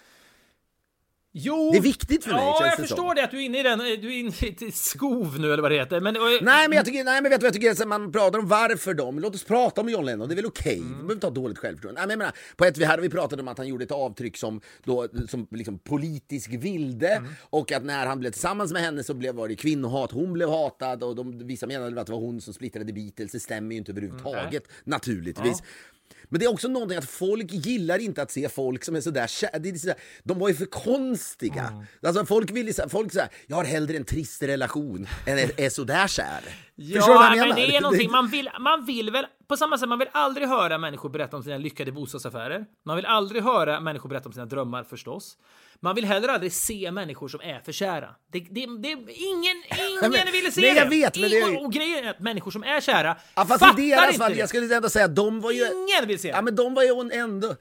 Jo! 1.35 1.69
Det 1.71 1.77
är 1.77 1.81
viktigt 1.81 2.23
för 2.23 2.31
mig, 2.31 2.39
Ja, 2.41 2.65
jag 2.65 2.75
förstår 2.77 2.95
som. 2.95 3.15
det 3.15 3.23
att 3.23 3.31
du 3.31 3.37
är 3.37 3.41
inne 3.41 3.59
i 3.59 3.63
den. 3.63 3.79
Du 3.79 3.85
är 4.15 4.19
inne 4.19 4.67
i 4.67 4.71
skov 4.71 5.39
nu, 5.39 5.53
eller 5.53 5.61
vad 5.61 5.71
det 5.71 5.75
heter. 5.77 5.99
Men, 5.99 6.13
Nej 6.41 6.67
men 6.69 6.75
jag 6.75 6.85
tycker, 6.85 7.03
nej 7.03 7.21
men 7.21 7.29
vet 7.31 7.39
du 7.41 7.43
vad 7.47 7.55
jag 7.55 7.75
tycker, 7.75 7.85
man 7.85 8.11
pratar 8.11 8.39
om 8.39 8.47
varför 8.47 8.93
de, 8.93 9.19
låt 9.19 9.35
oss 9.35 9.43
prata 9.43 9.81
om 9.81 9.89
John 9.89 10.05
Lennon, 10.05 10.27
det 10.27 10.33
är 10.33 10.35
väl 10.35 10.45
okej, 10.45 10.77
Mm. 10.77 10.87
vi 10.89 10.93
behöver 10.95 11.13
inte 11.13 11.27
ha 11.27 11.31
dåligt 11.31 11.57
självförtroende. 11.57 11.99
Nej 12.01 12.07
men 12.07 12.11
jag 12.11 12.17
menar, 12.17 12.33
på 12.55 12.65
ett, 12.65 12.77
här 12.77 12.87
har 12.87 12.97
vi 12.97 13.09
pratat 13.09 13.39
om 13.39 13.47
att 13.47 13.57
han 13.57 13.67
gjorde 13.67 13.83
ett 13.83 13.91
avtryck 13.91 14.37
som, 14.37 14.61
då, 14.83 15.07
som 15.29 15.47
liksom 15.51 15.79
politisk 15.79 16.49
vilde, 16.49 17.09
Mm. 17.09 17.29
och 17.49 17.71
att 17.71 17.83
när 17.83 18.05
han 18.05 18.19
blev 18.19 18.31
tillsammans 18.31 18.71
med 18.73 18.81
henne 18.81 19.03
så 19.03 19.13
blev, 19.13 19.35
var 19.35 19.47
det 19.47 19.55
kvinnohat, 19.55 20.11
hon 20.11 20.33
blev 20.33 20.49
hatad, 20.49 21.03
och 21.03 21.15
de, 21.15 21.47
vissa 21.47 21.67
menade 21.67 22.01
att 22.01 22.07
det 22.07 22.13
var 22.13 22.19
hon 22.19 22.41
som 22.41 22.53
splittrade 22.53 22.93
Beatles, 22.93 23.31
det 23.31 23.39
stämmer 23.39 23.71
ju 23.71 23.77
inte 23.77 23.91
överhuvudtaget, 23.91 24.63
naturligtvis. 24.83 25.63
Men 26.33 26.39
det 26.39 26.45
är 26.45 26.49
också 26.53 26.67
någonting 26.67 26.97
att 26.97 27.09
folk 27.09 27.51
gillar 27.51 27.99
inte 27.99 28.21
att 28.21 28.31
se 28.31 28.49
folk 28.49 28.83
som 28.83 28.95
är 28.95 29.01
sådär 29.01 29.27
kä- 29.27 29.59
det 29.59 29.69
är 29.69 29.75
sådär, 29.75 29.95
De 30.23 30.39
var 30.39 30.49
ju 30.49 30.55
för 30.55 30.65
konstiga. 30.65 31.63
Mm. 31.67 31.83
Alltså 32.03 32.25
folk 32.25 32.51
vill 32.51 32.73
folk 32.89 33.11
säger 33.13 33.29
jag 33.47 33.55
har 33.55 33.63
hellre 33.63 33.97
en 33.97 34.05
trist 34.05 34.43
relation 34.43 35.07
än 35.25 35.37
är, 35.39 35.61
är 35.61 35.69
sådär 35.69 36.07
kär. 36.07 36.41
Ja, 36.75 36.95
Förstår 36.95 37.13
du 37.13 37.19
vad 37.19 37.25
jag 37.25 37.31
men 37.37 37.39
menar? 37.39 37.55
det 37.55 37.75
är 37.75 37.81
någonting 37.81 38.11
man 38.11 38.27
vill, 38.27 38.49
man 38.59 38.85
vill 38.85 39.11
väl, 39.11 39.25
på 39.47 39.57
samma 39.57 39.77
sätt, 39.77 39.89
man 39.89 39.99
vill 39.99 40.07
aldrig 40.11 40.47
höra 40.47 40.77
människor 40.77 41.09
berätta 41.09 41.37
om 41.37 41.43
sina 41.43 41.57
lyckade 41.57 41.91
bostadsaffärer. 41.91 42.65
Man 42.85 42.95
vill 42.95 43.05
aldrig 43.05 43.43
höra 43.43 43.79
människor 43.79 44.09
berätta 44.09 44.29
om 44.29 44.33
sina 44.33 44.45
drömmar 44.45 44.83
förstås. 44.83 45.37
Man 45.83 45.95
vill 45.95 46.05
heller 46.05 46.27
aldrig 46.27 46.53
se 46.53 46.91
människor 46.91 47.27
som 47.27 47.41
är 47.41 47.59
för 47.65 47.71
kära. 47.71 48.09
Det, 48.31 48.39
det, 48.39 48.65
det, 48.65 48.89
ingen 49.13 49.63
ingen 50.01 50.31
ville 50.31 50.51
se 50.51 50.61
nej, 50.61 50.73
det! 50.73 50.79
jag 50.79 50.89
vet, 50.89 51.17
men 51.17 51.29
det 51.29 51.37
är- 51.39 51.65
Och 51.65 51.73
grejen 51.73 52.05
är 52.05 52.09
att 52.09 52.19
människor 52.19 52.51
som 52.51 52.63
är 52.63 52.81
kära 52.81 53.17
Ja, 53.35 53.45
fast 53.45 53.59
fattar 53.59 53.79
i 53.83 53.89
deras 53.89 54.07
inte 54.07 54.17
fall, 54.19 54.31
det. 54.31 54.37
jag 54.37 54.49
skulle 54.49 54.75
ändå 54.75 54.89
säga 54.89 55.07
de 55.07 55.41
var 55.41 55.51
ju... 55.51 55.65
Ingen 55.65 56.07
vill 56.07 56.19
se 56.19 56.27
det. 56.27 56.33
Ja 56.35 56.41
men 56.41 56.55
de 56.55 56.73
var 56.73 56.83
ju 56.83 57.09
ändå... 57.13 57.55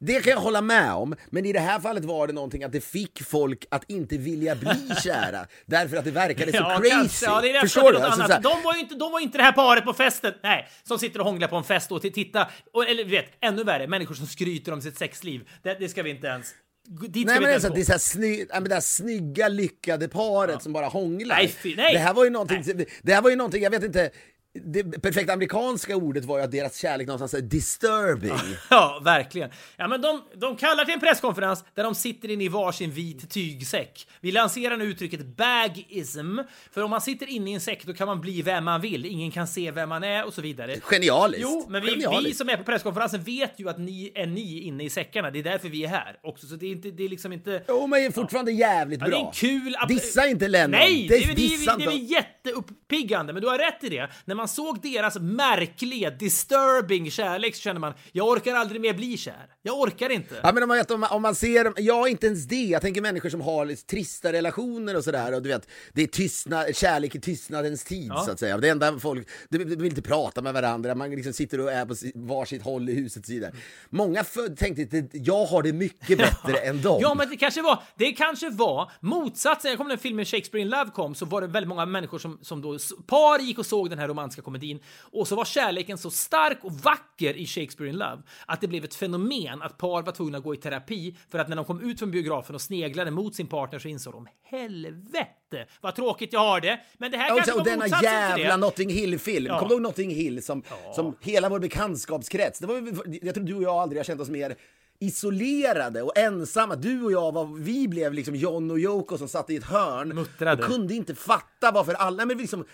Det 0.00 0.20
kan 0.24 0.30
jag 0.30 0.40
hålla 0.40 0.60
med 0.60 0.92
om, 0.92 1.14
men 1.30 1.46
i 1.46 1.52
det 1.52 1.60
här 1.60 1.80
fallet 1.80 2.04
var 2.04 2.26
det 2.26 2.32
någonting 2.32 2.64
att 2.64 2.72
det 2.72 2.80
fick 2.80 3.22
folk 3.22 3.64
att 3.70 3.90
inte 3.90 4.16
vilja 4.18 4.54
bli 4.54 4.70
kära, 5.04 5.46
därför 5.66 5.96
att 5.96 6.04
det 6.04 6.10
verkade 6.10 6.52
så 6.52 6.58
crazy. 6.64 6.90
kanske. 6.90 7.26
Ja, 7.26 7.40
det 7.40 7.50
är 7.56 7.60
Förstår 7.60 7.92
du? 7.92 7.98
Alltså, 7.98 8.22
här- 8.22 8.40
de, 8.40 8.62
var 8.62 8.74
ju 8.74 8.80
inte, 8.80 8.94
de 8.94 9.12
var 9.12 9.20
inte 9.20 9.38
det 9.38 9.44
här 9.44 9.52
paret 9.52 9.84
på 9.84 9.92
festen. 9.92 10.32
Nej, 10.42 10.68
som 10.82 10.98
sitter 10.98 11.20
och 11.20 11.26
hånglar 11.26 11.48
på 11.48 11.56
en 11.56 11.64
fest 11.64 11.92
och 11.92 12.02
t- 12.02 12.10
titta. 12.10 12.48
Och, 12.72 12.88
eller 12.88 13.04
vet, 13.04 13.26
ännu 13.40 13.64
värre, 13.64 13.86
människor 13.86 14.14
som 14.14 14.26
skryter 14.26 14.72
om 14.72 14.80
sitt 14.82 14.98
sexliv. 14.98 15.48
Det, 15.62 15.74
det 15.80 15.88
ska 15.88 16.02
vi 16.02 16.10
inte 16.10 16.26
ens... 16.26 16.54
Dit 16.88 17.26
Nej 17.26 17.34
men 17.40 17.42
det 17.42 17.54
är, 17.54 17.58
så, 17.60 17.68
det 17.68 17.80
är 17.80 17.84
så 17.84 17.92
här 17.92 17.98
sny, 17.98 18.46
ja, 18.48 18.60
men 18.60 18.64
det 18.68 18.74
här 18.74 18.80
snygga 18.80 19.48
lyckade 19.48 20.08
paret 20.08 20.62
som 20.62 20.72
bara 20.72 20.86
hånglar. 20.86 21.36
Nej, 21.36 21.48
fy- 21.48 21.76
nej. 21.76 21.92
Det 21.94 21.98
här 21.98 22.14
var 22.14 22.24
ju 22.24 22.30
någonting, 22.30 22.62
det 23.02 23.14
här 23.14 23.22
var 23.22 23.30
ju 23.30 23.36
någonting, 23.36 23.62
jag 23.62 23.70
vet 23.70 23.84
inte, 23.84 24.10
det 24.54 25.02
perfekta 25.02 25.32
amerikanska 25.32 25.96
ordet 25.96 26.24
var 26.24 26.38
ju 26.38 26.44
att 26.44 26.50
deras 26.52 26.76
kärlek 26.76 27.06
någonstans 27.06 27.34
är 27.34 27.40
disturbing. 27.40 28.32
Ja, 28.70 29.00
verkligen. 29.04 29.50
Ja, 29.76 29.88
men 29.88 30.00
de, 30.02 30.22
de 30.34 30.56
kallar 30.56 30.84
till 30.84 30.94
en 30.94 31.00
presskonferens 31.00 31.64
där 31.74 31.84
de 31.84 31.94
sitter 31.94 32.30
inne 32.30 32.44
i 32.44 32.48
varsin 32.48 32.90
vit 32.90 33.30
tygsäck. 33.30 34.08
Vi 34.20 34.32
lanserar 34.32 34.76
nu 34.76 34.84
uttrycket 34.84 35.26
bagism, 35.36 36.38
för 36.72 36.82
om 36.82 36.90
man 36.90 37.00
sitter 37.00 37.26
inne 37.26 37.50
i 37.50 37.54
en 37.54 37.60
säck 37.60 37.84
då 37.86 37.92
kan 37.94 38.06
man 38.06 38.20
bli 38.20 38.42
vem 38.42 38.64
man 38.64 38.80
vill. 38.80 39.06
Ingen 39.06 39.30
kan 39.30 39.46
se 39.48 39.70
vem 39.70 39.88
man 39.88 40.04
är 40.04 40.26
och 40.26 40.34
så 40.34 40.42
vidare. 40.42 40.76
Genialiskt! 40.82 41.42
Jo, 41.42 41.66
men 41.68 41.82
vi, 41.82 41.94
vi 41.94 42.00
Genialiskt. 42.00 42.38
som 42.38 42.48
är 42.48 42.56
på 42.56 42.64
presskonferensen 42.64 43.22
vet 43.22 43.52
ju 43.60 43.68
att 43.68 43.78
ni 43.78 44.12
är 44.14 44.26
ni 44.26 44.60
inne 44.60 44.84
i 44.84 44.90
säckarna. 44.90 45.30
Det 45.30 45.38
är 45.38 45.42
därför 45.42 45.68
vi 45.68 45.84
är 45.84 45.88
här 45.88 46.16
också, 46.22 46.46
så 46.46 46.54
det 46.54 46.66
är, 46.66 46.70
inte, 46.70 46.90
det 46.90 47.04
är 47.04 47.08
liksom 47.08 47.32
inte... 47.32 47.62
Jo, 47.68 47.86
men 47.86 48.12
fortfarande 48.12 48.52
jävligt 48.52 49.00
Ja, 49.00 49.06
det 49.06 49.12
är 49.16 49.18
bra. 49.20 49.26
en 49.26 49.32
kul... 49.32 49.76
Dissa 49.88 50.26
inte 50.26 50.48
Lennon! 50.48 50.70
Nej, 50.70 51.06
det 51.08 51.16
är, 51.16 51.26
det, 51.26 51.34
Dissa 51.34 51.72
är, 51.72 51.78
det 51.78 51.84
är 51.84 51.92
jätteuppiggande, 51.92 53.32
men 53.32 53.42
du 53.42 53.48
har 53.48 53.58
rätt 53.58 53.84
i 53.84 53.88
det. 53.88 54.08
När 54.24 54.34
man 54.38 54.48
såg 54.48 54.80
deras 54.82 55.18
märkliga, 55.18 56.10
disturbing 56.10 57.10
kärlek 57.10 57.54
så 57.54 57.60
kände 57.60 57.80
man, 57.80 57.92
jag 58.12 58.28
orkar 58.28 58.54
aldrig 58.54 58.80
mer 58.80 58.94
bli 58.94 59.16
kär. 59.16 59.46
Jag 59.62 59.80
orkar 59.80 60.10
inte. 60.10 60.34
Ja 60.42 60.52
men 60.52 60.62
om 60.62 60.68
man, 60.68 60.84
om, 60.90 61.00
man, 61.00 61.10
om 61.10 61.22
man 61.22 61.34
ser, 61.34 61.72
ja 61.76 62.08
inte 62.08 62.26
ens 62.26 62.44
det, 62.46 62.64
jag 62.64 62.82
tänker 62.82 63.00
människor 63.00 63.28
som 63.30 63.40
har 63.40 63.64
lite 63.64 63.86
trista 63.86 64.32
relationer 64.32 64.96
och 64.96 65.04
sådär 65.04 65.34
och 65.34 65.42
du 65.42 65.48
vet, 65.48 65.68
det 65.92 66.02
är 66.02 66.06
tystnad, 66.06 66.76
kärlek 66.76 67.14
i 67.14 67.20
tystnadens 67.20 67.84
tid 67.84 68.08
Ja. 68.14 68.22
så 68.24 68.30
att 68.30 68.38
säga. 68.40 68.58
Det 68.58 68.68
enda 68.68 68.98
folk, 68.98 69.28
de, 69.48 69.58
de 69.58 69.64
vill 69.76 69.84
inte 69.84 70.02
prata 70.02 70.42
med 70.42 70.54
varandra, 70.54 70.94
man 70.94 71.10
liksom 71.10 71.32
sitter 71.32 71.60
och 71.60 71.72
är 71.72 71.86
på 71.86 71.94
si- 71.94 72.12
varsitt 72.14 72.62
håll 72.62 72.88
i 72.88 72.94
huset 72.94 73.20
och 73.20 73.26
så 73.26 73.32
vidare. 73.32 73.52
Många 73.90 74.24
tänkte 74.58 74.98
att 74.98 75.04
jag 75.26 75.44
har 75.46 75.62
det 75.62 75.72
mycket 75.72 76.18
bättre 76.18 76.58
än 76.58 76.82
dem. 76.82 76.98
Ja, 77.02 77.14
men 77.14 77.30
det 77.30 77.36
kanske 77.36 77.62
var, 77.62 77.82
det 77.96 78.12
kanske 78.12 78.50
var 78.50 78.92
motsatsen. 79.00 79.68
Jag 79.70 79.78
kommer 79.78 79.88
när 79.90 79.96
filmen 79.96 80.24
Shakespeare 80.24 80.62
in 80.62 80.68
Love 80.68 80.90
kom 80.90 81.14
så 81.14 81.24
var 81.26 81.40
det 81.40 81.46
väldigt 81.46 81.68
många 81.68 81.86
människor 81.86 82.18
som, 82.18 82.38
som 82.42 82.62
då, 82.62 82.78
par 83.06 83.38
gick 83.38 83.58
och 83.58 83.66
såg 83.66 83.90
den 83.90 83.98
här 83.98 84.08
romantiska 84.28 84.42
komedin 84.42 84.80
och 85.12 85.28
så 85.28 85.36
var 85.36 85.44
kärleken 85.44 85.98
så 85.98 86.10
stark 86.10 86.58
och 86.62 86.72
vacker 86.72 87.36
i 87.36 87.46
Shakespeare 87.46 87.90
in 87.90 87.96
Love 87.96 88.22
att 88.46 88.60
det 88.60 88.68
blev 88.68 88.84
ett 88.84 88.94
fenomen 88.94 89.62
att 89.62 89.78
par 89.78 90.02
var 90.02 90.12
tvungna 90.12 90.38
att 90.38 90.44
gå 90.44 90.54
i 90.54 90.56
terapi 90.56 91.16
för 91.28 91.38
att 91.38 91.48
när 91.48 91.56
de 91.56 91.64
kom 91.64 91.80
ut 91.80 91.98
från 91.98 92.10
biografen 92.10 92.54
och 92.54 92.60
sneglade 92.60 93.10
mot 93.10 93.34
sin 93.34 93.46
partner 93.46 93.78
så 93.78 93.88
insåg 93.88 94.12
de 94.12 94.28
helvete 94.42 95.66
vad 95.80 95.94
tråkigt 95.94 96.32
jag 96.32 96.40
har 96.40 96.60
det. 96.60 96.80
Men 96.98 97.10
det 97.10 97.16
här 97.18 97.28
Ja, 97.28 97.34
kanske 97.34 97.52
var 97.52 97.64
denna 97.64 97.76
motsatsen 97.76 98.34
till 98.34 98.42
jävla 98.44 98.56
det. 98.56 98.56
Notting 98.56 98.90
Hill-film. 98.90 99.46
Ja. 99.46 99.58
Kommer 99.58 99.68
du 99.68 99.74
ihåg 99.74 99.82
Notting 99.82 100.10
Hill 100.10 100.42
som, 100.42 100.62
som 100.94 101.16
hela 101.20 101.48
vår 101.48 101.58
bekantskapskrets? 101.58 102.58
Det 102.58 102.66
var, 102.66 102.74
jag 103.22 103.34
tror 103.34 103.44
du 103.44 103.54
och 103.54 103.62
jag 103.62 103.74
aldrig 103.74 103.98
har 103.98 104.04
känt 104.04 104.20
oss 104.20 104.28
mer 104.30 104.56
isolerade 105.00 106.02
och 106.02 106.18
ensamma. 106.18 106.76
Du 106.76 107.02
och 107.02 107.12
jag, 107.12 107.32
var, 107.32 107.58
vi 107.60 107.88
blev 107.88 108.14
liksom 108.14 108.34
John 108.34 108.70
och 108.70 108.78
Yoko 108.78 109.18
som 109.18 109.28
satt 109.28 109.50
i 109.50 109.56
ett 109.56 109.64
hörn 109.64 110.08
Muttrade. 110.08 110.62
och 110.62 110.70
kunde 110.70 110.94
inte 110.94 111.14
fatta 111.14 111.70
varför 111.70 111.94
alla, 111.94 112.26
men 112.26 112.38
liksom, 112.38 112.64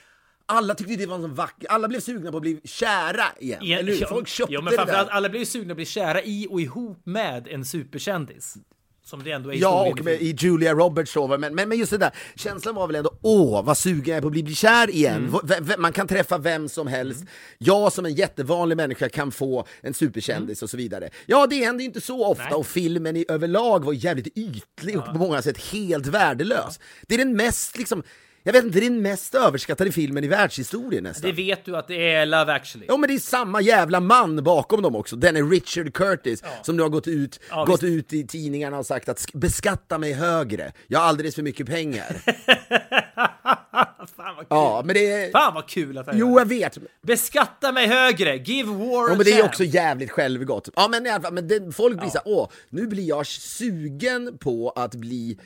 alla 0.46 0.74
tyckte 0.74 0.96
det 0.96 1.06
var 1.06 1.18
så 1.20 1.26
vackert. 1.28 1.66
Alla 1.68 1.88
blev 1.88 2.00
sugna 2.00 2.30
på 2.30 2.36
att 2.36 2.42
bli 2.42 2.60
kära 2.64 3.24
igen. 3.40 3.58
Ja, 3.62 3.78
eller 3.78 3.92
hur? 3.92 4.00
ja, 4.00 4.06
Folk 4.08 4.28
köpte 4.28 4.54
ja, 4.54 4.60
men 4.60 4.76
det 4.76 4.84
där. 4.84 5.06
alla 5.10 5.28
blir 5.28 5.40
ju 5.40 5.46
sugna 5.46 5.70
att 5.72 5.76
bli 5.76 5.86
kära 5.86 6.22
i 6.22 6.46
och 6.50 6.60
ihop 6.60 7.00
med 7.04 7.48
en 7.50 7.64
superkändis. 7.64 8.54
Som 9.06 9.24
det 9.24 9.30
ändå 9.32 9.52
är 9.52 9.56
Ja, 9.56 9.86
och 9.90 10.04
med, 10.04 10.22
i 10.22 10.36
Julia 10.38 10.72
Roberts 10.74 11.12
så, 11.12 11.26
men, 11.26 11.40
men, 11.54 11.68
men 11.68 11.78
just 11.78 11.90
det 11.90 11.98
där, 11.98 12.10
känslan 12.36 12.74
var 12.74 12.86
väl 12.86 12.96
ändå, 12.96 13.10
åh 13.22 13.64
vad 13.64 13.78
sugen 13.78 14.04
jag 14.06 14.16
är 14.16 14.20
på 14.20 14.26
att 14.26 14.32
bli, 14.32 14.42
bli 14.42 14.54
kär 14.54 14.90
igen. 14.90 15.16
Mm. 15.16 15.40
V- 15.44 15.54
v- 15.60 15.74
man 15.78 15.92
kan 15.92 16.08
träffa 16.08 16.38
vem 16.38 16.68
som 16.68 16.86
helst. 16.86 17.24
Jag 17.58 17.92
som 17.92 18.06
en 18.06 18.14
jättevanlig 18.14 18.76
människa 18.76 19.08
kan 19.08 19.32
få 19.32 19.66
en 19.82 19.94
superkändis 19.94 20.62
och 20.62 20.70
så 20.70 20.76
vidare. 20.76 21.10
Ja, 21.26 21.46
det 21.46 21.64
händer 21.64 21.82
ju 21.82 21.86
inte 21.86 22.00
så 22.00 22.26
ofta 22.26 22.42
Mm. 22.42 22.50
Nej. 22.52 22.58
och 22.60 22.66
filmen 22.66 23.16
i 23.16 23.24
överlag 23.28 23.84
var 23.84 23.92
jävligt 23.92 24.38
ytlig 24.38 24.98
och 24.98 25.04
på 25.06 25.14
många 25.18 25.42
sätt 25.42 25.58
helt 25.58 26.06
värdelös. 26.06 26.80
Det 27.02 27.14
är 27.14 27.18
den 27.18 27.36
mest, 27.36 27.78
liksom, 27.78 28.02
jag 28.46 28.52
vet 28.52 28.64
inte, 28.64 28.78
det 28.80 28.86
är 28.86 28.90
den 28.90 29.02
mest 29.02 29.34
överskattade 29.34 29.92
filmen 29.92 30.24
i 30.24 30.28
världshistorien 30.28 31.04
nästan. 31.04 31.30
Det 31.30 31.36
vet 31.36 31.64
du 31.64 31.76
att 31.76 31.88
det 31.88 32.12
är 32.12 32.26
Love 32.26 32.52
actually. 32.52 32.86
Ja 32.88 32.96
men 32.96 33.08
det 33.08 33.14
är 33.14 33.18
samma 33.18 33.60
jävla 33.60 34.00
man 34.00 34.44
bakom 34.44 34.82
dem 34.82 34.96
också, 34.96 35.16
den 35.16 35.36
är 35.36 35.42
Richard 35.50 35.92
Curtis 35.94 36.42
som 36.62 36.76
nu 36.76 36.82
har 36.82 36.88
gått 36.90 37.08
ut, 37.08 37.40
Ja, 37.50 37.64
gått 37.64 37.82
visst. 37.82 37.92
ut 37.98 38.12
i 38.12 38.26
tidningarna 38.26 38.78
och 38.78 38.86
sagt 38.86 39.08
att 39.08 39.18
sk- 39.18 39.38
beskatta 39.38 39.98
mig 39.98 40.12
högre, 40.12 40.72
jag 40.86 40.98
har 40.98 41.06
alldeles 41.06 41.34
för 41.34 41.42
mycket 41.42 41.66
pengar. 41.66 42.16
Fan 44.16 44.36
vad 44.36 44.38
kul. 44.38 44.46
ja 44.50 44.82
men 44.84 44.94
det 44.94 45.12
är... 45.12 45.30
Fan 45.30 45.54
vad 45.54 45.68
kul 45.68 45.98
att 45.98 46.06
han 46.06 46.18
Jo 46.18 46.38
jag 46.38 46.46
vet. 46.48 46.78
Beskatta 47.02 47.72
mig 47.72 47.86
högre, 47.86 48.36
give 48.36 48.70
war 48.72 49.08
ja, 49.08 49.14
men 49.16 49.24
det 49.24 49.32
är 49.32 49.44
också 49.44 49.64
jävligt 49.64 50.10
självgott. 50.10 50.68
Ja 50.76 50.88
men 50.90 51.06
i 51.06 51.10
alla 51.10 51.22
fall, 51.22 51.32
men 51.32 51.48
det, 51.48 51.72
folk 51.76 51.98
blir 52.00 52.08
så 52.10 52.18
här, 52.18 52.22
åh, 52.28 52.48
nu 52.68 52.86
blir 52.86 53.08
jag 53.08 53.26
sugen 53.26 54.38
på 54.38 54.70
att 54.76 54.94
bli, 54.94 55.38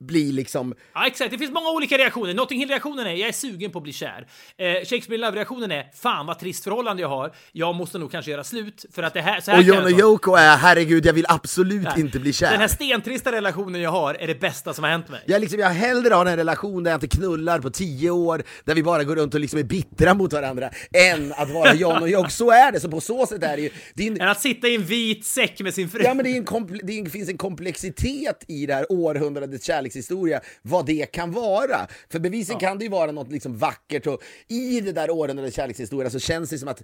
bli 0.00 0.32
liksom 0.32 0.74
Ja, 0.94 1.06
exakt. 1.06 1.30
Det 1.30 1.38
finns 1.38 1.50
många 1.52 1.70
olika 1.70 1.98
reaktioner. 1.98 2.34
Notting 2.34 2.58
Hill-reaktionen 2.58 3.06
är 3.06 3.12
jag 3.12 3.28
är 3.28 3.32
sugen 3.32 3.70
på 3.70 3.78
att 3.78 3.82
bli 3.82 3.92
kär. 3.92 4.26
Eh, 4.56 4.66
Shakespeare 4.84 5.18
Love-reaktionen 5.18 5.70
är 5.72 5.90
fan 5.94 6.26
vad 6.26 6.38
trist 6.38 6.64
förhållande 6.64 7.02
jag 7.02 7.08
har. 7.08 7.34
Jag 7.52 7.74
måste 7.74 7.98
nog 7.98 8.10
kanske 8.10 8.30
göra 8.30 8.44
slut 8.44 8.84
för 8.92 9.02
att 9.02 9.14
det 9.14 9.20
här... 9.20 9.40
Så 9.40 9.50
här 9.50 9.58
och 9.58 9.64
John 9.64 9.84
och. 9.84 9.90
Yoko 9.90 10.34
är 10.34 10.56
herregud 10.56 11.06
jag 11.06 11.12
vill 11.12 11.26
absolut 11.28 11.96
inte 11.96 12.20
bli 12.20 12.32
kär. 12.32 12.50
Den 12.50 12.60
här 12.60 12.68
stentrista 12.68 13.32
relationen 13.32 13.80
jag 13.80 13.90
har 13.90 14.14
är 14.14 14.26
det 14.26 14.40
bästa 14.40 14.74
som 14.74 14.84
har 14.84 14.90
hänt 14.90 15.08
mig. 15.08 15.20
Jag, 15.26 15.40
liksom, 15.40 15.60
jag 15.60 15.70
hellre 15.70 16.14
har 16.14 16.26
en 16.26 16.36
relation 16.36 16.84
där 16.84 16.90
jag 16.90 16.96
inte 16.96 17.16
knullar 17.16 17.58
på 17.60 17.70
tio 17.70 18.10
år, 18.10 18.42
där 18.64 18.74
vi 18.74 18.82
bara 18.82 19.04
går 19.04 19.16
runt 19.16 19.34
och 19.34 19.40
liksom 19.40 19.58
är 19.58 19.64
bittra 19.64 20.14
mot 20.14 20.32
varandra, 20.32 20.70
än 21.12 21.32
att 21.32 21.50
vara 21.50 21.74
John 21.74 22.02
och 22.02 22.08
jag. 22.08 22.32
Så 22.32 22.50
är 22.50 22.72
det, 22.72 22.80
så 22.80 22.90
på 22.90 23.00
så 23.00 23.26
sätt 23.26 23.42
är 23.42 23.56
det 23.56 23.62
ju... 23.62 23.70
En, 24.08 24.20
Än 24.20 24.28
att 24.28 24.40
sitta 24.40 24.68
i 24.68 24.74
en 24.74 24.84
vit 24.84 25.24
säck 25.24 25.60
med 25.60 25.74
sin 25.74 25.88
fru. 25.88 26.02
ja, 26.02 26.14
men 26.14 26.24
det, 26.24 26.36
en 26.36 27.04
det 27.04 27.10
finns 27.10 27.28
en 27.28 27.38
komplexitet 27.38 28.44
i 28.48 28.66
det 28.66 28.74
här 28.74 28.86
århundradets 28.92 29.66
kärlekshistoria, 29.84 30.40
vad 30.62 30.86
det 30.86 31.12
kan 31.12 31.32
vara. 31.32 31.86
För 32.10 32.18
bevisen 32.18 32.58
kan 32.58 32.78
det 32.78 32.84
ju 32.84 32.90
vara 32.90 33.12
något 33.12 33.32
liksom 33.32 33.58
vackert, 33.58 34.06
och 34.06 34.22
i 34.48 34.80
det 34.80 34.92
där 34.92 35.10
århundradets 35.10 35.56
kärlekshistoria 35.56 36.10
så 36.10 36.18
känns 36.18 36.50
det 36.50 36.58
som 36.58 36.68
att 36.68 36.82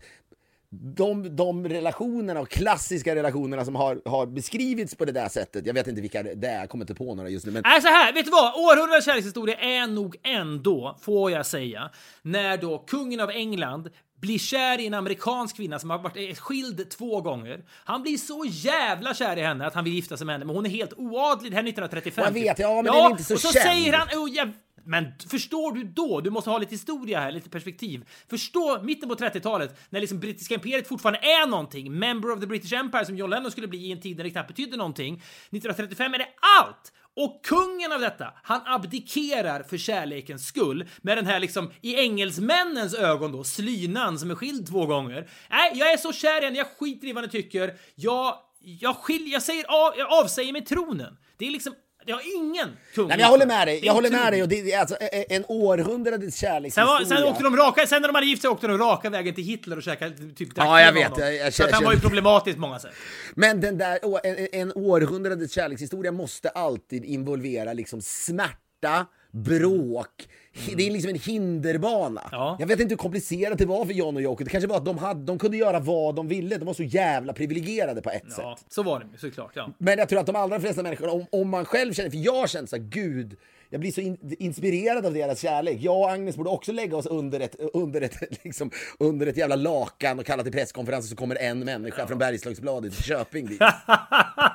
de, 0.72 1.36
de 1.36 1.68
relationerna 1.68 2.40
och 2.40 2.48
klassiska 2.48 3.14
relationerna 3.14 3.64
som 3.64 3.74
har, 3.74 4.03
har 4.05 4.26
beskrivits 4.26 4.94
på 4.94 5.05
det 5.05 5.12
där 5.12 5.28
sättet, 5.28 5.66
jag 5.66 5.74
vet 5.74 5.86
inte 5.86 6.01
vilka 6.01 6.22
det 6.22 6.48
är, 6.48 6.61
jag 6.61 6.68
kommer 6.68 6.84
inte 6.84 6.94
på 6.94 7.14
några 7.14 7.28
just 7.28 7.46
nu, 7.46 7.53
men 7.53 7.62
Nej, 7.66 7.82
så 7.82 7.88
här, 7.88 8.12
vet 8.12 8.24
du 8.24 8.30
vad? 8.30 8.55
Århundradets 8.55 9.07
kärlekshistoria 9.07 9.57
är 9.57 9.86
nog 9.86 10.16
ändå, 10.22 10.98
får 11.01 11.30
jag 11.30 11.46
säga, 11.46 11.90
när 12.22 12.57
då 12.57 12.78
kungen 12.78 13.20
av 13.20 13.30
England 13.30 13.90
blir 14.21 14.39
kär 14.39 14.81
i 14.81 14.87
en 14.87 14.95
amerikansk 14.95 15.57
kvinna 15.57 15.79
som 15.79 15.91
har 15.91 15.99
varit 15.99 16.39
skild 16.39 16.91
två 16.91 17.21
gånger. 17.21 17.64
Han 17.85 18.03
blir 18.03 18.16
så 18.16 18.45
jävla 18.49 19.14
kär 19.14 19.37
i 19.37 19.43
henne 19.43 19.66
att 19.66 19.75
han 19.75 19.85
vill 19.85 19.95
gifta 19.95 20.16
sig 20.16 20.27
med 20.27 20.35
henne, 20.35 20.45
men 20.45 20.57
hon 20.57 20.66
är 20.66 20.71
helt 20.71 20.93
oadlig. 20.97 21.53
Det 21.53 21.57
här 21.57 21.62
är 21.62 21.68
1935. 21.68 22.25
Jag 22.25 22.43
vet, 22.43 22.59
ja, 22.59 22.75
men 22.75 22.85
ja, 22.85 22.93
den 22.95 23.05
är 23.07 23.11
inte 23.11 23.25
så 23.25 23.35
och 23.35 23.41
så 23.41 23.53
känd. 23.53 23.64
säger 23.64 23.93
han... 23.93 24.09
Oh, 24.09 24.31
jag, 24.31 24.53
men 24.85 25.12
förstår 25.31 25.72
du 25.72 25.85
då? 25.85 26.20
Du 26.20 26.31
måste 26.31 26.51
ha 26.51 26.59
lite 26.59 26.74
historia 26.74 27.20
här, 27.20 27.33
lite 27.33 27.51
perspektiv. 27.51 28.09
Förstå 28.31 28.83
mitten 28.83 29.09
på 29.09 29.14
30-talet 29.14 29.81
när 29.91 30.01
liksom 30.01 30.20
brittiska 30.20 30.55
imperiet 30.55 30.89
fortfarande 30.89 31.18
är 31.18 31.47
någonting. 31.47 31.99
Member 31.99 32.31
of 32.31 32.41
the 32.41 32.47
British 32.47 32.72
Empire 32.72 33.05
som 33.05 33.16
John 33.16 33.31
Lennon 33.31 33.51
skulle 33.51 33.68
bli 33.68 33.78
i 33.78 33.93
en 33.93 34.01
tid 34.01 34.16
när 34.16 34.24
det 34.24 34.31
knappt 34.31 34.49
betydde 34.49 34.76
någonting. 34.76 35.14
1935 35.14 36.14
är 36.14 36.18
det 36.18 36.28
allt! 36.61 36.93
Och 37.16 37.45
kungen 37.45 37.93
av 37.93 38.01
detta, 38.01 38.33
han 38.43 38.61
abdikerar 38.64 39.62
för 39.62 39.76
kärlekens 39.76 40.47
skull 40.47 40.89
med 41.03 41.18
den 41.18 41.26
här 41.26 41.41
liksom 41.41 41.70
i 41.81 41.95
engelsmännens 41.95 42.95
ögon 42.95 43.33
då 43.33 43.45
slynan 43.45 44.18
som 44.18 44.31
är 44.31 44.35
skild 44.35 44.66
två 44.66 44.87
gånger. 44.87 45.31
Nej, 45.51 45.72
jag 45.74 45.93
är 45.93 45.97
så 45.97 46.12
kär 46.12 46.43
i 46.43 46.45
henne, 46.45 46.59
jag 46.59 46.66
skiter 46.78 47.09
i 47.09 47.12
vad 47.12 47.24
ni 47.24 47.31
tycker. 47.31 47.74
Jag, 47.95 48.35
jag 48.61 48.97
skiljer, 48.97 49.33
jag 49.33 49.43
säger 49.43 49.64
av, 49.64 49.99
jag 49.99 50.12
avsäger 50.12 50.53
mig 50.53 50.64
tronen. 50.64 51.16
Det 51.37 51.47
är 51.47 51.51
liksom, 51.51 51.74
det 52.07 52.12
har 52.12 52.36
ingen 52.36 52.68
kung 52.94 53.09
Nej, 53.09 53.16
men 53.16 53.20
jag 53.20 53.28
håller 53.28 53.46
med 53.46 53.66
dig, 53.68 53.80
jag 53.84 53.92
håller 53.94 54.11
med 54.11 54.32
dig 54.32 54.42
och 54.42 54.48
det 54.48 54.72
är 54.72 54.80
alltså 54.80 54.96
e- 55.01 55.24
en 55.28 55.44
århundradets 55.48 56.36
Sen, 56.36 56.48
kärlekshistoria. 56.48 56.86
var, 56.98 57.05
sen 57.05 57.24
åkte 57.24 57.42
de 57.44 57.57
raka, 57.57 57.86
sen 57.86 58.03
när 58.03 58.09
de 58.09 58.14
hade 58.14 58.26
gift 58.26 58.42
sig 58.42 58.51
åkte 58.51 58.66
de 58.66 58.78
raka 58.78 59.11
vägen 59.11 59.34
till 59.34 59.44
Hitler 59.44 59.76
och 59.76 59.82
käkade 59.82 60.14
typ 60.36 60.48
Ja, 60.57 60.80
jag 60.80 60.92
vet, 60.92 61.18
jag- 61.18 61.34
jag 61.36 61.53
Så 61.55 61.68
han 61.72 61.84
var 61.84 61.92
ju 61.92 62.01
problematisk 62.01 62.57
på 62.57 62.61
många 62.61 62.78
sätt. 62.78 62.92
Men 63.34 63.61
den 63.61 63.78
där, 63.78 63.98
en, 64.26 64.48
en 64.53 64.72
århundradets 64.74 65.55
kärlekshistoria 65.55 66.12
måste 66.12 66.48
alltid 66.48 67.05
involvera 67.05 67.72
liksom 67.72 68.01
smärta, 68.03 69.07
bråk. 69.32 70.09
Hi- 70.55 70.74
Det 70.76 70.86
är 70.86 70.90
liksom 70.90 71.09
en 71.11 71.18
hinderbana. 71.18 72.28
Ja. 72.32 72.57
Jag 72.61 72.66
vet 72.66 72.80
inte 72.80 72.92
hur 72.92 72.96
komplicerat 72.96 73.59
det 73.59 73.66
var 73.66 73.84
för 73.84 73.92
John 73.92 74.16
och 74.16 74.22
Yoko. 74.22 74.44
Det 74.44 74.51
kanske 74.51 74.68
var 74.68 74.76
att 74.76 74.84
de, 74.84 74.98
hade, 74.98 75.24
de 75.24 75.38
kunde 75.38 75.57
göra 75.57 75.80
vad 75.80 76.14
de 76.14 76.28
ville. 76.28 76.57
De 76.59 76.64
var 76.64 76.74
så 76.74 76.82
jävla 76.82 77.32
privilegierade 77.32 78.03
på 78.03 78.11
ett 78.11 78.22
Ja, 78.36 78.57
sätt. 78.57 78.66
så 78.68 78.82
var 78.82 79.01
det 79.12 79.18
såklart. 79.18 79.51
Ja. 79.55 79.68
Men 79.78 79.98
jag 79.98 80.09
tror 80.09 80.20
att 80.20 80.26
de 80.26 80.36
allra 80.36 80.61
flesta 80.61 80.82
människor, 80.82 81.09
om, 81.14 81.26
om 81.32 81.48
man 81.51 81.64
själv 81.64 81.92
känner, 81.92 82.11
för 82.11 82.18
jag 82.18 82.51
känner 82.51 82.66
så 82.66 82.76
här, 82.76 82.82
gud, 82.82 83.36
jag 83.72 83.80
blir 83.80 83.92
så 83.92 84.01
in, 84.01 84.36
inspirerad 84.38 85.07
av 85.07 85.14
deras 85.14 85.40
kärlek. 85.40 85.76
Jag 85.80 85.98
och 86.01 86.11
Agnes 86.11 86.36
borde 86.36 86.51
också 86.51 86.72
lägga 86.72 86.96
oss 86.96 87.07
under 87.07 87.40
ett, 87.40 87.57
under 87.74 88.01
ett, 88.01 88.14
liksom, 88.44 88.70
under 88.98 89.26
ett 89.26 89.36
jävla 89.36 89.57
lakan 89.57 90.18
och 90.18 90.26
kalla 90.26 90.42
till 90.42 90.53
presskonferens 90.53 91.05
och 91.05 91.11
så 91.11 91.16
kommer 91.16 91.36
en 91.36 91.59
människa 91.64 92.07
från 92.07 92.18
Bergslagsbladet 92.18 92.94
till 92.94 93.03
Köping 93.05 93.46
dit. 93.46 93.61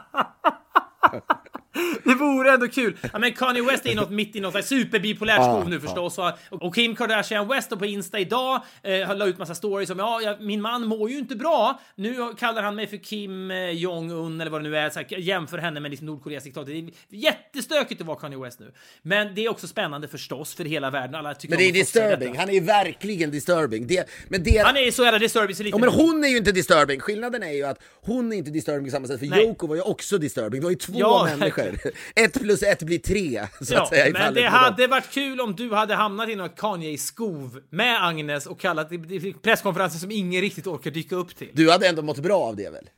Det 2.05 2.15
vore 2.15 2.51
ändå 2.51 2.67
kul. 2.67 2.97
Ja, 3.13 3.19
men 3.19 3.33
Kanye 3.33 3.63
West 3.63 3.85
är 3.85 3.95
något 3.95 4.09
mitt 4.09 4.35
i 4.35 4.39
något 4.39 4.65
superbipolärt 4.65 5.43
skov 5.43 5.69
nu 5.69 5.79
förstås. 5.79 6.17
Och, 6.17 6.31
och 6.49 6.75
Kim 6.75 6.95
Kardashian 6.95 7.47
West 7.47 7.69
då 7.69 7.77
på 7.77 7.85
Insta 7.85 8.19
idag 8.19 8.61
eh, 8.83 9.15
la 9.17 9.25
ut 9.25 9.37
massa 9.37 9.55
stories 9.55 9.89
om 9.89 9.99
ja, 9.99 10.37
min 10.39 10.61
man 10.61 10.85
mår 10.87 11.09
ju 11.09 11.17
inte 11.17 11.35
bra. 11.35 11.79
Nu 11.95 12.33
kallar 12.39 12.63
han 12.63 12.75
mig 12.75 12.87
för 12.87 12.97
Kim 12.97 13.51
eh, 13.51 13.69
Jong-Un 13.69 14.41
eller 14.41 14.51
vad 14.51 14.63
det 14.63 14.69
nu 14.69 14.77
är. 14.77 14.89
Så 14.89 14.99
här, 14.99 15.17
jämför 15.19 15.57
henne 15.57 15.79
med 15.79 15.91
liksom 15.91 16.07
Nordkoreas 16.07 16.43
diktator. 16.43 16.71
Det 16.71 16.79
är 16.79 16.89
jättestökigt 17.09 18.01
att 18.01 18.07
vara 18.07 18.17
Kanye 18.17 18.37
West 18.37 18.59
nu. 18.59 18.71
Men 19.01 19.35
det 19.35 19.45
är 19.45 19.49
också 19.49 19.67
spännande 19.67 20.07
förstås 20.07 20.53
för 20.55 20.65
hela 20.65 20.89
världen. 20.89 21.15
Alla 21.15 21.33
tycker 21.33 21.55
Men 21.55 21.57
det 21.59 21.69
är 21.69 21.73
disturbing, 21.73 22.37
han 22.37 22.49
är 22.49 22.61
verkligen 22.61 23.31
disturbing. 23.31 23.87
Det, 23.87 24.09
men 24.27 24.43
det, 24.43 24.57
Han 24.57 24.77
är 24.77 24.91
så 24.91 25.03
jävla 25.03 25.19
disturbing 25.19 25.55
så 25.55 25.63
lite 25.63 25.77
Ja, 25.77 25.79
men 25.79 25.89
hon 25.89 26.23
är 26.23 26.27
ju 26.27 26.37
inte 26.37 26.51
disturbing. 26.51 26.99
Skillnaden 26.99 27.43
är 27.43 27.51
ju 27.51 27.63
att 27.63 27.79
hon 28.01 28.33
är 28.33 28.37
inte 28.37 28.51
disturbing 28.51 28.85
på 28.85 28.91
samma 28.91 29.07
sätt, 29.07 29.19
för 29.19 29.27
Nej. 29.27 29.43
Yoko 29.43 29.67
var 29.67 29.75
ju 29.75 29.81
också 29.81 30.17
disturbing. 30.17 30.59
Det 30.59 30.63
var 30.63 30.71
ju 30.71 30.77
två 30.77 30.93
Ja, 30.95 31.29
människor. 31.37 31.79
Ett 32.15 32.33
plus 32.41 32.63
ett 32.63 32.83
blir 32.83 32.99
tre, 32.99 33.47
så 33.61 33.73
Ja, 33.73 33.81
att 33.81 33.89
säga. 33.89 34.13
men 34.13 34.33
det 34.33 34.41
med 34.41 34.51
dem. 34.51 34.53
hade 34.53 34.87
varit 34.87 35.11
kul 35.11 35.41
om 35.41 35.55
du 35.55 35.73
hade 35.73 35.95
hamnat 35.95 36.29
i 36.29 36.35
något 36.35 36.55
Kanye-skov 36.55 37.61
med 37.69 38.03
Agnes 38.05 38.45
och 38.45 38.59
kallat 38.59 38.89
det- 38.89 39.41
presskonferenser 39.41 39.99
som 39.99 40.11
ingen 40.11 40.41
riktigt 40.41 40.67
orkar 40.67 40.91
dyka 40.91 41.15
upp 41.15 41.35
till. 41.35 41.49
Du 41.53 41.71
hade 41.71 41.87
ändå 41.87 42.01
mått 42.01 42.19
bra 42.19 42.39
av 42.41 42.55
det 42.55 42.69
väl? 42.69 42.89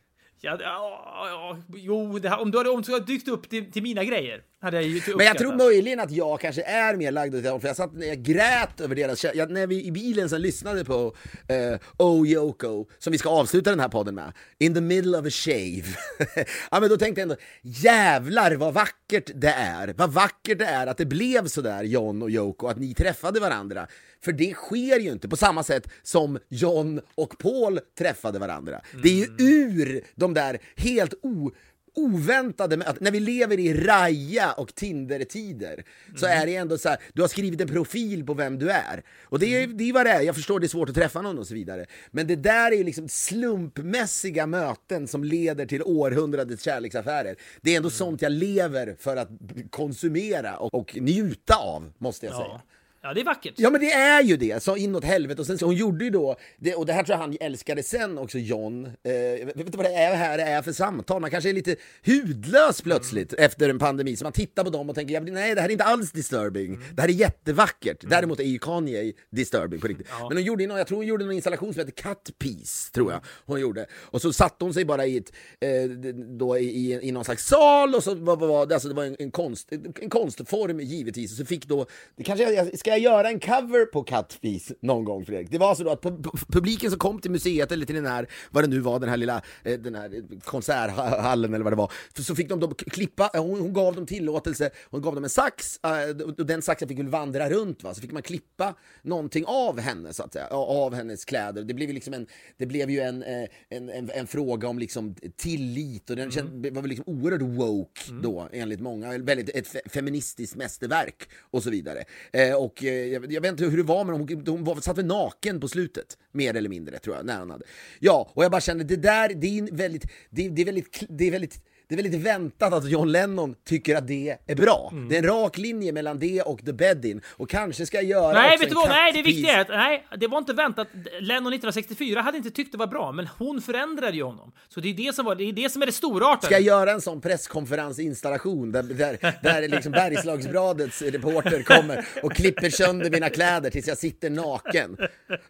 Ja, 0.42 0.58
ja, 0.62 1.00
ja, 1.30 1.58
jo, 1.76 2.20
här- 2.24 2.40
om 2.42 2.52
du 2.52 2.58
hade, 2.58 2.70
om 2.70 2.82
du 2.82 2.92
hade 2.94 3.06
dykt 3.06 3.28
upp 3.28 3.50
till, 3.50 3.72
till 3.72 3.84
mina 3.84 4.04
grejer 4.04 4.42
hade 4.62 4.78
jag 4.78 4.86
ju 4.86 5.02
Men 5.16 5.26
jag 5.26 5.38
tror 5.38 5.56
möjligen 5.56 6.00
att 6.00 6.12
jag 6.12 6.40
kanske 6.40 6.62
är 6.62 6.96
mer 6.96 7.12
lagd 7.12 7.36
åt 7.36 7.44
det 7.44 7.50
hållet, 7.50 7.62
för 7.62 7.68
jag 7.70 7.78
satt 7.78 7.94
när 7.94 8.08
jag 8.08 8.24
grät 8.24 8.82
över 8.82 8.96
deras 8.96 9.24
jag, 9.24 9.52
när 9.52 9.68
vi 9.68 9.86
i 9.86 9.92
bilen 9.92 10.30
sen 10.30 10.42
lyssnade 10.42 10.86
på 10.86 11.16
eh, 11.48 11.80
Oh 11.98 12.28
Yoko, 12.28 12.86
som 13.00 13.12
vi 13.12 13.18
ska 13.18 13.30
avsluta 13.30 13.70
den 13.70 13.80
här 13.80 13.90
podden 13.90 14.16
med, 14.16 14.34
In 14.60 14.74
the 14.74 14.82
middle 14.82 15.18
of 15.18 15.26
a 15.26 15.30
shave. 15.30 15.84
ja 16.72 16.80
men 16.80 16.90
då 16.90 16.98
tänkte 16.98 17.22
jag 17.22 17.24
ändå, 17.24 17.36
jävlar 17.62 18.56
vad 18.56 18.74
vackert 18.74 19.32
det 19.36 19.54
är, 19.58 19.94
vad 19.98 20.14
vackert 20.14 20.60
det 20.60 20.66
är 20.66 20.88
att 20.88 20.98
det 20.98 21.06
blev 21.06 21.48
sådär 21.48 21.84
John 21.84 22.22
och 22.22 22.30
Yoko, 22.30 22.68
att 22.68 22.78
ni 22.78 22.94
träffade 22.94 23.40
varandra. 23.40 23.88
För 24.24 24.32
det 24.32 24.54
sker 24.54 25.00
ju 25.00 25.12
inte 25.12 25.30
på 25.30 25.38
samma 25.38 25.64
sätt 25.64 25.90
som 26.04 26.40
John 26.50 27.02
och 27.16 27.38
Paul 27.38 27.80
träffade 27.98 28.40
varandra. 28.40 28.82
Det 29.04 29.10
är 29.10 29.16
ju 29.16 29.28
ur 29.38 30.04
de 30.16 30.34
där 30.34 30.60
helt 30.76 31.14
o 31.22 31.52
oväntade 31.98 32.78
med 32.78 32.98
när 33.00 33.12
vi 33.12 33.20
lever 33.20 33.60
i 33.60 33.74
raja 33.74 34.52
och 34.52 34.76
Tinder-tider 34.76 35.84
så 36.16 36.26
är 36.26 36.46
det 36.46 36.56
ändå 36.56 36.78
så 36.78 36.90
här, 36.90 36.98
du 37.14 37.22
har 37.22 37.30
skrivit 37.30 37.62
en 37.62 37.68
profil 37.68 38.26
på 38.26 38.34
vem 38.34 38.60
du 38.60 38.72
är. 38.72 39.04
Och 39.24 39.40
det 39.40 39.64
är, 39.64 39.68
det 39.68 39.90
är 39.90 39.94
vad 39.94 40.06
det 40.06 40.12
är, 40.12 40.22
jag 40.22 40.36
förstår 40.36 40.60
det 40.60 40.66
är 40.66 40.68
svårt 40.68 40.90
att 40.90 40.96
träffa 40.96 41.22
någon 41.22 41.40
och 41.40 41.48
så 41.48 41.54
vidare. 41.54 41.86
Men 42.12 42.28
det 42.28 42.36
där 42.36 42.72
är 42.72 42.76
ju 42.76 42.84
liksom 42.84 43.10
slumpmässiga 43.10 44.48
möten 44.48 45.08
som 45.08 45.24
leder 45.24 45.66
till 45.66 45.84
århundradets 45.84 46.64
kärleksaffärer. 46.64 47.36
Det 47.62 47.74
är 47.74 47.78
ändå 47.78 47.90
sånt 47.90 48.22
jag 48.22 48.32
lever 48.32 48.96
för 49.00 49.18
att 49.18 49.30
konsumera 49.70 50.58
och, 50.58 50.74
och 50.74 50.98
njuta 51.02 51.56
av, 51.56 51.94
måste 51.98 52.26
jag 52.26 52.36
säga. 52.36 52.62
Ja. 53.08 53.12
ja, 53.12 53.14
det 53.14 53.22
är 53.22 53.26
vackert. 53.26 53.54
Ja 53.58 53.70
men 53.70 53.82
det 53.82 53.92
är 53.92 54.24
ju 54.24 54.38
det, 54.38 54.64
så 54.64 54.78
inåt 54.78 55.04
helvete. 55.04 55.42
Och 55.42 55.48
sen 55.48 55.58
så 55.58 55.66
hon 55.66 55.76
gjorde 55.76 56.06
ju 56.06 56.10
då, 56.12 56.36
det, 56.58 56.76
och 56.76 56.86
det 56.86 56.94
här 56.94 57.04
tror 57.04 57.14
jag 57.14 57.22
han 57.22 57.38
älskade 57.40 57.84
sen 57.84 58.18
också 58.18 58.38
John. 58.38 58.86
Eh, 59.04 59.14
jag 59.14 59.46
vet 59.46 59.60
inte 59.60 59.78
vad 59.78 59.86
det 59.86 59.94
är 59.94 60.16
här 60.16 60.40
är 60.40 60.62
för 60.62 60.72
samtal, 60.72 61.22
man 61.22 61.32
kanske 61.32 61.50
är 61.50 61.54
lite 61.54 61.76
hudlös 62.06 62.82
plötsligt 62.82 63.34
efter 63.34 63.70
en 63.70 63.80
pandemi. 63.80 64.16
Så 64.16 64.26
man 64.26 64.34
tittar 64.34 64.64
på 64.64 64.70
dem 64.70 64.90
och 64.90 64.96
tänker, 64.96 65.14
ja, 65.14 65.20
nej 65.22 65.56
det 65.56 65.62
här 65.62 65.68
är 65.68 65.72
inte 65.72 65.84
alls 65.84 66.12
disturbing. 66.12 66.80
Det 66.96 67.02
här 67.02 67.10
är 67.10 67.14
jättevackert. 67.14 67.98
Däremot 68.10 68.40
är 68.40 68.44
ju 68.44 68.60
Kanye 68.60 69.14
disturbing 69.32 69.80
på 69.80 69.88
riktigt. 69.88 70.08
Men 70.28 70.38
hon 70.38 70.44
gjorde 70.44 70.68
någon, 70.68 70.78
jag 70.78 70.88
tror 70.88 70.98
hon 70.98 71.08
gjorde 71.08 71.26
någon 71.26 71.36
installation 71.36 71.74
som 71.74 71.80
heter 71.80 72.04
Cut 72.04 72.40
Piece, 72.40 72.92
tror 72.94 73.12
jag 73.12 73.22
hon 73.46 73.60
gjorde. 73.60 73.86
Och 73.94 74.22
så 74.22 74.34
satte 74.34 74.66
hon 74.66 74.74
sig 74.74 74.86
bara 74.86 75.06
i 75.06 75.18
ett, 75.18 75.32
eh, 75.60 75.90
då 76.38 76.58
i, 76.58 76.64
i, 76.64 77.00
i 77.08 77.12
någon 77.12 77.26
slags 77.26 77.48
sal 77.48 77.96
och 77.96 78.04
så 78.04 78.16
var, 78.16 78.38
var, 78.38 78.74
alltså 78.74 78.88
det 78.88 78.94
var 78.94 79.04
en, 79.04 79.16
en, 79.20 79.32
konst, 79.32 79.72
en 80.02 80.10
konstform 80.10 80.80
givetvis. 80.80 81.32
Och 81.32 81.38
så 81.38 81.46
fick 81.46 81.66
då, 81.66 81.86
det 82.16 82.24
kanske 82.24 82.54
jag, 82.54 82.80
ska 82.80 82.90
jag 82.90 82.97
göra 82.98 83.30
en 83.30 83.40
cover 83.40 83.86
på 83.86 84.04
Piece 84.42 84.74
någon 84.82 85.06
gång 85.06 85.26
Fredrik? 85.26 85.52
Det 85.52 85.58
var 85.58 85.76
så 85.76 85.84
då 85.84 85.90
att 85.92 86.02
pu- 86.02 86.22
pu- 86.22 86.52
publiken 86.52 86.90
som 86.90 87.00
kom 87.00 87.20
till 87.22 87.32
museet 87.32 87.72
eller 87.72 87.86
till 87.86 87.96
den 87.96 88.06
här, 88.06 88.28
vad 88.52 88.64
det 88.64 88.68
nu 88.68 88.80
var, 88.80 89.00
den 89.00 89.10
här 89.10 89.18
lilla, 89.18 89.42
eh, 89.64 89.80
den 89.80 89.96
här 89.96 90.24
konserthallen 90.44 91.54
eller 91.54 91.64
vad 91.64 91.74
det 91.74 91.78
var, 91.78 91.92
så 92.20 92.36
fick 92.36 92.50
de 92.50 92.60
då 92.60 92.68
klippa, 92.74 93.30
eh, 93.34 93.44
hon, 93.44 93.60
hon 93.60 93.74
gav 93.74 93.96
dem 93.96 94.06
tillåtelse, 94.06 94.70
hon 94.92 95.02
gav 95.02 95.16
dem 95.16 95.24
en 95.24 95.30
sax, 95.30 95.80
eh, 95.84 96.26
och 96.26 96.46
den 96.46 96.62
saxen 96.62 96.88
fick 96.88 97.00
väl 97.00 97.08
vandra 97.08 97.50
runt 97.50 97.84
va, 97.84 97.94
så 97.94 98.02
fick 98.02 98.12
man 98.12 98.22
klippa 98.22 98.76
någonting 99.02 99.44
av 99.48 99.80
henne 99.80 100.14
så 100.14 100.24
att 100.24 100.34
säga, 100.34 100.48
av 100.48 100.94
hennes 100.94 101.26
kläder. 101.26 101.64
Det 101.64 101.74
blev 101.74 101.90
ju 101.90 101.94
liksom 101.94 102.14
en, 102.14 102.28
det 102.58 102.66
blev 102.66 102.90
ju 102.90 103.00
en, 103.00 103.24
en, 103.24 103.90
en, 103.90 104.10
en 104.10 104.28
fråga 104.28 104.68
om 104.68 104.80
liksom 104.80 105.16
tillit 105.36 106.10
och 106.10 106.16
den 106.16 106.32
känd, 106.32 106.66
var 106.74 106.82
väl 106.82 106.90
liksom 106.90 107.06
oerhört 107.08 107.42
woke 107.42 108.02
då 108.24 108.48
enligt 108.52 108.80
många, 108.80 109.18
väldigt 109.18 109.50
ett 109.50 109.68
fe- 109.68 109.90
feministiskt 109.90 110.56
mästerverk 110.56 111.30
och 111.52 111.64
så 111.64 111.70
vidare. 111.70 112.04
Eh, 112.34 112.56
och 112.56 112.84
jag, 112.88 113.32
jag 113.32 113.42
vet 113.42 113.52
inte 113.52 113.66
hur 113.66 113.78
det 113.78 113.84
var 113.84 114.06
men 114.06 114.16
hon, 114.16 114.44
hon 114.48 114.64
var, 114.64 114.76
satt 114.76 114.98
väl 114.98 115.06
naken 115.06 115.60
på 115.60 115.68
slutet, 115.68 116.18
mer 116.32 116.56
eller 116.56 116.70
mindre 116.70 117.00
tror 117.00 117.16
jag, 117.16 117.26
när 117.26 117.40
hon 117.40 117.50
hade. 117.50 117.66
Ja, 118.00 118.32
och 118.34 118.44
jag 118.44 118.52
bara 118.52 118.62
kände 118.62 118.84
det 118.84 118.96
där, 118.96 119.34
det 119.34 119.60
är 119.60 119.76
väldigt, 119.76 120.06
det, 120.30 120.50
det 120.50 120.62
är 120.62 120.66
väldigt, 120.66 121.04
det 121.10 121.28
är 121.28 121.32
väldigt 121.32 121.62
det 121.90 121.96
är 121.96 122.04
väldigt 122.04 122.22
väntat 122.22 122.74
att 122.74 122.90
John 122.90 123.12
Lennon 123.12 123.56
tycker 123.66 123.96
att 123.96 124.08
det 124.08 124.38
är 124.48 124.56
bra. 124.56 124.94
Det 125.10 125.16
är 125.16 125.20
en 125.20 125.26
rak 125.28 125.58
linje 125.58 125.92
mellan 125.92 126.20
det 126.20 126.42
och 126.42 126.66
The 126.66 126.74
Bed-In. 126.74 127.22
Och 127.28 127.50
kanske 127.50 127.86
ska 127.86 127.98
jag 127.98 128.06
göra 128.06 128.34
Nej, 128.34 128.58
vet 128.58 128.70
du 128.70 128.76
vad? 128.76 128.90
Nej, 128.90 129.14
det 129.14 129.22
viktiga 129.22 129.54
är 129.54 129.62
att 129.62 129.70
nej, 129.70 130.08
det 130.18 130.28
var 130.28 130.38
inte 130.38 130.54
väntat. 130.54 130.88
Lennon 131.20 131.54
1964 131.54 132.22
hade 132.22 132.38
inte 132.38 132.52
tyckt 132.52 132.72
det 132.72 132.78
var 132.78 132.88
bra, 132.88 133.12
men 133.12 133.28
hon 133.38 133.62
förändrade 133.62 134.18
ju 134.18 134.24
honom. 134.24 134.52
Så 134.68 134.80
det 134.80 134.90
är 134.90 134.94
det 134.94 135.16
som, 135.16 135.26
var, 135.26 135.36
det, 135.36 135.44
är 135.44 135.54
det, 135.54 135.70
som 135.70 135.82
är 135.82 135.86
det 135.86 135.92
storartade. 135.92 136.46
Ska 136.46 136.56
jag 136.56 136.62
göra 136.62 136.92
en 136.92 137.02
sån 137.02 137.22
presskonferensinstallation 137.22 138.72
där, 138.72 138.84
där, 138.84 139.18
där 139.44 139.68
liksom 139.68 139.92
Bergslagsbladets 139.92 141.02
reporter 141.02 141.64
kommer 141.64 142.06
och 142.24 142.34
klipper 142.34 142.70
sönder 142.70 143.10
mina 143.10 143.30
kläder 143.30 143.70
tills 143.70 143.88
jag 143.88 143.98
sitter 143.98 144.30
naken. 144.30 144.98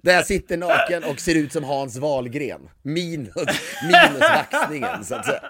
Där 0.02 0.14
jag 0.14 0.26
sitter 0.26 0.58
naken 0.58 1.04
och 1.04 1.20
ser 1.20 1.36
ut 1.36 1.54
som 1.54 1.64
Hans 1.64 1.98
Wahlgren. 1.98 2.70
Minus, 2.82 3.36
minus 3.84 4.20
vaxningen 4.20 5.06
så 5.06 5.16
att 5.16 5.26
säga. 5.26 5.42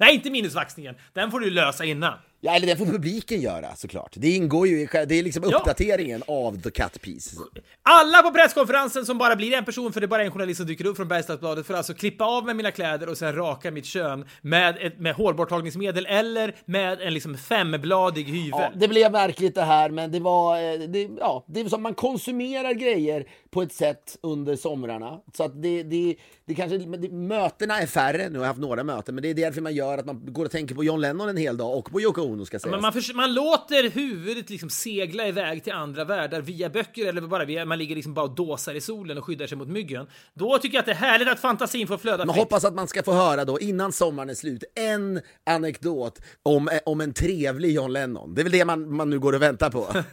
Nej, 0.00 0.14
inte 0.14 0.30
minusvaxningen. 0.30 0.94
Den 1.12 1.30
får 1.30 1.40
du 1.40 1.50
lösa 1.50 1.84
innan. 1.84 2.14
Ja, 2.42 2.54
eller 2.56 2.66
det 2.66 2.76
får 2.76 2.86
publiken 2.86 3.40
göra 3.40 3.76
såklart. 3.76 4.12
Det 4.16 4.30
ingår 4.30 4.66
ju 4.68 4.80
i, 4.80 4.88
det 5.08 5.14
är 5.18 5.22
liksom 5.22 5.44
Ja. 5.50 5.58
uppdateringen 5.58 6.22
av 6.26 6.60
The 6.62 6.70
Cut 6.70 7.00
Piece. 7.02 7.36
Alla 7.82 8.22
på 8.22 8.30
presskonferensen 8.30 9.06
som 9.06 9.18
bara 9.18 9.36
blir 9.36 9.52
en 9.54 9.64
person, 9.64 9.92
för 9.92 10.00
det 10.00 10.04
är 10.04 10.08
bara 10.08 10.22
en 10.24 10.30
journalist 10.30 10.56
som 10.58 10.66
dyker 10.66 10.86
upp 10.86 10.96
från 10.96 11.08
Bergslagsbladet, 11.08 11.66
får 11.66 11.74
alltså 11.74 11.94
klippa 11.94 12.24
av 12.24 12.44
med 12.46 12.56
mina 12.56 12.70
kläder 12.70 13.08
och 13.08 13.18
sen 13.18 13.34
raka 13.34 13.70
mitt 13.70 13.86
kön 13.86 14.24
med, 14.40 14.78
ett, 14.80 14.98
med 14.98 15.14
hårborttagningsmedel 15.14 16.06
eller 16.06 16.54
med 16.64 17.00
en 17.00 17.14
liksom 17.14 17.38
fembladig 17.38 18.24
hyvel. 18.24 18.50
Ja, 18.60 18.70
det 18.76 18.88
blev 18.88 19.12
märkligt 19.12 19.54
det 19.54 19.62
här, 19.64 19.90
men 19.90 20.12
det 20.12 20.20
var, 20.20 20.56
eh, 20.56 20.78
det, 20.88 21.08
ja, 21.18 21.44
det 21.48 21.60
är 21.60 21.68
som 21.68 21.82
man 21.82 21.94
konsumerar 21.94 22.72
grejer 22.72 23.26
på 23.50 23.62
ett 23.62 23.72
sätt 23.72 24.16
under 24.22 24.56
somrarna. 24.56 25.20
Så 25.36 25.44
att 25.44 25.62
det, 25.62 25.82
det, 25.82 26.16
det 26.46 26.54
kanske, 26.54 26.78
det, 26.78 27.08
mötena 27.12 27.80
är 27.80 27.86
färre, 27.86 28.28
nu 28.28 28.38
har 28.38 28.44
jag 28.44 28.48
haft 28.48 28.60
några 28.60 28.84
möten, 28.84 29.14
men 29.14 29.22
det 29.22 29.30
är 29.30 29.34
därför 29.34 29.60
man 29.60 29.74
gör 29.74 29.98
att 29.98 30.06
man 30.06 30.32
går 30.32 30.44
och 30.44 30.50
tänker 30.50 30.74
på 30.74 30.84
John 30.84 31.00
Lennon 31.00 31.28
en 31.28 31.36
hel 31.36 31.56
dag 31.56 31.78
och 31.78 31.90
på 31.90 32.00
Yoko 32.00 32.22
Ono 32.22 32.46
ska 32.46 32.58
sägas. 32.58 32.70
Men 32.72 32.82
man, 32.82 32.92
förs- 32.92 33.14
man 33.14 33.34
låter 33.34 33.90
huvudet 33.90 34.50
liksom 34.50 34.70
segla 34.70 35.28
iväg 35.28 35.64
till 35.64 35.72
andra 35.72 36.04
världar 36.04 36.40
via 36.40 36.68
böcker 36.70 37.06
eller 37.06 37.20
bara 37.20 37.44
via, 37.44 37.64
man 37.64 37.78
ligger 37.78 37.96
liksom 37.96 38.14
bara 38.14 38.24
och 38.24 38.34
dåsar 38.34 38.74
i 38.74 38.80
solen 38.80 39.18
och 39.18 39.24
skyddar 39.24 39.46
sig 39.46 39.58
mot 39.58 39.68
myggen. 39.68 40.06
Då 40.34 40.58
tycker 40.58 40.76
jag 40.76 40.80
att 40.80 40.86
det 40.86 40.92
är 40.92 40.96
härligt 41.10 41.28
att 41.28 41.40
fantasin 41.40 41.86
får 41.86 41.98
flöda 41.98 42.24
Man 42.24 42.34
fritt. 42.34 42.42
hoppas 42.44 42.64
att 42.64 42.74
man 42.74 42.88
ska 42.88 43.02
få 43.02 43.12
höra 43.12 43.44
då, 43.44 43.60
innan 43.60 43.92
sommaren 43.92 44.30
är 44.30 44.34
slut, 44.34 44.64
en 44.74 45.20
anekdot 45.46 46.18
om, 46.42 46.68
om 46.86 47.00
en 47.00 47.12
trevlig 47.12 47.74
John 47.74 47.92
Lennon. 47.92 48.34
Det 48.34 48.40
är 48.40 48.44
väl 48.44 48.52
det 48.52 48.64
man, 48.64 48.96
man 48.96 49.10
nu 49.10 49.18
går 49.18 49.32
och 49.32 49.42
väntar 49.42 49.70
på. 49.70 49.86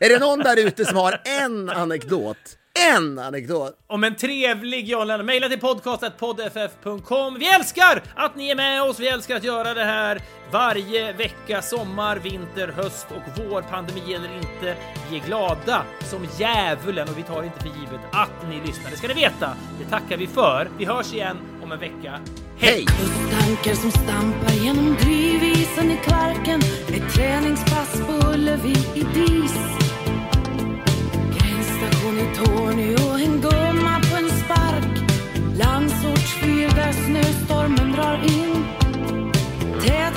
är 0.00 0.08
det 0.08 0.18
någon 0.18 0.38
där 0.38 0.66
ute 0.66 0.84
som 0.84 0.96
har 0.96 1.20
en 1.42 1.70
anekdot? 1.70 2.36
En 2.78 3.18
anekdot! 3.18 3.72
Om 3.86 4.04
en 4.04 4.16
trevlig 4.16 4.88
John 4.88 5.06
Lennon. 5.06 5.26
Maila 5.26 5.48
till 5.48 5.60
podcast.poddff.com. 5.60 7.38
Vi 7.38 7.48
älskar 7.54 8.02
att 8.14 8.36
ni 8.36 8.50
är 8.50 8.56
med 8.56 8.82
oss. 8.82 9.00
Vi 9.00 9.08
älskar 9.08 9.36
att 9.36 9.44
göra 9.44 9.74
det 9.74 9.84
här 9.84 10.22
varje 10.52 11.12
vecka. 11.12 11.62
Sommar, 11.62 12.16
vinter, 12.16 12.68
höst 12.68 13.06
och 13.10 13.22
vår. 13.36 13.62
Pandemi 13.62 14.14
eller 14.14 14.36
inte. 14.36 14.76
Vi 15.10 15.16
är 15.16 15.26
glada 15.26 15.82
som 16.10 16.26
djävulen 16.38 17.08
och 17.08 17.18
vi 17.18 17.22
tar 17.22 17.42
inte 17.42 17.60
för 17.60 17.68
givet 17.68 18.00
att 18.12 18.48
ni 18.48 18.66
lyssnar. 18.66 18.90
Det 18.90 18.96
ska 18.96 19.08
ni 19.08 19.14
veta. 19.14 19.56
Det 19.78 19.90
tackar 19.90 20.16
vi 20.16 20.26
för. 20.26 20.68
Vi 20.78 20.84
hörs 20.84 21.12
igen 21.12 21.36
om 21.62 21.72
en 21.72 21.80
vecka. 21.80 22.20
Hej! 22.58 22.86
Tankar 23.30 23.74
som 23.74 23.90
stampar 23.90 24.52
genom 24.64 24.96
drivisen 25.00 25.90
i 25.90 25.96
Kvarken 25.96 26.60
Ett 26.88 27.14
träningspass 27.14 28.00
på 28.06 28.28
Ullevi 28.28 28.76
i 28.94 29.02
dis 29.14 29.83
hon 32.04 32.18
är 32.18 32.34
tårny 32.34 32.94
och 32.94 33.20
en 33.20 33.40
gumma 33.40 34.00
på 34.00 34.16
en 34.16 34.30
spark. 34.30 35.10
Landsortsfyr 35.58 36.68
där 36.68 36.92
snöstormen 36.92 37.92
drar 37.92 38.20
in. 38.24 38.64
Tät 39.80 40.14